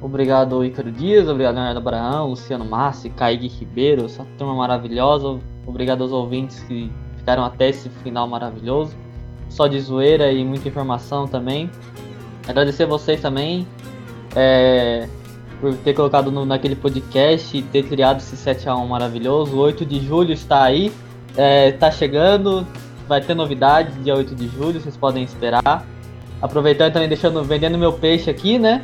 Obrigado, 0.00 0.64
Ícaro 0.64 0.92
Dias. 0.92 1.26
Obrigado, 1.28 1.54
Leonardo 1.54 1.80
Abraão, 1.80 2.28
Luciano 2.28 2.64
Massi, 2.64 3.10
Kaique 3.10 3.48
Ribeiro, 3.48 4.04
essa 4.04 4.24
turma 4.36 4.54
maravilhosa. 4.54 5.40
Obrigado 5.66 6.02
aos 6.02 6.12
ouvintes 6.12 6.60
que 6.60 6.90
ficaram 7.28 7.44
até 7.44 7.68
esse 7.68 7.90
final 8.02 8.26
maravilhoso. 8.26 8.96
Só 9.50 9.66
de 9.66 9.78
zoeira 9.78 10.32
e 10.32 10.42
muita 10.42 10.66
informação 10.66 11.28
também. 11.28 11.70
Agradecer 12.46 12.84
a 12.84 12.86
vocês 12.86 13.20
também 13.20 13.66
é, 14.34 15.06
por 15.60 15.74
ter 15.76 15.92
colocado 15.92 16.30
no, 16.30 16.46
naquele 16.46 16.74
podcast 16.74 17.54
e 17.54 17.60
ter 17.60 17.82
criado 17.82 18.18
esse 18.18 18.34
7x1 18.34 18.86
maravilhoso. 18.86 19.54
O 19.54 19.58
8 19.58 19.84
de 19.84 20.00
julho 20.00 20.32
está 20.32 20.62
aí, 20.62 20.90
está 21.30 21.88
é, 21.88 21.90
chegando, 21.90 22.66
vai 23.06 23.20
ter 23.20 23.34
novidades 23.34 24.02
dia 24.02 24.14
8 24.14 24.34
de 24.34 24.48
julho, 24.48 24.80
vocês 24.80 24.96
podem 24.96 25.22
esperar. 25.22 25.86
Aproveitando 26.40 26.94
também, 26.94 27.08
deixando, 27.08 27.44
vendendo 27.44 27.76
meu 27.76 27.92
peixe 27.92 28.30
aqui, 28.30 28.58
né? 28.58 28.82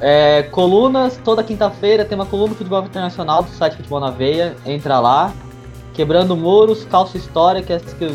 É, 0.00 0.42
colunas, 0.44 1.20
toda 1.24 1.44
quinta-feira 1.44 2.04
tem 2.04 2.18
uma 2.18 2.26
coluna 2.26 2.48
do 2.48 2.56
futebol 2.56 2.82
internacional 2.82 3.44
do 3.44 3.50
site 3.50 3.76
Futebol 3.76 4.00
na 4.00 4.10
Veia, 4.10 4.56
entra 4.66 4.98
lá. 4.98 5.32
Quebrando 5.94 6.36
Muros, 6.36 6.84
Calça 6.84 7.16
História, 7.16 7.62
que 7.62 7.72
é 7.72 7.76
essa 7.76 7.94
que 7.94 8.04
eu 8.04 8.14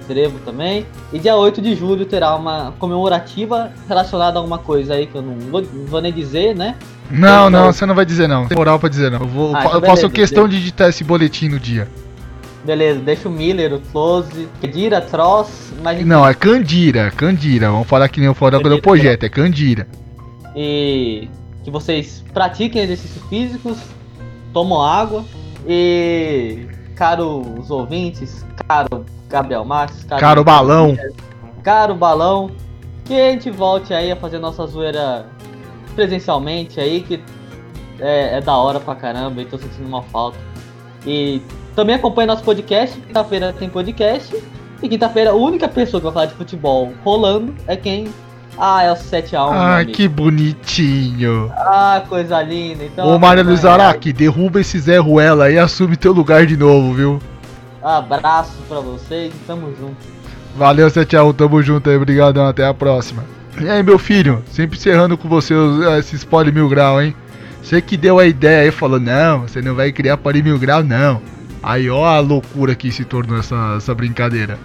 escrevo 0.00 0.38
também. 0.44 0.86
E 1.12 1.18
dia 1.18 1.36
8 1.36 1.62
de 1.62 1.74
julho 1.74 2.04
terá 2.04 2.34
uma 2.36 2.72
comemorativa 2.78 3.72
relacionada 3.88 4.38
a 4.38 4.40
alguma 4.40 4.58
coisa 4.58 4.94
aí 4.94 5.06
que 5.06 5.14
eu 5.14 5.22
não 5.22 5.38
vou, 5.50 5.62
não 5.62 5.86
vou 5.86 6.00
nem 6.00 6.12
dizer, 6.12 6.54
né? 6.54 6.76
Não, 7.10 7.50
não, 7.50 7.72
você 7.72 7.86
não 7.86 7.94
vai 7.94 8.04
dizer 8.04 8.28
não. 8.28 8.46
Tem 8.46 8.56
moral 8.56 8.78
pra 8.78 8.88
dizer 8.88 9.10
não. 9.10 9.20
Eu, 9.20 9.26
vou, 9.26 9.54
ah, 9.54 9.60
então 9.60 9.74
eu 9.74 9.80
beleza, 9.80 10.02
faço 10.02 10.10
questão 10.10 10.44
beleza. 10.44 10.60
de 10.60 10.66
editar 10.66 10.88
esse 10.88 11.04
boletim 11.04 11.48
no 11.48 11.58
dia. 11.58 11.88
Beleza, 12.64 13.00
deixa 13.00 13.28
o 13.28 13.32
Miller, 13.32 13.74
o 13.74 13.80
Close, 13.80 14.48
Candira, 14.60 15.00
Tross, 15.00 15.72
mas... 15.82 16.04
Não, 16.04 16.26
é 16.26 16.32
Candira, 16.32 17.10
Candira. 17.10 17.70
Vamos 17.70 17.86
falar 17.86 18.08
que 18.08 18.20
nem 18.20 18.26
eu 18.26 18.34
falo 18.34 18.58
do 18.58 18.80
projeto, 18.80 19.24
é 19.24 19.28
Candira. 19.28 19.86
E 20.56 21.28
que 21.62 21.70
vocês 21.70 22.24
pratiquem 22.32 22.82
exercícios 22.82 23.22
físicos, 23.28 23.78
tomam 24.52 24.80
água 24.80 25.24
e 25.66 26.66
caros 26.94 27.70
ouvintes, 27.70 28.44
caro 28.66 29.04
Gabriel 29.28 29.64
Max, 29.64 30.04
caro, 30.04 30.20
caro 30.20 30.44
Balão, 30.44 30.96
caro 31.62 31.94
Balão, 31.94 32.50
que 33.04 33.14
a 33.14 33.30
gente 33.30 33.50
volte 33.50 33.92
aí 33.92 34.10
a 34.12 34.16
fazer 34.16 34.38
nossa 34.38 34.66
zoeira 34.66 35.26
presencialmente 35.94 36.80
aí, 36.80 37.00
que 37.00 37.22
é, 38.00 38.38
é 38.38 38.40
da 38.40 38.56
hora 38.56 38.80
pra 38.80 38.94
caramba, 38.94 39.42
e 39.42 39.44
tô 39.44 39.58
sentindo 39.58 39.86
uma 39.86 40.02
falta. 40.02 40.38
E 41.06 41.42
também 41.74 41.96
acompanha 41.96 42.28
nosso 42.28 42.44
podcast, 42.44 42.98
quinta-feira 43.00 43.52
tem 43.52 43.68
podcast, 43.68 44.34
e 44.82 44.88
quinta-feira 44.88 45.30
a 45.30 45.34
única 45.34 45.68
pessoa 45.68 46.00
que 46.00 46.04
vai 46.04 46.12
falar 46.12 46.26
de 46.26 46.34
futebol 46.34 46.92
rolando 47.02 47.54
é 47.66 47.76
quem 47.76 48.08
ah, 48.56 48.82
é 48.82 48.92
o 48.92 48.94
7x1. 48.94 49.50
Ah, 49.52 49.84
que 49.84 50.06
bonitinho. 50.06 51.50
Ah, 51.56 52.02
coisa 52.08 52.40
linda. 52.42 52.84
Então, 52.84 53.08
Ô, 53.08 53.18
Maria 53.18 53.42
Luiz 53.42 53.64
Araque, 53.64 54.12
derruba 54.12 54.60
esse 54.60 54.78
Zé 54.78 54.98
Ruela 54.98 55.50
e 55.50 55.58
assume 55.58 55.96
teu 55.96 56.12
lugar 56.12 56.46
de 56.46 56.56
novo, 56.56 56.94
viu? 56.94 57.22
Abraço 57.82 58.56
pra 58.68 58.80
vocês 58.80 59.32
e 59.34 59.38
tamo 59.46 59.74
junto. 59.78 59.96
Valeu, 60.56 60.88
7x1, 60.88 61.34
tamo 61.34 61.62
junto 61.62 61.90
aí, 61.90 61.96
obrigadão, 61.96 62.46
até 62.46 62.64
a 62.64 62.72
próxima. 62.72 63.24
E 63.60 63.68
aí, 63.68 63.82
meu 63.82 63.98
filho, 63.98 64.42
sempre 64.50 64.78
encerrando 64.78 65.18
com 65.18 65.28
você 65.28 65.54
esse 65.98 66.16
spoiler 66.16 66.54
mil 66.54 66.68
grau, 66.68 67.02
hein? 67.02 67.14
Você 67.62 67.80
que 67.80 67.96
deu 67.96 68.18
a 68.18 68.26
ideia 68.26 68.62
aí, 68.62 68.70
falou, 68.70 69.00
não, 69.00 69.42
você 69.42 69.60
não 69.60 69.74
vai 69.74 69.90
criar 69.90 70.16
pole 70.16 70.42
mil 70.42 70.58
grau, 70.58 70.82
não. 70.82 71.20
Aí, 71.62 71.88
ó 71.90 72.04
a 72.04 72.20
loucura 72.20 72.74
que 72.74 72.92
se 72.92 73.04
tornou 73.04 73.38
essa, 73.38 73.74
essa 73.76 73.94
brincadeira. 73.94 74.58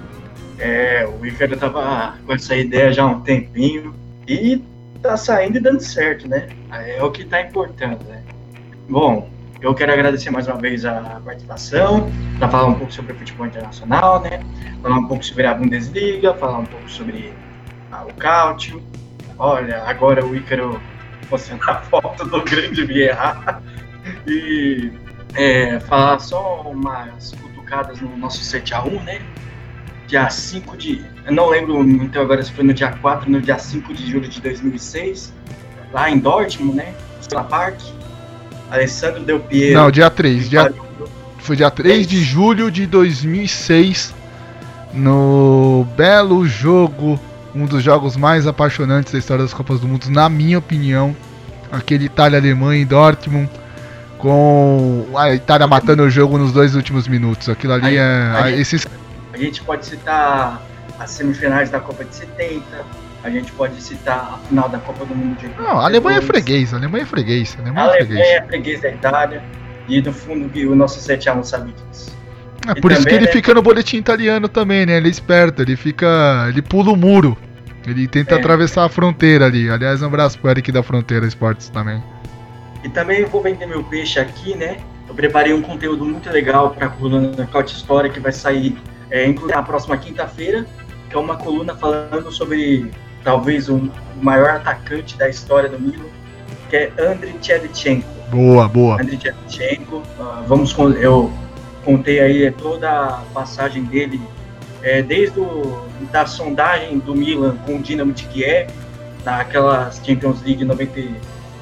É, 0.60 1.07
o 1.07 1.26
Ícaro 1.26 1.56
tava 1.57 2.18
com 2.26 2.34
essa 2.34 2.56
ideia 2.56 2.91
já 2.91 3.03
há 3.03 3.07
um 3.07 3.22
tempinho 3.22 3.95
e 4.27 4.61
tá 5.02 5.15
saindo 5.15 5.57
e 5.57 5.61
dando 5.61 5.80
certo, 5.80 6.27
né? 6.27 6.49
É 6.72 7.02
o 7.02 7.10
que 7.11 7.23
tá 7.23 7.41
importando, 7.41 8.03
né? 8.06 8.22
Bom, 8.90 9.30
eu 9.61 9.73
quero 9.73 9.94
agradecer 9.94 10.30
mais 10.30 10.48
uma 10.48 10.57
vez 10.57 10.86
a 10.86 11.22
participação, 11.23 12.11
para 12.38 12.49
falar 12.49 12.68
um 12.68 12.76
pouco 12.76 12.94
sobre 12.94 13.14
o 13.14 13.15
futebol 13.15 13.48
internacional, 13.48 14.22
né? 14.22 14.41
Falar 14.81 14.98
um 14.98 15.07
pouco 15.07 15.23
sobre 15.23 15.45
a 15.45 15.53
Bundesliga, 15.53 16.34
falar 16.34 16.60
um 16.60 16.65
pouco 16.65 16.90
sobre 16.90 17.34
o 18.07 18.14
Cáutio. 18.15 18.81
Olha, 19.38 19.84
agora 19.84 20.26
o 20.26 20.36
Ícaro 20.36 20.81
postando 21.30 21.64
a 21.69 21.76
foto 21.76 22.26
do 22.26 22.44
grande 22.44 22.86
Vieira. 22.86 23.61
E 24.27 24.91
é, 25.36 25.80
falar 25.81 26.19
só 26.19 26.61
umas 26.61 27.34
cutucadas 27.34 28.02
no 28.02 28.18
nosso 28.18 28.41
7x1, 28.41 29.03
né? 29.03 29.22
Dia 30.10 30.30
5 30.30 30.76
de. 30.76 31.02
Eu 31.26 31.31
não 31.34 31.48
lembro 31.49 31.80
então 31.84 32.22
agora 32.23 32.41
se 32.44 32.52
foi 32.52 32.65
no 32.65 32.73
dia 32.73 32.91
4 32.91 33.27
ou 33.27 33.31
no 33.31 33.40
dia 33.41 33.57
5 33.60 33.94
de 33.94 34.11
julho 34.11 34.27
de 34.27 34.41
2006, 34.41 35.31
lá 35.94 36.10
em 36.10 36.18
Dortmund, 36.18 36.76
né? 36.76 36.94
Na 37.31 37.44
Park. 37.44 37.80
Alessandro 38.72 39.22
Del 39.23 39.40
Piero. 39.40 39.80
Não, 39.80 39.91
dia 39.91 40.10
3. 40.10 40.49
Dia, 40.49 40.73
foi 41.38 41.56
dia 41.56 41.69
3 41.72 42.07
de 42.07 42.22
julho 42.23 42.69
de 42.72 42.86
2006, 42.88 44.14
no 44.94 45.88
belo 45.95 46.45
jogo, 46.48 47.19
um 47.53 47.65
dos 47.65 47.84
jogos 47.84 48.15
mais 48.18 48.45
apaixonantes 48.48 49.14
da 49.14 49.19
história 49.19 49.44
das 49.44 49.53
Copas 49.53 49.80
do 49.80 49.88
Mundo, 49.88 50.10
na 50.10 50.27
minha 50.27 50.57
opinião. 50.57 51.15
Aquele 51.72 52.06
Itália-Alemanha 52.06 52.81
em 52.81 52.86
Dortmund 52.86 53.48
com 54.18 55.06
a 55.15 55.34
Itália 55.34 55.68
matando 55.68 56.03
o 56.03 56.10
jogo 56.10 56.38
nos 56.38 56.52
dois 56.52 56.76
últimos 56.76 57.07
minutos. 57.07 57.48
Aquilo 57.48 57.73
ali 57.73 57.86
Aí, 57.86 57.98
é. 57.98 58.02
a 58.36 58.49
gente- 58.49 58.61
esses, 58.61 58.88
A 59.34 59.38
gente 59.38 59.62
pode 59.64 59.86
citar 59.86 60.62
as 61.00 61.12
semifinais 61.12 61.70
da 61.70 61.80
Copa 61.80 62.04
de 62.04 62.14
70, 62.16 62.64
a 63.24 63.30
gente 63.30 63.52
pode 63.52 63.82
citar 63.82 64.34
a 64.34 64.48
final 64.48 64.68
da 64.70 64.80
Copa 64.80 65.06
do 65.06 65.16
Mundo 65.16 65.38
de 65.38 65.48
não, 65.62 65.80
a 65.80 65.86
Alemanha 65.86 66.18
é 66.18 66.22
82. 66.22 66.26
freguês, 66.26 66.74
a 66.74 66.78
Alemanha 66.78 67.04
é 67.04 67.06
freguês. 67.06 67.56
A 67.58 67.60
A 67.60 67.62
Alemanha 67.64 67.86
é 67.86 67.90
Alemanha 67.90 68.06
freguês. 68.08 68.28
é 68.30 68.46
freguês 68.48 68.82
da 68.82 68.90
Itália 68.90 69.44
e 69.88 70.02
no 70.02 70.14
fundo 70.14 70.50
que 70.50 70.66
o 70.66 70.76
nosso 70.76 71.00
7x1 71.00 71.44
sabe 71.44 71.74
disso. 71.92 72.18
É 72.68 72.72
e 72.78 72.82
por 72.82 72.92
isso 72.92 73.06
que 73.06 73.14
ele 73.14 73.26
né? 73.26 73.32
fica 73.32 73.54
no 73.54 73.62
boletim 73.62 73.98
italiano 73.98 74.48
também, 74.50 74.86
né? 74.86 74.98
Ele 74.98 75.08
é 75.08 75.12
esperto, 75.12 75.62
ele 75.62 75.76
fica. 75.76 76.46
ele 76.50 76.62
pula 76.62 76.92
o 76.92 76.96
muro. 76.96 77.38
Ele 77.88 78.08
tenta 78.08 78.36
É. 78.36 78.38
atravessar 78.38 78.84
a 78.86 78.90
fronteira 78.90 79.46
ali. 79.46 79.70
Aliás, 79.70 80.02
um 80.02 80.08
abraço 80.08 80.38
pro 80.38 80.50
Eric 80.52 80.72
da 80.72 80.84
Fronteira 80.84 81.26
Esportes 81.26 81.70
também. 81.70 82.04
E 82.84 82.90
também 82.90 83.26
vou 83.26 83.42
vender 83.42 83.66
meu 83.66 83.84
peixe 83.84 84.20
aqui, 84.20 84.56
né? 84.56 84.78
Eu 85.08 85.16
preparei 85.16 85.54
um 85.54 85.62
conteúdo 85.62 86.06
muito 86.06 86.30
legal 86.30 86.72
para 86.72 86.86
a 86.88 86.90
coluna 86.90 87.48
Caute 87.48 87.74
História 87.76 88.10
que 88.10 88.20
vai 88.20 88.32
sair, 88.34 88.78
é, 89.11 89.26
inclusive 89.26 89.56
na 89.56 89.64
próxima 89.64 89.98
quinta-feira, 89.98 90.65
que 91.10 91.15
é 91.15 91.19
uma 91.19 91.36
coluna 91.38 91.76
falando 91.76 92.31
sobre 92.31 92.91
talvez 93.23 93.68
o 93.69 93.90
maior 94.22 94.52
atacante 94.52 95.18
da 95.18 95.27
história 95.30 95.68
do 95.69 95.80
Milan, 95.80 96.06
que 96.69 96.76
é 96.76 96.91
Andriy 96.99 97.36
Shevchenko. 97.41 98.07
Boa, 98.30 98.68
boa. 98.68 99.02
Andriy 99.02 99.19
Shevchenko, 99.19 100.03
ah, 100.19 100.44
vamos 100.48 100.72
con- 100.73 100.91
eu 100.94 101.31
contei 101.84 102.19
aí 102.19 102.52
toda 102.52 102.90
a 102.90 103.23
passagem 103.34 103.84
dele, 103.84 104.22
é, 104.84 105.02
desde 105.02 105.40
o, 105.40 105.86
da 106.11 106.26
sondagem 106.26 106.99
do 106.99 107.15
Milan 107.15 107.57
com 107.65 107.77
o 107.77 107.80
Dinamo 107.80 108.14
de 108.14 108.26
Kiev, 108.26 108.69
naquelas 109.26 109.99
Champions 110.06 110.41
League 110.44 110.64
90, 110.64 111.02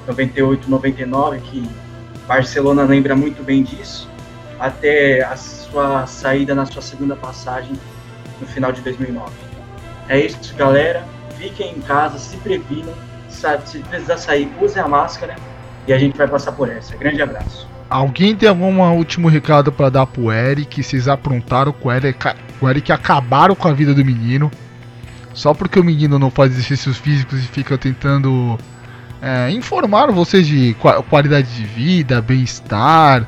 98, 0.07 0.69
99, 0.69 1.39
que 1.39 1.69
Barcelona 2.27 2.83
lembra 2.83 3.15
muito 3.15 3.43
bem 3.43 3.63
disso, 3.63 4.09
até 4.59 5.23
a 5.23 5.35
sua 5.77 6.07
saída 6.07 6.55
na 6.55 6.65
sua 6.65 6.81
segunda 6.81 7.15
passagem 7.15 7.73
no 8.41 8.47
final 8.47 8.71
de 8.71 8.81
2009. 8.81 9.29
É 10.09 10.19
isso, 10.19 10.55
galera. 10.55 11.03
Fiquem 11.37 11.75
em 11.77 11.81
casa, 11.81 12.17
se 12.17 12.35
previnam, 12.37 12.93
sabe, 13.29 13.69
se 13.69 13.77
precisar 13.79 14.17
sair, 14.17 14.51
use 14.59 14.79
a 14.79 14.87
máscara 14.87 15.35
e 15.87 15.93
a 15.93 15.99
gente 15.99 16.17
vai 16.17 16.27
passar 16.27 16.51
por 16.53 16.67
essa. 16.67 16.95
Grande 16.97 17.21
abraço. 17.21 17.67
Alguém 17.89 18.35
tem 18.35 18.49
algum 18.49 18.81
último 18.91 19.27
recado 19.27 19.71
pra 19.71 19.89
dar 19.89 20.07
pro 20.07 20.31
Eric? 20.31 20.81
Vocês 20.83 21.07
aprontaram 21.07 21.71
com 21.71 21.89
o 21.89 21.91
Eric, 21.91 22.27
o 22.59 22.67
Eric 22.67 22.91
acabaram 22.91 23.53
com 23.55 23.67
a 23.67 23.73
vida 23.73 23.93
do 23.93 24.03
menino. 24.03 24.49
Só 25.33 25.53
porque 25.53 25.79
o 25.79 25.83
menino 25.83 26.17
não 26.17 26.31
faz 26.31 26.51
exercícios 26.53 26.97
físicos 26.97 27.37
e 27.43 27.47
fica 27.47 27.77
tentando 27.77 28.57
é, 29.21 29.51
informar 29.51 30.11
vocês 30.11 30.47
de 30.47 30.73
qua- 30.79 31.03
qualidade 31.03 31.47
de 31.55 31.63
vida, 31.63 32.19
bem-estar, 32.19 33.27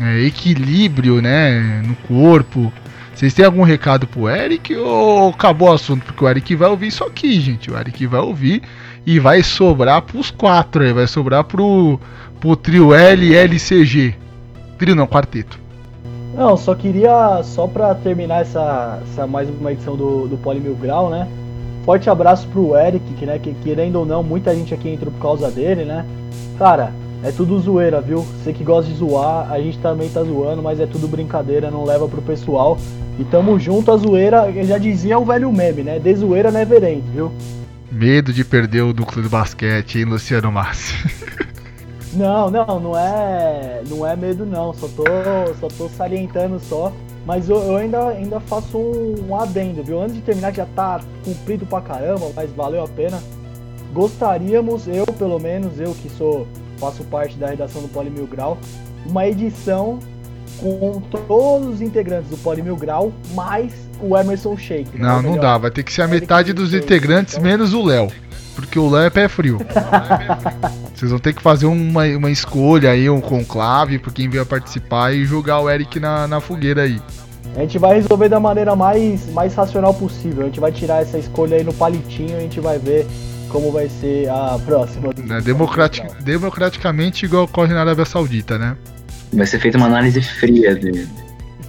é, 0.00 0.20
equilíbrio 0.20 1.20
né, 1.20 1.82
no 1.86 1.94
corpo. 2.06 2.72
Vocês 3.14 3.34
têm 3.34 3.44
algum 3.44 3.62
recado 3.62 4.06
pro 4.06 4.28
Eric 4.28 4.74
ou 4.74 5.28
acabou 5.28 5.68
o 5.68 5.72
assunto? 5.72 6.04
Porque 6.04 6.24
o 6.24 6.28
Eric 6.28 6.54
vai 6.54 6.68
ouvir 6.68 6.86
isso 6.86 7.04
aqui, 7.04 7.38
gente. 7.40 7.70
O 7.70 7.78
Eric 7.78 8.06
vai 8.06 8.20
ouvir 8.20 8.62
e 9.04 9.18
vai 9.18 9.42
sobrar 9.42 10.02
pros 10.02 10.30
quatro 10.30 10.82
aí. 10.82 10.92
Vai 10.92 11.06
sobrar 11.06 11.44
pro, 11.44 12.00
pro 12.40 12.56
trio 12.56 12.94
LLCG. 12.94 14.14
Trio 14.78 14.96
não, 14.96 15.06
quarteto. 15.06 15.58
Não, 16.34 16.56
só 16.56 16.74
queria, 16.74 17.42
só 17.42 17.66
pra 17.66 17.94
terminar 17.94 18.42
essa, 18.42 19.00
essa 19.02 19.26
mais 19.26 19.50
uma 19.50 19.72
edição 19.72 19.96
do, 19.96 20.26
do 20.26 20.38
Poli 20.38 20.60
Mil 20.60 20.74
Grau, 20.76 21.10
né? 21.10 21.28
Forte 21.84 22.08
abraço 22.08 22.46
pro 22.48 22.76
Eric, 22.76 23.04
que, 23.14 23.26
né, 23.26 23.38
que 23.38 23.52
querendo 23.62 23.96
ou 23.96 24.06
não, 24.06 24.22
muita 24.22 24.54
gente 24.54 24.72
aqui 24.72 24.88
entrou 24.88 25.12
por 25.12 25.20
causa 25.20 25.50
dele, 25.50 25.84
né? 25.84 26.06
Cara, 26.56 26.92
é 27.22 27.30
tudo 27.30 27.58
zoeira, 27.60 28.00
viu? 28.00 28.20
Você 28.22 28.52
que 28.52 28.64
gosta 28.64 28.90
de 28.90 28.96
zoar, 28.96 29.50
a 29.50 29.60
gente 29.60 29.78
também 29.78 30.08
tá 30.08 30.22
zoando, 30.22 30.62
mas 30.62 30.80
é 30.80 30.86
tudo 30.86 31.06
brincadeira, 31.06 31.70
não 31.70 31.84
leva 31.84 32.08
pro 32.08 32.22
pessoal. 32.22 32.78
E 33.18 33.24
tamo 33.24 33.58
junto, 33.58 33.92
a 33.92 33.96
zoeira, 33.96 34.50
eu 34.50 34.64
já 34.64 34.78
dizia 34.78 35.18
o 35.18 35.24
velho 35.24 35.52
meme, 35.52 35.82
né? 35.82 35.98
De 35.98 36.14
zoeira 36.14 36.50
never 36.50 36.82
end, 36.82 37.02
viu? 37.12 37.30
Medo 37.92 38.32
de 38.32 38.44
perder 38.44 38.82
o 38.82 38.94
núcleo 38.94 39.22
do 39.22 39.28
basquete, 39.28 39.98
hein, 39.98 40.04
Luciano 40.04 40.50
Massi? 40.50 40.94
Não, 42.12 42.50
não, 42.50 42.80
não 42.80 42.98
é, 42.98 43.82
não 43.88 44.04
é 44.04 44.16
medo 44.16 44.44
não, 44.44 44.74
só 44.74 44.88
tô, 44.88 45.04
só 45.60 45.68
tô 45.68 45.88
salientando 45.88 46.58
só, 46.58 46.92
mas 47.24 47.48
eu, 47.48 47.56
eu 47.58 47.76
ainda, 47.76 48.08
ainda 48.08 48.40
faço 48.40 48.76
um, 48.76 49.28
um 49.28 49.36
adendo, 49.36 49.84
viu? 49.84 50.02
Antes 50.02 50.16
de 50.16 50.22
terminar 50.22 50.50
que 50.50 50.56
já 50.56 50.66
tá 50.66 51.00
cumprido 51.24 51.64
pra 51.66 51.80
caramba, 51.80 52.32
mas 52.34 52.50
valeu 52.50 52.82
a 52.82 52.88
pena. 52.88 53.22
Gostaríamos, 53.92 54.88
eu 54.88 55.06
pelo 55.06 55.38
menos, 55.38 55.78
eu 55.78 55.94
que 55.94 56.08
sou, 56.10 56.48
faço 56.80 57.04
parte 57.04 57.36
da 57.36 57.48
redação 57.48 57.82
do 57.82 57.88
Poli 57.88 58.10
Mil 58.10 58.26
Grau, 58.26 58.58
uma 59.06 59.28
edição 59.28 59.98
com 60.58 61.00
todos 61.26 61.74
os 61.74 61.80
integrantes 61.80 62.30
do 62.30 62.36
Poli 62.38 62.62
Mil 62.62 62.76
Grau, 62.76 63.12
mais 63.34 63.72
o 64.02 64.16
Emerson 64.16 64.56
Shake. 64.56 64.98
né? 64.98 65.06
Não, 65.06 65.22
não 65.22 65.36
dá. 65.36 65.56
Vai 65.58 65.70
ter 65.70 65.82
que 65.82 65.92
ser 65.92 66.02
a 66.02 66.08
metade 66.08 66.52
dos 66.52 66.74
integrantes, 66.74 67.34
então. 67.34 67.44
menos 67.44 67.72
o 67.72 67.82
Léo. 67.82 68.08
Porque 68.54 68.78
o 68.78 68.90
Léo 68.90 69.04
é 69.04 69.10
pé 69.10 69.28
frio. 69.28 69.58
Vocês 70.94 71.10
vão 71.10 71.20
ter 71.20 71.32
que 71.32 71.40
fazer 71.40 71.66
uma, 71.66 72.04
uma 72.04 72.30
escolha 72.30 72.90
aí, 72.90 73.08
um 73.08 73.20
conclave 73.20 73.98
por 73.98 74.12
quem 74.12 74.28
veio 74.28 74.44
participar 74.44 75.14
e 75.14 75.24
jogar 75.24 75.60
o 75.60 75.70
Eric 75.70 75.98
na, 75.98 76.26
na 76.26 76.40
fogueira 76.40 76.82
aí. 76.82 77.00
A 77.56 77.60
gente 77.60 77.78
vai 77.78 77.94
resolver 77.94 78.28
da 78.28 78.38
maneira 78.38 78.76
mais, 78.76 79.32
mais 79.32 79.54
racional 79.54 79.94
possível. 79.94 80.42
A 80.42 80.46
gente 80.46 80.60
vai 80.60 80.70
tirar 80.70 81.02
essa 81.02 81.18
escolha 81.18 81.56
aí 81.56 81.64
no 81.64 81.72
palitinho 81.72 82.30
e 82.30 82.36
a 82.36 82.40
gente 82.40 82.60
vai 82.60 82.78
ver 82.78 83.06
como 83.50 83.70
vai 83.70 83.88
ser 83.88 84.28
a 84.30 84.58
próxima. 84.64 85.12
do- 85.12 85.22
Né, 85.22 85.40
democrati- 85.40 86.02
democraticamente, 86.22 87.24
igual 87.26 87.44
ocorre 87.44 87.74
na 87.74 87.80
Arábia 87.80 88.04
Saudita, 88.04 88.58
né? 88.58 88.76
Vai 89.32 89.46
ser 89.46 89.58
feita 89.60 89.76
uma 89.76 89.86
análise 89.86 90.20
fria 90.22 90.74
de, 90.74 91.06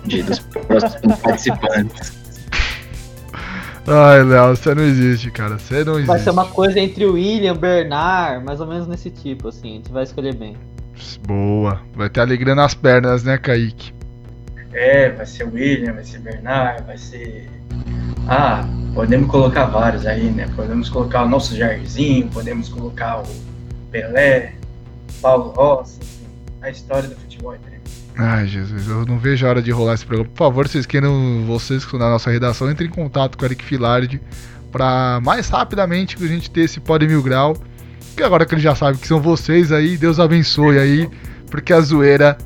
de- 0.06 0.24
dos 0.24 0.40
próximos 0.40 1.18
participantes. 1.22 2.22
Ai, 3.88 4.24
Léo, 4.24 4.56
você 4.56 4.76
não 4.76 4.84
existe, 4.84 5.32
cara. 5.32 5.58
Você 5.58 5.84
não 5.84 5.94
existe. 5.94 6.08
Vai 6.08 6.20
ser 6.20 6.30
uma 6.30 6.46
coisa 6.46 6.80
entre 6.80 7.04
o 7.06 7.14
William, 7.14 7.56
Bernard, 7.56 8.46
mais 8.46 8.60
ou 8.62 8.68
menos 8.68 8.88
nesse 8.88 9.10
tipo, 9.10 9.48
assim. 9.48 9.72
A 9.72 9.74
gente 9.78 9.92
vai 9.92 10.04
escolher 10.04 10.36
bem. 10.36 10.56
Boa. 11.28 11.82
Vai 11.96 12.10
ter 12.10 12.20
alegria 12.22 12.54
nas 12.54 12.74
pernas, 12.76 13.24
né, 13.24 13.38
Kaique? 13.40 13.92
É, 14.72 15.10
vai 15.10 15.26
ser 15.26 15.46
o 15.46 15.54
William, 15.54 15.94
vai 15.94 16.04
ser 16.04 16.20
Bernard, 16.20 16.84
vai 16.84 16.98
ser. 16.98 17.50
Ah, 18.28 18.66
podemos 18.94 19.30
colocar 19.30 19.66
vários 19.66 20.06
aí, 20.06 20.30
né? 20.30 20.50
Podemos 20.56 20.90
colocar 20.90 21.24
o 21.24 21.30
nosso 21.30 21.56
Jairzinho, 21.56 22.28
podemos 22.30 22.70
colocar 22.70 23.20
o 23.20 23.24
Pelé, 23.92 24.54
Paulo 25.22 25.50
Rossi, 25.52 26.00
a 26.62 26.70
história 26.70 27.10
do 27.10 27.16
futebol 27.16 27.56
italiano. 27.56 27.82
Ai, 28.18 28.48
Jesus, 28.48 28.88
eu 28.88 29.06
não 29.06 29.18
vejo 29.18 29.46
a 29.46 29.50
hora 29.50 29.62
de 29.62 29.72
rolar 29.72 29.94
esse 29.94 30.06
programa. 30.06 30.30
Por 30.30 30.38
favor, 30.38 30.68
vocês 30.68 30.86
queiram, 30.86 31.44
vocês 31.48 31.86
que 31.86 31.98
na 31.98 32.10
nossa 32.10 32.30
redação, 32.30 32.70
entrem 32.70 32.88
em 32.90 32.92
contato 32.92 33.38
com 33.38 33.44
o 33.44 33.48
Eric 33.48 33.64
Filardi 33.64 34.22
para 34.72 35.20
mais 35.22 35.50
rapidamente 35.50 36.16
que 36.16 36.24
a 36.24 36.28
gente 36.28 36.50
ter 36.50 36.62
esse 36.62 36.80
Pod 36.80 37.06
Mil 37.06 37.22
Grau. 37.22 37.56
Que 38.16 38.24
agora 38.24 38.46
que 38.46 38.54
ele 38.54 38.62
já 38.62 38.76
sabe 38.76 38.98
que 38.98 39.08
são 39.08 39.22
vocês 39.22 39.72
aí, 39.72 39.98
Deus 39.98 40.20
abençoe 40.20 40.78
aí, 40.78 41.10
porque 41.50 41.72
a 41.72 41.80
zoeira 41.80 42.38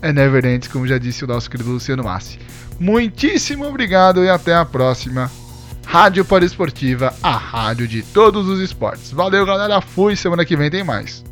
é 0.00 0.12
never 0.12 0.44
ends, 0.46 0.66
como 0.66 0.86
já 0.86 0.98
disse 0.98 1.24
o 1.24 1.28
nosso 1.28 1.50
querido 1.50 1.70
Luciano 1.70 2.02
Massi. 2.02 2.38
Muitíssimo 2.80 3.66
obrigado 3.66 4.24
e 4.24 4.30
até 4.30 4.54
a 4.54 4.64
próxima. 4.64 5.30
Rádio 5.86 6.24
Poliesportiva, 6.24 7.14
a 7.22 7.36
rádio 7.36 7.86
de 7.86 8.02
todos 8.02 8.48
os 8.48 8.58
esportes. 8.58 9.10
Valeu, 9.10 9.44
galera. 9.44 9.82
Fui. 9.82 10.16
Semana 10.16 10.46
que 10.46 10.56
vem 10.56 10.70
tem 10.70 10.82
mais. 10.82 11.22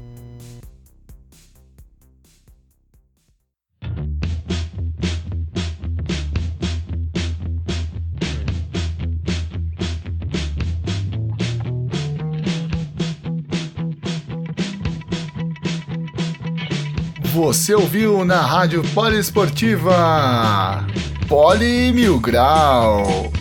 Você 17.33 17.75
ouviu 17.75 18.23
na 18.25 18.43
Rádio 18.43 18.83
Poliesportiva 18.93 20.85
Poli 21.29 21.93
Mil 21.93 22.19
Grau. 22.21 23.38